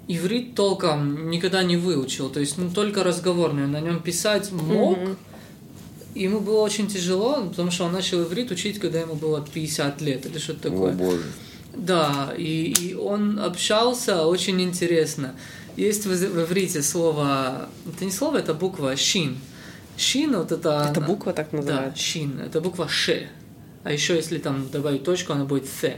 иврит 0.07 0.55
толком 0.55 1.29
никогда 1.29 1.63
не 1.63 1.77
выучил, 1.77 2.29
то 2.29 2.41
есть 2.41 2.57
ну, 2.57 2.69
только 2.69 3.03
разговорный, 3.03 3.67
на 3.67 3.79
нем 3.79 4.01
писать 4.01 4.51
мог, 4.51 4.97
и 6.15 6.23
ему 6.23 6.39
было 6.39 6.61
очень 6.61 6.87
тяжело, 6.87 7.43
потому 7.49 7.71
что 7.71 7.85
он 7.85 7.93
начал 7.93 8.21
иврит 8.23 8.51
учить, 8.51 8.79
когда 8.79 8.99
ему 8.99 9.15
было 9.15 9.45
50 9.53 10.01
лет 10.01 10.25
или 10.25 10.37
что-то 10.37 10.69
такое. 10.69 10.91
О, 10.91 10.95
боже. 10.95 11.23
Да, 11.75 12.33
и, 12.37 12.73
и 12.79 12.93
он 12.95 13.39
общался 13.39 14.25
очень 14.25 14.61
интересно. 14.61 15.35
Есть 15.77 16.05
в, 16.05 16.09
в 16.09 16.43
иврите 16.43 16.81
слово, 16.81 17.69
это 17.87 18.03
не 18.05 18.11
слово, 18.11 18.37
это 18.37 18.53
буква 18.53 18.95
шин. 18.97 19.37
Шин 19.97 20.35
вот 20.35 20.51
это... 20.51 20.87
Это 20.91 20.99
буква 21.01 21.31
так 21.33 21.47
Да, 21.51 21.57
называется? 21.57 22.03
шин, 22.03 22.39
это 22.39 22.59
буква 22.59 22.89
ше. 22.89 23.29
А 23.83 23.91
еще 23.91 24.15
если 24.15 24.37
там 24.37 24.69
добавить 24.69 25.03
точку, 25.03 25.33
она 25.33 25.45
будет 25.45 25.63
th. 25.81 25.95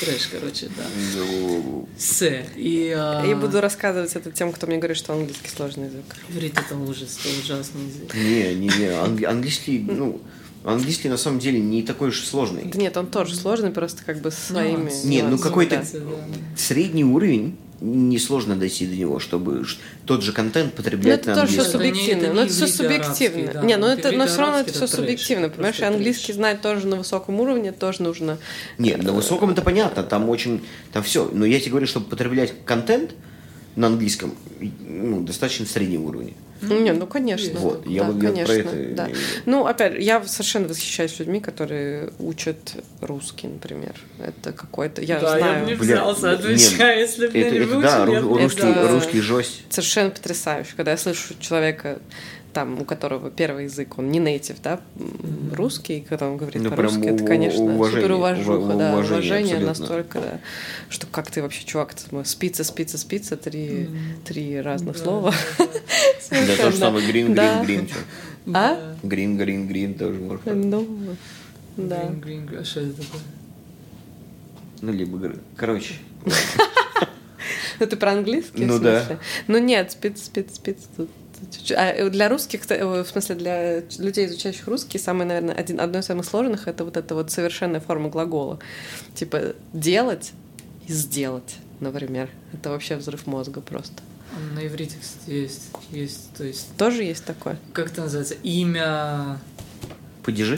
Трэш, 0.00 0.28
короче, 0.32 0.68
да. 0.76 0.84
Ну, 1.16 1.88
С. 1.98 2.22
И, 2.56 2.94
а, 2.96 3.24
Я 3.24 3.36
буду 3.36 3.60
рассказывать 3.60 4.14
это 4.16 4.30
тем, 4.30 4.52
кто 4.52 4.66
мне 4.66 4.78
говорит, 4.78 4.96
что 4.96 5.12
английский 5.12 5.48
сложный 5.54 5.86
язык. 5.86 6.04
Иврит 6.30 6.54
это 6.58 6.74
ужас, 6.76 7.18
это 7.22 7.38
ужасный 7.42 7.82
язык. 7.86 8.14
Не, 8.14 8.54
не, 8.54 8.68
не. 8.78 8.86
ан- 8.86 9.24
Английский, 9.26 9.78
ну, 9.86 10.20
английский 10.64 11.08
на 11.10 11.18
самом 11.18 11.38
деле 11.38 11.60
не 11.60 11.82
такой 11.82 12.08
уж 12.08 12.20
сложный. 12.24 12.64
Да 12.64 12.78
нет, 12.78 12.96
он 12.96 13.08
тоже 13.08 13.34
сложный, 13.36 13.70
просто 13.70 14.02
как 14.04 14.20
бы 14.22 14.30
со 14.30 14.40
своими... 14.52 14.90
Не, 15.04 15.22
ну 15.22 15.38
какой-то-. 15.38 15.84
Да. 15.92 16.00
Средний 16.56 17.04
уровень 17.04 17.56
несложно 17.80 18.56
дойти 18.56 18.86
до 18.86 18.94
него, 18.96 19.18
чтобы 19.18 19.64
тот 20.04 20.22
же 20.22 20.32
контент 20.32 20.72
Ну, 20.72 20.76
потреблять 20.76 21.20
это 21.20 21.30
на 21.30 21.40
тоже 21.42 21.52
все 21.60 21.72
английском. 21.72 21.80
Это 21.80 21.88
не- 21.88 21.94
субъективно. 21.94 22.34
но 22.34 22.40
не 22.40 22.46
это 22.46 22.52
все 22.54 22.66
субъективно. 22.66 23.52
да. 23.54 23.62
Не, 23.62 23.76
ну 23.76 23.86
Вот 23.88 23.98
это, 23.98 24.12
но 24.12 24.26
все 24.26 24.38
равно 24.38 24.58
это 24.58 24.72
все 24.72 24.86
субъективно. 24.86 25.48
Понимаешь, 25.48 25.76
просто 25.76 25.94
английский 25.94 26.24
трэш. 26.26 26.36
знать 26.36 26.60
тоже 26.60 26.86
на 26.86 26.96
высоком 26.96 27.40
уровне, 27.40 27.72
тоже 27.72 28.02
нужно. 28.02 28.38
Нет, 28.78 29.02
на 29.02 29.12
высоком 29.12 29.50
это 29.50 29.62
понятно, 29.62 30.02
там 30.02 30.28
очень, 30.28 30.60
там 30.92 31.02
все. 31.02 31.30
Но 31.32 31.46
я 31.46 31.58
тебе 31.58 31.70
говорю, 31.70 31.86
чтобы 31.86 32.06
потреблять 32.06 32.52
контент 32.66 33.12
на 33.76 33.86
английском, 33.86 34.34
ну, 34.86 35.22
достаточно 35.22 35.64
среднего 35.64 36.02
уровня. 36.02 36.34
Не, 36.62 36.92
ну 36.92 37.06
конечно. 37.06 37.58
Вот, 37.60 37.86
я 37.86 38.02
да, 38.04 38.10
вот- 38.10 38.22
я 38.22 38.30
про 38.30 38.32
конечно, 38.32 38.68
это 38.70 38.94
да. 38.94 39.08
Ну, 39.46 39.66
опять, 39.66 39.94
я 40.02 40.22
совершенно 40.24 40.68
восхищаюсь 40.68 41.18
людьми, 41.18 41.40
которые 41.40 42.10
учат 42.18 42.58
русский, 43.00 43.48
например. 43.48 43.94
Это 44.18 44.52
какой-то, 44.52 45.02
я 45.02 45.18
да, 45.20 45.38
знаю, 45.38 45.54
я 45.54 45.60
бы 45.64 45.66
не 45.70 45.74
взялся 45.74 46.30
нет, 46.30 46.40
отвечать, 46.40 46.98
если 46.98 47.26
бы 47.28 47.38
Это, 47.38 47.38
я 47.38 47.50
не 47.50 47.58
это 47.58 47.80
да, 47.80 48.04
выучил, 48.04 48.12
не 48.36 48.42
русский, 48.42 48.60
Это- 48.70 48.88
русский 48.88 49.20
жесть. 49.20 49.62
совершенно 49.70 50.10
потрясающе, 50.10 50.70
когда 50.76 50.90
я 50.92 50.96
слышу 50.96 51.34
человека, 51.40 51.98
там, 52.52 52.80
у 52.80 52.84
которого 52.84 53.30
первый 53.30 53.64
язык, 53.64 53.98
он 53.98 54.10
не 54.10 54.18
нейтив, 54.18 54.56
да, 54.62 54.80
русский, 55.54 56.04
когда 56.08 56.28
он 56.28 56.36
говорит 56.36 56.62
Ну, 56.62 56.70
по-русски, 56.70 57.04
это, 57.06 57.24
конечно, 57.24 57.62
уважение, 57.62 58.02
супер 58.02 58.12
уважуха, 58.16 58.50
ува- 58.52 58.78
да, 58.78 58.92
уважение 58.92 59.18
уважение 59.18 59.56
абсолютно. 59.56 59.66
настолько, 59.66 60.20
да, 60.20 60.40
что 60.88 61.06
как 61.06 61.30
ты 61.30 61.42
вообще, 61.42 61.64
чувак, 61.64 61.94
спица, 62.24 62.64
спица, 62.64 62.98
спица, 62.98 63.36
три, 63.36 63.88
три 64.24 64.60
разных 64.60 64.96
Да, 64.96 65.02
слова. 65.02 65.34
да, 66.30 66.56
то 66.56 66.70
же 66.70 66.76
самое 66.76 67.06
green, 67.08 67.34
green. 67.34 67.86
чё. 67.86 67.94
А? 68.54 68.96
Green, 69.02 69.36
green, 69.36 69.68
green 69.68 69.94
тоже 69.98 70.18
можно. 70.18 70.54
Ну, 70.54 70.88
да. 71.76 72.02
Green, 72.04 72.20
green, 72.22 72.48
green. 72.48 72.60
А 72.60 72.64
что 72.64 72.80
это 72.80 72.92
такое? 73.02 73.20
Ну, 74.82 74.92
либо, 74.92 75.32
короче, 75.56 75.94
Ну, 77.80 77.86
ты 77.86 77.96
про 77.96 78.12
английский? 78.12 78.64
Ну 78.66 78.78
да. 78.78 79.18
Ну, 79.46 79.58
нет, 79.58 79.92
спиц, 79.92 80.22
спиц, 80.24 80.54
спиц 80.54 80.76
тут 80.96 81.08
для 82.10 82.28
русских, 82.28 82.70
э, 82.70 83.02
в 83.02 83.06
смысле 83.06 83.34
для 83.34 83.80
людей, 83.98 84.26
изучающих 84.26 84.66
русский, 84.68 84.98
самый, 84.98 85.26
наверное, 85.26 85.54
один, 85.54 85.80
одно 85.80 85.98
из 85.98 86.06
самых 86.06 86.26
сложных 86.26 86.68
это 86.68 86.84
вот 86.84 86.96
эта 86.96 87.14
вот 87.14 87.30
совершенная 87.30 87.80
форма 87.80 88.08
глагола. 88.08 88.58
Типа 89.14 89.54
делать 89.72 90.32
и 90.86 90.92
сделать, 90.92 91.56
например. 91.80 92.28
Это 92.52 92.70
вообще 92.70 92.96
взрыв 92.96 93.26
мозга 93.26 93.60
просто. 93.60 94.02
На 94.54 94.66
иврите, 94.66 94.96
кстати, 95.00 95.30
есть, 95.30 95.70
есть, 95.90 96.32
то 96.34 96.44
есть, 96.44 96.68
Тоже 96.76 97.02
есть 97.02 97.24
такое? 97.24 97.58
как 97.72 97.90
это 97.90 98.02
называется, 98.02 98.34
имя, 98.42 99.40
Падежи? 100.22 100.56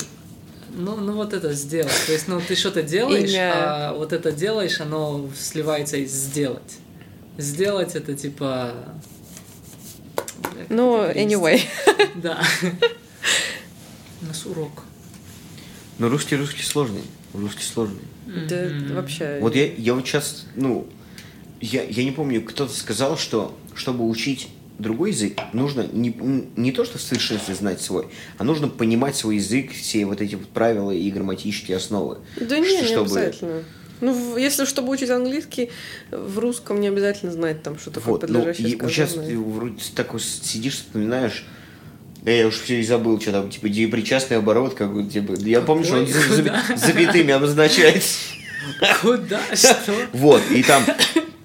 ну, 0.74 0.96
ну 0.96 1.12
вот 1.14 1.32
это 1.32 1.52
сделать. 1.52 1.92
То 2.06 2.12
есть, 2.12 2.28
ну, 2.28 2.40
ты 2.40 2.54
что-то 2.54 2.82
делаешь, 2.82 3.30
Имя. 3.30 3.52
а 3.54 3.94
вот 3.94 4.12
это 4.12 4.32
делаешь, 4.32 4.80
оно 4.80 5.28
сливается 5.38 5.96
из 5.98 6.12
сделать. 6.12 6.78
Сделать 7.38 7.94
это 7.94 8.14
типа... 8.14 8.72
Ну, 10.68 11.04
anyway. 11.04 11.60
Да. 12.14 12.42
У 14.20 14.26
нас 14.26 14.46
урок. 14.46 14.82
Ну, 15.98 16.08
русский, 16.08 16.36
русский 16.36 16.62
сложный. 16.62 17.02
Русский 17.34 17.64
сложный. 17.64 18.02
Да 18.48 18.68
вообще... 18.94 19.38
Вот 19.40 19.56
я, 19.56 19.72
я 19.72 19.94
вот 19.94 20.06
сейчас, 20.06 20.46
ну, 20.54 20.86
я, 21.60 21.82
я 21.84 22.04
не 22.04 22.12
помню, 22.12 22.42
кто-то 22.42 22.72
сказал, 22.72 23.16
что 23.16 23.56
чтобы 23.74 24.08
учить 24.08 24.48
другой 24.78 25.10
язык, 25.12 25.38
нужно 25.52 25.86
не, 25.92 26.14
не 26.56 26.72
то, 26.72 26.84
что 26.84 26.98
в 26.98 27.02
совершенстве 27.02 27.54
знать 27.54 27.80
свой, 27.80 28.06
а 28.38 28.44
нужно 28.44 28.68
понимать 28.68 29.16
свой 29.16 29.36
язык, 29.36 29.72
все 29.72 30.04
вот 30.06 30.20
эти 30.20 30.34
вот 30.34 30.48
правила 30.48 30.90
и 30.90 31.10
грамматические 31.10 31.76
основы. 31.76 32.18
Да 32.36 32.58
не, 32.58 32.80
не 32.80 32.82
чтобы- 32.84 33.02
обязательно. 33.02 33.64
Ну, 34.02 34.36
если 34.36 34.64
чтобы 34.64 34.90
учить 34.92 35.10
английский, 35.10 35.70
в 36.10 36.38
русском 36.40 36.80
не 36.80 36.88
обязательно 36.88 37.30
знать 37.30 37.62
там, 37.62 37.78
что 37.78 37.90
такое 37.92 38.14
Вот, 38.14 38.22
ну, 38.28 38.40
подлежащее 38.40 38.76
вот 38.76 38.90
сейчас 38.90 39.12
ты 39.12 39.38
вроде 39.38 39.76
так 39.94 40.12
вот 40.12 40.22
сидишь, 40.22 40.74
вспоминаешь, 40.74 41.44
да 42.22 42.32
я 42.32 42.48
уж 42.48 42.58
все 42.58 42.80
и 42.80 42.84
забыл, 42.84 43.20
что 43.20 43.30
там, 43.30 43.48
типа, 43.48 43.68
причастный 43.90 44.38
оборот, 44.38 44.74
как 44.74 44.92
бы, 44.92 45.04
типа, 45.04 45.34
я 45.38 45.60
помню, 45.60 45.84
что 45.84 45.98
он 45.98 46.06
за- 46.08 46.76
запятыми 46.76 47.32
обозначается. 47.32 48.18
Куда? 49.00 49.40
Что? 49.54 49.92
Вот, 50.12 50.42
и 50.50 50.62
там 50.62 50.84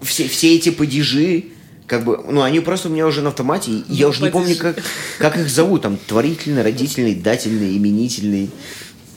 все, 0.02 0.28
все 0.28 0.56
эти 0.56 0.70
падежи, 0.70 1.46
как 1.86 2.04
бы, 2.06 2.18
ну, 2.28 2.42
они 2.42 2.60
просто 2.60 2.90
у 2.90 2.92
меня 2.92 3.08
уже 3.08 3.22
на 3.22 3.30
автомате, 3.30 3.72
и 3.72 3.84
я 3.88 4.06
Ну, 4.06 4.10
уже 4.12 4.24
не 4.24 4.30
помню, 4.30 4.56
как, 4.58 4.78
как 5.20 5.38
их 5.38 5.50
зовут, 5.50 5.84
там, 5.84 5.98
творительный, 6.08 6.62
родительный, 6.64 7.16
дательный, 7.16 7.78
именительный, 7.78 8.50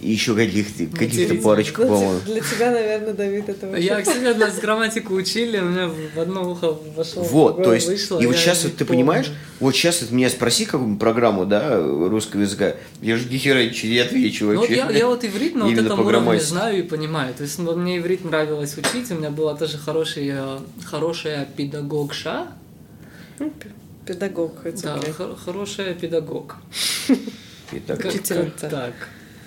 и 0.01 0.11
еще 0.13 0.35
каких-то, 0.35 0.87
каких-то 0.97 1.35
парочку, 1.37 1.83
Ну, 1.83 1.89
по-моему. 1.89 2.21
Для 2.25 2.41
тебя, 2.41 2.71
наверное, 2.71 3.13
Давид, 3.13 3.49
это 3.49 3.67
вообще... 3.67 3.85
Я, 3.85 4.01
кстати, 4.01 4.39
нас 4.39 4.59
грамматику 4.59 5.15
учили, 5.15 5.59
у 5.59 5.65
меня 5.65 5.89
в 5.89 6.19
одно 6.19 6.51
ухо 6.51 6.77
вошло, 6.97 7.23
Вот, 7.23 7.63
то 7.63 7.75
есть, 7.75 7.87
вышло, 7.89 8.19
и 8.21 8.27
вот 8.27 8.37
сейчас 8.37 8.65
вот 8.65 8.77
ты 8.77 8.85
помню. 8.85 9.01
понимаешь, 9.01 9.31
вот 9.59 9.75
сейчас 9.75 10.01
вот 10.01 10.11
меня 10.11 10.31
спроси 10.31 10.65
какую-нибудь 10.65 11.01
программу, 11.01 11.45
да, 11.45 11.79
русского 11.79 12.41
языка, 12.43 12.75
я 13.03 13.17
же 13.17 13.29
ни 13.29 13.37
хера 13.37 13.63
ничего 13.63 13.93
не 13.93 13.99
отвечу 13.99 14.45
Ну, 14.47 14.51
вот 14.53 14.61
вообще. 14.61 14.77
я, 14.77 14.91
я 14.91 15.07
вот 15.07 15.25
иврит 15.25 15.55
на 15.55 15.67
вот 15.67 15.75
этом 15.79 16.01
уровне 16.01 16.41
знаю 16.41 16.79
и 16.79 16.83
понимаю. 16.83 17.35
То 17.35 17.43
есть 17.43 17.59
ну, 17.59 17.77
мне 17.77 17.99
иврит 17.99 18.25
нравилось 18.25 18.77
учить, 18.79 19.11
у 19.11 19.15
меня 19.15 19.31
была 19.31 19.55
тоже 19.55 19.77
хорошая, 19.79 20.61
хорошая 20.85 21.47
педагогша. 21.57 22.47
Ну, 23.39 23.53
Педагог, 24.07 24.65
это 24.65 24.83
Да, 24.83 25.13
хор- 25.13 25.37
хорошая 25.37 25.95
педагог. 25.95 26.57
И 27.73 27.79
так, 27.87 28.95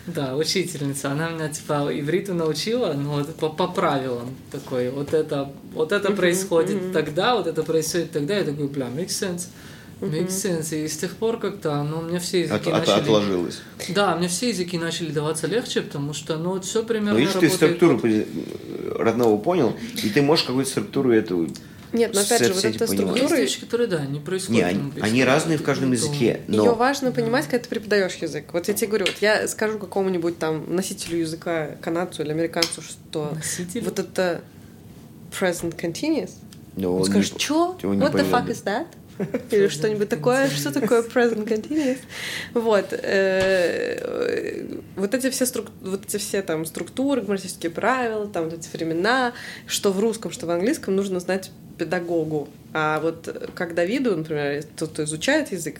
Да, 0.07 0.35
учительница. 0.35 1.11
Она 1.11 1.30
меня 1.30 1.49
типа 1.49 1.88
ивриту 1.91 2.34
научила, 2.34 2.93
но 2.93 3.13
вот 3.13 3.35
по, 3.35 3.49
по 3.49 3.67
правилам 3.67 4.35
такой. 4.51 4.89
Вот 4.89 5.13
это, 5.13 5.51
вот 5.73 5.91
это 5.93 6.11
происходит 6.11 6.91
тогда, 6.91 7.35
вот 7.35 7.47
это 7.47 7.63
происходит 7.63 8.11
тогда. 8.11 8.38
Я 8.38 8.43
такой, 8.43 8.67
бля, 8.67 8.88
makes 8.88 9.07
sense. 9.09 9.47
Makes 10.01 10.30
sense. 10.30 10.75
И 10.84 10.88
с 10.89 10.97
тех 10.97 11.15
пор 11.15 11.39
как-то, 11.39 11.81
ну, 11.84 11.99
у 11.99 12.01
меня 12.01 12.19
все 12.19 12.41
языки 12.41 12.69
от- 12.69 12.80
от- 12.81 12.88
начали... 12.88 13.01
отложилось. 13.03 13.61
Да, 13.89 14.17
мне 14.17 14.27
все 14.27 14.49
языки 14.49 14.77
начали 14.77 15.11
даваться 15.11 15.47
легче, 15.47 15.81
потому 15.81 16.13
что, 16.13 16.35
ну, 16.38 16.49
вот 16.49 16.65
все 16.65 16.84
примерно 16.84 17.13
Ну, 17.13 17.19
видишь, 17.19 17.34
ты 17.34 17.47
работает 17.47 17.55
структуру 17.77 17.93
вот- 17.93 18.03
пози- 18.03 18.97
родного 19.01 19.38
понял, 19.38 19.73
и 20.03 20.09
ты 20.09 20.21
можешь 20.21 20.43
какую-то 20.45 20.69
структуру 20.69 21.13
эту... 21.13 21.47
Нет, 21.94 22.14
но 22.14 22.22
опять 22.22 22.44
же, 22.44 22.53
вот 22.53 22.65
эта 22.65 22.88
понимаешь. 22.88 22.90
Есть 22.90 23.15
структура, 23.15 23.38
вещи, 23.40 23.60
которые, 23.61 23.88
да, 23.88 24.06
не 24.06 24.20
происходят. 24.20 24.61
Не, 24.61 24.68
они, 24.68 24.91
они 24.99 25.24
разные 25.24 25.57
в 25.57 25.64
каждом 25.64 25.90
Ну, 25.90 25.94
языке, 25.94 26.41
ее 26.48 26.64
но... 26.64 26.74
важно 26.74 27.11
понимать, 27.11 27.45
когда 27.45 27.60
ты 27.60 27.70
преподаешь 27.70 28.15
язык. 28.15 28.45
Вот 28.52 28.68
я 28.68 28.74
тебе 28.74 28.88
говорю, 28.88 29.06
вот 29.06 29.18
я 29.22 29.48
скажу 29.48 29.78
какому-нибудь 29.78 30.40
там 30.40 30.76
носителю 30.76 31.20
языка, 31.20 31.72
канадцу 31.82 32.24
или 32.24 32.32
американцу, 32.32 32.82
что 32.82 33.32
Носитель? 33.36 33.84
вот 33.84 33.99
это 33.99 34.41
present 35.40 35.76
continuous, 35.80 36.32
но 36.76 36.95
он 36.95 37.02
он 37.02 37.06
скажет, 37.06 37.40
что? 37.40 37.78
What 37.82 38.14
the 38.14 38.30
fuck 38.30 38.48
is 38.48 38.64
that? 38.64 38.88
Или 39.52 39.68
что-нибудь 39.68 40.10
такое. 40.10 40.49
Что 40.49 40.72
такое 40.72 41.02
present 41.03 41.48
continuous? 41.48 41.99
Вот. 42.53 42.94
э, 42.94 44.77
Вот 44.95 45.14
эти 45.14 45.30
все 45.30 45.45
струк- 45.45 45.72
вот 45.81 46.06
эти 46.06 46.18
все 46.18 46.41
там 46.41 46.65
структуры, 46.65 47.22
грамматические 47.22 47.72
правила, 47.72 48.27
там 48.27 48.45
вот 48.45 48.53
эти 48.53 48.69
времена, 48.76 49.34
что 49.68 49.91
в 49.91 49.99
русском, 49.99 50.31
что 50.31 50.45
в 50.45 50.52
английском, 50.52 50.95
нужно 50.95 51.19
знать 51.19 51.52
педагогу. 51.77 52.49
А 52.73 52.99
вот 52.99 53.27
э, 53.27 53.48
как 53.56 53.76
Давиду, 53.76 54.15
например, 54.15 54.64
тот, 54.77 54.91
кто 54.91 55.03
изучает 55.03 55.52
язык, 55.52 55.80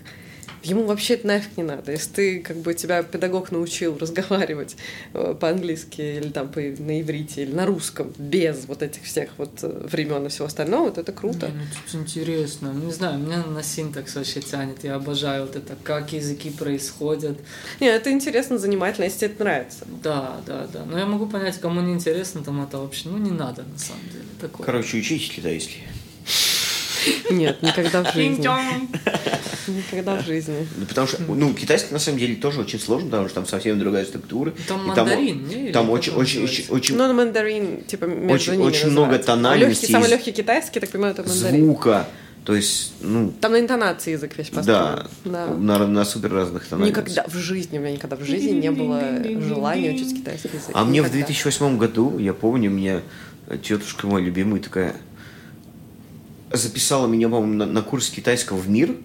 ему 0.64 0.86
вообще 0.86 1.16
это 1.16 1.28
нафиг 1.28 1.58
не 1.58 1.64
надо. 1.64 1.92
Если 1.92 2.12
ты, 2.12 2.40
как 2.40 2.58
бы, 2.58 2.74
тебя 2.74 3.04
педагог 3.04 3.52
научил 3.52 3.98
разговаривать 3.98 4.76
э, 5.14 5.36
по-английски 5.40 6.02
или 6.02 6.30
там 6.30 6.50
по, 6.50 6.60
на 6.60 7.02
иврите 7.02 7.44
или 7.44 7.54
на 7.54 7.66
русском 7.66 8.14
без 8.18 8.66
вот 8.66 8.82
этих 8.82 9.04
всех 9.04 9.30
вот 9.38 9.60
э, 9.64 9.88
времен 9.92 10.26
и 10.26 10.30
всего 10.30 10.48
остального, 10.48 10.86
вот 10.86 10.98
это 10.98 11.12
круто. 11.12 11.48
Не, 11.48 11.54
ну 11.54 11.64
тут 11.86 12.02
интересно. 12.02 12.74
Не 12.74 12.92
знаю, 12.92 13.20
меня 13.20 13.44
на 13.44 13.64
синтакс 13.64 14.16
вообще 14.16 14.42
тянет. 14.42 14.84
Я 14.84 14.96
обожаю 14.96 15.46
вот 15.46 15.56
это, 15.56 15.76
как 15.84 16.14
языки 16.14 16.50
происходят. 16.50 17.38
Не, 17.80 17.88
это 17.88 18.12
интересно, 18.12 18.58
занимательно, 18.58 19.06
если 19.06 19.20
тебе 19.20 19.32
это 19.32 19.44
нравится. 19.44 19.86
Да, 20.04 20.42
да, 20.46 20.68
да. 20.72 20.86
Но 20.86 20.98
я 20.98 21.06
могу 21.06 21.28
понять, 21.28 21.60
кому 21.60 21.82
не 21.82 21.94
интересно, 21.94 22.44
там 22.44 22.64
это 22.64 22.78
вообще, 22.78 23.10
ну, 23.10 23.18
не 23.18 23.32
надо, 23.32 23.64
на 23.64 23.78
самом 23.78 24.04
деле. 24.12 24.26
Такое. 24.40 24.66
Короче, 24.66 24.98
учите 24.98 25.34
китайский. 25.34 25.84
Нет, 27.32 27.62
никогда 27.62 28.04
в 28.04 28.14
жизни. 28.14 28.48
Никогда 29.68 30.16
в 30.18 30.26
жизни. 30.26 30.68
Ну, 30.78 30.86
потому 30.86 31.08
что, 31.08 31.22
ну, 31.22 31.54
китайский 31.54 31.94
на 31.94 32.00
самом 32.00 32.20
деле 32.20 32.36
тоже 32.36 32.62
очень 32.62 32.80
сложно, 32.80 33.10
потому 33.10 33.28
что 33.28 33.36
там 33.36 33.46
совсем 33.46 33.80
другая 33.80 34.06
структура. 34.06 34.54
Там 34.68 34.84
И 34.84 34.88
мандарин, 34.88 35.48
не? 35.48 35.56
Или 35.66 35.72
Там 35.72 35.90
очень, 35.90 36.14
очень, 36.14 36.44
очень, 36.70 36.98
Ну, 36.98 37.14
мандарин, 37.14 37.84
типа, 37.84 38.06
между 38.06 38.34
Очень- 38.34 38.52
ними 38.54 38.64
очень 38.64 38.90
много 38.90 39.08
называется. 39.18 39.28
тональностей 39.28 39.90
самый 39.92 40.10
легкий 40.10 40.32
китайский, 40.32 40.80
так 40.80 40.90
понимаю, 40.90 41.14
это 41.14 41.24
мандарин. 41.24 41.64
звука. 41.66 42.08
То 42.46 42.54
есть, 42.56 42.92
ну, 43.00 43.32
Там 43.40 43.54
на 43.54 43.60
интонации 43.62 44.12
язык 44.12 44.38
весь 44.38 44.50
построен. 44.50 44.66
да, 44.68 45.08
Да. 45.24 45.48
на, 45.48 45.88
на 45.88 46.04
супер 46.04 46.34
разных 46.34 46.68
тональностях. 46.68 47.06
Никогда 47.08 47.26
в 47.30 47.38
жизни, 47.42 47.78
у 47.78 47.82
меня 47.82 47.94
никогда 47.94 48.18
в 48.18 48.24
жизни 48.26 48.50
не 48.52 48.70
было 48.70 49.02
желания 49.42 49.92
учить 49.92 50.18
китайский 50.18 50.50
язык. 50.50 50.72
А 50.74 50.84
мне 50.84 51.02
в 51.02 51.06
Никогда. 51.06 51.26
2008 51.26 51.78
году, 51.78 52.18
я 52.20 52.34
помню, 52.34 52.70
меня 52.70 53.00
тетушка 53.62 54.08
моя 54.08 54.26
любимая 54.26 54.60
такая 54.62 54.94
записала 56.54 57.08
меня, 57.08 57.28
по-моему, 57.30 57.54
на, 57.54 57.66
на 57.66 57.82
курс 57.82 58.10
китайского 58.10 58.58
в 58.58 58.70
мир. 58.70 58.96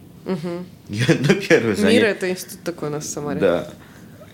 Я 0.89 1.07
на 1.21 1.35
первое 1.35 1.71
Мир 1.71 1.77
занятие. 1.77 2.07
это 2.07 2.31
институт 2.31 2.63
такой 2.63 2.89
у 2.89 2.93
нас 2.93 3.05
в 3.05 3.11
Самаре. 3.11 3.41
Да. 3.41 3.69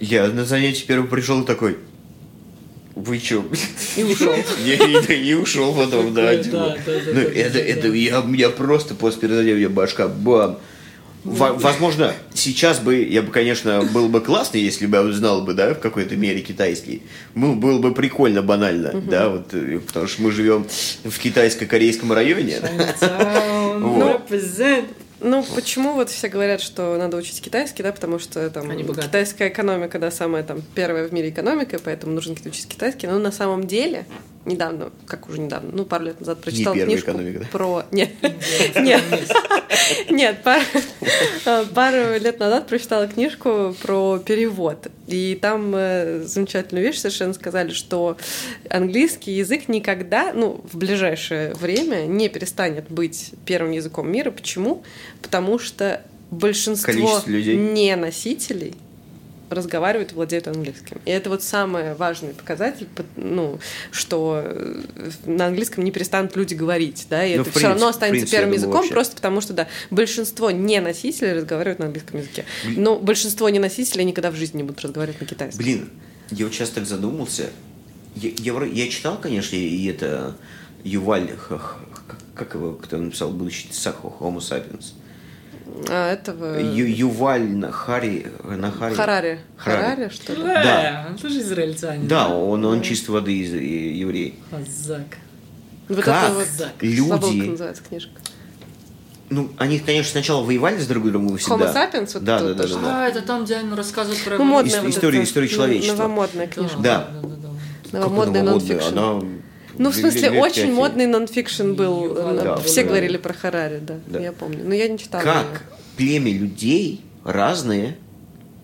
Я 0.00 0.26
на 0.28 0.44
занятие 0.44 0.84
первое 0.86 1.08
пришел 1.08 1.42
и 1.42 1.46
такой. 1.46 1.78
Вы 2.94 3.18
чё? 3.18 3.44
И 3.96 4.04
ушел. 4.04 4.34
Я 4.64 4.74
и, 4.74 5.30
и 5.30 5.34
ушел 5.34 5.74
потом, 5.74 6.14
да. 6.14 6.36
Такой, 6.36 6.50
да, 6.50 6.76
да, 6.86 7.00
да, 7.06 7.12
да, 7.12 7.20
это, 7.20 7.88
я, 7.88 8.50
просто 8.50 8.94
после 8.94 9.22
перезадения 9.22 9.54
у 9.54 9.58
меня 9.58 9.68
башка 9.68 10.06
бам. 10.06 10.58
Во- 11.24 11.54
Возможно, 11.54 12.12
сейчас 12.34 12.78
бы, 12.80 13.02
я 13.02 13.22
бы, 13.22 13.30
конечно, 13.32 13.82
был 13.92 14.08
бы 14.08 14.20
классно, 14.20 14.58
если 14.58 14.86
бы 14.86 14.98
я 14.98 15.12
знал 15.12 15.42
бы, 15.42 15.54
да, 15.54 15.74
в 15.74 15.80
какой-то 15.80 16.16
мере 16.16 16.40
китайский. 16.42 17.02
Ну, 17.34 17.54
было 17.54 17.78
бы 17.78 17.94
прикольно, 17.94 18.42
банально, 18.42 18.92
да, 19.00 19.28
вот, 19.30 19.54
э, 19.54 19.80
потому 19.86 20.06
что 20.06 20.22
мы 20.22 20.30
живем 20.32 20.66
в 21.04 21.18
китайско-корейском 21.18 22.12
районе. 22.12 22.58
Вот. 23.80 24.30
Ну, 25.20 25.42
почему 25.54 25.94
вот 25.94 26.10
все 26.10 26.28
говорят, 26.28 26.60
что 26.60 26.96
надо 26.98 27.16
учить 27.16 27.40
китайский, 27.40 27.82
да, 27.82 27.92
потому 27.92 28.18
что 28.18 28.50
там 28.50 28.70
Они 28.70 28.82
богаты. 28.82 29.08
китайская 29.08 29.48
экономика, 29.48 29.98
да, 29.98 30.10
самая 30.10 30.42
там 30.42 30.60
первая 30.74 31.08
в 31.08 31.12
мире 31.12 31.30
экономика, 31.30 31.78
поэтому 31.82 32.12
нужно 32.12 32.34
учить 32.44 32.68
китайский. 32.68 33.06
Но 33.06 33.18
на 33.18 33.32
самом 33.32 33.66
деле, 33.66 34.04
недавно, 34.44 34.90
как 35.06 35.28
уже 35.28 35.40
недавно, 35.40 35.70
ну, 35.72 35.84
пару 35.84 36.04
лет 36.04 36.20
назад 36.20 36.40
прочитала 36.40 36.74
первая 36.74 36.96
книжку 36.96 37.10
экономика, 37.10 37.38
да? 37.40 37.46
про... 37.50 37.84
Нет, 37.90 38.10
нет, 38.76 39.02
нет, 40.10 40.42
пару, 40.42 41.66
пару 41.74 42.18
лет 42.18 42.38
назад 42.38 42.66
прочитала 42.66 43.06
книжку 43.06 43.74
про 43.82 44.18
перевод. 44.18 44.88
И 45.06 45.38
там 45.40 45.72
э, 45.74 46.22
замечательную 46.24 46.86
вещь 46.86 46.98
совершенно 46.98 47.34
сказали, 47.34 47.72
что 47.72 48.16
английский 48.70 49.32
язык 49.32 49.68
никогда, 49.68 50.32
ну, 50.32 50.60
в 50.70 50.76
ближайшее 50.76 51.54
время 51.54 52.06
не 52.06 52.28
перестанет 52.28 52.90
быть 52.90 53.32
первым 53.44 53.72
языком 53.72 54.10
мира. 54.10 54.30
Почему? 54.30 54.82
Потому 55.22 55.58
что 55.58 56.02
большинство 56.30 57.22
людей. 57.26 57.56
не 57.56 57.94
носителей 57.96 58.74
разговаривают 59.50 60.12
и 60.12 60.14
владеют 60.14 60.48
английским. 60.48 61.00
И 61.04 61.10
это 61.10 61.30
вот 61.30 61.42
самый 61.42 61.94
важный 61.94 62.34
показатель, 62.34 62.88
ну, 63.16 63.58
что 63.90 64.42
э, 64.44 64.82
на 65.26 65.46
английском 65.46 65.84
не 65.84 65.90
перестанут 65.90 66.36
люди 66.36 66.54
говорить, 66.54 67.06
да, 67.10 67.24
и 67.24 67.36
Ну, 67.36 67.42
это 67.42 67.50
в 67.50 67.54
все 67.54 67.68
равно 67.68 67.86
принципе, 67.86 67.90
останется 67.90 68.12
принципе, 68.12 68.36
первым 68.36 68.50
думаю, 68.50 68.60
языком, 68.60 68.80
вообще. 68.80 68.92
просто 68.92 69.16
потому 69.16 69.40
что, 69.40 69.52
да, 69.52 69.68
большинство 69.90 70.50
не 70.50 70.80
носителей 70.80 71.32
разговаривают 71.32 71.78
на 71.78 71.86
английском 71.86 72.20
языке. 72.20 72.44
Но 72.76 72.98
большинство 72.98 73.48
не 73.48 73.58
носителей 73.58 74.04
никогда 74.04 74.30
в 74.30 74.34
жизни 74.36 74.58
не 74.58 74.62
будут 74.62 74.82
разговаривать 74.82 75.20
на 75.20 75.26
китайском. 75.26 75.64
Блин, 75.64 75.90
я 76.30 76.44
вот 76.46 76.54
сейчас 76.54 76.70
так 76.70 76.86
задумался. 76.86 77.50
Я, 78.16 78.30
я, 78.38 78.64
я 78.64 78.88
читал, 78.88 79.18
конечно, 79.20 79.56
и 79.56 79.86
это 79.86 80.36
Юваль, 80.84 81.30
как 82.34 82.54
его, 82.54 82.72
кто 82.74 82.96
написал 82.98 83.30
«Будущий 83.30 83.68
Сахо, 83.72 84.12
Homo 84.20 84.38
sapiens». 84.38 84.92
А 85.88 86.12
этого... 86.12 86.58
Ю, 86.60 86.86
Юваль 86.86 87.48
Нахари, 87.48 88.26
Нахари. 88.44 88.94
Харари. 88.94 89.40
Харари. 89.56 89.82
Харари, 89.82 90.08
что 90.08 90.34
ли? 90.34 90.42
Да. 90.42 91.04
Э, 91.06 91.10
он 91.10 91.16
тоже 91.18 91.40
израильтянин. 91.40 92.06
Да, 92.06 92.28
он, 92.28 92.64
он 92.64 92.82
чисто 92.82 93.12
воды 93.12 93.38
из 93.38 93.52
еврей. 93.52 94.38
Азак. 94.52 95.18
Вот 95.88 96.00
Как 96.00 96.30
это 96.30 96.34
вот... 96.34 96.72
люди- 96.80 97.50
называется 97.50 97.82
книжка. 97.82 98.12
Ну, 99.30 99.50
они, 99.58 99.80
конечно, 99.80 100.12
сначала 100.12 100.44
воевали 100.44 100.78
с 100.78 100.86
друг 100.86 101.04
другом 101.10 101.36
всегда. 101.38 101.56
Homo 101.56 101.74
sapiens, 101.74 102.10
вот 102.14 102.24
да, 102.24 102.40
да, 102.40 102.54
да, 102.54 102.66
да, 102.66 102.74
да. 102.74 103.04
А, 103.04 103.08
это 103.08 103.22
там, 103.22 103.44
где 103.44 103.56
он 103.58 103.72
рассказывает 103.74 104.22
про... 104.22 104.36
Ну, 104.38 104.44
модная 104.44 104.80
Ис- 104.80 104.82
вот 104.82 104.90
история 104.90 105.20
ну, 105.20 105.46
человечества. 105.46 105.96
Новомодная 105.96 106.46
книжка. 106.46 106.78
Да. 106.78 107.08
да, 107.12 107.28
да, 107.28 107.36
да. 107.36 107.48
Как 107.84 107.92
новомодная? 107.92 108.42
нонфикшн. 108.42 108.98
Она 108.98 109.22
Ну, 109.78 109.90
в 109.90 109.94
смысле, 109.94 110.28
лет 110.30 110.42
очень 110.42 110.62
пять. 110.66 110.72
модный 110.72 111.06
нонфикшн 111.06 111.72
был. 111.72 112.14
Да, 112.14 112.56
Все 112.58 112.82
да. 112.82 112.88
говорили 112.88 113.16
про 113.16 113.32
Харари, 113.32 113.80
да, 113.80 113.98
Да. 114.06 114.20
я 114.20 114.32
помню. 114.32 114.60
Но 114.64 114.74
я 114.74 114.88
не 114.88 114.98
читала. 114.98 115.22
Как 115.22 115.44
его. 115.46 115.76
племя 115.96 116.32
людей 116.32 117.00
разные, 117.24 117.96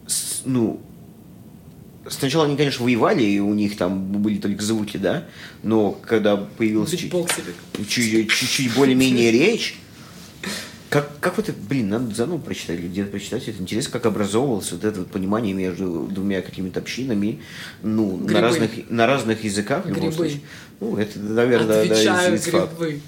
с- 0.06 0.42
ну, 0.44 0.80
сначала 2.08 2.44
они, 2.46 2.56
конечно, 2.56 2.84
воевали, 2.84 3.22
и 3.22 3.38
у 3.40 3.54
них 3.54 3.76
там 3.76 4.12
были 4.22 4.38
только 4.38 4.62
звуки, 4.62 4.96
да, 4.96 5.24
но 5.62 5.92
когда 5.92 6.36
появилась 6.36 6.90
чуть-чуть 6.90 8.74
более-менее 8.74 9.30
речь, 9.30 9.78
как, 10.90 11.08
как 11.20 11.36
вот 11.36 11.48
это, 11.48 11.56
блин, 11.68 11.88
надо 11.88 12.14
заново 12.14 12.38
прочитать 12.38 12.78
или 12.80 12.88
где-то 12.88 13.10
прочитать, 13.12 13.48
это 13.48 13.62
интересно, 13.62 13.92
как 13.92 14.06
образовывалось 14.06 14.70
вот 14.72 14.84
это 14.84 14.98
вот 15.00 15.10
понимание 15.10 15.54
между 15.54 16.08
двумя 16.10 16.42
какими-то 16.42 16.80
общинами, 16.80 17.40
ну, 17.82 18.16
Грибы. 18.16 18.32
на 18.34 18.40
разных, 18.40 18.70
на 18.90 19.06
разных 19.06 19.44
языках, 19.44 19.84
в 19.84 19.88
любом 19.88 20.02
Грибы. 20.10 20.14
случае. 20.16 20.40
Ну, 20.80 20.96
это, 20.96 21.18
наверное, 21.18 21.66
да, 21.86 21.94
Отвечаю, 21.94 22.34
из- 22.34 22.46
из 22.46 22.52
факт. 22.52 22.72
грибы. 22.78 23.00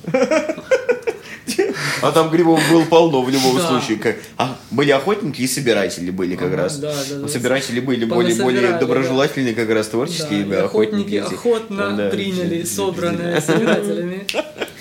А 2.02 2.10
там 2.10 2.30
грибов 2.30 2.60
было 2.70 2.84
полно 2.84 3.22
в 3.22 3.30
любом 3.30 3.56
Да. 3.56 3.68
случае. 3.68 3.96
Как- 3.98 4.16
а, 4.36 4.58
были 4.70 4.90
охотники 4.90 5.42
и 5.42 5.46
собиратели 5.46 6.10
были 6.10 6.34
как 6.34 6.48
Ага, 6.48 6.56
раз. 6.56 6.78
да, 6.78 6.92
да, 7.10 7.16
да. 7.20 7.28
собиратели 7.28 7.78
были 7.80 8.04
более, 8.04 8.34
более 8.42 8.70
да. 8.72 8.78
доброжелательные, 8.78 9.54
как 9.54 9.68
раз 9.70 9.86
Да, 9.86 9.92
творческие, 9.92 10.40
и 10.40 10.44
да, 10.44 10.64
охотники 10.64 11.08
эти. 11.14 11.34
охотно 11.34 11.96
Да. 11.96 12.08
приняли 12.10 12.64
собранное 12.64 13.40
собирателями. 13.40 14.26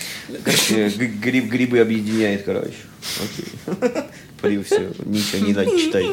Короче, 0.43 0.89
гриб, 1.21 1.49
грибы 1.49 1.79
объединяет, 1.79 2.43
короче. 2.43 2.73
Окей. 3.17 4.03
При 4.41 4.61
все, 4.63 4.91
ничего 5.05 5.45
не 5.45 5.53
надо 5.53 5.77
читать. 5.77 6.05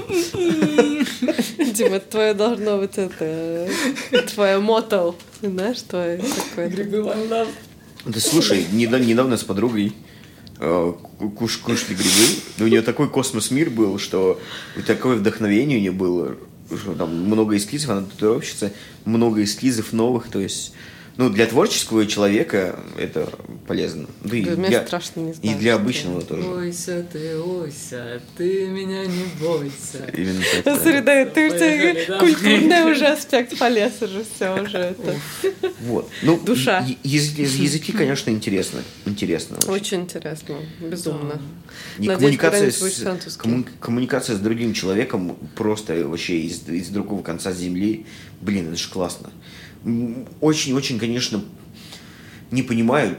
Дима, 1.75 1.99
твое 2.01 2.35
должно 2.35 2.79
быть 2.79 2.97
это... 2.97 3.69
Твое 4.35 4.59
мото. 4.59 5.15
Знаешь, 5.41 5.81
твое 5.83 6.19
такое. 6.19 6.69
Грибы 6.69 6.99
love. 6.99 7.49
Да 8.05 8.21
слушай, 8.21 8.67
недавно, 8.73 9.05
недавно 9.05 9.37
с 9.37 9.45
подругой 9.45 9.95
э, 10.61 10.93
куш, 11.39 11.59
кушали 11.59 11.95
грибы. 11.95 12.41
У 12.61 12.65
нее 12.65 12.83
такой 12.83 13.09
космос-мир 13.09 13.71
был, 13.71 13.99
что 13.99 14.41
такое 14.87 15.17
вдохновение 15.17 15.79
у 15.79 15.81
нее 15.81 15.93
было, 15.93 16.37
что 16.69 16.95
там 16.95 17.15
много 17.15 17.57
эскизов, 17.57 17.91
она 17.91 18.03
татуировщица, 18.03 18.73
много 19.05 19.43
эскизов 19.43 19.93
новых, 19.93 20.29
то 20.29 20.39
есть, 20.39 20.73
ну, 21.19 21.31
для 21.31 21.47
творческого 21.47 22.07
человека 22.07 22.79
это 22.97 23.29
полезно. 23.67 24.07
Да 24.23 24.37
и 24.37 24.45
Да, 24.45 24.51
мне 24.53 24.69
для, 24.69 24.87
страшно 24.87 25.21
не 25.21 25.31
и 25.33 25.35
знаю, 25.35 25.59
для 25.59 25.73
что 25.73 25.83
обычного 25.83 26.23
тоже. 26.23 26.49
Ойся 26.49 27.07
ты, 27.13 27.39
ойся, 27.41 28.23
ты 28.37 28.69
меня 28.69 29.05
не 29.05 29.25
бойся. 29.41 30.09
Именно 30.17 30.41
так. 30.41 30.65
Да, 30.65 30.75
да. 30.75 30.81
Смотри, 30.81 31.01
да, 31.01 31.27
ты 31.27 31.47
у 31.49 31.51
тебя 31.51 32.19
культурный 32.21 32.93
уже 32.93 33.07
аспект 33.07 33.59
полез 33.59 33.93
уже, 34.01 34.25
все 34.33 34.63
уже 34.63 34.79
это. 34.79 35.17
Вот. 35.81 36.09
Ну, 36.23 36.39
Душа. 36.39 36.87
языки, 37.03 37.93
конечно, 37.93 38.31
интересно. 38.31 38.81
Интересно. 39.05 39.59
очень. 39.67 39.89
Очень 39.89 40.03
интересно, 40.03 40.57
безумно. 40.81 41.41
И 41.99 42.07
коммуникация, 42.07 42.71
с, 42.71 43.39
коммуникация 43.81 44.37
другим 44.37 44.73
человеком 44.73 45.37
просто 45.57 46.07
вообще 46.07 46.41
из, 46.43 46.69
из 46.69 46.89
другого 46.89 47.23
конца 47.23 47.53
земли. 47.53 48.07
Блин, 48.41 48.69
это 48.69 48.77
же 48.77 48.89
классно. 48.89 49.31
Очень-очень, 50.41 50.99
конечно, 50.99 51.43
не 52.51 52.63
понимаю. 52.63 53.17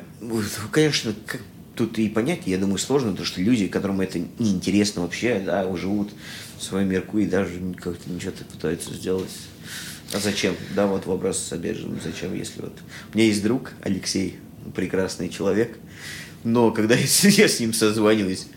Конечно, 0.71 1.13
как 1.25 1.41
тут 1.75 1.97
и 1.97 2.09
понять, 2.09 2.41
я 2.45 2.57
думаю, 2.57 2.77
сложно, 2.77 3.11
потому 3.11 3.25
что 3.25 3.41
люди, 3.41 3.67
которым 3.67 4.01
это 4.01 4.19
неинтересно 4.37 5.03
вообще, 5.03 5.41
да, 5.45 5.75
живут 5.77 6.09
в 6.57 6.63
своем 6.63 6.89
мирку 6.89 7.19
и 7.19 7.25
даже 7.25 7.53
как-то 7.77 8.09
ничего 8.09 8.31
так 8.31 8.47
пытаются 8.47 8.93
сделать. 8.93 9.31
А 10.13 10.19
зачем? 10.19 10.55
Да, 10.75 10.87
вот 10.87 11.05
вопрос 11.05 11.49
же, 11.49 11.87
ну 11.87 11.97
зачем, 12.03 12.35
если 12.35 12.61
вот... 12.61 12.73
У 13.13 13.17
меня 13.17 13.27
есть 13.27 13.41
друг, 13.43 13.71
Алексей, 13.81 14.39
прекрасный 14.75 15.29
человек, 15.29 15.77
но 16.43 16.71
когда 16.71 16.95
с, 16.95 17.23
я 17.23 17.47
с 17.47 17.59
ним 17.59 17.73
созваниваюсь, 17.73 18.47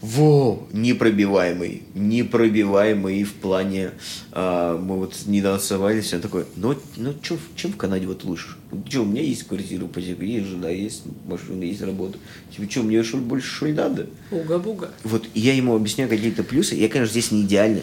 во, 0.00 0.68
непробиваемый, 0.72 1.82
непробиваемый 1.94 3.24
в 3.24 3.34
плане, 3.34 3.90
а, 4.30 4.78
мы 4.78 4.96
вот 4.96 5.14
недавно 5.26 5.58
созванивались, 5.58 6.14
он 6.14 6.20
такой, 6.20 6.44
ну, 6.54 6.76
ну 6.96 7.14
чё, 7.20 7.36
чем 7.56 7.72
в 7.72 7.76
Канаде 7.76 8.06
вот 8.06 8.22
лучше? 8.22 8.56
Че, 8.88 9.00
у 9.00 9.04
меня 9.04 9.22
есть 9.22 9.44
квартира, 9.44 9.86
ипотека, 9.86 10.24
есть 10.24 10.46
жена, 10.46 10.68
есть 10.68 11.02
машина, 11.26 11.64
есть 11.64 11.82
работа. 11.82 12.18
Тебе 12.54 12.68
что, 12.68 12.82
мне 12.82 13.02
что, 13.02 13.16
больше 13.16 13.48
что 13.48 13.66
ли 13.66 13.72
надо? 13.72 14.06
Уга-буга. 14.30 14.90
Вот 15.02 15.26
и 15.34 15.40
я 15.40 15.54
ему 15.54 15.74
объясняю 15.74 16.08
какие-то 16.08 16.44
плюсы. 16.44 16.76
Я, 16.76 16.88
конечно, 16.88 17.10
здесь 17.10 17.32
не 17.32 17.42
идеальный. 17.42 17.82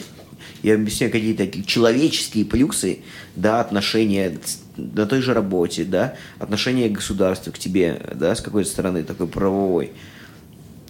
Я 0.63 0.75
объясняю 0.75 1.11
какие-то 1.11 1.45
такие 1.45 1.65
человеческие 1.65 2.45
плюсы, 2.45 2.99
да, 3.35 3.59
отношения 3.59 4.39
на 4.77 5.05
той 5.05 5.21
же 5.21 5.33
работе, 5.33 5.83
да, 5.83 6.15
отношение 6.39 6.89
государства 6.89 7.51
к 7.51 7.59
тебе, 7.59 8.01
да, 8.15 8.35
с 8.35 8.41
какой-то 8.41 8.69
стороны 8.69 9.03
такой 9.03 9.27
правовой. 9.27 9.91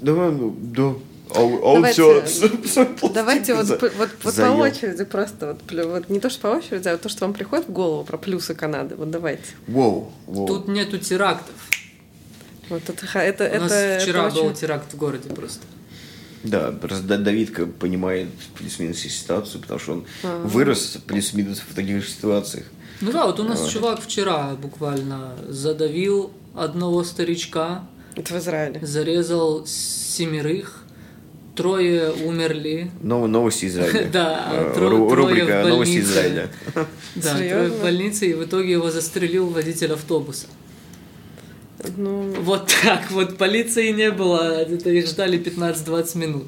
Да, 0.01 0.13
ну, 0.31 0.55
да. 0.61 0.93
Давайте- 1.33 2.23
Давайте 3.13 3.55
вот, 3.55 3.67
вот, 3.81 3.91
вот 3.97 4.09
по 4.35 4.41
очереди 4.51 5.03
просто, 5.05 5.47
вот, 5.69 5.85
вот 5.85 6.09
не 6.09 6.19
то, 6.19 6.29
что 6.29 6.41
по 6.41 6.47
очереди, 6.57 6.87
а 6.87 6.91
вот 6.93 7.01
то, 7.01 7.09
что 7.09 7.25
вам 7.25 7.33
приходит 7.33 7.67
в 7.67 7.71
голову 7.71 8.03
про 8.03 8.17
плюсы 8.17 8.55
Канады. 8.55 8.95
Вот 8.95 9.09
давайте. 9.11 9.43
Воу, 9.67 10.11
воу. 10.27 10.47
Тут 10.47 10.67
нету 10.67 10.97
терактов. 10.97 11.55
Вот 12.69 12.81
это, 12.89 13.05
это, 13.19 13.43
У 13.43 13.47
это, 13.47 13.59
нас 13.59 13.71
это 13.71 14.03
вчера 14.03 14.27
очень- 14.27 14.43
был 14.43 14.53
теракт 14.53 14.93
в 14.93 14.97
городе 14.97 15.29
просто. 15.29 15.61
Да, 16.43 16.71
просто 16.71 17.03
Да- 17.05 17.17
Давидка 17.17 17.65
понимает 17.65 18.27
плюс-минус 18.57 18.99
ситуацию, 18.99 19.61
потому 19.61 19.79
что 19.79 19.91
он 19.93 20.05
Ага. 20.23 20.47
вырос 20.47 20.97
плюс-минус 21.07 21.61
в 21.67 21.73
таких 21.75 22.03
же 22.03 22.09
ситуациях. 22.09 22.65
Ну 23.01 23.11
да, 23.11 23.25
вот 23.25 23.39
у 23.39 23.43
нас 23.43 23.61
Ой. 23.63 23.69
чувак 23.69 23.99
вчера 24.01 24.55
буквально 24.61 25.33
задавил 25.47 26.31
одного 26.55 27.03
старичка, 27.03 27.85
Это 28.15 28.33
в 28.33 28.37
Израиле. 28.37 28.79
зарезал 28.85 29.65
семерых, 29.67 30.83
трое 31.55 32.11
умерли. 32.11 32.91
Нов- 33.01 33.27
Новости 33.27 33.65
Израиля. 33.65 34.09
Да, 34.13 34.49
Э, 34.51 34.73
тро- 34.77 34.89
ру- 34.89 35.09
трое 35.09 35.29
Рубрика 35.29 35.63
в 35.63 35.67
Новости 35.69 35.93
больнице. 35.93 36.11
Израиля. 36.11 36.49
Да, 37.15 37.35
трое 37.37 37.69
в 37.69 37.81
больнице, 37.81 38.27
и 38.29 38.33
в 38.33 38.43
итоге 38.43 38.71
его 38.73 38.91
застрелил 38.91 39.47
водитель 39.47 39.93
автобуса. 39.93 40.47
Ну, 41.97 42.33
Вот 42.41 42.73
так 42.83 43.11
вот, 43.11 43.37
полиции 43.37 43.91
не 43.91 44.09
было, 44.11 44.61
это 44.61 44.89
их 44.89 45.07
ждали 45.07 45.37
15-20 45.39 46.17
минут. 46.17 46.45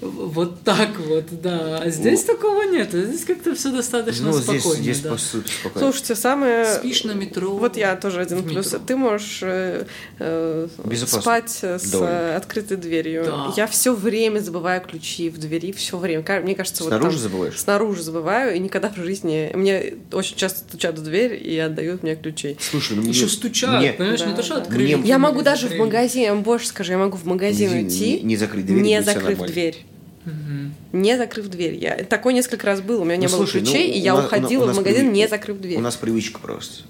Вот 0.00 0.62
так 0.62 0.90
вот, 1.00 1.24
да. 1.42 1.78
А 1.78 1.90
здесь 1.90 2.22
такого 2.22 2.62
нет, 2.62 2.90
здесь 2.92 3.24
как-то 3.24 3.54
все 3.56 3.70
достаточно 3.72 4.26
Ну, 4.26 4.32
здесь, 4.32 4.60
спокойно. 4.60 4.82
здесь 4.82 5.00
да. 5.00 5.10
по 5.10 5.16
сути 5.18 5.50
спокойно. 5.50 5.88
слушайте, 5.92 6.14
самое... 6.14 6.64
Спишь 6.66 7.02
на 7.04 7.12
метро. 7.12 7.50
Вот 7.56 7.76
я 7.76 7.96
тоже 7.96 8.20
один 8.20 8.44
плюс. 8.44 8.66
метро. 8.66 8.80
Ты 8.86 8.96
можешь 8.96 9.40
э, 9.42 9.86
э, 10.20 10.68
спать 11.06 11.50
с 11.64 11.90
Довольно. 11.90 12.36
открытой 12.36 12.76
дверью. 12.76 13.24
Да. 13.26 13.52
Я 13.56 13.66
все 13.66 13.92
время 13.92 14.38
забываю 14.38 14.80
ключи 14.82 15.30
в 15.30 15.38
двери, 15.38 15.72
все 15.72 15.98
время. 15.98 16.24
Мне 16.42 16.54
кажется, 16.54 16.84
вот 16.84 16.90
Снаружи 16.90 17.16
там- 17.16 17.22
забываешь? 17.22 17.58
Снаружи 17.60 18.02
забываю, 18.02 18.54
и 18.54 18.58
никогда 18.60 18.90
в 18.90 18.96
жизни... 18.96 19.50
Мне 19.54 19.94
очень 20.12 20.36
часто 20.36 20.60
стучат 20.60 20.96
в 20.98 21.02
дверь 21.02 21.34
и 21.44 21.58
отдают 21.58 22.04
мне 22.04 22.14
ключи. 22.14 22.56
Слушай, 22.60 22.94
ну 22.96 23.02
мне... 23.02 23.10
Еще 23.10 23.26
стучат, 23.28 23.80
мне- 23.80 23.92
понимаешь, 23.92 24.20
не 24.20 24.26
Да, 24.26 24.36
то, 24.36 24.42
что 24.44 24.54
да. 24.54 24.62
открыли. 24.62 24.94
Мне- 24.94 25.08
Я 25.08 25.18
могу 25.18 25.42
даже 25.42 25.66
в 25.68 25.74
магазин, 25.76 26.22
я 26.22 26.34
вам 26.34 26.44
больше 26.44 26.68
скажу, 26.68 26.92
я 26.92 26.98
могу 26.98 27.16
в 27.16 27.24
магазин 27.24 27.70
Не- 27.72 27.82
уйти, 27.84 28.12
не- 28.20 28.22
не 28.22 28.36
закрыть 28.36 28.64
дверь, 28.66 28.82
не 28.82 29.02
закрыв 29.02 29.38
дверь. 29.40 29.84
Мгм. 30.28 30.74
Не 30.92 31.16
закрыв 31.16 31.48
дверь. 31.48 31.74
Я... 31.74 31.96
Такое 32.04 32.34
несколько 32.34 32.66
раз 32.66 32.80
было. 32.80 33.00
У 33.02 33.04
меня 33.04 33.16
не 33.16 33.26
Ну, 33.26 33.32
было 33.32 33.38
слушай, 33.38 33.60
ну, 33.60 33.66
ключей, 33.66 33.90
и 33.92 34.00
у 34.00 34.04
я 34.04 34.14
нас- 34.14 34.26
уходила 34.26 34.66
в 34.72 34.76
магазин, 34.76 35.06
привык- 35.08 35.12
не 35.12 35.28
закрыв 35.28 35.60
дверь. 35.60 35.78
У 35.78 35.80
нас 35.80 35.96
привычка 35.96 36.38
просто. 36.40 36.82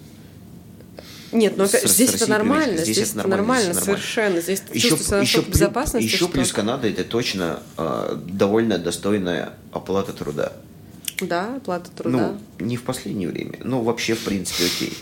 Нет, 1.30 1.54
ну 1.58 1.66
с- 1.66 1.72
с 1.72 1.92
здесь 1.92 2.12
Россией 2.12 2.22
это 2.22 2.30
нормально, 2.30 2.78
здесь, 2.78 2.96
Здесь 2.96 3.10
это 3.10 3.20
это 3.20 3.28
нормально, 3.28 3.64
здесь 3.74 3.76
нормально. 3.86 4.00
совершенно. 4.02 4.40
Здесь 4.40 4.62
Еще, 4.72 4.88
чувствуешь 4.88 5.08
себя 5.28 5.40
еще, 5.40 5.42
в 5.42 5.48
безопасности, 5.50 6.06
еще 6.06 6.16
что... 6.16 6.28
плюс 6.28 6.52
Канада 6.52 6.88
это 6.88 7.04
точно 7.04 7.60
э, 7.76 8.16
довольно 8.28 8.78
достойная 8.78 9.52
оплата 9.72 10.12
труда. 10.14 10.52
Да, 11.20 11.56
оплата 11.56 11.90
труда. 11.90 12.34
Ну, 12.58 12.64
не 12.64 12.76
в 12.78 12.82
последнее 12.84 13.28
время, 13.28 13.58
но 13.62 13.82
вообще, 13.82 14.14
в 14.14 14.20
принципе, 14.20 14.64
окей. 14.64 14.92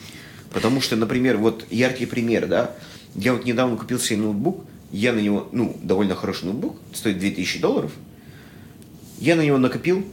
Потому 0.52 0.80
что, 0.80 0.96
например, 0.96 1.36
вот 1.36 1.64
яркий 1.70 2.06
пример, 2.06 2.46
да, 2.48 2.72
я 3.14 3.32
вот 3.32 3.44
недавно 3.44 3.76
купил 3.76 4.00
себе 4.00 4.18
ноутбук, 4.20 4.64
я 4.90 5.12
на 5.12 5.20
него, 5.20 5.48
ну, 5.52 5.76
довольно 5.82 6.14
хороший 6.16 6.46
ноутбук, 6.46 6.76
стоит 6.92 7.18
2000 7.20 7.60
долларов, 7.60 7.92
я 9.18 9.36
на 9.36 9.42
него 9.42 9.58
накопил 9.58 10.04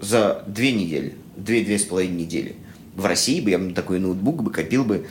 за 0.00 0.42
две 0.46 0.72
недели, 0.72 1.14
две-две 1.36 1.78
с 1.78 1.84
половиной 1.84 2.22
недели. 2.22 2.56
В 2.94 3.04
России 3.04 3.40
бы 3.42 3.50
я 3.50 3.58
на 3.58 3.74
такой 3.74 3.98
ноутбук 4.00 4.42
бы 4.42 4.50
копил 4.50 4.82
бы, 4.82 5.06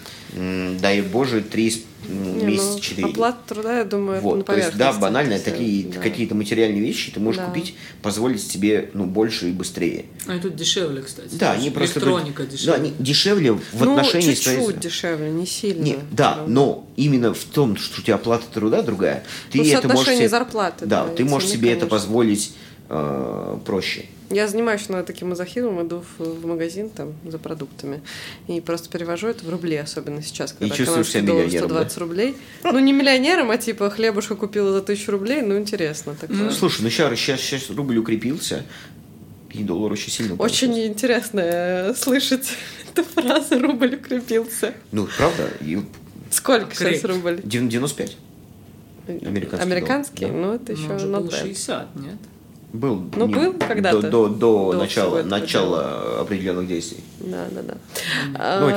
дай 0.82 1.02
боже, 1.04 1.42
три 1.42 1.72
Не, 2.10 2.44
месяца 2.46 2.74
ну, 2.74 2.80
четыре. 2.80 3.08
Оплата 3.10 3.38
труда, 3.48 3.78
я 3.80 3.84
думаю, 3.86 4.18
это 4.18 4.26
на 4.26 4.32
Вот, 4.38 4.46
то 4.48 4.56
есть, 4.58 4.76
да, 4.76 4.92
банально, 4.94 5.38
такие 5.40 5.86
да. 5.88 6.00
какие-то 6.00 6.34
материальные 6.34 6.82
вещи 6.82 7.12
ты 7.12 7.20
можешь 7.20 7.40
Да. 7.42 7.48
купить, 7.48 7.76
позволить 8.02 8.42
себе, 8.42 8.90
ну, 8.94 9.06
больше 9.06 9.50
и 9.50 9.52
быстрее. 9.52 10.06
А 10.28 10.36
и 10.36 10.40
тут 10.40 10.56
дешевле, 10.56 11.04
кстати. 11.04 11.36
Да, 11.36 11.52
они 11.52 11.70
просто... 11.70 12.00
Электроника 12.00 12.44
Да, 12.44 12.50
дешевле. 12.52 12.74
они 12.74 12.94
дешевле 12.98 13.52
в 13.54 13.62
ну, 13.80 13.98
отношении 13.98 14.34
чуть-чуть 14.34 14.44
своей- 14.64 14.74
дешевле, 14.74 15.30
не 15.30 15.46
сильно. 15.46 15.84
Не, 15.84 15.98
да, 16.12 16.44
но 16.48 16.88
именно 16.96 17.36
в 17.36 17.44
том, 17.44 17.78
что 17.78 18.02
у 18.02 18.04
тебя 18.04 18.16
оплата 18.16 18.46
труда 18.52 18.82
другая, 18.82 19.24
ты 19.52 19.60
Ну, 19.60 19.64
это 19.64 19.88
можешь 19.90 20.16
себе, 20.16 20.30
зарплаты, 20.30 20.86
да, 20.88 21.06
да, 21.06 21.14
ты 21.14 21.24
можешь 21.24 21.50
себе 21.50 21.70
это 21.70 21.82
конечно. 21.82 21.98
позволить 21.98 22.54
э, 22.90 23.58
проще. 23.66 24.06
Я 24.32 24.48
занимаюсь 24.48 24.90
на 24.90 25.04
таким 25.04 25.30
мазохизмом, 25.30 25.86
иду 25.86 26.04
в, 26.18 26.24
в 26.24 26.46
магазин 26.48 26.90
там 26.90 27.14
за 27.28 27.38
продуктами 27.38 28.02
и 28.48 28.60
просто 28.60 28.90
перевожу 28.90 29.28
это 29.28 29.46
в 29.46 29.50
рубли, 29.50 29.76
особенно 29.76 30.24
сейчас, 30.24 30.52
когда 30.54 30.76
чувствуешь 30.76 31.10
себя 31.10 31.22
доллар 31.22 31.46
миллионером, 31.46 31.70
120 31.70 31.98
рублей. 32.00 32.36
Ну, 32.64 32.80
не 32.80 32.92
миллионером, 32.92 33.52
а 33.52 33.58
типа 33.58 33.92
хлебушка 33.92 34.36
купила 34.36 34.72
за 34.74 34.82
тысячу 34.82 35.12
рублей, 35.12 35.42
ну, 35.44 35.58
интересно. 35.60 36.16
такое. 36.20 36.38
Ну, 36.38 36.50
слушай, 36.52 36.82
ну 36.82 36.90
сейчас, 36.90 37.18
сейчас, 37.20 37.40
сейчас 37.40 37.70
рубль 37.70 37.98
укрепился, 38.00 38.64
и 39.52 39.64
доллар 39.64 39.92
очень 39.92 40.12
сильно 40.12 40.34
Очень 40.36 40.74
сейчас. 40.74 40.88
интересно 40.88 41.40
э, 41.44 41.94
слышать 41.96 42.50
эту 42.96 43.04
фразу 43.04 43.60
«рубль 43.60 43.94
укрепился». 43.96 44.74
Ну, 44.92 45.08
правда, 45.18 45.50
и 45.62 45.80
Сколько 46.32 46.74
сейчас 46.76 47.00
Крепкий. 47.00 47.08
рубль? 47.08 47.42
дев- 47.44 47.68
95 47.70 48.18
Американский 49.08 49.66
Американский? 49.66 50.26
доллар, 50.26 50.36
Ну, 50.42 50.54
это 50.56 50.74
Ну, 50.74 50.80
еще 50.80 50.92
он 50.94 51.00
же 51.00 51.06
not 51.08 51.22
был 51.22 51.28
bad. 51.30 51.42
60, 51.42 51.96
нет? 51.98 52.16
Был. 52.76 53.04
Ну, 53.16 53.28
был 53.28 53.54
когда-то. 53.54 54.02
До, 54.02 54.28
до, 54.28 54.28
до 54.30 54.72
До 54.74 54.78
начала, 54.80 55.24
начала 55.24 56.22
определенных 56.22 56.68
действий. 56.68 57.04
Да, 57.20 57.46
да, 57.52 57.62
да. 57.62 58.60
Ну, 58.60 58.70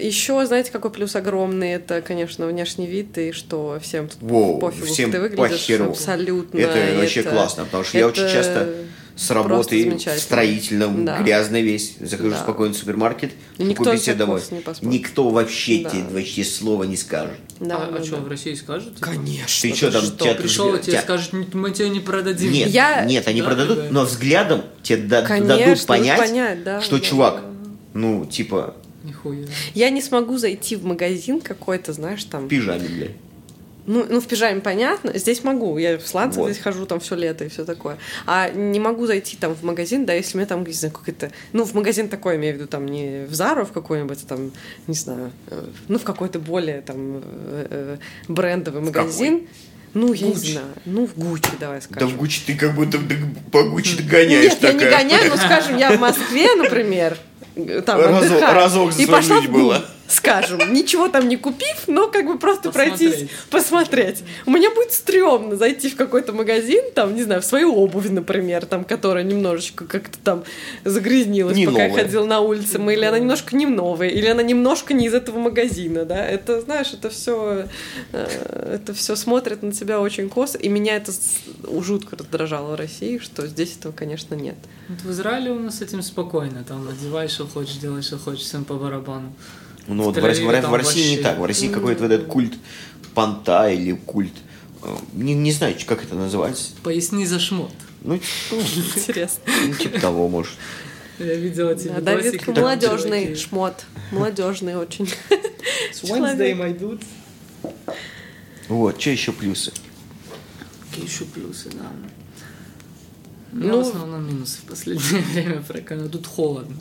Еще, 0.00 0.44
знаете, 0.46 0.70
какой 0.70 0.90
плюс 0.90 1.16
огромный? 1.16 1.72
Это, 1.72 2.02
конечно, 2.02 2.46
внешний 2.46 2.86
вид 2.86 3.16
и 3.18 3.32
что 3.32 3.78
всем 3.82 4.08
тут 4.08 4.18
Воу, 4.20 4.58
пофигу, 4.58 4.86
всем 4.86 5.10
ты 5.10 5.20
выглядишь. 5.20 5.50
похеру. 5.50 5.90
Абсолютно. 5.90 6.58
Это 6.58 6.98
вообще 7.00 7.20
это- 7.20 7.30
классно, 7.30 7.64
потому 7.64 7.84
что 7.84 7.98
я 7.98 8.06
очень 8.06 8.22
это 8.22 8.32
часто 8.32 8.68
с 9.16 9.30
работы 9.30 9.98
строительном, 10.16 11.04
Да. 11.04 11.20
грязный 11.22 11.62
весь, 11.62 11.94
захожу 12.00 12.30
Да. 12.30 12.38
спокойно 12.38 12.74
в 12.74 12.76
супермаркет, 12.76 13.32
И 13.58 13.64
никто 13.64 13.84
купить 13.84 13.92
на 13.92 13.98
себе 13.98 14.14
тебя 14.14 14.26
домой. 14.26 14.42
Никто 14.82 15.28
вообще 15.28 15.82
Да. 15.84 15.90
тебе 15.90 16.02
вообще 16.10 16.44
слова 16.44 16.84
не 16.84 16.96
скажет. 16.96 17.36
Да, 17.58 17.76
а 17.88 17.92
да, 17.92 18.04
что, 18.04 18.16
да. 18.16 18.22
в 18.22 18.28
России 18.28 18.54
скажут? 18.54 18.94
Конечно. 19.00 19.70
Ты 19.70 19.76
что 19.76 19.90
там, 19.92 20.02
что? 20.02 20.16
тебя 20.24 20.34
Пришел, 20.34 20.72
тебе 20.78 20.82
тебя- 20.92 21.02
скажут, 21.02 21.34
«Н- 21.34 21.46
мы 21.52 21.70
тебе 21.72 21.90
не 21.90 22.00
продадим. 22.00 22.50
Нет, 22.52 22.68
Я- 22.70 23.04
нет, 23.04 23.28
они 23.28 23.40
Да, 23.42 23.46
продадут, 23.48 23.76
да. 23.78 23.86
но 23.90 24.04
взглядом 24.04 24.62
тебе 24.82 24.98
да- 25.02 25.22
Конечно, 25.22 25.48
дадут 25.48 25.64
дадут 25.66 25.86
понять, 25.86 26.18
понять, 26.18 26.64
да, 26.64 26.80
что 26.80 26.96
да, 26.98 27.04
чувак, 27.04 27.34
да. 27.42 27.70
ну, 27.94 28.24
типа, 28.26 28.74
Нихуя. 29.02 29.46
Я 29.74 29.88
не 29.90 30.02
смогу 30.02 30.36
зайти 30.36 30.76
в 30.76 30.84
магазин 30.84 31.40
какой-то, 31.40 31.92
знаешь, 31.94 32.22
там... 32.24 32.44
в 32.44 32.48
пижаме, 32.48 32.86
блядь. 32.86 33.10
Ну, 33.86 34.06
ну, 34.08 34.20
в 34.20 34.26
пижаме 34.26 34.60
понятно, 34.60 35.16
здесь 35.18 35.42
могу. 35.42 35.78
Я 35.78 35.98
в 35.98 36.06
сланцах 36.06 36.38
Вот. 36.42 36.50
здесь 36.50 36.62
хожу 36.62 36.86
там 36.86 37.00
все 37.00 37.14
лето 37.16 37.44
и 37.44 37.48
все 37.48 37.64
такое. 37.64 37.96
А 38.26 38.48
не 38.50 38.78
могу 38.78 39.06
зайти 39.06 39.36
там 39.36 39.54
в 39.54 39.62
магазин, 39.64 40.06
да, 40.06 40.12
если 40.12 40.36
мне 40.36 40.46
там, 40.46 40.64
не 40.64 40.72
знаю, 40.72 40.92
какой-то... 40.94 41.30
Ну, 41.52 41.64
в 41.64 41.74
магазин 41.74 42.08
такой, 42.08 42.36
имею 42.36 42.54
в 42.54 42.58
виду, 42.58 42.68
там, 42.68 42.86
не 42.86 43.24
в 43.26 43.34
Зару 43.34 43.64
в 43.64 43.72
какой-нибудь, 43.72 44.18
а 44.24 44.26
там, 44.26 44.52
не 44.86 44.94
знаю, 44.94 45.32
э, 45.48 45.64
ну, 45.88 45.98
в 45.98 46.02
какой-то 46.04 46.38
более 46.38 46.82
там 46.82 47.16
э, 47.16 47.66
э, 47.70 47.96
брендовый 48.28 48.82
магазин. 48.82 49.46
Ну, 49.92 50.12
я 50.12 50.26
не 50.28 50.34
Гуччи. 50.34 50.52
знаю. 50.52 50.66
Ну, 50.84 51.06
в 51.06 51.14
Гуччи, 51.18 51.50
давай 51.58 51.78
Да 51.80 51.84
скажем. 51.84 52.08
в 52.10 52.16
Гуччи 52.16 52.42
ты 52.46 52.54
как 52.54 52.74
будто 52.76 52.98
по 53.50 53.64
Гуччи 53.64 54.00
гоняешь 54.02 54.52
Нет, 54.52 54.62
я 54.62 54.72
не 54.72 54.78
такая. 54.78 54.98
гоняю, 55.02 55.30
но, 55.30 55.36
скажем, 55.36 55.76
я 55.78 55.90
в 55.96 55.98
Москве, 56.00 56.54
например, 56.54 57.16
там 57.84 57.98
Разок- 58.00 58.18
отдыхаю, 58.24 58.54
разок 58.54 58.92
за 58.92 59.02
и 59.02 59.06
пошла 59.06 59.40
в 59.40 59.48
было. 59.48 59.84
Скажем, 60.10 60.72
ничего 60.72 61.08
там 61.08 61.28
не 61.28 61.36
купив, 61.36 61.84
но 61.86 62.08
как 62.08 62.26
бы 62.26 62.38
просто 62.38 62.70
Посмотреть. 62.70 62.98
пройтись, 62.98 63.30
посмотреть. 63.50 64.24
У 64.46 64.50
меня 64.50 64.70
будет 64.70 64.92
стрёмно 64.92 65.56
зайти 65.56 65.88
в 65.88 65.96
какой-то 65.96 66.32
магазин, 66.32 66.84
там, 66.94 67.14
не 67.14 67.22
знаю, 67.22 67.42
в 67.42 67.44
свою 67.44 67.74
обувь, 67.74 68.08
например, 68.10 68.66
там, 68.66 68.84
которая 68.84 69.24
немножечко 69.24 69.84
как-то 69.84 70.18
там 70.18 70.44
загрязнилась, 70.84 71.56
Не 71.56 71.66
пока 71.66 71.84
я 71.84 71.88
новая. 71.88 72.02
ходила 72.04 72.24
на 72.26 72.40
улице, 72.40 72.78
мы, 72.78 72.94
или 72.94 73.04
она 73.04 73.18
немножко 73.18 73.56
не 73.56 73.66
новая, 73.66 74.08
или 74.08 74.26
она 74.26 74.42
немножко 74.42 74.94
не 74.94 75.06
из 75.06 75.14
этого 75.14 75.38
магазина, 75.38 76.04
да, 76.04 76.26
это, 76.26 76.60
знаешь, 76.60 76.92
это 76.92 77.10
все, 77.10 77.66
это 78.12 78.92
все 78.94 79.16
смотрит 79.16 79.62
на 79.62 79.72
тебя 79.72 80.00
очень 80.00 80.28
косо, 80.28 80.58
и 80.58 80.68
меня 80.68 80.96
это 80.96 81.12
жутко 81.80 82.16
раздражало 82.16 82.72
в 82.72 82.74
России, 82.74 83.18
что 83.18 83.46
здесь 83.46 83.76
этого, 83.78 83.92
конечно, 83.92 84.34
нет. 84.34 84.56
Вот 84.88 85.02
в 85.02 85.10
Израиле 85.12 85.52
у 85.52 85.58
нас 85.58 85.78
с 85.78 85.82
этим 85.82 86.02
спокойно. 86.02 86.64
Там 86.66 86.88
одеваешь, 86.88 87.30
что 87.30 87.46
хочешь, 87.46 87.76
делаешь, 87.76 88.06
что 88.06 88.18
хочешь, 88.18 88.42
всем 88.44 88.64
по 88.64 88.74
барабану. 88.74 89.32
Ну 89.86 90.04
вот 90.04 90.16
в, 90.16 90.20
В 90.20 90.68
в 90.68 90.74
России 90.74 91.16
не 91.16 91.22
так. 91.22 91.38
В 91.38 91.44
России 91.44 91.68
какой-то 91.68 92.02
вот 92.04 92.12
этот 92.12 92.26
культ 92.26 92.54
понта 93.14 93.70
или 93.70 93.92
культ. 93.92 94.32
э, 94.82 94.96
Не, 95.14 95.34
не 95.34 95.52
знаю, 95.52 95.74
как 95.86 96.04
это 96.04 96.14
называется. 96.14 96.70
Поясни 96.82 97.26
за 97.26 97.38
шмот. 97.38 97.72
Ну, 98.02 98.18
ну, 98.50 98.60
Интересно. 98.60 99.42
ну, 99.66 99.74
типа 99.74 100.00
того, 100.00 100.28
может. 100.28 100.52
Я 101.18 101.34
видела 101.34 101.70
эти 101.70 101.88
Да, 101.88 102.00
Давид 102.00 102.46
молодежный 102.46 103.24
чуваки. 103.24 103.42
шмот. 103.42 103.84
Молодежный 104.10 104.76
очень. 104.76 105.04
It's 105.04 106.02
Wednesday, 106.02 106.56
my 106.56 106.78
dude. 106.78 107.02
Вот, 108.68 109.00
что 109.00 109.10
еще 109.10 109.32
плюсы? 109.32 109.72
Какие 110.88 111.04
еще 111.06 111.24
плюсы, 111.24 111.68
да. 111.70 111.90
Ну, 113.52 113.68
Ну, 113.68 113.76
в 113.78 113.80
основном 113.88 114.26
минусы 114.26 114.58
в 114.58 114.64
последнее 114.64 115.20
время 115.32 115.60
про 115.62 115.80
Канаду. 115.80 116.10
Тут 116.18 116.26
холодно. 116.26 116.76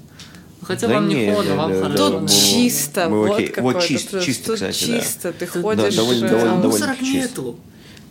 Ну, 0.62 0.66
Хотя 0.68 0.88
Да 0.88 0.96
вам 0.96 1.08
не 1.08 1.16
не, 1.16 1.32
холодно, 1.32 1.52
да, 1.52 1.58
вам 1.58 1.72
да, 1.74 1.82
хорошо. 1.82 1.98
да, 1.98 2.10
Тут 2.12 2.22
мы- 2.22 2.28
чисто, 2.30 3.10
мы 3.10 3.20
вот 3.28 3.36
окей. 3.36 3.48
какой 3.48 3.74
Вот 3.74 3.84
чисто, 3.84 4.22
чисто, 4.22 4.46
Тут 4.46 4.56
кстати, 4.56 4.86
да. 4.88 5.00
чисто, 5.00 5.34
ты 5.34 5.46
Тут 5.48 5.62
ходишь... 5.62 5.96
довольно- 5.96 6.26
э, 6.26 6.30
довольно- 6.30 6.52
а 6.54 6.62
довольно 6.62 6.68
мусорок 6.68 7.00
чисто. 7.00 7.42
нету. 7.42 7.56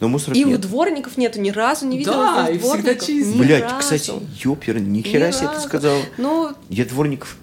Но 0.00 0.08
мусора 0.08 0.36
И 0.36 0.44
у 0.44 0.48
нет. 0.48 0.60
дворников 0.60 1.16
нету, 1.16 1.40
ни 1.40 1.50
разу 1.50 1.86
не 1.86 1.98
видела 1.98 2.16
Да, 2.16 2.44
здесь 2.52 2.64
и 2.64 2.68
всегда 2.68 2.94
чисто. 2.94 3.32
Ни 3.34 3.38
Блять, 3.38 3.78
кстати, 3.80 4.12
ёпер, 4.44 4.78
нихера 4.80 5.26
Ни 5.28 5.32
себе 5.32 5.48
ты 5.54 5.60
сказал. 5.60 5.98
Ну, 6.18 6.52
Я 6.70 6.84
дворников... 6.84 7.36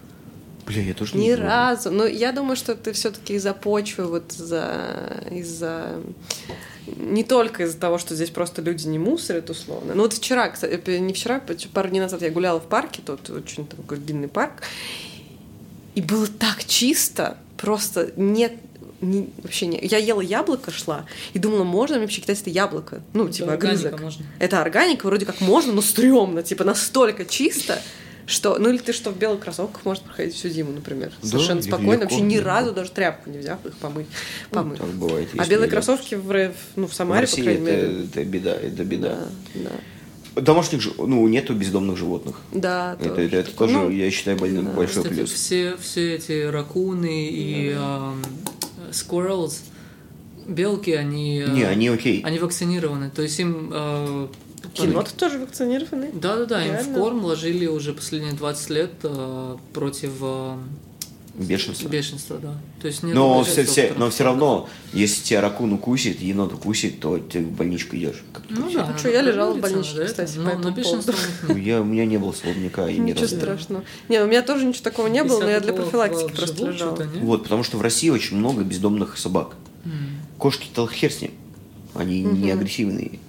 Бля, 0.65 0.81
я 0.81 0.93
тоже 0.93 1.15
не 1.17 1.27
Ни 1.27 1.31
разу. 1.31 1.91
Но 1.91 2.05
я 2.05 2.31
думаю, 2.31 2.55
что 2.55 2.71
это 2.71 2.91
все-таки 2.93 3.33
из-за 3.35 3.53
почвы, 3.53 4.05
вот 4.05 4.31
из-за 4.31 5.23
из-за 5.31 6.01
не 6.97 7.23
только 7.23 7.63
из-за 7.63 7.77
того, 7.79 7.97
что 7.97 8.15
здесь 8.15 8.29
просто 8.29 8.61
люди 8.61 8.87
не 8.87 8.99
мусорят 8.99 9.49
условно. 9.49 9.93
Ну 9.95 10.03
вот 10.03 10.13
вчера, 10.13 10.49
кстати, 10.49 10.97
не 10.99 11.13
вчера, 11.13 11.41
пару 11.73 11.89
дней 11.89 11.99
назад 11.99 12.21
я 12.21 12.29
гуляла 12.29 12.59
в 12.59 12.67
парке, 12.67 13.01
тут 13.05 13.29
очень 13.29 13.65
такой 13.67 13.97
длинный 13.97 14.27
парк, 14.27 14.61
и 15.95 16.01
было 16.01 16.27
так 16.27 16.63
чисто, 16.65 17.37
просто 17.57 18.11
нет 18.15 18.53
не- 19.01 19.29
вообще 19.43 19.67
не. 19.67 19.79
Я 19.81 19.97
ела 19.97 20.21
яблоко, 20.21 20.71
шла, 20.71 21.05
и 21.33 21.39
думала, 21.39 21.63
можно 21.63 21.95
мне 21.97 22.05
вообще 22.05 22.21
кидать 22.21 22.41
это 22.41 22.49
яблоко? 22.49 23.01
Ну, 23.13 23.25
Это 23.25 23.33
типа, 23.33 23.53
органика 23.53 23.87
огрызок. 23.87 24.01
можно. 24.01 24.25
Это 24.39 24.61
органика, 24.61 25.05
вроде 25.05 25.25
как 25.25 25.41
можно, 25.41 25.73
но 25.73 25.81
стрёмно, 25.81 26.43
типа, 26.43 26.63
настолько 26.63 27.25
чисто, 27.25 27.81
что... 28.25 28.57
Ну, 28.57 28.69
или 28.69 28.77
ты 28.77 28.93
что, 28.93 29.11
в 29.11 29.17
белых 29.17 29.39
кроссовках 29.41 29.85
можешь 29.85 30.03
проходить 30.03 30.33
всю 30.35 30.49
зиму, 30.49 30.71
например. 30.71 31.11
Да, 31.21 31.27
Совершенно 31.27 31.59
легко, 31.59 31.75
спокойно, 31.77 32.01
вообще 32.03 32.21
ни 32.21 32.35
легко. 32.35 32.47
разу 32.47 32.71
даже 32.73 32.91
тряпку 32.91 33.29
не 33.29 33.37
взяв 33.37 33.63
их 33.65 33.73
помыть. 33.75 34.07
Ну, 34.51 34.57
помыть. 34.57 34.79
так 34.79 34.89
бывает. 34.89 35.29
а 35.37 35.45
белые 35.47 35.69
кроссовки 35.69 36.15
в, 36.15 36.51
ну, 36.75 36.87
в 36.87 36.91
В 36.91 36.93
Самаре, 36.93 37.19
по 37.19 37.21
России 37.21 37.43
крайней 37.43 37.67
это, 37.67 37.87
мере... 37.87 38.03
это 38.05 38.23
беда, 38.25 38.55
это 38.55 38.83
беда. 38.83 39.19
Да, 39.53 39.69
да. 40.35 40.41
Домашних 40.41 40.97
ну, 40.97 41.25
нету 41.27 41.53
бездомных 41.53 41.97
животных. 41.97 42.35
Да, 42.51 42.97
Это, 42.99 43.09
тоже. 43.09 43.21
это, 43.21 43.37
это 43.37 43.51
тоже, 43.51 43.73
ну, 43.73 43.89
я 43.89 44.11
считаю, 44.11 44.37
да. 44.37 44.61
большой 44.71 45.03
Кстати, 45.03 45.13
плюс. 45.13 45.31
все, 45.31 45.77
все 45.77 46.15
эти 46.15 46.43
ракуны 46.45 47.29
и 47.29 47.73
ам, 47.77 48.21
squirrels, 48.91 49.59
белки, 50.45 50.91
они... 50.91 51.39
э, 51.39 51.49
Не, 51.49 51.63
они 51.63 51.87
окей. 51.87 52.21
Они 52.25 52.39
вакцинированы, 52.39 53.11
то 53.11 53.21
есть 53.21 53.39
им... 53.39 53.71
э, 53.73 54.27
Еноты 54.75 55.11
тоже 55.15 55.39
вакцинированы? 55.39 56.11
Да-да-да, 56.13 56.65
им 56.65 56.77
в 56.77 56.93
корм 56.93 57.23
ложили 57.25 57.67
уже 57.67 57.93
последние 57.93 58.33
20 58.33 58.69
лет 58.69 58.91
э, 59.03 59.57
против 59.73 60.11
э, 60.21 60.57
Бешенство. 61.37 61.89
бешенства, 61.89 62.37
да. 62.37 62.53
То 62.81 62.87
есть 62.87 63.03
нет 63.03 63.13
Но 63.13 63.43
все, 63.43 63.65
все, 63.65 63.93
но 63.97 64.09
все 64.09 64.23
равно, 64.23 64.69
если 64.93 65.21
тебя 65.21 65.41
ракун 65.41 65.73
укусит, 65.73 66.21
енот 66.21 66.53
укусит, 66.53 67.01
то 67.01 67.17
ты 67.17 67.39
в 67.39 67.51
больничку 67.51 67.97
идешь. 67.97 68.23
Как 68.31 68.43
Ну 68.49 68.71
да, 68.71 68.87
Ну 68.91 68.97
что, 68.97 69.09
я 69.09 69.21
лежала 69.21 69.53
в 69.53 69.59
больничке, 69.59 70.05
кстати, 70.05 70.37
но, 70.37 70.51
этому 70.51 70.69
но 70.69 70.69
них 70.69 71.05
Ну, 71.49 71.57
я, 71.57 71.81
у 71.81 71.83
меня 71.83 72.05
не 72.05 72.17
было 72.17 72.31
слабника 72.31 72.87
и 72.87 72.97
ни 72.97 73.11
Ничего 73.11 73.23
разу. 73.23 73.35
страшного. 73.35 73.83
Не, 74.07 74.21
у 74.21 74.27
меня 74.27 74.43
тоже 74.43 74.65
ничего 74.65 74.83
такого 74.83 75.07
не 75.07 75.23
было, 75.23 75.41
но 75.41 75.49
я 75.49 75.59
для 75.59 75.73
профилактики 75.73 76.31
просто 76.33 76.65
лежала. 76.67 76.95
Вот, 77.21 77.43
потому 77.43 77.63
что 77.63 77.77
в 77.77 77.81
России 77.81 78.09
очень 78.09 78.37
много 78.37 78.63
бездомных 78.63 79.17
собак. 79.17 79.55
Кошки-то 80.37 80.87
хер 80.87 81.11
с 81.11 81.21
ним. 81.21 81.31
Они 81.93 82.21
не 82.21 82.51
агрессивные. 82.51 83.19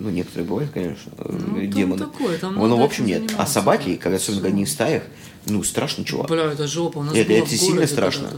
Ну, 0.00 0.08
некоторые 0.10 0.48
бывают, 0.48 0.70
конечно, 0.72 1.12
э, 1.18 1.38
Ну, 1.46 1.66
демоны. 1.66 2.06
такое, 2.06 2.38
там 2.38 2.54
Но, 2.54 2.62
надо 2.66 2.80
в 2.80 2.82
общем, 2.84 3.04
нет. 3.06 3.22
А 3.36 3.46
собаки, 3.46 3.92
да. 3.92 4.02
когда 4.02 4.16
особенно 4.16 4.48
они 4.48 4.64
в 4.64 4.70
стаях, 4.70 5.02
ну, 5.46 5.62
страшно, 5.62 6.04
чувак. 6.04 6.28
Бля, 6.28 6.44
это 6.52 6.66
жопа. 6.66 6.98
У 6.98 7.02
нас 7.02 7.14
Это- 7.14 7.28
было 7.28 7.36
это 7.36 7.46
в 7.46 7.50
сильно 7.56 7.86
страшно. 7.86 8.30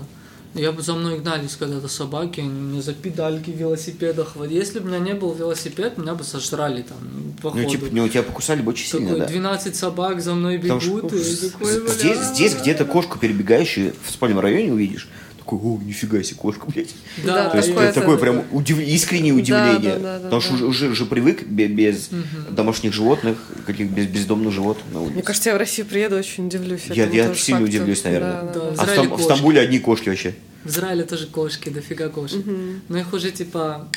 Я 0.54 0.70
бы 0.72 0.82
за 0.82 0.92
мной 0.94 1.18
гнались 1.18 1.56
когда-то 1.56 1.88
собаки, 1.88 2.40
они 2.40 2.50
меня 2.50 2.82
за 2.82 2.92
педальки 2.92 3.48
велосипедах. 3.50 4.32
Вот 4.36 4.50
если 4.50 4.80
бы 4.80 4.86
у 4.86 4.88
меня 4.88 4.98
не 4.98 5.14
был 5.14 5.32
велосипед, 5.32 5.96
меня 5.96 6.14
бы 6.14 6.24
сожрали 6.24 6.82
там, 6.82 6.98
походу. 7.40 7.62
Ну, 7.62 7.70
типа, 7.70 7.86
ну, 7.90 8.06
тебя 8.08 8.22
покусали 8.22 8.60
бы 8.60 8.72
очень 8.72 8.86
сильно, 8.86 9.06
Такой 9.10 9.20
да. 9.20 9.26
12 9.28 9.74
собак 9.76 10.20
за 10.20 10.34
мной 10.34 10.58
Потому 10.58 10.78
бегут, 10.80 11.10
что 11.10 11.16
и 11.16 11.48
такой, 11.50 11.88
здесь, 11.94 12.18
здесь 12.34 12.54
где-то 12.54 12.84
кошку 12.84 13.18
перебегающую 13.18 13.94
в 14.04 14.10
спальном 14.10 14.40
районе 14.40 14.72
увидишь. 14.74 15.08
Такой, 15.52 15.70
о, 15.74 15.78
нифига 15.84 16.22
себе, 16.22 16.36
кошка, 16.40 16.66
блядь. 16.66 16.88
Да, 17.24 17.50
То 17.50 17.58
есть 17.58 17.68
такое 17.70 17.88
это 17.88 18.00
такое 18.00 18.16
прям 18.16 18.42
удив- 18.52 18.82
искреннее 18.82 19.34
удивление. 19.34 19.96
да, 19.96 19.98
да, 19.98 20.18
да, 20.18 20.24
потому 20.24 20.40
что 20.40 20.50
да. 20.50 20.54
уже, 20.56 20.66
уже, 20.66 20.88
уже 20.88 21.04
привык 21.06 21.42
бе- 21.46 21.66
без 21.68 22.08
домашних 22.50 22.92
животных, 22.94 23.36
каких 23.66 23.90
без 23.90 24.06
бездомных 24.06 24.52
животных 24.52 24.86
на 24.92 25.00
улице. 25.00 25.14
Мне 25.14 25.22
кажется, 25.22 25.50
я 25.50 25.56
в 25.56 25.58
Россию 25.58 25.86
приеду, 25.88 26.16
очень 26.16 26.46
удивлюсь. 26.46 26.82
Я- 26.86 27.04
я 27.10 27.34
сильно 27.34 27.60
факту. 27.60 27.64
удивлюсь, 27.70 28.02
наверное. 28.04 28.32
Да, 28.32 28.52
да, 28.54 28.70
Да, 28.70 28.86
да. 28.86 29.02
а 29.02 29.16
в. 29.16 29.22
Стамбуле 29.22 29.60
одни 29.60 29.78
кошки 29.78 30.08
вообще. 30.08 30.34
В 30.64 30.68
Израиле 30.70 31.04
тоже 31.04 31.26
кошки, 31.26 31.68
дофига 31.68 32.08
кошек. 32.08 32.42
Но 32.88 32.96
их 32.98 33.12
уже 33.12 33.30
типа, 33.30 33.88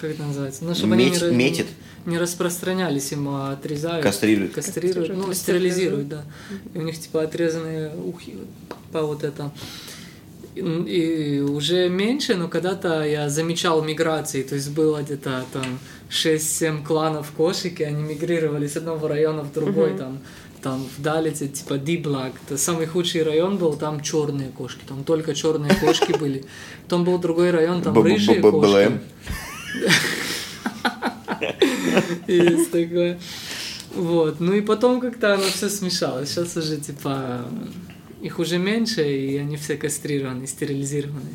как 0.00 0.10
это 0.12 0.22
называется? 0.22 0.64
Ну, 0.64 0.74
чтобы 0.74 0.94
они 0.94 1.06
Метит- 1.10 1.22
не, 1.22 1.28
ра- 1.28 1.32
метит? 1.34 1.66
не 2.06 2.16
распространялись, 2.18 3.12
им 3.12 3.28
а, 3.28 3.52
отрезают. 3.52 4.02
Кастрируют. 4.02 4.54
Кастрируют, 4.54 5.14
ну, 5.14 5.32
стерилизируют, 5.34 6.08
да. 6.08 6.24
И 6.72 6.78
у 6.78 6.82
них 6.82 6.98
типа 6.98 7.22
отрезанные 7.24 7.90
ухи 7.96 8.36
по 8.92 9.02
вот 9.02 9.24
это. 9.24 9.50
И, 10.56 11.40
уже 11.40 11.90
меньше, 11.90 12.34
но 12.34 12.48
когда-то 12.48 13.04
я 13.04 13.28
замечал 13.28 13.82
миграции, 13.82 14.42
то 14.42 14.54
есть 14.54 14.70
было 14.70 15.02
где-то 15.02 15.44
там 15.52 15.78
6-7 16.08 16.82
кланов 16.82 17.30
кошек, 17.32 17.78
и 17.78 17.84
они 17.84 18.02
мигрировали 18.02 18.66
с 18.66 18.76
одного 18.76 19.06
района 19.08 19.42
в 19.42 19.52
другой, 19.52 19.96
там 19.98 20.18
там 20.62 20.84
в 20.98 21.02
Далице, 21.02 21.46
типа 21.46 21.78
Диблак, 21.78 22.32
это 22.44 22.58
самый 22.58 22.86
худший 22.86 23.22
район 23.22 23.56
был, 23.56 23.76
там 23.76 24.00
черные 24.00 24.48
кошки, 24.48 24.80
там 24.88 25.04
только 25.04 25.34
черные 25.34 25.74
кошки 25.74 26.12
были. 26.18 26.44
Потом 26.84 27.04
был 27.04 27.18
другой 27.18 27.50
район, 27.50 27.82
там 27.82 28.02
рыжие 28.02 28.40
кошки. 28.40 28.98
Есть 32.26 32.72
такое. 32.72 33.18
Вот. 33.94 34.40
Ну 34.40 34.54
и 34.54 34.60
потом 34.60 35.00
как-то 35.00 35.34
оно 35.34 35.44
все 35.44 35.68
смешалось. 35.68 36.30
Сейчас 36.30 36.56
уже 36.56 36.78
типа 36.78 37.44
их 38.26 38.38
уже 38.38 38.58
меньше, 38.58 39.02
и 39.02 39.36
они 39.36 39.56
все 39.56 39.76
кастрированы, 39.76 40.46
стерилизированы. 40.46 41.30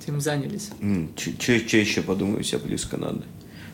Этим 0.00 0.20
занялись. 0.20 0.70
Что 1.16 1.52
еще 1.76 2.02
подумаю 2.02 2.42
себя 2.42 2.60
плюс 2.60 2.84
Канады? 2.84 3.22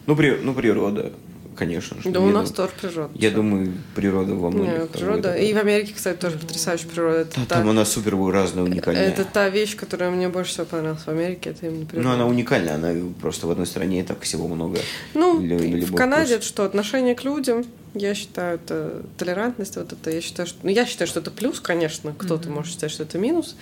Ну, 0.07 0.17
при, 0.17 0.37
ну, 0.43 0.55
природа, 0.55 1.13
конечно 1.57 2.01
же. 2.03 2.11
Да 2.11 2.21
у 2.21 2.29
нас 2.31 2.51
тоже 2.51 2.73
природа. 2.81 3.11
Я 3.15 3.31
думаю, 3.31 3.73
природа 3.95 4.35
во 4.35 4.51
Не, 4.51 4.57
многих. 4.57 4.89
природа. 4.91 5.33
там, 5.33 5.37
И 5.43 5.53
в 5.53 5.57
Америке, 5.59 5.93
кстати, 5.97 6.19
тоже 6.19 6.39
потрясающая 6.39 6.89
природа. 6.89 7.19
Это, 7.21 7.41
Да, 7.41 7.47
та, 7.47 7.55
там 7.57 7.69
она 7.71 7.85
супер 7.85 8.15
разная, 8.33 8.65
уникальная. 8.65 9.09
это 9.09 9.25
та 9.25 9.49
вещь, 9.49 9.77
которая 9.77 10.11
мне 10.11 10.29
больше 10.29 10.53
всего 10.53 10.67
понравилась 10.67 11.03
в 11.03 11.09
Америке, 11.09 11.51
это 11.51 11.67
именно 11.67 11.87
природа. 11.87 12.09
Ну, 12.09 12.15
она 12.15 12.27
уникальная, 12.27 12.75
она 12.75 12.93
просто 13.21 13.47
в 13.47 13.51
одной 13.51 13.67
стране 13.67 14.05
так 14.05 14.21
всего 14.21 14.47
много. 14.49 14.79
Ну, 15.15 15.41
для- 15.41 15.59
для 15.59 15.87
в 15.87 15.95
Канаде 15.95 16.35
это 16.35 16.45
что, 16.45 16.65
отношение 16.65 17.15
к 17.15 17.25
людям, 17.25 17.65
я 17.95 18.15
считаю, 18.15 18.57
это 18.57 19.03
толерантность, 19.17 19.77
вот 19.77 19.93
это, 19.93 20.11
я 20.11 20.21
считаю, 20.21 20.47
что, 20.47 20.59
ну, 20.63 20.69
я 20.71 20.85
считаю, 20.85 21.09
что 21.09 21.21
это 21.21 21.31
плюс, 21.31 21.61
конечно, 21.61 22.15
кто-то 22.17 22.51
может 22.51 22.73
считать, 22.73 22.91
что 22.91 23.03
это 23.05 23.19
минус 23.19 23.57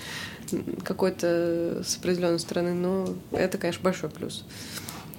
какой-то 0.85 1.83
с 1.87 1.97
определенной 1.97 2.39
стороны, 2.39 2.75
но 2.75 3.15
это, 3.33 3.59
конечно, 3.59 3.83
большой 3.83 4.11
плюс. 4.11 4.45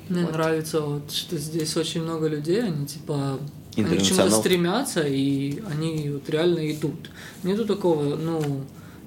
Мне 0.09 0.23
Вот. 0.23 0.33
нравится, 0.33 0.81
вот, 0.81 1.11
что 1.11 1.37
здесь 1.37 1.75
очень 1.77 2.03
много 2.03 2.27
людей, 2.27 2.63
они 2.63 2.85
типа 2.85 3.39
они 3.77 3.97
к 3.97 4.01
чему-то 4.03 4.29
стремятся, 4.31 5.01
и 5.01 5.59
они 5.69 6.09
вот 6.11 6.29
реально 6.29 6.71
идут. 6.71 7.09
Нету 7.43 7.65
такого, 7.65 8.15
ну, 8.15 8.41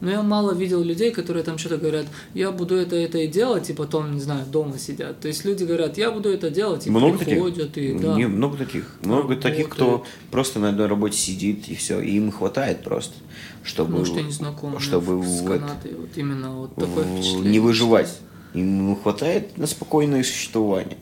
ну 0.01 0.11
я 0.11 0.23
мало 0.23 0.53
видел 0.53 0.83
людей, 0.83 1.11
которые 1.11 1.43
там 1.43 1.57
что-то 1.57 1.79
говорят, 1.79 2.07
я 2.35 2.51
буду 2.53 2.75
это, 2.75 2.95
это 2.97 3.19
и 3.19 3.29
делать, 3.29 3.71
и 3.71 3.73
потом, 3.73 4.13
не 4.15 4.21
знаю, 4.21 4.45
дома 4.47 4.77
сидят. 4.79 5.21
То 5.21 5.29
есть 5.29 5.45
люди 5.47 5.65
говорят, 5.65 5.97
я 5.99 6.11
буду 6.11 6.29
это 6.29 6.51
делать, 6.51 6.87
и 6.87 6.91
Много 6.91 7.17
таких? 7.19 7.35
приходят, 7.35 7.79
и 7.79 7.95
да. 7.99 8.15
Не, 8.15 8.27
много 8.27 8.57
таких. 8.59 8.85
Много 9.03 9.37
таких, 9.37 9.69
кто 9.71 10.05
просто 10.31 10.59
на 10.61 10.69
одной 10.71 10.87
работе 10.87 11.17
сидит, 11.17 11.69
и 11.69 11.75
все. 11.75 12.01
И 12.01 12.17
им 12.17 12.31
хватает 12.31 12.83
просто, 12.85 13.15
чтобы, 13.65 13.99
Может, 13.99 14.17
я 14.17 14.23
не 14.23 14.33
знаком 14.33 14.73
мне 14.73 14.81
чтобы 14.81 15.25
с 15.25 15.41
в- 15.41 15.47
Канадой, 15.47 15.95
вот 15.97 16.11
именно 16.17 16.51
вот 16.59 16.75
такое 16.75 17.05
в- 17.05 17.15
впечатление. 17.17 17.51
не 17.53 17.61
выживать. 17.61 18.11
Им 18.55 18.97
хватает 18.97 19.57
на 19.59 19.67
спокойное 19.67 20.23
существование. 20.25 20.97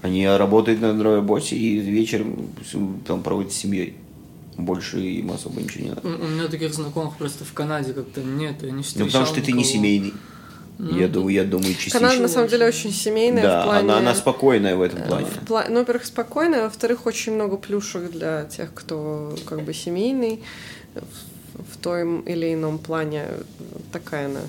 Они 0.00 0.26
работают 0.26 0.80
на 0.80 1.00
работе 1.02 1.56
и 1.56 1.78
вечером 1.78 2.48
там 3.06 3.22
проводят 3.22 3.52
с 3.52 3.56
семьей. 3.56 3.96
Больше 4.56 5.00
им 5.00 5.30
особо 5.30 5.60
ничего 5.62 5.84
не 5.84 5.90
надо. 5.90 6.02
У 6.06 6.26
меня 6.28 6.48
таких 6.48 6.74
знакомых 6.74 7.16
просто 7.16 7.44
в 7.44 7.52
Канаде 7.52 7.92
как-то 7.92 8.20
нет, 8.20 8.62
я 8.62 8.70
не 8.70 8.82
встречал 8.82 9.06
Ну, 9.06 9.12
потому 9.12 9.26
что 9.26 9.34
ты 9.36 9.52
не 9.52 9.58
никого. 9.58 9.72
семейный. 9.72 10.12
Ну, 10.78 10.98
я, 10.98 11.06
думаю, 11.06 11.34
я 11.34 11.44
думаю, 11.44 11.74
частично. 11.74 12.00
Канада, 12.00 12.22
на 12.22 12.28
самом 12.28 12.48
деле, 12.48 12.66
очень 12.66 12.92
семейная 12.92 13.42
да, 13.42 13.62
в 13.62 13.64
плане... 13.66 13.80
она, 13.80 13.98
она 13.98 14.14
спокойная 14.14 14.74
в 14.74 14.82
этом 14.82 15.02
плане. 15.02 15.26
В 15.26 15.48
пла- 15.48 15.66
Ну, 15.68 15.78
во-первых, 15.80 16.04
спокойная, 16.04 16.64
во-вторых, 16.64 17.06
очень 17.06 17.34
много 17.34 17.56
плюшек 17.56 18.10
для 18.10 18.44
тех, 18.44 18.72
кто 18.74 19.36
как 19.46 19.62
бы 19.62 19.72
семейный 19.74 20.42
в, 20.94 21.74
в 21.74 21.76
том 21.76 22.20
или 22.22 22.52
ином 22.54 22.78
плане. 22.78 23.26
Такая 23.92 24.26
она 24.26 24.40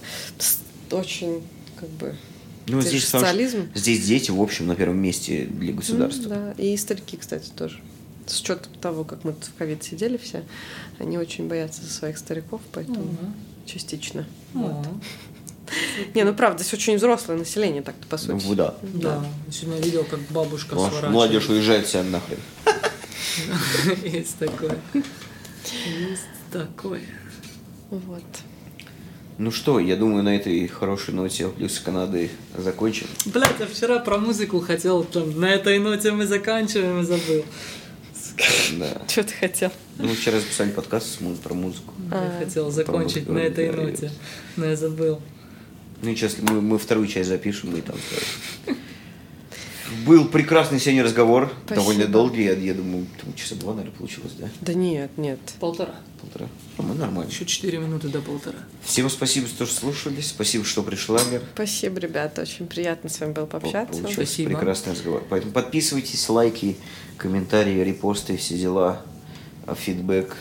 очень 0.92 1.44
как 1.84 1.90
бы 1.92 2.16
Ну, 2.68 2.80
Здесь 2.80 2.92
здесь, 2.92 3.08
социализм. 3.10 3.70
здесь 3.76 4.06
дети, 4.06 4.32
в 4.32 4.42
общем, 4.42 4.68
на 4.68 4.76
первом 4.76 4.98
месте 5.00 5.46
для 5.46 5.74
государства. 5.74 6.24
М, 6.24 6.30
Да, 6.30 6.64
и 6.64 6.78
старики, 6.78 7.18
кстати, 7.18 7.50
тоже. 7.50 7.82
С 8.26 8.40
учетом 8.40 8.72
того, 8.82 9.04
как 9.04 9.26
мы 9.26 9.34
тут 9.34 9.46
в 9.46 9.54
ковид 9.56 9.84
сидели 9.84 10.16
все, 10.16 10.44
они 10.98 11.18
очень 11.18 11.50
боятся 11.50 11.82
за 11.84 11.90
своих 11.92 12.18
стариков, 12.18 12.62
поэтому 12.72 13.02
Ага. 13.22 13.34
частично. 13.66 14.26
Ага. 14.56 14.88
Не, 16.14 16.24
ну 16.24 16.34
правда, 16.34 16.64
здесь 16.64 16.74
очень 16.74 16.96
взрослое 16.96 17.38
население, 17.38 17.82
так-то 17.82 18.08
по 18.08 18.18
сути. 18.18 18.42
Ну, 18.46 18.56
да. 18.56 18.76
Да, 18.94 19.26
сегодня 19.52 19.82
видел, 19.82 20.06
как 20.06 20.20
бабушка 20.30 20.76
Молодежь- 20.76 20.90
сворачивает. 20.90 21.14
Молодежь 21.14 21.50
уезжает 21.50 21.86
вся 21.88 22.04
нахрен. 22.04 22.40
Есть 24.06 24.38
такое. 24.38 24.78
Есть 24.94 26.22
такое. 26.52 27.02
Вот. 27.90 28.24
Ну 29.38 29.52
что, 29.52 29.80
я 29.80 29.96
думаю, 29.96 30.24
на 30.24 30.36
этой 30.36 30.68
хорошей 30.68 31.14
ноте 31.14 31.48
плюс 31.50 31.80
Канады 31.80 32.30
закончим. 32.56 33.08
Блять, 33.26 33.56
я 33.60 33.66
вчера 33.66 34.00
про 34.00 34.18
музыку 34.20 34.60
хотел, 34.60 35.04
там, 35.04 35.40
на 35.40 35.50
этой 35.50 35.80
ноте 35.80 36.12
мы 36.12 36.28
заканчиваем 36.28 37.02
и 37.02 37.04
забыл. 37.04 37.44
Да. 38.78 39.02
Что 39.08 39.24
ты 39.24 39.34
хотел? 39.34 39.72
Ну, 39.98 40.08
мы 40.08 40.16
вчера 40.16 40.40
записали 40.40 40.72
подкаст 40.72 41.20
про 41.44 41.54
музыку. 41.54 41.94
Я 42.12 42.18
А, 42.18 42.40
хотел 42.40 42.70
закончить 42.72 43.28
на 43.28 43.40
этой 43.40 43.72
ноте, 43.72 44.12
но 44.56 44.66
я 44.66 44.76
забыл. 44.76 45.20
Ну 46.02 46.10
и 46.10 46.16
сейчас 46.16 46.38
мы, 46.40 46.62
мы 46.62 46.78
вторую 46.78 47.08
часть 47.08 47.30
запишем 47.30 47.76
и 47.76 47.82
там. 47.82 47.96
Был 50.06 50.26
прекрасный 50.26 50.80
сегодня 50.80 51.04
разговор, 51.04 51.52
Спасибо. 51.66 51.76
довольно 51.76 52.08
долгий, 52.08 52.44
я, 52.44 52.54
я 52.54 52.74
думаю, 52.74 53.06
там 53.22 53.34
часа 53.36 53.56
два, 53.56 53.74
наверное, 53.74 53.96
получилось, 53.96 54.34
да? 54.40 54.50
Да 54.62 54.74
нет, 54.74 55.12
нет. 55.18 55.40
Полтора. 55.60 55.94
Полтора. 56.20 56.48
Ну, 56.78 56.94
нормально. 56.96 57.30
Еще 57.30 57.46
четыре 57.46 57.78
минуты 57.78 58.08
до 58.10 58.20
полтора. 58.22 58.58
Всем 58.84 59.10
спасибо, 59.10 59.48
что 59.48 59.66
слушали, 59.66 60.22
спасибо, 60.22 60.66
что 60.66 60.82
пришла, 60.84 61.20
Лер. 61.32 61.42
Спасибо, 61.54 62.00
ребята, 62.00 62.42
очень 62.42 62.66
приятно 62.68 63.10
с 63.10 63.20
вами 63.20 63.34
было 63.34 63.46
пообщаться. 63.46 64.02
Получился 64.02 64.26
Спасибо. 64.26 64.50
прекрасный 64.52 64.94
разговор. 64.94 65.24
Поэтому 65.30 65.54
подписывайтесь, 65.54 66.28
лайки, 66.30 66.76
комментарии, 67.18 67.80
репосты, 67.84 68.38
все 68.38 68.58
дела, 68.58 69.02
а, 69.68 69.76
фидбэк. 69.76 70.36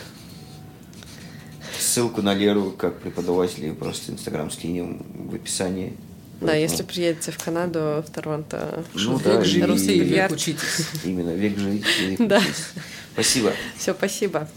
Ссылку 1.78 2.22
на 2.22 2.32
Леру 2.34 2.70
как 2.70 3.00
преподавателя 3.00 3.74
просто 3.74 4.12
инстаграм 4.12 4.50
скинем 4.50 5.04
в 5.30 5.34
описании. 5.34 5.96
Да, 6.40 6.48
Поэтому 6.48 6.62
если 6.62 6.82
приедете 6.82 7.30
в 7.32 7.38
Канаду, 7.42 8.02
в 8.06 8.10
Торонто, 8.10 8.84
Ну 8.94 9.16
Век 9.16 9.22
да, 9.24 9.44
живите 9.44 9.94
и 9.94 9.98
и- 9.98 10.04
век 10.04 10.30
учитесь. 10.30 10.86
именно 11.04 11.30
век 11.34 11.58
жить. 11.58 11.84
век 12.00 12.18
Да. 12.28 12.40
Спасибо. 13.14 13.52
все, 13.76 13.92
спасибо. 13.94 14.48